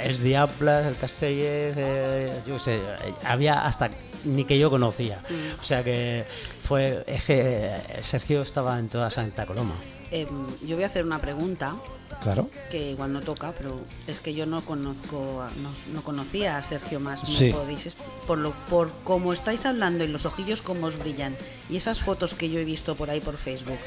el 0.02 0.22
Diablas, 0.22 0.86
el 0.86 0.96
Castellers, 0.96 1.76
eh, 1.78 2.32
yo 2.46 2.58
sé, 2.58 2.78
había 3.22 3.66
hasta 3.66 3.90
ni 4.24 4.44
que 4.44 4.58
yo 4.58 4.70
conocía. 4.70 5.20
O 5.60 5.62
sea 5.62 5.84
que 5.84 6.24
fue, 6.62 7.04
es 7.06 7.26
que 7.26 7.76
Sergio 8.00 8.40
estaba 8.42 8.78
en 8.78 8.88
toda 8.88 9.10
Santa 9.10 9.44
Coloma. 9.44 9.74
Em, 10.10 10.28
yo 10.66 10.76
voy 10.76 10.84
a 10.84 10.86
hacer 10.86 11.04
una 11.04 11.18
pregunta 11.18 11.74
Claro. 12.22 12.48
que 12.70 12.90
igual 12.92 13.12
no 13.12 13.20
toca, 13.20 13.52
pero 13.52 13.80
es 14.06 14.20
que 14.20 14.34
yo 14.34 14.46
no 14.46 14.64
conozco, 14.64 15.42
a- 15.42 15.50
no, 15.60 15.70
no 15.92 16.02
conocía 16.02 16.56
a 16.56 16.62
Sergio 16.62 17.00
más. 17.00 17.28
¿Me 17.28 17.34
Sí. 17.34 17.52
podéis 17.52 17.96
por 18.26 18.38
lo 18.38 18.52
por 18.70 18.92
cómo 19.04 19.32
estáis 19.32 19.66
hablando 19.66 20.04
y 20.04 20.08
los 20.08 20.24
ojillos 20.26 20.62
cómo 20.62 20.86
os 20.86 20.98
brillan 20.98 21.34
y 21.68 21.76
esas 21.76 22.00
fotos 22.00 22.34
que 22.34 22.48
yo 22.50 22.60
he 22.60 22.64
visto 22.64 22.94
por 22.94 23.10
ahí 23.10 23.20
por 23.20 23.36
Facebook, 23.36 23.78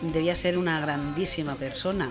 debía 0.00 0.34
ser 0.36 0.58
una 0.58 0.80
grandísima 0.80 1.54
persona. 1.56 2.10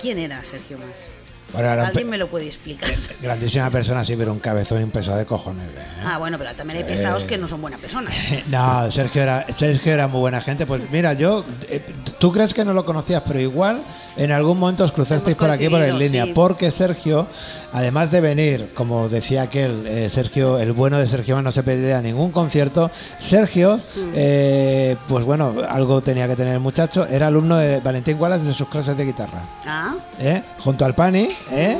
¿Quién 0.00 0.18
era 0.18 0.44
Sergio 0.44 0.78
más? 0.78 1.08
Bueno, 1.52 1.72
un 1.72 1.78
¿Alguien 1.80 2.10
me 2.10 2.18
lo 2.18 2.28
puede 2.28 2.46
explicar? 2.46 2.90
grandísima 3.22 3.70
persona, 3.70 4.04
sí, 4.04 4.14
pero 4.16 4.32
un 4.32 4.38
cabezón 4.38 4.82
impesado 4.82 5.16
de 5.16 5.24
cojones. 5.24 5.64
¿eh? 5.68 6.02
Ah, 6.04 6.18
bueno, 6.18 6.36
pero 6.38 6.54
también 6.54 6.78
hay 6.78 6.84
pesados 6.84 7.24
que 7.24 7.38
no 7.38 7.48
son 7.48 7.60
buenas 7.62 7.80
personas. 7.80 8.14
No, 8.48 8.90
Sergio 8.90 9.22
era, 9.22 9.46
Sergio 9.54 9.92
era 9.92 10.08
muy 10.08 10.20
buena 10.20 10.40
gente. 10.40 10.66
Pues 10.66 10.82
mira, 10.90 11.12
yo, 11.14 11.44
eh, 11.68 11.82
tú 12.18 12.32
crees 12.32 12.52
que 12.54 12.64
no 12.64 12.72
lo 12.72 12.84
conocías, 12.84 13.22
pero 13.26 13.40
igual 13.40 13.82
en 14.18 14.32
algún 14.32 14.58
momento 14.58 14.84
os 14.84 14.92
cruzasteis 14.92 15.36
por 15.36 15.48
aquí 15.50 15.68
por 15.68 15.80
en 15.80 15.98
línea, 15.98 16.24
sí. 16.24 16.32
porque 16.34 16.70
Sergio, 16.70 17.26
además 17.72 18.10
de 18.10 18.20
venir, 18.20 18.70
como 18.74 19.08
decía 19.08 19.42
aquel, 19.42 19.86
eh, 19.86 20.10
Sergio, 20.10 20.58
el 20.58 20.72
bueno 20.72 20.98
de 20.98 21.06
Sergio 21.08 21.40
no 21.40 21.52
se 21.52 21.62
perdía 21.62 22.02
ningún 22.02 22.32
concierto. 22.32 22.90
Sergio, 23.20 23.80
eh, 24.14 24.96
pues 25.08 25.24
bueno, 25.24 25.54
algo 25.68 26.00
tenía 26.00 26.26
que 26.28 26.36
tener 26.36 26.54
el 26.54 26.60
muchacho, 26.60 27.06
era 27.06 27.28
alumno 27.28 27.56
de 27.56 27.80
Valentín 27.80 28.16
Wallace 28.20 28.44
de 28.44 28.52
sus 28.54 28.68
clases 28.68 28.96
de 28.96 29.04
guitarra, 29.04 29.42
Ah, 29.66 29.94
¿eh? 30.20 30.42
junto 30.58 30.84
al 30.84 30.94
Pani, 30.94 31.28
¿eh? 31.52 31.78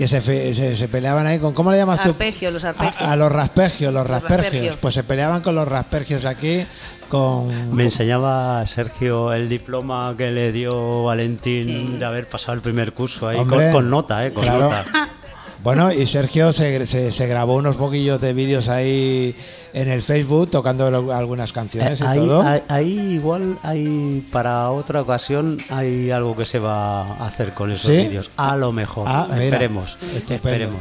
Que 0.00 0.08
se, 0.08 0.22
fe- 0.22 0.54
se, 0.54 0.78
se 0.78 0.88
peleaban 0.88 1.26
ahí 1.26 1.38
con, 1.38 1.52
¿cómo 1.52 1.70
le 1.70 1.76
llamas 1.76 2.00
tú? 2.00 2.08
los 2.08 2.64
arpegios. 2.64 2.64
A, 3.02 3.12
a 3.12 3.16
los 3.16 3.30
raspergios, 3.30 3.92
los 3.92 4.00
Los 4.02 4.10
raspergios. 4.10 4.44
raspergios. 4.44 4.76
Pues 4.80 4.94
se 4.94 5.04
peleaban 5.04 5.42
con 5.42 5.54
los 5.54 5.68
raspergios 5.68 6.24
aquí, 6.24 6.64
con... 7.10 7.76
Me 7.76 7.82
enseñaba 7.82 8.64
Sergio 8.64 9.34
el 9.34 9.50
diploma 9.50 10.14
que 10.16 10.30
le 10.30 10.52
dio 10.52 11.04
Valentín 11.04 11.98
de 11.98 12.04
haber 12.06 12.26
pasado 12.26 12.54
el 12.54 12.62
primer 12.62 12.94
curso 12.94 13.28
ahí, 13.28 13.36
Hombre, 13.36 13.64
con, 13.66 13.72
con 13.72 13.90
nota, 13.90 14.24
¿eh? 14.26 14.32
Con 14.32 14.42
claro. 14.44 14.60
nota. 14.70 14.86
Bueno, 15.62 15.92
y 15.92 16.06
Sergio 16.06 16.52
se, 16.54 16.86
se- 16.86 17.12
se 17.12 17.26
grabó 17.26 17.56
unos 17.56 17.76
poquillos 17.76 18.18
de 18.20 18.32
vídeos 18.32 18.68
ahí 18.68 19.34
en 19.74 19.90
el 19.90 20.00
Facebook 20.00 20.50
tocando 20.50 20.90
lo- 20.90 21.12
algunas 21.12 21.52
canciones 21.52 22.00
y 22.00 22.02
Eh, 22.02 22.06
ahí, 22.06 22.18
todo. 22.18 22.42
ahí- 22.42 22.62
ahí 22.68 22.98
igual 23.16 23.58
hay 23.62 24.26
para 24.32 24.70
otra 24.70 25.02
ocasión 25.02 25.58
hay 25.68 26.10
algo 26.10 26.34
que 26.34 26.46
se 26.46 26.58
va 26.58 27.02
a 27.02 27.26
hacer 27.26 27.52
con 27.52 27.70
esos 27.70 27.90
¿Sí? 27.90 27.96
vídeos. 27.98 28.30
A 28.38 28.56
lo 28.56 28.72
mejor. 28.72 29.04
Ah, 29.06 29.26
mira. 29.30 29.44
esperemos. 29.44 29.98
Estupendo. 30.00 30.34
Esperemos. 30.34 30.80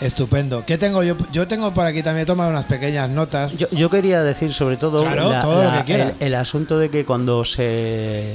Estupendo. 0.00 0.64
¿Qué 0.66 0.78
tengo 0.78 1.02
yo? 1.02 1.16
Yo 1.32 1.48
tengo 1.48 1.72
por 1.72 1.86
aquí 1.86 2.02
también 2.02 2.22
he 2.22 2.26
tomado 2.26 2.50
unas 2.50 2.66
pequeñas 2.66 3.10
notas. 3.10 3.56
Yo, 3.56 3.68
yo 3.70 3.90
quería 3.90 4.22
decir 4.22 4.52
sobre 4.52 4.76
todo 4.76 5.02
Claro, 5.02 5.30
todo 5.42 5.64
lo 5.72 5.84
que 5.84 5.94
el, 6.02 6.14
el 6.20 6.34
asunto 6.34 6.78
de 6.78 6.88
que 6.90 7.04
cuando 7.04 7.44
se 7.44 8.34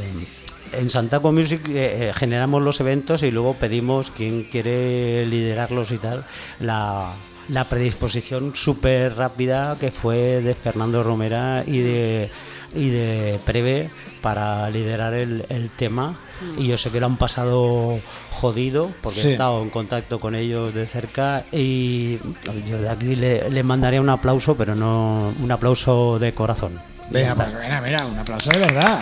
en 0.73 0.89
Santaco 0.89 1.31
Music 1.31 1.61
eh, 1.69 2.09
eh, 2.09 2.13
generamos 2.15 2.61
los 2.61 2.79
eventos 2.79 3.23
y 3.23 3.31
luego 3.31 3.53
pedimos 3.55 4.11
quien 4.11 4.43
quiere 4.43 5.25
liderarlos 5.25 5.91
y 5.91 5.97
tal 5.97 6.25
la, 6.59 7.11
la 7.49 7.67
predisposición 7.69 8.53
súper 8.55 9.15
rápida 9.15 9.77
que 9.79 9.91
fue 9.91 10.41
de 10.41 10.53
Fernando 10.55 11.03
Romera 11.03 11.63
y 11.65 11.79
de 11.79 12.29
y 12.75 12.89
de 12.89 13.39
Preve 13.45 13.89
para 14.21 14.69
liderar 14.69 15.13
el, 15.15 15.43
el 15.49 15.69
tema 15.71 16.15
y 16.57 16.67
yo 16.67 16.77
sé 16.77 16.91
que 16.91 16.99
lo 16.99 17.07
han 17.07 17.17
pasado 17.17 17.99
jodido 18.29 18.91
porque 19.01 19.21
Sí. 19.21 19.27
he 19.29 19.31
estado 19.31 19.61
en 19.63 19.69
contacto 19.71 20.19
con 20.19 20.35
ellos 20.35 20.73
de 20.73 20.85
cerca 20.85 21.43
y 21.51 22.19
yo 22.67 22.79
de 22.79 22.89
aquí 22.89 23.15
le, 23.15 23.49
le 23.49 23.63
mandaría 23.63 23.99
un 24.01 24.09
aplauso 24.09 24.55
pero 24.55 24.75
no 24.75 25.33
un 25.41 25.51
aplauso 25.51 26.19
de 26.19 26.33
corazón 26.33 26.79
Venga, 27.09 27.33
pues, 27.33 27.47
mira, 27.59 27.81
mira, 27.81 28.05
un 28.05 28.19
aplauso 28.19 28.51
de 28.51 28.59
verdad. 28.59 28.99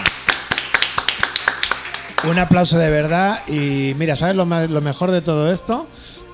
Un 2.29 2.39
aplauso 2.39 2.77
de 2.77 2.89
verdad. 2.89 3.39
Y 3.47 3.93
mira, 3.97 4.15
¿sabes 4.15 4.35
lo, 4.35 4.45
más- 4.45 4.69
lo 4.69 4.81
mejor 4.81 5.11
de 5.11 5.21
todo 5.21 5.51
esto? 5.51 5.87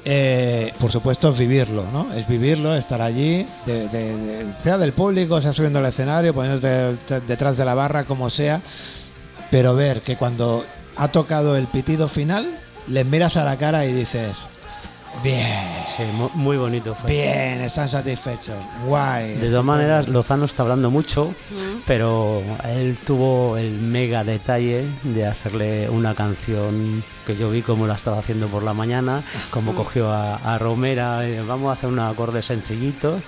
Eh, 0.06 0.74
por 0.80 0.92
supuesto, 0.92 1.30
es 1.30 1.38
vivirlo, 1.38 1.86
¿no? 1.94 2.12
Es 2.14 2.28
vivirlo, 2.28 2.76
estar 2.76 3.02
allí, 3.02 3.48
sea 4.60 4.78
del 4.78 4.92
público, 4.92 5.40
sea 5.40 5.54
subiendo 5.54 5.80
al 5.80 5.86
escenario, 5.86 6.34
poniéndote 6.34 6.96
te- 7.08 7.22
detrás 7.22 7.56
de 7.58 7.64
la 7.66 7.74
barra, 7.74 8.04
como 8.04 8.30
sea. 8.30 8.62
Pero 9.50 9.76
ver 9.76 10.02
que 10.02 10.18
cuando 10.18 10.66
ha 10.98 11.08
tocado 11.10 11.56
el 11.56 11.68
pitido 11.68 12.08
final, 12.10 12.50
les 12.90 13.06
miras 13.06 13.38
a 13.38 13.46
la 13.46 13.56
cara 13.58 13.86
y 13.86 13.94
dices, 13.94 14.36
bien, 15.22 15.68
Sí, 15.96 16.04
muy 16.36 16.58
bonito 16.58 16.96
fue. 16.96 17.12
Bien, 17.12 17.62
están 17.62 17.88
satisfechos, 17.90 18.56
guay. 18.86 19.36
De 19.36 19.50
todas 19.50 19.66
maneras, 19.66 20.08
Lozano 20.08 20.46
está 20.46 20.64
hablando 20.64 20.90
mucho, 20.90 21.34
pero 21.86 22.42
él 22.66 22.98
tuvo 23.06 23.58
el 23.58 23.74
mega 23.74 24.24
detalle 24.24 24.86
de 25.04 25.28
hacerle 25.28 25.90
una 25.90 26.16
canción 26.16 27.04
que 27.28 27.36
yo 27.38 27.50
vi 27.52 27.62
como 27.62 27.86
la 27.86 27.96
estaba 27.96 28.20
haciendo 28.20 28.48
por 28.48 28.64
la 28.64 28.74
mañana, 28.74 29.24
como 29.52 29.76
cogió 29.76 30.12
a, 30.12 30.36
a 30.38 30.58
Romera, 30.58 31.28
eh, 31.28 31.42
vamos 31.46 31.70
a 31.70 31.74
hacer 31.74 31.90
un 31.90 32.00
acorde 32.00 32.42
sencillito. 32.42 33.22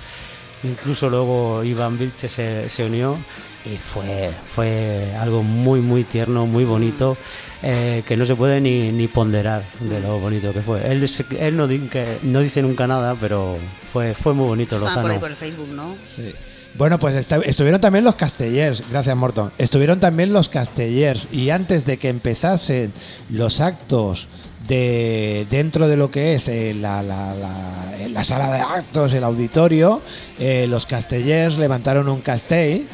Incluso 0.63 1.09
luego 1.09 1.63
Iván 1.63 1.99
Vilche 1.99 2.27
se, 2.27 2.69
se 2.69 2.85
unió 2.85 3.17
y 3.65 3.77
fue, 3.77 4.31
fue 4.47 5.13
algo 5.19 5.43
muy, 5.43 5.79
muy 5.81 6.03
tierno, 6.03 6.45
muy 6.47 6.65
bonito, 6.65 7.17
eh, 7.63 8.03
que 8.07 8.15
no 8.17 8.25
se 8.25 8.35
puede 8.35 8.61
ni, 8.61 8.91
ni 8.91 9.07
ponderar 9.07 9.63
de 9.79 9.99
lo 9.99 10.19
bonito 10.19 10.53
que 10.53 10.61
fue. 10.61 10.89
Él, 10.91 11.07
él 11.39 11.57
no, 11.57 11.67
di- 11.67 11.79
que- 11.89 12.17
no 12.23 12.41
dice 12.41 12.61
nunca 12.61 12.87
nada, 12.87 13.15
pero 13.19 13.57
fue, 13.91 14.13
fue 14.13 14.33
muy 14.33 14.45
bonito 14.47 14.77
por 14.77 14.87
Lozano. 14.87 15.07
ahí 15.07 15.19
por 15.19 15.29
el 15.31 15.35
Facebook, 15.37 15.69
¿no? 15.69 15.95
Sí. 16.05 16.31
Bueno, 16.77 16.99
pues 16.99 17.15
esta- 17.15 17.37
estuvieron 17.37 17.79
también 17.79 18.03
los 18.03 18.15
castellers, 18.15 18.83
gracias 18.91 19.15
Morton. 19.15 19.51
Estuvieron 19.57 19.99
también 19.99 20.33
los 20.33 20.49
castellers 20.49 21.27
y 21.31 21.49
antes 21.49 21.85
de 21.85 21.97
que 21.97 22.09
empezasen 22.09 22.91
los 23.29 23.61
actos 23.61 24.27
de 24.67 25.45
dentro 25.49 25.87
de 25.87 25.95
lo 25.95 26.09
que 26.11 26.33
es 26.35 26.47
eh, 26.47 26.73
la, 26.73 27.01
la- 27.03 27.33
la- 27.35 28.07
la 28.09 28.23
sala 28.23 28.51
de 28.51 28.59
actos, 28.61 29.13
el 29.13 29.23
auditorio, 29.23 30.01
eh, 30.39 30.65
los 30.67 30.85
castellers 30.85 31.57
levantaron 31.57 32.09
un 32.09 32.21
castell 32.21 32.87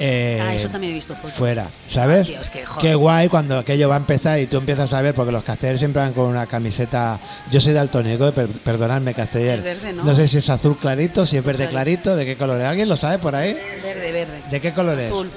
eh, 0.00 0.38
Ah, 0.42 0.54
eso 0.54 0.68
también 0.68 0.92
he 0.92 0.96
visto 0.96 1.14
fotos. 1.14 1.32
fuera, 1.32 1.66
¿sabes? 1.86 2.28
Que, 2.28 2.64
joder. 2.64 2.80
Qué 2.82 2.94
guay 2.94 3.28
cuando 3.28 3.58
aquello 3.58 3.88
va 3.88 3.96
a 3.96 3.98
empezar 3.98 4.38
y 4.40 4.46
tú 4.46 4.56
empiezas 4.58 4.92
a 4.92 5.00
ver, 5.02 5.14
porque 5.14 5.32
los 5.32 5.42
castellers 5.44 5.80
siempre 5.80 6.00
van 6.02 6.12
con 6.12 6.26
una 6.26 6.46
camiseta. 6.46 7.18
Yo 7.50 7.60
soy 7.60 7.72
daltónico, 7.72 8.30
per- 8.32 8.46
perdonadme, 8.48 9.14
casteller. 9.14 9.60
Verde, 9.62 9.92
¿no? 9.92 10.14
sé 10.14 10.28
si 10.28 10.38
es 10.38 10.48
azul 10.50 10.76
clarito, 10.78 11.26
si 11.26 11.36
es 11.36 11.44
verde 11.44 11.68
Clarito. 11.68 12.14
de 12.16 12.24
qué 12.26 12.36
color 12.36 12.60
es. 12.60 12.66
¿Alguien 12.66 12.88
lo 12.88 12.96
sabe 12.96 13.18
por 13.18 13.34
ahí? 13.34 13.54
Verde, 13.82 14.12
verde. 14.12 14.42
¿De 14.50 14.60
qué 14.60 14.72
color 14.72 14.98
es? 14.98 15.10
Azul. 15.10 15.30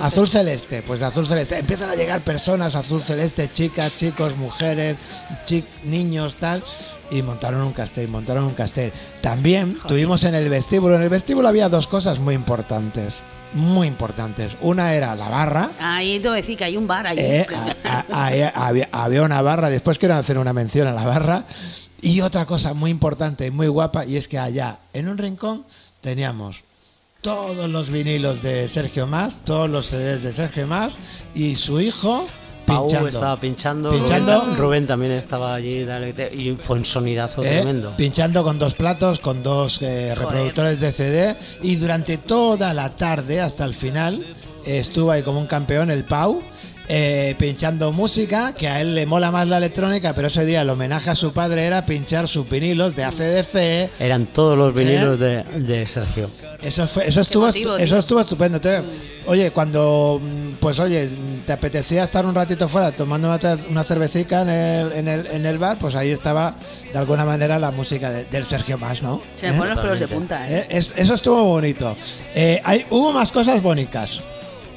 Azul 0.00 0.28
celeste, 0.28 0.82
pues 0.82 1.00
de 1.00 1.06
azul 1.06 1.26
celeste. 1.26 1.58
Empiezan 1.58 1.90
a 1.90 1.94
llegar 1.94 2.20
personas 2.20 2.74
azul 2.76 3.02
celeste, 3.02 3.50
chicas, 3.52 3.94
chicos, 3.96 4.36
mujeres, 4.36 4.96
chi- 5.46 5.64
niños, 5.84 6.36
tal. 6.36 6.62
Y 7.10 7.22
montaron 7.22 7.62
un 7.62 7.72
castell, 7.72 8.06
montaron 8.08 8.44
un 8.44 8.52
castell. 8.54 8.92
También 9.22 9.78
tuvimos 9.88 10.24
en 10.24 10.34
el 10.34 10.48
vestíbulo. 10.50 10.96
En 10.96 11.02
el 11.02 11.08
vestíbulo 11.08 11.48
había 11.48 11.68
dos 11.70 11.86
cosas 11.86 12.18
muy 12.18 12.34
importantes. 12.34 13.14
Muy 13.54 13.86
importantes. 13.86 14.52
Una 14.60 14.94
era 14.94 15.14
la 15.14 15.28
barra. 15.28 15.70
Ahí 15.80 16.18
te 16.20 16.28
voy 16.28 16.38
a 16.38 16.40
decir 16.42 16.56
que 16.58 16.64
hay 16.64 16.76
un 16.76 16.86
bar 16.86 17.06
ahí. 17.06 17.16
Eh, 17.18 17.46
a- 17.84 18.04
a- 18.10 18.26
ahí 18.26 18.42
había, 18.54 18.88
había 18.92 19.22
una 19.22 19.40
barra. 19.42 19.70
Después 19.70 19.98
quiero 19.98 20.14
hacer 20.16 20.38
una 20.38 20.52
mención 20.52 20.86
a 20.86 20.92
la 20.92 21.04
barra. 21.04 21.44
Y 22.00 22.20
otra 22.20 22.46
cosa 22.46 22.74
muy 22.74 22.90
importante 22.90 23.46
y 23.46 23.50
muy 23.50 23.66
guapa. 23.68 24.04
Y 24.04 24.16
es 24.16 24.28
que 24.28 24.38
allá, 24.38 24.76
en 24.92 25.08
un 25.08 25.18
rincón, 25.18 25.64
teníamos 26.00 26.56
todos 27.22 27.68
los 27.68 27.90
vinilos 27.90 28.42
de 28.42 28.68
Sergio 28.68 29.06
Más, 29.06 29.38
todos 29.44 29.68
los 29.68 29.86
CDs 29.86 30.22
de 30.22 30.32
Sergio 30.32 30.66
Más 30.68 30.92
y 31.34 31.56
su 31.56 31.80
hijo 31.80 32.24
Pau 32.68 32.86
pinchando. 32.86 33.08
estaba 33.08 33.40
pinchando, 33.40 33.90
Pinchando. 33.90 34.40
Rubén, 34.40 34.56
Rubén 34.56 34.86
también 34.86 35.12
estaba 35.12 35.54
allí 35.54 35.84
dale, 35.84 36.14
y 36.32 36.52
fue 36.56 36.76
un 36.76 36.84
sonidazo 36.84 37.42
¿eh? 37.42 37.48
tremendo. 37.48 37.94
Pinchando 37.96 38.44
con 38.44 38.58
dos 38.58 38.74
platos, 38.74 39.18
con 39.18 39.42
dos 39.42 39.80
eh, 39.82 40.14
reproductores 40.14 40.80
de 40.80 40.92
CD 40.92 41.36
y 41.62 41.76
durante 41.76 42.18
toda 42.18 42.74
la 42.74 42.90
tarde 42.90 43.40
hasta 43.40 43.64
el 43.64 43.74
final 43.74 44.24
eh, 44.66 44.78
estuvo 44.78 45.10
ahí 45.10 45.22
como 45.22 45.40
un 45.40 45.46
campeón 45.46 45.90
el 45.90 46.04
Pau. 46.04 46.42
Eh, 46.88 47.34
pinchando 47.38 47.92
música, 47.92 48.54
que 48.54 48.66
a 48.68 48.80
él 48.80 48.94
le 48.94 49.04
mola 49.06 49.30
más 49.30 49.46
la 49.46 49.58
electrónica, 49.58 50.14
pero 50.14 50.28
ese 50.28 50.44
día 50.46 50.62
el 50.62 50.70
homenaje 50.70 51.10
a 51.10 51.14
su 51.14 51.32
padre 51.32 51.64
era 51.66 51.84
pinchar 51.84 52.26
sus 52.28 52.48
vinilos 52.48 52.96
de 52.96 53.04
ACDC, 53.04 53.90
Eran 54.00 54.26
todos 54.26 54.56
los 54.56 54.72
vinilos 54.74 55.20
¿Eh? 55.20 55.44
de, 55.54 55.60
de 55.60 55.86
Sergio. 55.86 56.30
Eso 56.62 56.86
fue, 56.88 57.06
eso 57.06 57.20
estuvo, 57.20 57.46
motivo, 57.46 57.76
eso 57.76 57.98
estuvo 57.98 58.20
estupendo. 58.20 58.56
Entonces, 58.56 58.82
oye, 59.26 59.50
cuando, 59.52 60.20
mm, 60.22 60.54
pues 60.58 60.78
oye, 60.80 61.08
te 61.46 61.52
apetecía 61.52 62.02
estar 62.04 62.24
un 62.26 62.34
ratito 62.34 62.68
fuera 62.68 62.90
tomando 62.90 63.28
una, 63.70 63.84
cervecita 63.84 64.42
en 64.42 64.48
el, 64.48 64.92
en, 64.92 65.08
el, 65.08 65.26
en 65.26 65.46
el 65.46 65.58
bar, 65.58 65.76
pues 65.78 65.94
ahí 65.94 66.10
estaba 66.10 66.54
de 66.92 66.98
alguna 66.98 67.24
manera 67.24 67.58
la 67.58 67.70
música 67.70 68.10
de- 68.10 68.24
del 68.24 68.44
Sergio 68.44 68.76
Más, 68.78 69.02
¿no? 69.02 69.20
Se 69.38 69.52
me 69.52 69.58
ponen 69.58 69.74
los 69.74 69.82
pelos 69.84 70.00
de 70.00 70.08
punta, 70.08 70.48
¿eh? 70.50 70.60
Eh, 70.60 70.66
es- 70.78 70.92
eso 70.96 71.14
estuvo 71.14 71.44
bonito. 71.44 71.96
Eh, 72.34 72.60
hay, 72.64 72.86
hubo 72.90 73.12
más 73.12 73.30
cosas 73.30 73.62
bonitas. 73.62 74.20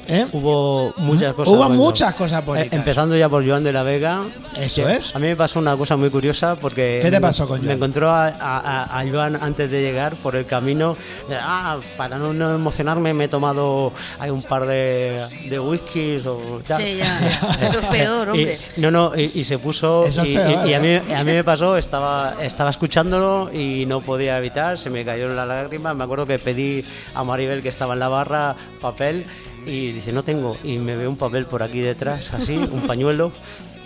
¿Eh? 0.08 0.26
Hubo 0.32 0.92
muchas 0.98 1.32
cosas. 1.34 1.48
Hubo 1.52 1.58
buenas. 1.58 1.76
muchas 1.78 2.14
cosas 2.14 2.44
bonitas. 2.44 2.72
Eh, 2.72 2.76
empezando 2.76 3.16
ya 3.16 3.28
por 3.28 3.46
Joan 3.46 3.64
de 3.64 3.72
la 3.72 3.82
Vega. 3.82 4.22
Eso 4.56 4.84
que 4.84 4.92
es. 4.94 5.14
A 5.14 5.18
mí 5.18 5.26
me 5.28 5.36
pasó 5.36 5.58
una 5.58 5.76
cosa 5.76 5.96
muy 5.96 6.10
curiosa 6.10 6.56
porque. 6.56 6.98
¿Qué 7.02 7.10
te 7.10 7.16
me- 7.16 7.20
pasó 7.20 7.46
con 7.48 7.64
Me 7.64 7.72
encontró 7.72 8.10
a, 8.10 8.26
a- 8.28 9.00
a 9.00 9.04
Joan 9.10 9.36
antes 9.40 9.70
de 9.70 9.80
llegar 9.82 10.14
por 10.16 10.36
el 10.36 10.46
camino. 10.46 10.96
Eh, 11.30 11.36
Ah, 11.40 11.78
para 11.96 12.18
no, 12.18 12.32
no 12.32 12.54
emocionarme, 12.54 13.12
me 13.14 13.24
he 13.24 13.28
tomado 13.28 13.92
hay 14.18 14.30
un 14.30 14.42
par 14.42 14.66
de, 14.66 15.20
de 15.48 15.58
whiskies 15.60 16.24
o 16.26 16.60
tal. 16.66 16.82
Sí, 16.82 16.96
ya, 16.96 17.18
ya. 17.20 17.68
Eso 17.68 17.78
es 17.80 17.86
peor, 17.86 18.28
Y- 18.34 18.38
hombre. 18.40 18.58
no, 18.78 18.90
no, 18.90 19.12
y, 19.16 19.30
y 19.34 19.44
se 19.44 19.58
puso. 19.58 20.04
Eso 20.06 20.22
es 20.22 20.28
y, 20.28 20.34
peor, 20.34 20.66
y- 20.66 20.70
y 20.70 20.74
a, 20.74 20.80
mí, 20.80 20.88
¿eh? 20.88 21.02
a 21.16 21.24
mí 21.24 21.32
me 21.32 21.44
pasó, 21.44 21.76
estaba, 21.76 22.34
estaba 22.42 22.70
escuchándolo 22.70 23.50
y 23.52 23.84
no 23.86 24.00
podía 24.00 24.36
evitar, 24.38 24.78
se 24.78 24.90
me 24.90 25.04
cayeron 25.04 25.36
las 25.36 25.48
lágrimas. 25.48 25.94
Me 25.96 26.04
acuerdo 26.04 26.26
que 26.26 26.38
pedí 26.38 26.84
a 27.14 27.24
Maribel, 27.24 27.62
que 27.62 27.68
estaba 27.68 27.94
en 27.94 28.00
la 28.00 28.08
barra, 28.08 28.54
papel 28.80 29.24
y 29.66 29.92
dice, 29.92 30.12
no 30.12 30.22
tengo. 30.22 30.56
Y 30.64 30.78
me 30.78 30.96
veo 30.96 31.08
un 31.10 31.16
papel 31.18 31.46
por 31.46 31.62
aquí 31.62 31.80
detrás, 31.80 32.32
así, 32.34 32.56
un 32.56 32.82
pañuelo. 32.86 33.32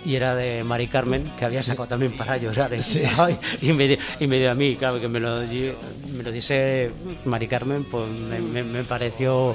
Y 0.05 0.15
era 0.15 0.35
de 0.35 0.63
Mari 0.63 0.87
Carmen, 0.87 1.29
que 1.37 1.43
había 1.43 1.61
sacado 1.61 1.87
también 1.87 2.13
para 2.15 2.37
llorar. 2.37 2.71
Ay, 3.17 3.37
y, 3.61 3.73
me, 3.73 3.97
y 4.21 4.27
me 4.27 4.37
dio 4.39 4.51
a 4.51 4.55
mí, 4.55 4.75
claro, 4.77 5.01
que 5.01 5.09
me 5.09 5.19
lo, 5.19 5.41
me 5.41 6.23
lo 6.23 6.31
dice 6.31 6.91
Mari 7.25 7.47
Carmen, 7.47 7.83
pues 7.83 8.07
me, 8.09 8.39
me- 8.39 8.63
me 8.63 8.83
pareció 8.85 9.53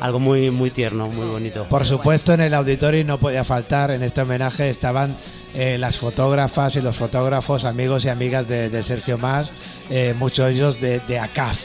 algo 0.00 0.18
muy, 0.18 0.50
muy 0.50 0.68
tierno, 0.70 1.08
muy 1.08 1.26
bonito. 1.26 1.64
Por 1.70 1.86
supuesto, 1.86 2.34
en 2.34 2.42
el 2.42 2.52
auditorio 2.52 3.02
no 3.06 3.16
podía 3.16 3.42
faltar, 3.44 3.90
en 3.90 4.02
este 4.02 4.20
homenaje 4.20 4.68
estaban 4.68 5.16
eh, 5.54 5.78
las 5.78 5.96
fotógrafas 5.96 6.76
y 6.76 6.82
los 6.82 6.94
fotógrafos, 6.96 7.64
amigos 7.64 8.04
y 8.04 8.10
amigas 8.10 8.48
de, 8.48 8.68
de 8.68 8.82
Sergio 8.82 9.16
Más, 9.16 9.48
eh, 9.88 10.14
muchos 10.18 10.46
de 10.48 10.52
ellos 10.52 10.80
de, 10.82 11.00
de 11.08 11.18
ACAF, 11.20 11.58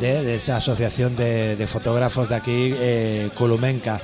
de, 0.00 0.22
de 0.22 0.36
esa 0.36 0.56
asociación 0.56 1.16
de, 1.16 1.56
de 1.56 1.66
fotógrafos 1.66 2.28
de 2.28 2.34
aquí, 2.34 2.74
eh, 2.76 3.30
Culumenca. 3.36 4.00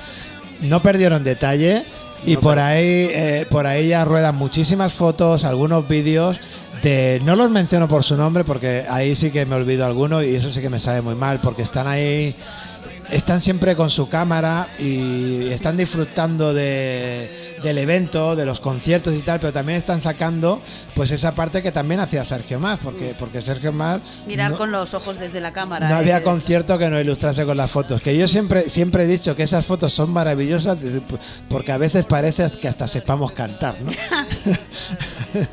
No 0.61 0.81
perdieron 0.81 1.23
detalle 1.23 1.83
y 2.25 2.35
No 2.35 2.41
por 2.41 2.59
ahí, 2.59 3.09
eh, 3.11 3.45
por 3.49 3.67
ahí 3.67 3.89
ya 3.89 4.05
ruedan 4.05 4.35
muchísimas 4.35 4.93
fotos, 4.93 5.43
algunos 5.43 5.87
vídeos. 5.87 6.39
De, 6.81 7.21
no 7.23 7.35
los 7.35 7.49
menciono 7.49 7.87
por 7.87 8.03
su 8.03 8.17
nombre 8.17 8.43
porque 8.43 8.85
ahí 8.89 9.15
sí 9.15 9.31
que 9.31 9.45
me 9.45 9.55
olvido 9.55 9.85
alguno 9.85 10.21
y 10.21 10.35
eso 10.35 10.51
sí 10.51 10.59
que 10.59 10.69
me 10.69 10.79
sabe 10.79 11.01
muy 11.01 11.15
mal 11.15 11.39
porque 11.41 11.61
están 11.61 11.87
ahí 11.87 12.35
están 13.09 13.41
siempre 13.41 13.75
con 13.75 13.89
su 13.89 14.09
cámara 14.09 14.67
y 14.79 15.47
están 15.49 15.77
disfrutando 15.77 16.53
de, 16.53 17.52
del 17.63 17.77
evento, 17.77 18.35
de 18.35 18.45
los 18.45 18.59
conciertos 18.59 19.13
y 19.15 19.19
tal, 19.19 19.39
pero 19.39 19.53
también 19.53 19.77
están 19.77 20.01
sacando 20.01 20.61
pues 20.95 21.11
esa 21.11 21.33
parte 21.33 21.63
que 21.63 21.71
también 21.71 21.99
hacía 21.99 22.25
Sergio 22.25 22.59
Más, 22.59 22.79
porque, 22.79 23.15
porque 23.17 23.41
Sergio 23.41 23.71
Más 23.71 24.01
Mirar 24.27 24.51
no, 24.51 24.57
con 24.57 24.71
los 24.71 24.93
ojos 24.93 25.19
desde 25.19 25.41
la 25.41 25.53
cámara. 25.53 25.89
no 25.89 25.95
había 25.95 26.17
eh, 26.17 26.23
concierto 26.23 26.77
que 26.77 26.89
no 26.89 26.99
ilustrase 26.99 27.45
con 27.45 27.57
las 27.57 27.71
fotos. 27.71 28.01
Que 28.01 28.17
yo 28.17 28.27
siempre, 28.27 28.69
siempre 28.69 29.03
he 29.03 29.07
dicho 29.07 29.35
que 29.35 29.43
esas 29.43 29.65
fotos 29.65 29.93
son 29.93 30.11
maravillosas 30.11 30.77
porque 31.49 31.71
a 31.71 31.77
veces 31.77 32.05
parece 32.05 32.51
que 32.51 32.67
hasta 32.67 32.87
sepamos 32.87 33.31
cantar, 33.31 33.75
¿no? 33.81 33.91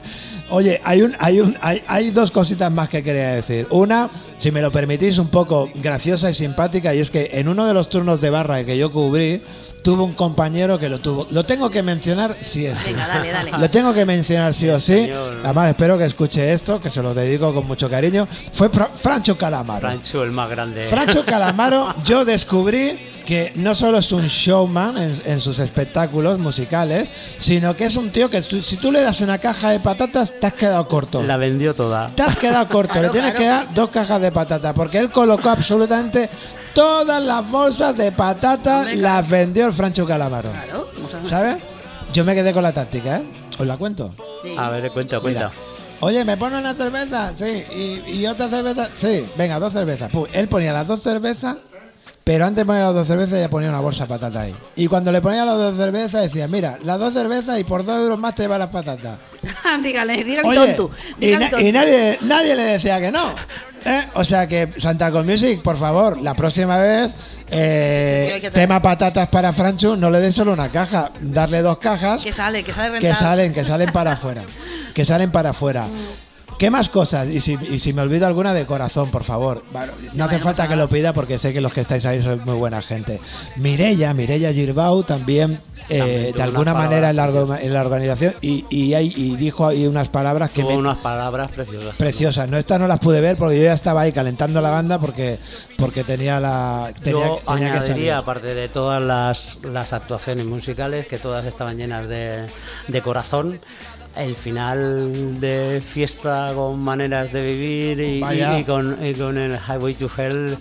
Oye, 0.53 0.81
hay, 0.83 1.03
un, 1.03 1.15
hay, 1.21 1.41
un, 1.41 1.57
hay, 1.61 1.81
hay 1.87 2.11
dos 2.11 2.33
cositas 2.33 2.73
más 2.73 2.89
que 2.89 3.05
quería 3.05 3.35
decir. 3.35 3.69
Una, 3.71 4.11
si 4.37 4.51
me 4.51 4.61
lo 4.61 4.73
permitís, 4.73 5.19
un 5.19 5.29
poco 5.29 5.71
graciosa 5.77 6.29
y 6.29 6.35
simpática, 6.35 6.93
y 6.93 6.99
es 6.99 7.13
que 7.13 7.31
en 7.35 7.47
uno 7.47 7.67
de 7.67 7.73
los 7.73 7.89
turnos 7.89 8.21
de 8.21 8.31
barra 8.31 8.65
que 8.65 8.77
yo 8.77 8.91
cubrí, 8.91 9.41
tuvo 9.83 10.05
un 10.05 10.15
compañero 10.15 10.79
que 10.79 10.89
lo 10.89 10.99
tuvo. 10.99 11.27
Lo 11.31 11.45
tengo 11.45 11.71
que 11.71 11.83
mencionar 11.83 12.37
sí 12.41 12.67
o 12.69 12.75
sí. 12.77 12.87
Venga, 12.93 13.07
dale, 13.09 13.31
dale. 13.31 13.51
Lo 13.59 13.71
tengo 13.71 13.93
que 13.95 14.05
mencionar 14.05 14.53
sí 14.55 14.69
o 14.69 14.79
sí. 14.79 15.05
señor. 15.05 15.39
Además, 15.45 15.69
espero 15.71 15.97
que 15.99 16.05
escuche 16.05 16.53
esto, 16.53 16.81
que 16.81 16.91
se 16.91 17.03
lo 17.03 17.15
dedico 17.15 17.53
con 17.55 17.67
mucho 17.67 17.89
cariño. 17.89 18.27
Fue 18.53 18.69
Fra- 18.69 18.91
Francho 18.95 19.37
Calamaro. 19.37 19.81
Francho, 19.81 20.23
el 20.23 20.31
más 20.33 20.49
grande. 20.51 20.85
Francho 20.89 21.25
Calamaro, 21.27 21.95
yo 22.05 22.25
descubrí 22.25 22.99
que 23.27 23.53
no 23.57 23.75
solo 23.77 23.99
es 23.99 24.11
un 24.13 24.27
showman 24.27 24.97
en, 24.99 25.23
en 25.25 25.39
sus 25.41 25.59
espectáculos 25.61 26.39
musicales, 26.39 27.09
sino 27.39 27.77
que 27.77 27.85
es 27.85 27.95
un 27.97 28.11
tío 28.11 28.29
que 28.29 28.43
tú- 28.43 28.61
si 28.63 28.77
tú 28.77 28.91
le 28.91 29.01
das 29.03 29.21
una 29.21 29.39
caja 29.39 29.71
de 29.71 29.79
patatas, 29.79 30.33
te 30.41 30.47
has 30.47 30.55
quedado 30.55 30.87
corto. 30.89 31.23
La 31.23 31.37
vendió 31.37 31.73
toda. 31.75 32.09
Te 32.15 32.23
has 32.23 32.37
quedado 32.37 32.67
corto, 32.69 32.93
Claro, 32.95 33.07
le 33.09 33.13
tienes 33.13 33.35
claro. 33.35 33.39
que 33.39 33.67
dar 33.67 33.75
dos 33.75 33.91
cajas 33.91 34.21
de 34.21 34.33
patata, 34.33 34.73
porque 34.73 34.99
él 34.99 35.11
colocó 35.11 35.49
absolutamente 35.51 36.29
todas 36.75 37.23
las 37.23 37.49
bolsas 37.51 37.97
de 37.97 38.13
patata, 38.13 38.79
Hombre, 38.79 38.95
claro. 38.95 39.17
las 39.21 39.29
vendió 39.31 39.67
el 39.67 39.73
Francho 39.73 40.07
Calamaro. 40.07 40.51
Claro, 40.51 40.89
¿Sabes? 41.29 41.57
Yo 42.13 42.25
me 42.25 42.35
quedé 42.35 42.53
con 42.53 42.63
la 42.63 42.73
táctica, 42.73 43.19
¿eh? 43.19 43.23
¿Os 43.59 43.67
la 43.67 43.77
cuento? 43.77 44.15
Sí. 44.43 44.55
A 44.59 44.71
ver, 44.71 44.91
cuenta, 44.91 45.21
cuenta. 45.21 45.49
Mira. 45.49 45.51
Oye, 46.01 46.25
¿me 46.25 46.37
pone 46.37 46.59
una 46.59 46.75
cerveza? 46.75 47.33
Sí. 47.37 47.63
¿Y, 48.07 48.11
y 48.21 48.27
otra 48.27 48.49
cerveza? 48.49 48.89
Sí. 48.95 49.27
Venga, 49.37 49.59
dos 49.61 49.73
cervezas. 49.73 50.11
Pum. 50.11 50.25
Él 50.33 50.49
ponía 50.49 50.73
las 50.73 50.87
dos 50.87 51.03
cervezas, 51.03 51.57
pero 52.25 52.47
antes 52.47 52.63
de 52.63 52.65
poner 52.67 52.83
las 52.83 52.95
dos 52.95 53.07
cervezas 53.07 53.39
ya 53.39 53.49
ponía 53.51 53.69
una 53.69 53.81
bolsa 53.81 54.05
de 54.05 54.09
patata 54.09 54.41
ahí. 54.41 54.55
Y 54.77 54.87
cuando 54.87 55.13
le 55.13 55.21
ponía 55.21 55.45
las 55.45 55.57
dos 55.59 55.77
cervezas 55.77 56.23
decía, 56.23 56.49
mira, 56.49 56.79
las 56.85 56.99
dos 56.99 57.13
cervezas 57.13 57.59
y 57.59 57.65
por 57.65 57.85
dos 57.85 57.99
euros 58.01 58.19
más 58.19 58.35
te 58.35 58.43
llevas 58.43 58.59
las 58.61 58.69
patatas. 58.71 59.19
dígale, 59.83 60.25
dígale 60.25 60.49
Oye, 60.49 60.59
tonto. 60.75 60.91
y, 61.19 61.27
Dígale 61.27 61.45
na- 61.45 61.51
tonto. 61.51 61.67
y 61.67 61.73
nadie, 61.73 62.19
nadie 62.23 62.57
le 62.57 62.63
decía 62.63 62.99
que 63.01 63.13
no. 63.13 63.35
¿Eh? 63.85 64.03
O 64.15 64.25
sea 64.25 64.47
que 64.47 64.69
Santa 64.77 65.11
Con 65.11 65.27
Music, 65.27 65.61
por 65.63 65.79
favor, 65.79 66.21
la 66.21 66.35
próxima 66.35 66.79
vez... 66.79 67.11
eh, 67.51 68.51
tema 68.53 68.81
patatas 68.81 69.29
para 69.29 69.53
Franchu, 69.53 69.97
no 69.97 70.11
le 70.11 70.21
den 70.21 70.33
solo 70.33 70.53
una 70.53 70.69
caja, 70.69 71.11
darle 71.21 71.63
dos 71.63 71.79
cajas 71.79 72.23
Que 72.23 72.33
sale, 72.33 72.63
que 72.63 72.73
sale 72.73 72.99
que 73.01 73.09
rentable. 73.09 73.15
salen, 73.19 73.53
que 73.53 73.65
salen 73.65 73.91
para 73.93 74.13
afuera. 74.13 74.43
Que 74.95 75.05
salen 75.05 75.31
para 75.31 75.51
afuera. 75.51 75.87
¿Qué 76.61 76.69
más 76.71 76.91
cosas? 76.91 77.27
Y 77.29 77.41
si, 77.41 77.57
y 77.71 77.79
si 77.79 77.95
me 77.95 78.03
olvido 78.03 78.27
alguna 78.27 78.53
de 78.53 78.67
corazón, 78.67 79.11
por 79.11 79.25
favor. 79.25 79.65
Bueno, 79.73 79.95
no 80.13 80.25
hace 80.27 80.39
falta 80.41 80.69
que 80.69 80.77
lo 80.77 80.91
pida 80.91 81.15
porque 81.15 81.39
sé 81.39 81.55
que 81.55 81.63
los 81.63 81.73
que 81.73 81.81
estáis 81.81 82.05
ahí 82.05 82.23
sois 82.23 82.45
muy 82.45 82.55
buena 82.57 82.83
gente. 82.83 83.19
Mirella, 83.57 84.13
Mirella 84.13 84.53
Girbau 84.53 85.03
también, 85.03 85.59
eh, 85.89 86.33
de 86.37 86.43
alguna 86.43 86.75
manera 86.75 87.09
en 87.09 87.17
la, 87.17 87.29
en 87.63 87.73
la 87.73 87.81
organización 87.81 88.35
y, 88.43 88.67
y, 88.69 88.93
hay- 88.93 89.11
y 89.17 89.37
dijo 89.37 89.67
ahí 89.67 89.87
unas 89.87 90.09
palabras 90.09 90.51
que 90.51 90.61
Tuvo 90.61 90.73
me, 90.73 90.77
unas 90.77 90.99
palabras 90.99 91.51
preciosas. 91.51 91.97
preciosas. 91.97 92.47
No 92.51 92.59
estas 92.59 92.79
no 92.79 92.87
las 92.87 92.99
pude 92.99 93.23
ver 93.23 93.39
porque 93.39 93.57
yo 93.57 93.65
ya 93.65 93.73
estaba 93.73 94.03
ahí 94.03 94.13
calentando 94.13 94.61
la 94.61 94.69
banda 94.71 94.99
porque 94.99 95.39
porque 95.79 96.05
tenía 96.05 96.39
la 96.41 96.91
tenía, 97.03 97.27
Yo 97.27 97.41
tenía 97.47 97.73
que 97.73 97.79
añadiría, 97.79 98.19
aparte 98.19 98.55
de 98.55 98.69
todas 98.69 99.01
las, 99.03 99.65
las 99.65 99.95
actuaciones 99.95 100.45
musicales, 100.45 101.07
que 101.07 101.17
todas 101.17 101.47
estaban 101.47 101.79
llenas 101.79 102.07
de, 102.07 102.45
de 102.89 103.01
corazón, 103.01 103.59
el 104.23 104.35
final 104.35 105.41
de 105.41 105.83
fiesta 105.85 106.53
con 106.55 106.79
maneras 106.81 107.33
de 107.33 107.43
vivir 107.43 108.01
y, 108.01 108.65
con, 108.65 108.97
y 109.05 109.15
con 109.15 109.39
el 109.39 109.57
Highway 109.57 109.95
to 109.95 110.11
Hell 110.17 110.57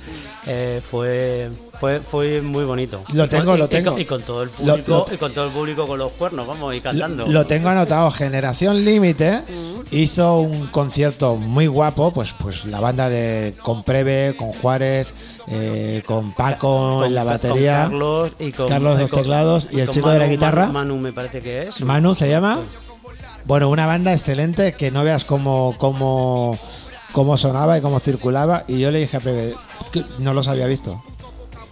eh, 0.48 0.82
fue, 0.88 1.50
fue 1.74 2.00
fue 2.00 2.42
muy 2.42 2.64
bonito. 2.64 3.04
Lo 3.14 3.28
tengo, 3.30 3.56
y- 3.56 3.60
lo 3.60 3.68
tengo. 3.70 3.98
Y 4.00 4.06
con 4.06 4.22
todo 4.24 4.44
el 4.44 4.50
público 4.50 5.06
lo- 5.10 5.14
y 5.14 5.18
con 5.18 5.34
todo 5.34 5.46
el 5.46 5.52
público 5.52 5.88
con 5.88 6.00
los 6.00 6.12
cuernos, 6.14 6.48
vamos, 6.48 6.74
y 6.76 6.82
cantando. 6.82 7.26
Lo 7.28 7.46
tengo 7.46 7.70
anotado. 7.70 8.10
Generación 8.12 8.84
Límite 8.86 9.42
hizo 9.92 10.40
un 10.40 10.68
concierto 10.68 11.36
muy 11.36 11.68
guapo. 11.68 12.12
Pues, 12.12 12.34
pues 12.42 12.66
la 12.66 12.80
banda 12.80 13.10
de 13.10 13.54
con 13.62 13.84
Preve, 13.84 14.36
con 14.38 14.54
Juárez, 14.54 15.08
eh, 15.52 16.02
con 16.06 16.34
Paco 16.34 16.98
Con- 17.00 17.08
en 17.08 17.16
la 17.16 17.22
con 17.24 17.32
batería, 17.32 17.78
Carlos 17.90 18.32
y 18.40 18.52
con 18.52 18.68
Carlos 18.70 19.00
los 19.00 19.12
teclados 19.12 19.68
y 19.72 19.80
el 19.82 19.90
chico 19.90 20.10
de 20.10 20.20
la 20.20 20.28
guitarra. 20.28 20.68
Manu, 20.68 20.74
Manu 20.96 20.98
me 20.98 21.14
parece 21.14 21.42
que 21.42 21.64
es. 21.64 21.82
Manu 21.82 22.16
se 22.16 22.30
llama. 22.30 22.60
Bueno, 23.50 23.68
una 23.70 23.88
banda 23.88 24.14
excelente 24.14 24.74
que 24.74 24.92
no 24.92 25.04
veas 25.04 25.26
cómo, 25.26 25.74
cómo, 25.80 26.56
cómo 27.14 27.36
sonaba 27.36 27.80
y 27.80 27.82
cómo 27.82 28.00
circulaba. 28.00 28.64
Y 28.68 28.78
yo 28.78 28.92
le 28.92 29.00
dije 29.00 29.18
a 29.18 29.22
Preve 29.22 29.56
que 29.92 30.06
no 30.20 30.36
los 30.36 30.48
había 30.48 30.68
visto. 30.68 31.02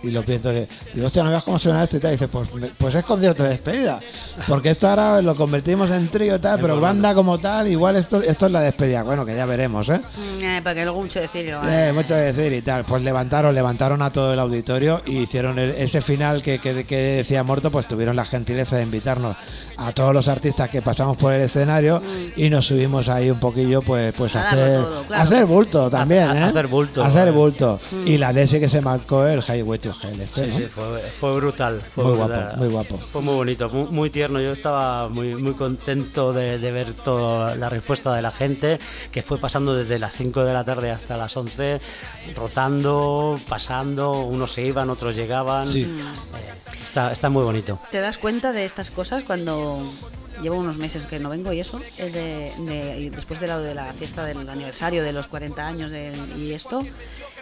Y 0.03 0.11
lo 0.11 0.21
pienso 0.23 0.49
de, 0.49 0.67
digo, 0.93 1.07
hostia, 1.07 1.23
no 1.23 1.29
veas 1.31 1.43
cómo 1.43 1.57
suena 1.57 1.83
esto 1.83 1.97
y 1.97 1.99
tal. 1.99 2.11
Y 2.11 2.13
dice, 2.15 2.27
pues, 2.27 2.47
pues 2.77 2.95
es 2.95 3.03
concierto 3.03 3.43
de 3.43 3.49
despedida. 3.49 3.99
Porque 4.47 4.69
esto 4.69 4.87
ahora 4.87 5.21
lo 5.21 5.35
convertimos 5.35 5.89
en 5.89 6.07
trío 6.09 6.35
y 6.35 6.39
tal, 6.39 6.59
pero 6.59 6.79
banda 6.79 7.13
como 7.15 7.39
tal, 7.39 7.67
igual 7.67 7.95
esto, 7.95 8.21
esto 8.21 8.45
es 8.45 8.51
la 8.51 8.61
despedida. 8.61 9.01
Bueno, 9.03 9.25
que 9.25 9.35
ya 9.35 9.45
veremos, 9.47 9.89
¿eh? 9.89 9.99
Mm, 9.99 10.43
eh, 10.43 10.61
para 10.63 10.75
que 10.75 10.83
luego 10.85 11.01
mucho 11.01 11.19
decir. 11.19 11.53
Eh, 11.67 11.91
mucho 11.95 12.09
que 12.09 12.31
decir 12.33 12.53
y 12.53 12.61
tal. 12.61 12.83
Pues 12.83 13.01
levantaron, 13.03 13.55
levantaron 13.55 14.01
a 14.03 14.11
todo 14.11 14.33
el 14.33 14.39
auditorio 14.39 15.01
y 15.05 15.17
hicieron 15.23 15.57
el- 15.57 15.71
ese 15.71 16.01
final 16.01 16.43
que, 16.43 16.59
que, 16.59 16.83
que 16.85 16.95
decía 16.97 17.43
Morto, 17.43 17.71
pues 17.71 17.87
tuvieron 17.87 18.15
la 18.15 18.25
gentileza 18.25 18.75
de 18.77 18.83
invitarnos 18.83 19.35
a 19.79 19.91
todos 19.91 20.11
los 20.13 20.27
artistas 20.27 20.69
que 20.69 20.81
pasamos 20.81 21.17
por 21.17 21.33
el 21.33 21.41
escenario 21.41 22.01
y 22.35 22.49
nos 22.49 22.65
subimos 22.65 23.09
ahí 23.09 23.29
un 23.29 23.39
poquillo, 23.39 23.81
pues, 23.83 24.11
pues 24.15 24.35
A 24.35 24.49
hacer, 24.49 24.81
todo, 24.81 25.03
claro 25.03 25.21
a 25.21 25.25
hacer 25.25 25.45
sí. 25.45 25.51
bulto 25.51 25.89
también, 25.89 26.23
Hacer- 26.29 26.37
¿eh? 26.41 26.43
hacer 26.45 26.67
bulto, 26.67 27.03
Hacer 27.03 27.27
eh. 27.27 27.31
bulto. 27.31 27.79
Y 28.05 28.17
la 28.17 28.33
Desi 28.33 28.59
que 28.59 28.69
se 28.69 28.81
marcó 28.81 29.25
el 29.27 29.41
Highway 29.41 29.77
Hell. 30.01 30.21
Este, 30.21 30.45
Sí, 30.45 30.51
¿no? 30.51 30.57
sí, 30.57 30.63
fue, 30.65 30.99
fue 31.01 31.35
brutal. 31.35 31.81
Fue 31.93 32.03
Muy 32.03 32.13
brutal. 32.17 32.41
guapo, 32.43 32.57
muy 32.57 32.67
guapo. 32.69 32.97
Fue 32.97 33.21
muy 33.21 33.35
bonito, 33.35 33.69
muy, 33.69 33.85
muy 33.91 34.09
tierno. 34.09 34.39
Yo 34.39 34.51
estaba 34.51 35.09
muy, 35.09 35.35
muy 35.35 35.53
contento 35.53 36.33
de, 36.33 36.59
de 36.59 36.71
ver 36.71 36.93
toda 36.93 37.55
la 37.55 37.69
respuesta 37.69 38.13
de 38.15 38.21
la 38.21 38.31
gente, 38.31 38.79
que 39.11 39.21
fue 39.23 39.37
pasando 39.37 39.75
desde 39.75 39.99
las 39.99 40.13
5 40.13 40.43
de 40.45 40.53
la 40.53 40.63
tarde 40.63 40.91
hasta 40.91 41.17
las 41.17 41.35
11, 41.37 41.79
rotando, 42.35 43.39
pasando, 43.47 44.11
unos 44.21 44.51
se 44.53 44.63
iban, 44.63 44.89
otros 44.89 45.15
llegaban. 45.15 45.67
Sí. 45.67 45.81
Eh, 45.83 46.73
está, 46.87 47.11
está 47.11 47.29
muy 47.29 47.43
bonito. 47.43 47.79
¿Te 47.91 47.99
das 47.99 48.17
cuenta 48.17 48.51
de 48.51 48.65
estas 48.65 48.89
cosas 48.89 49.23
cuando 49.23 49.79
llevo 50.41 50.55
unos 50.57 50.77
meses 50.77 51.03
que 51.03 51.19
no 51.19 51.29
vengo 51.29 51.51
y 51.53 51.59
eso? 51.59 51.79
Es 51.97 52.13
de, 52.13 52.51
de- 52.59 53.11
después 53.13 53.39
de 53.39 53.47
la, 53.47 53.59
de 53.59 53.73
la 53.75 53.93
fiesta 53.93 54.25
del 54.25 54.47
aniversario 54.49 55.03
de 55.03 55.11
los 55.13 55.27
40 55.27 55.65
años 55.67 55.91
de- 55.91 56.13
y 56.37 56.51
esto, 56.53 56.83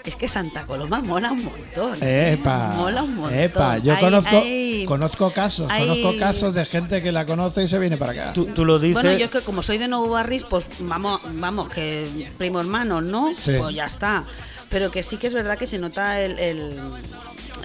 es 0.09 0.15
que 0.15 0.27
Santa 0.27 0.65
Coloma 0.65 1.01
mola 1.01 1.31
un 1.31 1.43
montón. 1.45 1.97
Epa, 2.01 2.73
Mola 2.77 3.03
un 3.03 3.15
montón. 3.15 3.39
epa, 3.39 3.77
yo 3.79 3.97
conozco, 3.99 4.43
conozco 4.87 5.31
casos, 5.31 5.71
conozco 5.71 6.17
casos 6.19 6.53
de 6.53 6.65
gente 6.65 7.01
que 7.01 7.11
la 7.11 7.25
conoce 7.25 7.63
y 7.63 7.67
se 7.67 7.79
viene 7.79 7.97
para 7.97 8.11
acá. 8.11 8.33
Tú, 8.33 8.45
tú 8.45 8.65
lo 8.65 8.79
dices. 8.79 9.01
Bueno, 9.01 9.17
yo 9.17 9.25
es 9.25 9.31
que 9.31 9.41
como 9.41 9.63
soy 9.63 9.77
de 9.77 9.87
Nuevo 9.87 10.09
Barris, 10.09 10.43
pues 10.43 10.65
vamos, 10.79 11.21
vamos, 11.33 11.69
que 11.69 12.07
primo 12.37 12.59
hermano, 12.59 13.01
¿no? 13.01 13.33
Sí. 13.37 13.53
Pues 13.57 13.75
ya 13.75 13.85
está. 13.85 14.23
Pero 14.69 14.91
que 14.91 15.03
sí 15.03 15.17
que 15.17 15.27
es 15.27 15.33
verdad 15.33 15.57
que 15.57 15.67
se 15.67 15.77
nota 15.77 16.19
el- 16.21 16.73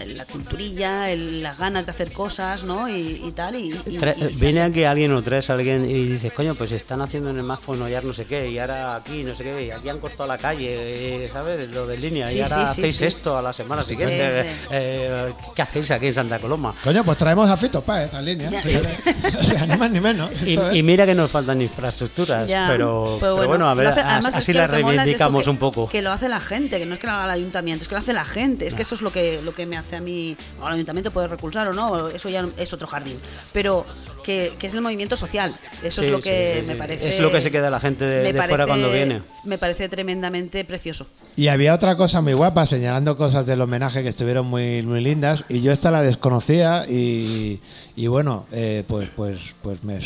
la 0.06 0.24
culturilla, 0.24 1.10
el- 1.10 1.42
las 1.42 1.58
ganas 1.58 1.84
de 1.86 1.90
hacer 1.92 2.12
cosas, 2.12 2.64
¿no? 2.64 2.88
Y, 2.88 3.20
y 3.24 3.32
tal. 3.32 3.54
Y, 3.56 3.68
y- 3.86 3.98
Tra- 3.98 4.16
y 4.16 4.34
se 4.34 4.40
viene 4.44 4.62
aquí 4.62 4.84
alguien 4.84 5.12
o 5.12 5.22
traes 5.22 5.50
a 5.50 5.54
alguien 5.54 5.88
y 5.88 6.04
dices, 6.04 6.32
coño, 6.32 6.54
pues 6.54 6.72
están 6.72 7.00
haciendo 7.02 7.30
en 7.30 7.36
el 7.38 7.42
Más 7.42 7.60
Fonollar 7.60 8.04
no 8.04 8.12
sé 8.12 8.24
qué, 8.24 8.48
y 8.48 8.58
ahora 8.58 8.96
aquí 8.96 9.22
no 9.24 9.34
sé 9.34 9.44
qué, 9.44 9.66
y 9.66 9.70
aquí 9.70 9.88
han 9.88 9.98
cortado 9.98 10.26
la 10.28 10.38
calle, 10.38 11.24
eh, 11.24 11.28
¿sabes? 11.32 11.68
Lo 11.70 11.86
de 11.86 11.96
línea, 11.98 12.28
Sí, 12.28 12.38
y 12.38 12.40
ahora 12.40 12.56
sí, 12.56 12.62
sí, 12.74 12.80
hacéis 12.80 12.96
sí. 12.96 13.04
esto 13.06 13.36
a 13.36 13.42
la 13.42 13.52
semana 13.52 13.82
siguiente. 13.82 14.42
sí. 14.42 14.48
eh, 14.70 15.32
¿Qué 15.54 15.62
hacéis 15.62 15.90
aquí 15.90 16.06
en 16.08 16.14
Santa 16.14 16.38
Coloma? 16.38 16.74
Coño, 16.82 17.04
pues 17.04 17.18
traemos 17.18 17.48
a 17.50 17.56
Fito 17.56 17.82
Páez 17.82 18.12
a 18.14 18.22
línea. 18.22 18.50
Ya. 18.50 18.62
o 19.40 19.44
sea, 19.44 19.66
ni 19.66 19.76
más 19.76 19.90
ni 19.90 20.00
menos. 20.00 20.30
Y, 20.44 20.54
Esto 20.54 20.70
es- 20.70 20.76
y 20.76 20.82
mira 20.82 21.04
que 21.06 21.14
nos 21.14 21.30
faltan 21.30 21.60
infraestructuras, 21.60 22.48
Ya, 22.48 22.66
pero, 22.68 23.18
pero 23.20 23.46
bueno, 23.46 23.68
a 23.68 23.74
ver, 23.74 23.88
hace- 23.88 24.00
es 24.00 24.34
así 24.34 24.52
que 24.52 24.58
las 24.58 24.70
es 24.70 24.76
eso, 24.78 24.88
reivindicamos 24.88 25.44
que- 25.44 25.50
un 25.50 25.56
poco. 25.58 25.88
Que 25.88 26.02
lo 26.02 26.10
hace 26.12 26.28
la 26.28 26.40
gente, 26.40 26.78
que 26.78 26.86
no 26.86 26.94
es 26.94 27.00
que 27.00 27.06
lo 27.06 27.12
haga 27.14 27.24
el 27.24 27.30
ayuntamiento, 27.30 27.82
es 27.82 27.88
que 27.88 27.94
lo 27.94 28.00
hace 28.00 28.12
la 28.12 28.24
gente. 28.24 28.66
Es 28.66 28.74
que 28.74 28.82
eso 28.82 28.94
es 28.94 29.02
lo 29.02 29.12
que, 29.12 29.40
lo 29.42 29.54
que 29.54 29.66
me 29.66 29.76
hace 29.80 29.96
a 29.96 30.00
mí. 30.00 30.36
bueno, 30.58 30.68
el 30.68 30.74
ayuntamiento 30.74 31.10
puede 31.10 31.26
repulsar 31.28 31.68
o 31.68 31.72
no, 31.72 32.08
eso 32.08 32.28
ya 32.28 32.46
es 32.56 32.72
otro 32.72 32.86
jardín. 32.86 33.16
Pero 33.52 33.84
que, 34.22 34.52
que 34.58 34.66
es 34.66 34.74
el 34.74 34.82
movimiento 34.82 35.16
social. 35.16 35.54
Eso 35.82 36.02
Sí, 36.02 36.06
es 36.06 36.12
lo 36.12 36.18
sí, 36.18 36.24
que 36.24 36.52
sí, 36.56 36.60
sí. 36.60 36.66
me 36.66 36.74
parece. 36.76 37.08
Es 37.08 37.20
lo 37.20 37.32
que 37.32 37.40
se 37.40 37.50
queda 37.50 37.70
la 37.70 37.80
gente 37.80 38.04
de- 38.04 38.32
de 38.32 38.42
fuera 38.42 38.66
cuando 38.66 38.90
viene. 38.90 39.22
Me 39.44 39.56
parece 39.58 39.88
tremendamente 39.88 40.64
precioso. 40.64 41.06
Y 41.36 41.48
había 41.48 41.74
otra 41.74 41.96
cosa 41.96 42.20
muy 42.20 42.34
guapa, 42.34 42.66
señalando 42.66 43.16
cosas 43.16 43.46
del 43.46 43.60
homenaje 43.62 44.02
que 44.02 44.10
estuvieron 44.10 44.46
muy, 44.46 44.82
muy 44.82 45.00
lindas, 45.00 45.44
y 45.48 45.62
yo 45.62 45.72
esta 45.72 45.90
la 45.90 46.02
desconocía 46.02 46.84
y, 46.86 47.60
y 47.96 48.06
bueno, 48.08 48.46
eh, 48.52 48.84
pues, 48.86 49.08
pues, 49.16 49.38
pues 49.62 49.82
me, 49.84 49.98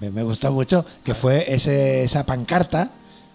me, 0.00 0.10
me 0.10 0.22
gustó 0.22 0.50
mucho, 0.52 0.86
que 1.04 1.12
fue 1.14 1.52
ese, 1.52 2.02
esa 2.04 2.24
pancarta 2.24 2.90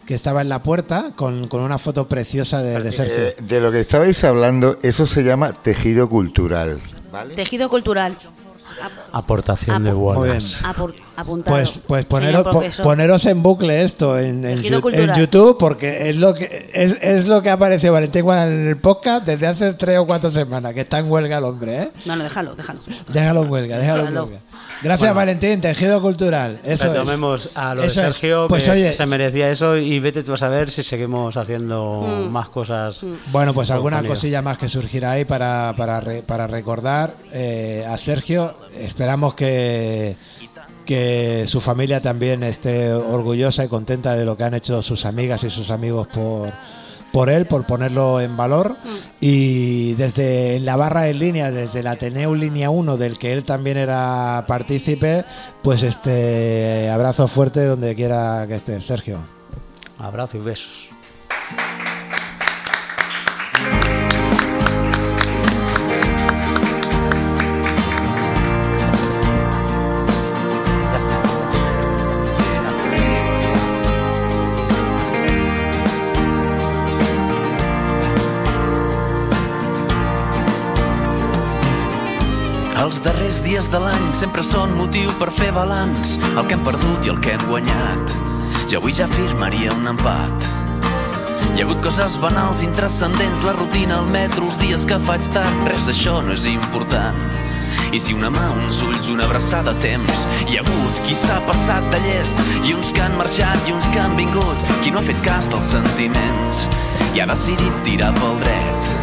que 0.05 0.13
estaba 0.13 0.41
en 0.41 0.49
la 0.49 0.61
puerta 0.61 1.11
con, 1.15 1.47
con 1.47 1.61
una 1.61 1.77
foto 1.77 2.07
preciosa 2.07 2.61
de, 2.61 2.79
de 2.79 2.91
Sergio. 2.91 3.15
Eh, 3.15 3.35
de 3.41 3.59
lo 3.59 3.71
que 3.71 3.79
estabais 3.79 4.23
hablando, 4.23 4.77
eso 4.83 5.07
se 5.07 5.23
llama 5.23 5.53
tejido 5.53 6.07
cultural. 6.09 6.79
¿vale? 7.11 7.33
Tejido 7.35 7.69
cultural. 7.69 8.17
Aportación 9.13 9.83
de 9.83 9.91
apuntado. 9.91 11.55
Pues, 11.55 11.79
pues 11.87 12.05
poneros, 12.05 12.43
po- 12.43 12.63
poneros 12.83 13.25
en 13.25 13.41
bucle 13.41 13.83
esto 13.83 14.19
en, 14.19 14.43
en 14.43 14.61
YouTube 15.15 15.57
porque 15.57 16.09
es 16.09 16.15
lo 16.17 16.33
que 16.33 16.69
es, 16.73 16.97
es 17.01 17.25
lo 17.25 17.41
que 17.41 17.49
apareció 17.49 17.93
Valentín 17.93 18.29
en 18.29 18.67
el 18.67 18.77
podcast 18.77 19.25
desde 19.25 19.47
hace 19.47 19.73
tres 19.73 19.97
o 19.97 20.05
cuatro 20.05 20.29
semanas 20.29 20.73
que 20.73 20.81
está 20.81 20.99
en 20.99 21.09
huelga 21.09 21.37
el 21.37 21.45
hombre, 21.45 21.83
¿eh? 21.83 21.91
No, 22.03 22.17
no, 22.17 22.23
déjalo, 22.23 22.55
déjalo. 22.55 22.79
Déjalo 23.13 23.43
en 23.43 23.49
huelga, 23.51 23.77
déjalo 23.77 24.07
en 24.07 24.17
huelga. 24.17 24.39
Gracias 24.81 25.15
Valentín, 25.15 25.61
tejido 25.61 26.01
cultural. 26.01 26.59
Eso 26.63 26.73
es. 26.85 26.91
Retomemos 26.91 27.49
a 27.55 27.73
lo 27.75 27.83
Eso 27.83 28.01
de 28.01 28.07
es. 28.09 28.15
Sergio, 28.15 28.47
Pues 28.47 28.65
que 28.65 28.71
oye, 28.71 28.93
se 28.93 29.05
merecía 29.05 29.49
eso, 29.49 29.77
y 29.77 29.99
vete 29.99 30.21
tú 30.23 30.33
a 30.33 30.37
saber 30.37 30.69
si 30.69 30.83
seguimos 30.83 31.37
haciendo 31.37 32.01
Mm. 32.05 32.31
más 32.31 32.49
cosas. 32.49 32.99
Bueno, 33.31 33.53
pues 33.53 33.69
alguna 33.71 34.03
cosilla 34.03 34.41
más 34.41 34.57
que 34.57 34.69
surgirá 34.69 35.11
ahí 35.11 35.25
para, 35.25 35.73
para, 35.77 35.99
re- 36.01 36.21
para 36.21 36.47
recordar 36.47 37.13
eh, 37.33 37.85
a 37.87 37.97
Sergio. 37.97 38.53
Esperamos 38.79 39.33
que, 39.33 40.15
que 40.85 41.45
su 41.47 41.61
familia 41.61 42.01
también 42.01 42.43
esté 42.43 42.93
orgullosa 42.93 43.63
y 43.63 43.67
contenta 43.67 44.15
de 44.15 44.25
lo 44.25 44.35
que 44.37 44.43
han 44.43 44.53
hecho 44.53 44.81
sus 44.81 45.05
amigas 45.05 45.43
y 45.43 45.49
sus 45.49 45.71
amigos 45.71 46.07
por, 46.07 46.51
por 47.15 47.29
él, 47.29 47.45
por 47.45 47.65
ponerlo 47.65 48.19
en 48.19 48.35
valor. 48.35 48.75
Y 49.21 49.93
desde 49.93 50.59
la 50.59 50.75
barra 50.75 51.07
en 51.07 51.19
línea, 51.19 51.49
desde 51.49 51.79
el 51.79 51.87
Ateneu 51.87 52.35
Línea 52.35 52.69
1, 52.69 52.97
del 52.97 53.17
que 53.17 53.31
él 53.31 53.45
también 53.45 53.77
era 53.77 54.43
partícipe, 54.49 55.23
pues 55.63 55.81
este 55.81 56.89
abrazo 56.89 57.29
fuerte 57.29 57.63
donde 57.63 57.95
quiera 57.95 58.43
que 58.49 58.55
esté 58.55 58.81
Sergio. 58.81 59.19
Abrazo 59.97 60.35
y 60.35 60.41
besos. 60.41 60.94
Darrers 83.25 83.41
dies 83.41 83.67
de 83.73 83.79
l'any 83.81 84.11
sempre 84.13 84.43
són 84.45 84.75
motiu 84.77 85.09
per 85.17 85.31
fer 85.33 85.47
balanç 85.49 86.11
el 86.37 86.43
que 86.45 86.53
hem 86.53 86.63
perdut 86.65 87.07
i 87.07 87.09
el 87.09 87.17
que 87.25 87.31
hem 87.33 87.41
guanyat. 87.49 88.11
Jo 88.69 88.77
avui 88.77 88.93
ja 88.93 89.07
firmaria 89.09 89.73
un 89.73 89.87
empat. 89.89 90.45
Hi 91.55 91.63
ha 91.63 91.65
hagut 91.65 91.81
coses 91.81 92.19
banals, 92.21 92.61
intrascendents, 92.61 93.41
la 93.41 93.55
rutina, 93.57 93.97
el 94.03 94.11
metro, 94.13 94.45
els 94.45 94.59
dies 94.61 94.85
que 94.85 94.99
faig 95.07 95.25
tard, 95.33 95.63
res 95.71 95.87
d'això 95.87 96.19
no 96.21 96.35
és 96.35 96.45
important. 96.51 97.17
I 97.95 98.01
si 98.03 98.13
una 98.13 98.29
mà, 98.29 98.43
uns 98.59 98.83
ulls, 98.85 99.09
una 99.09 99.25
abraçada 99.25 99.73
a 99.73 99.79
temps, 99.81 100.27
hi 100.45 100.59
ha 100.59 100.61
hagut 100.61 101.01
qui 101.07 101.17
s'ha 101.17 101.39
passat 101.47 101.87
de 101.95 102.03
llest, 102.05 102.43
i 102.61 102.75
uns 102.77 102.93
que 102.93 103.01
han 103.07 103.17
marxat 103.17 103.57
i 103.65 103.73
uns 103.73 103.89
que 103.89 104.03
han 104.03 104.13
vingut, 104.19 104.69
qui 104.83 104.93
no 104.93 105.01
ha 105.01 105.07
fet 105.07 105.17
cas 105.25 105.49
dels 105.49 105.71
sentiments, 105.73 106.67
i 107.15 107.23
ha 107.23 107.29
decidit 107.31 107.81
tirar 107.89 108.13
pel 108.21 108.37
dret, 108.45 108.93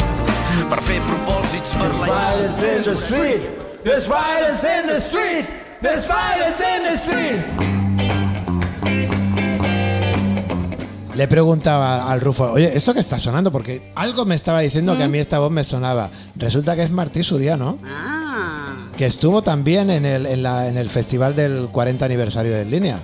per 0.71 0.79
fer 0.87 1.03
propòsits 1.11 1.75
per 1.75 1.91
la... 2.05 2.23
street. 3.03 3.62
There's 3.85 4.07
violence 4.09 4.65
in 4.65 4.87
the 4.89 5.01
street. 5.01 5.47
There's 5.81 6.07
violence 6.07 6.61
in 6.63 6.83
the 6.85 6.97
street. 6.97 7.43
Le 11.15 11.29
preguntaba 11.29 12.11
al 12.11 12.21
Rufo, 12.21 12.53
oye, 12.53 12.75
¿esto 12.75 12.95
que 12.95 13.01
está 13.01 13.19
sonando? 13.19 13.53
Porque 13.53 13.83
algo 13.95 14.25
me 14.25 14.35
estaba 14.35 14.61
diciendo 14.61 14.97
que 14.97 15.03
a 15.03 15.09
mí 15.09 15.19
esta 15.19 15.39
voz 15.41 15.51
me 15.51 15.63
sonaba. 15.63 16.09
Resulta 16.37 16.75
que 16.75 16.85
es 16.85 16.91
Martí 16.91 17.23
Suriano, 17.23 17.79
Ah, 17.85 18.75
que 18.97 19.05
estuvo 19.07 19.43
también 19.43 19.91
en 19.91 20.07
el, 20.07 20.25
en, 20.27 20.43
la- 20.43 20.69
en 20.69 20.79
el 20.79 20.89
festival 20.89 21.37
del 21.37 21.69
40 21.71 22.05
aniversario 22.07 22.53
de 22.53 22.63
En 22.63 22.71
Línea. 22.71 22.99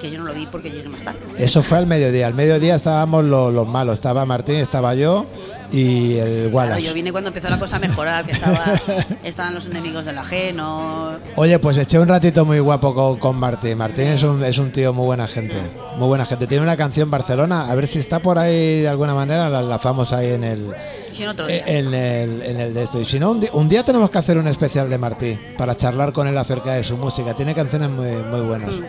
que 0.00 0.10
yo 0.10 0.18
no 0.18 0.24
lo 0.24 0.34
vi 0.34 0.46
porque 0.46 0.70
llegué 0.70 0.88
más 0.88 1.02
tarde. 1.02 1.20
Eso 1.38 1.62
fue 1.62 1.78
al 1.78 1.86
mediodía. 1.86 2.26
Al 2.26 2.34
mediodía 2.34 2.74
estábamos 2.74 3.24
los, 3.24 3.54
los 3.54 3.68
malos. 3.68 3.94
Estaba 3.94 4.24
Martín, 4.26 4.56
estaba 4.56 4.94
yo 4.96 5.26
y 5.72 6.16
el 6.16 6.32
Claro, 6.50 6.56
Wallace. 6.56 6.82
yo 6.82 6.94
vine 6.94 7.10
cuando 7.12 7.28
empezó 7.28 7.48
la 7.48 7.58
cosa 7.58 7.76
a 7.76 7.78
mejorar, 7.78 8.24
que 8.26 8.32
estaba, 8.32 8.64
estaban 9.24 9.54
los 9.54 9.66
enemigos 9.66 10.04
del 10.04 10.18
ajeno. 10.18 11.12
Oye, 11.36 11.58
pues 11.58 11.76
eché 11.78 11.98
un 11.98 12.08
ratito 12.08 12.44
muy 12.44 12.58
guapo 12.58 12.94
con, 12.94 13.18
con 13.18 13.36
Martín. 13.36 13.78
Martín 13.78 14.08
es 14.08 14.22
un, 14.22 14.42
es 14.44 14.58
un 14.58 14.70
tío 14.70 14.92
muy 14.92 15.06
buena 15.06 15.26
gente. 15.26 15.54
Muy 15.96 16.08
buena 16.08 16.26
gente. 16.26 16.46
Tiene 16.46 16.62
una 16.62 16.76
canción 16.76 17.10
Barcelona. 17.10 17.70
A 17.70 17.74
ver 17.74 17.88
si 17.88 17.98
está 17.98 18.18
por 18.18 18.38
ahí 18.38 18.80
de 18.82 18.88
alguna 18.88 19.14
manera. 19.14 19.48
La 19.48 19.60
enlazamos 19.60 20.12
ahí 20.12 20.32
en 20.32 20.44
el, 20.44 20.66
Si 21.12 21.24
no, 21.24 21.30
otro 21.30 21.46
día. 21.46 21.62
en 21.66 21.94
el, 21.94 22.42
en 22.42 22.60
el 22.60 22.74
de 22.74 22.82
esto. 22.82 23.00
Y 23.00 23.04
si 23.04 23.18
no, 23.18 23.30
un, 23.30 23.46
un 23.52 23.68
día 23.68 23.82
tenemos 23.82 24.10
que 24.10 24.18
hacer 24.18 24.36
un 24.38 24.48
especial 24.48 24.90
de 24.90 24.98
Martín 24.98 25.38
para 25.56 25.76
charlar 25.76 26.12
con 26.12 26.26
él 26.28 26.36
acerca 26.36 26.72
de 26.74 26.82
su 26.82 26.96
música. 26.96 27.34
Tiene 27.34 27.54
canciones 27.54 27.90
muy, 27.90 28.10
muy 28.10 28.40
buenas. 28.40 28.70
Mm. 28.70 28.82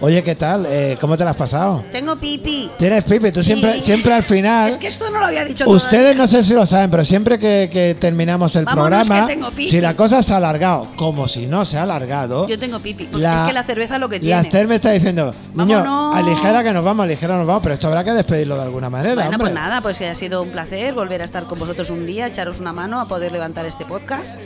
Oye, 0.00 0.22
¿qué 0.22 0.36
tal? 0.36 0.64
Eh, 0.68 0.96
¿Cómo 1.00 1.16
te 1.18 1.24
la 1.24 1.30
has 1.32 1.36
pasado? 1.36 1.82
Tengo 1.90 2.14
pipi. 2.14 2.70
Tienes 2.78 3.02
pipi, 3.02 3.32
tú 3.32 3.42
siempre, 3.42 3.74
Sí. 3.74 3.80
siempre 3.82 4.12
al 4.12 4.22
final. 4.22 4.70
Es 4.70 4.78
que 4.78 4.86
esto 4.86 5.10
no 5.10 5.18
lo 5.18 5.26
había 5.26 5.44
dicho 5.44 5.68
Ustedes 5.68 6.16
no 6.16 6.28
sé 6.28 6.44
si 6.44 6.54
lo 6.54 6.64
saben, 6.66 6.88
pero 6.88 7.04
siempre 7.04 7.36
que, 7.36 7.68
que 7.72 7.96
terminamos 7.98 8.54
el 8.54 8.64
Vámonos, 8.64 9.06
programa, 9.08 9.26
que 9.26 9.34
tengo 9.34 9.50
pipi. 9.50 9.70
si 9.70 9.80
la 9.80 9.96
cosa 9.96 10.22
se 10.22 10.32
ha 10.32 10.36
alargado, 10.36 10.86
como 10.94 11.26
si 11.26 11.46
no 11.46 11.64
se 11.64 11.78
ha 11.78 11.82
alargado, 11.82 12.46
Yo 12.46 12.56
tengo 12.60 12.78
pipi. 12.78 13.06
Porque 13.06 13.22
La- 13.24 13.42
es 13.42 13.48
que 13.48 13.52
la 13.54 13.64
cerveza 13.64 13.94
es 13.96 14.00
lo 14.00 14.08
que 14.08 14.20
tiene. 14.20 14.40
Esther 14.40 14.68
me 14.68 14.76
está 14.76 14.92
diciendo, 14.92 15.34
niño, 15.54 15.78
Vámonos. 15.82 16.14
aligera 16.16 16.62
que 16.62 16.72
nos 16.72 16.84
vamos, 16.84 17.02
aligera 17.04 17.36
nos 17.36 17.46
vamos, 17.48 17.62
pero 17.64 17.74
esto 17.74 17.88
habrá 17.88 18.04
que 18.04 18.12
despedirlo 18.12 18.54
de 18.54 18.62
alguna 18.62 18.88
manera, 18.88 19.14
Bueno, 19.14 19.30
hombre. 19.30 19.38
pues 19.40 19.52
nada, 19.54 19.80
pues 19.80 20.00
ha 20.02 20.14
sido 20.14 20.42
un 20.42 20.50
placer 20.50 20.94
volver 20.94 21.22
a 21.22 21.24
estar 21.24 21.42
con 21.44 21.58
vosotros 21.58 21.90
un 21.90 22.06
día, 22.06 22.28
echaros 22.28 22.60
una 22.60 22.72
mano 22.72 23.00
a 23.00 23.08
poder 23.08 23.32
levantar 23.32 23.66
este 23.66 23.84
podcast. 23.84 24.36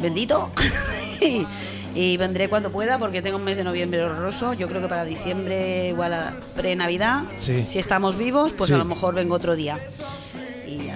Bendito. 0.00 0.50
y, 1.96 2.16
vendré 2.16 2.48
cuando 2.48 2.70
pueda 2.70 2.98
porque 2.98 3.22
tengo 3.22 3.38
un 3.38 3.44
mes 3.44 3.56
de 3.56 3.64
noviembre 3.64 4.02
horroroso. 4.02 4.52
Yo 4.52 4.68
creo 4.68 4.82
que 4.82 4.88
para 4.88 5.04
diciembre, 5.04 5.88
igual 5.88 6.12
a 6.14 6.34
pre-Navidad, 6.54 7.22
Sí. 7.38 7.64
si 7.66 7.78
estamos 7.78 8.16
vivos, 8.16 8.52
pues 8.52 8.68
Sí. 8.68 8.74
a 8.74 8.78
lo 8.78 8.84
mejor 8.84 9.14
vengo 9.14 9.34
otro 9.34 9.56
día. 9.56 9.78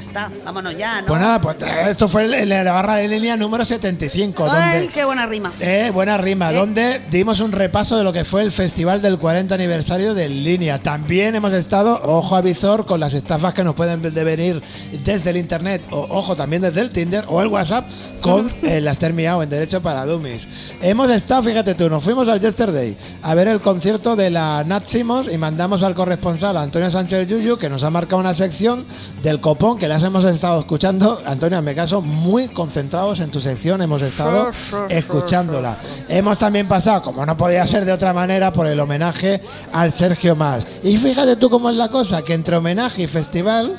Está, 0.01 0.31
vámonos 0.45 0.77
ya, 0.77 1.03
¿no? 1.03 1.07
Pues 1.07 1.21
nada, 1.21 1.41
pues 1.41 1.57
eh, 1.61 1.87
esto 1.91 2.09
fue 2.09 2.25
el- 2.25 2.35
el- 2.35 2.49
la 2.49 2.73
barra 2.73 2.97
de 2.97 3.07
línea 3.09 3.37
número 3.37 3.65
75, 3.65 4.49
¡Ay, 4.51 4.79
donde... 4.79 4.93
qué 4.95 5.05
buena 5.05 5.27
rima! 5.27 5.53
Eh, 5.61 5.91
buena 5.95 6.17
rima, 6.17 6.51
¿Eh? 6.51 6.55
donde 6.55 7.01
dimos 7.11 7.41
un 7.41 7.53
repaso 7.53 7.97
de 7.97 8.05
lo 8.05 8.13
que 8.13 8.25
fue 8.25 8.43
el 8.43 8.51
festival 8.51 9.03
del 9.03 9.19
40 9.19 9.55
aniversario 9.55 10.15
de 10.15 10.29
Línea. 10.29 10.79
También 10.79 11.35
hemos 11.35 11.53
estado, 11.53 12.01
ojo 12.03 12.35
a 12.35 12.41
visor, 12.41 12.87
con 12.87 12.99
las 12.99 13.13
estafas 13.15 13.55
que 13.55 13.63
nos 13.63 13.75
pueden 13.75 14.01
de 14.03 14.25
venir 14.25 14.63
desde 15.05 15.31
el 15.31 15.37
internet, 15.37 15.83
o 15.91 16.07
ojo 16.11 16.35
también 16.35 16.63
desde 16.63 16.81
el 16.81 16.91
Tinder 16.91 17.25
o 17.29 17.43
el 17.43 17.49
WhatsApp, 17.49 17.85
con 18.23 18.51
eh, 18.63 18.81
las 18.81 18.99
Termiao 18.99 19.43
en 19.43 19.51
Derecho 19.51 19.81
para 19.83 20.07
Dummies. 20.07 20.47
Hemos 20.83 21.11
estado, 21.11 21.43
fíjate 21.43 21.75
tú, 21.75 21.89
nos 21.91 22.03
fuimos 22.03 22.29
al 22.29 22.41
Yesterday 22.41 22.97
a 23.23 23.35
ver 23.35 23.49
el 23.49 23.61
concierto 23.61 24.17
de 24.17 24.31
la 24.31 24.65
Nat 24.67 24.87
Simons 24.87 25.29
y 25.31 25.37
mandamos 25.37 25.83
al 25.83 25.95
corresponsal 25.95 26.57
Antonio 26.57 26.91
Sánchez 26.91 27.29
Yuyu, 27.29 27.59
que 27.59 27.69
nos 27.69 27.85
ha 27.85 27.91
marcado 27.91 28.19
una 28.19 28.33
sección 28.35 28.85
del 29.23 29.41
copón 29.41 29.79
que 29.79 29.89
las 29.91 30.03
hemos 30.05 30.25
estado 30.25 30.61
escuchando. 30.61 31.21
Antonio, 31.27 31.59
en 31.59 31.65
mi 31.65 31.75
caso, 31.75 32.01
muy 32.01 32.49
concentrados 32.49 33.19
en 33.19 33.29
tu 33.31 33.41
sección, 33.41 33.83
hemos 33.83 34.01
estado 34.03 34.53
Sí, 34.53 34.59
sí, 34.71 34.77
sí, 34.89 34.95
escuchándola. 34.95 35.77
Hemos 36.09 36.39
también 36.39 36.69
pasado, 36.69 37.03
como 37.03 37.27
no 37.27 37.37
podía 37.37 37.67
ser 37.67 37.85
de 37.85 37.91
otra 37.93 38.13
manera, 38.13 38.53
por 38.53 38.69
el 38.69 38.79
homenaje 38.79 39.41
al 39.73 39.93
Sergio 39.93 40.37
Más. 40.37 40.65
Y 40.85 40.97
fíjate 40.97 41.35
tú 41.35 41.51
cómo 41.51 41.71
es 41.71 41.77
la 41.77 41.89
cosa, 41.89 42.23
que 42.23 42.35
entre 42.35 42.57
homenaje 42.57 43.03
y 43.03 43.07
festival, 43.09 43.73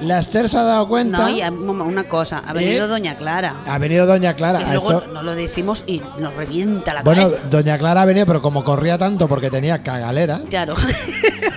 la 0.00 0.18
Esther 0.20 0.48
se 0.48 0.56
ha 0.56 0.62
dado 0.62 0.88
cuenta. 0.88 1.18
No, 1.18 1.28
y 1.28 1.42
a- 1.42 1.50
una 1.50 2.04
cosa, 2.04 2.42
ha 2.46 2.54
venido 2.54 2.86
¿Eh? 2.86 2.88
Doña 2.88 3.16
Clara. 3.16 3.54
Ha 3.68 3.76
venido 3.76 4.06
Doña 4.06 4.32
Clara. 4.32 4.60
que 4.60 4.64
luego 4.72 4.92
esto- 4.92 5.12
no 5.12 5.22
lo 5.22 5.34
decimos 5.34 5.84
y 5.86 6.00
nos 6.18 6.34
revienta 6.36 6.94
la 6.94 7.02
bueno, 7.02 7.24
cabeza. 7.24 7.42
Doña 7.50 7.76
Clara 7.76 8.00
ha 8.00 8.04
venido, 8.06 8.24
pero 8.24 8.40
como 8.40 8.64
corría 8.64 8.96
tanto 8.96 9.28
porque 9.28 9.50
tenía 9.50 9.82
cagalera, 9.82 10.40
Claro. 10.48 10.74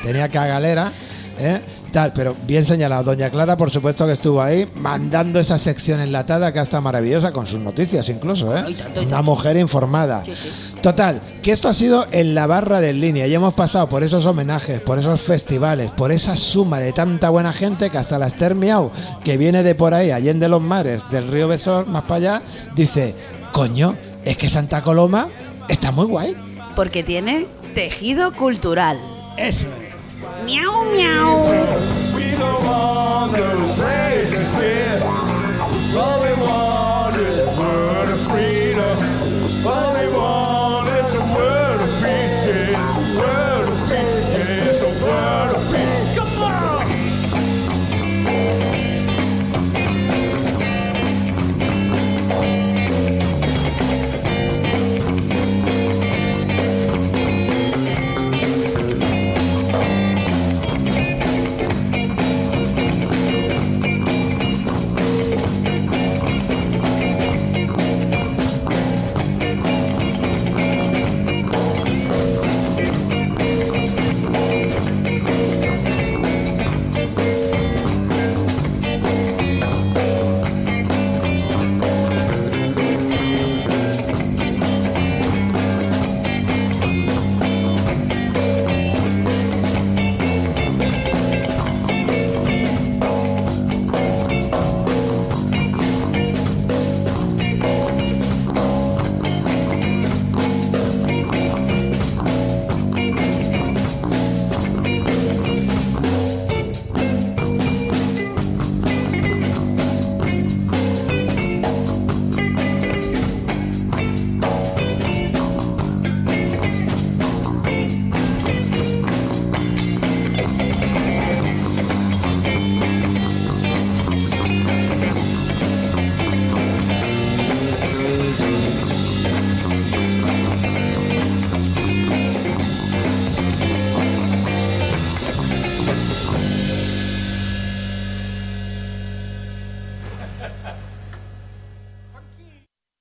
tenía 0.04 0.28
cagalera, 0.28 0.92
¿eh? 1.40 1.62
Tal, 1.94 2.12
pero 2.12 2.36
bien 2.48 2.66
señalado. 2.66 3.04
Doña 3.04 3.30
Clara, 3.30 3.56
por 3.56 3.70
supuesto 3.70 4.08
que 4.08 4.14
estuvo 4.14 4.42
ahí 4.42 4.68
mandando 4.74 5.40
esa 5.40 5.60
sección 5.60 6.00
enlatada 6.00 6.52
que 6.52 6.60
está 6.60 6.82
maravillosa 6.82 7.32
con 7.32 7.46
sus 7.46 7.60
noticias 7.60 8.10
incluso, 8.10 8.58
¿eh? 8.58 8.76
Una 9.06 9.22
mujer 9.22 9.58
informada. 9.58 10.24
Total, 10.82 11.22
que 11.44 11.52
esto 11.52 11.70
ha 11.70 11.74
sido 11.76 12.08
en 12.12 12.34
la 12.34 12.48
barra 12.48 12.82
de 12.82 12.94
línea 12.94 13.28
y 13.28 13.36
hemos 13.36 13.54
pasado 13.54 13.88
por 13.90 14.02
esos 14.02 14.26
homenajes, 14.26 14.82
por 14.82 14.98
esos 14.98 15.22
festivales, 15.22 15.92
por 15.92 16.12
esa 16.12 16.36
suma 16.36 16.80
de 16.80 16.94
tanta 16.94 17.30
buena 17.30 17.54
gente 17.54 17.92
que 17.92 18.00
hasta 18.00 18.18
la 18.18 18.26
Esther 18.26 18.56
Miau, 18.56 18.90
que 19.24 19.38
viene 19.38 19.62
de 19.62 19.76
por 19.76 19.94
ahí, 19.94 20.10
allende 20.10 20.50
los 20.50 20.64
mares, 20.64 21.04
del 21.12 21.28
río 21.28 21.48
Besor, 21.48 21.86
más 21.86 22.06
para 22.06 22.16
allá, 22.16 22.42
dice, 22.76 23.14
coño, 23.52 23.94
es 24.26 24.36
que 24.36 24.50
Santa 24.50 24.82
Coloma 24.82 25.28
está 25.70 25.92
muy 25.92 26.08
guay. 26.08 26.36
Porque 26.76 27.04
tiene 27.04 27.46
tejido 27.76 28.34
cultural. 28.34 28.98
Eso. 29.38 29.68
Meow, 30.46 30.92
meow. 30.92 31.74
We 32.16 32.34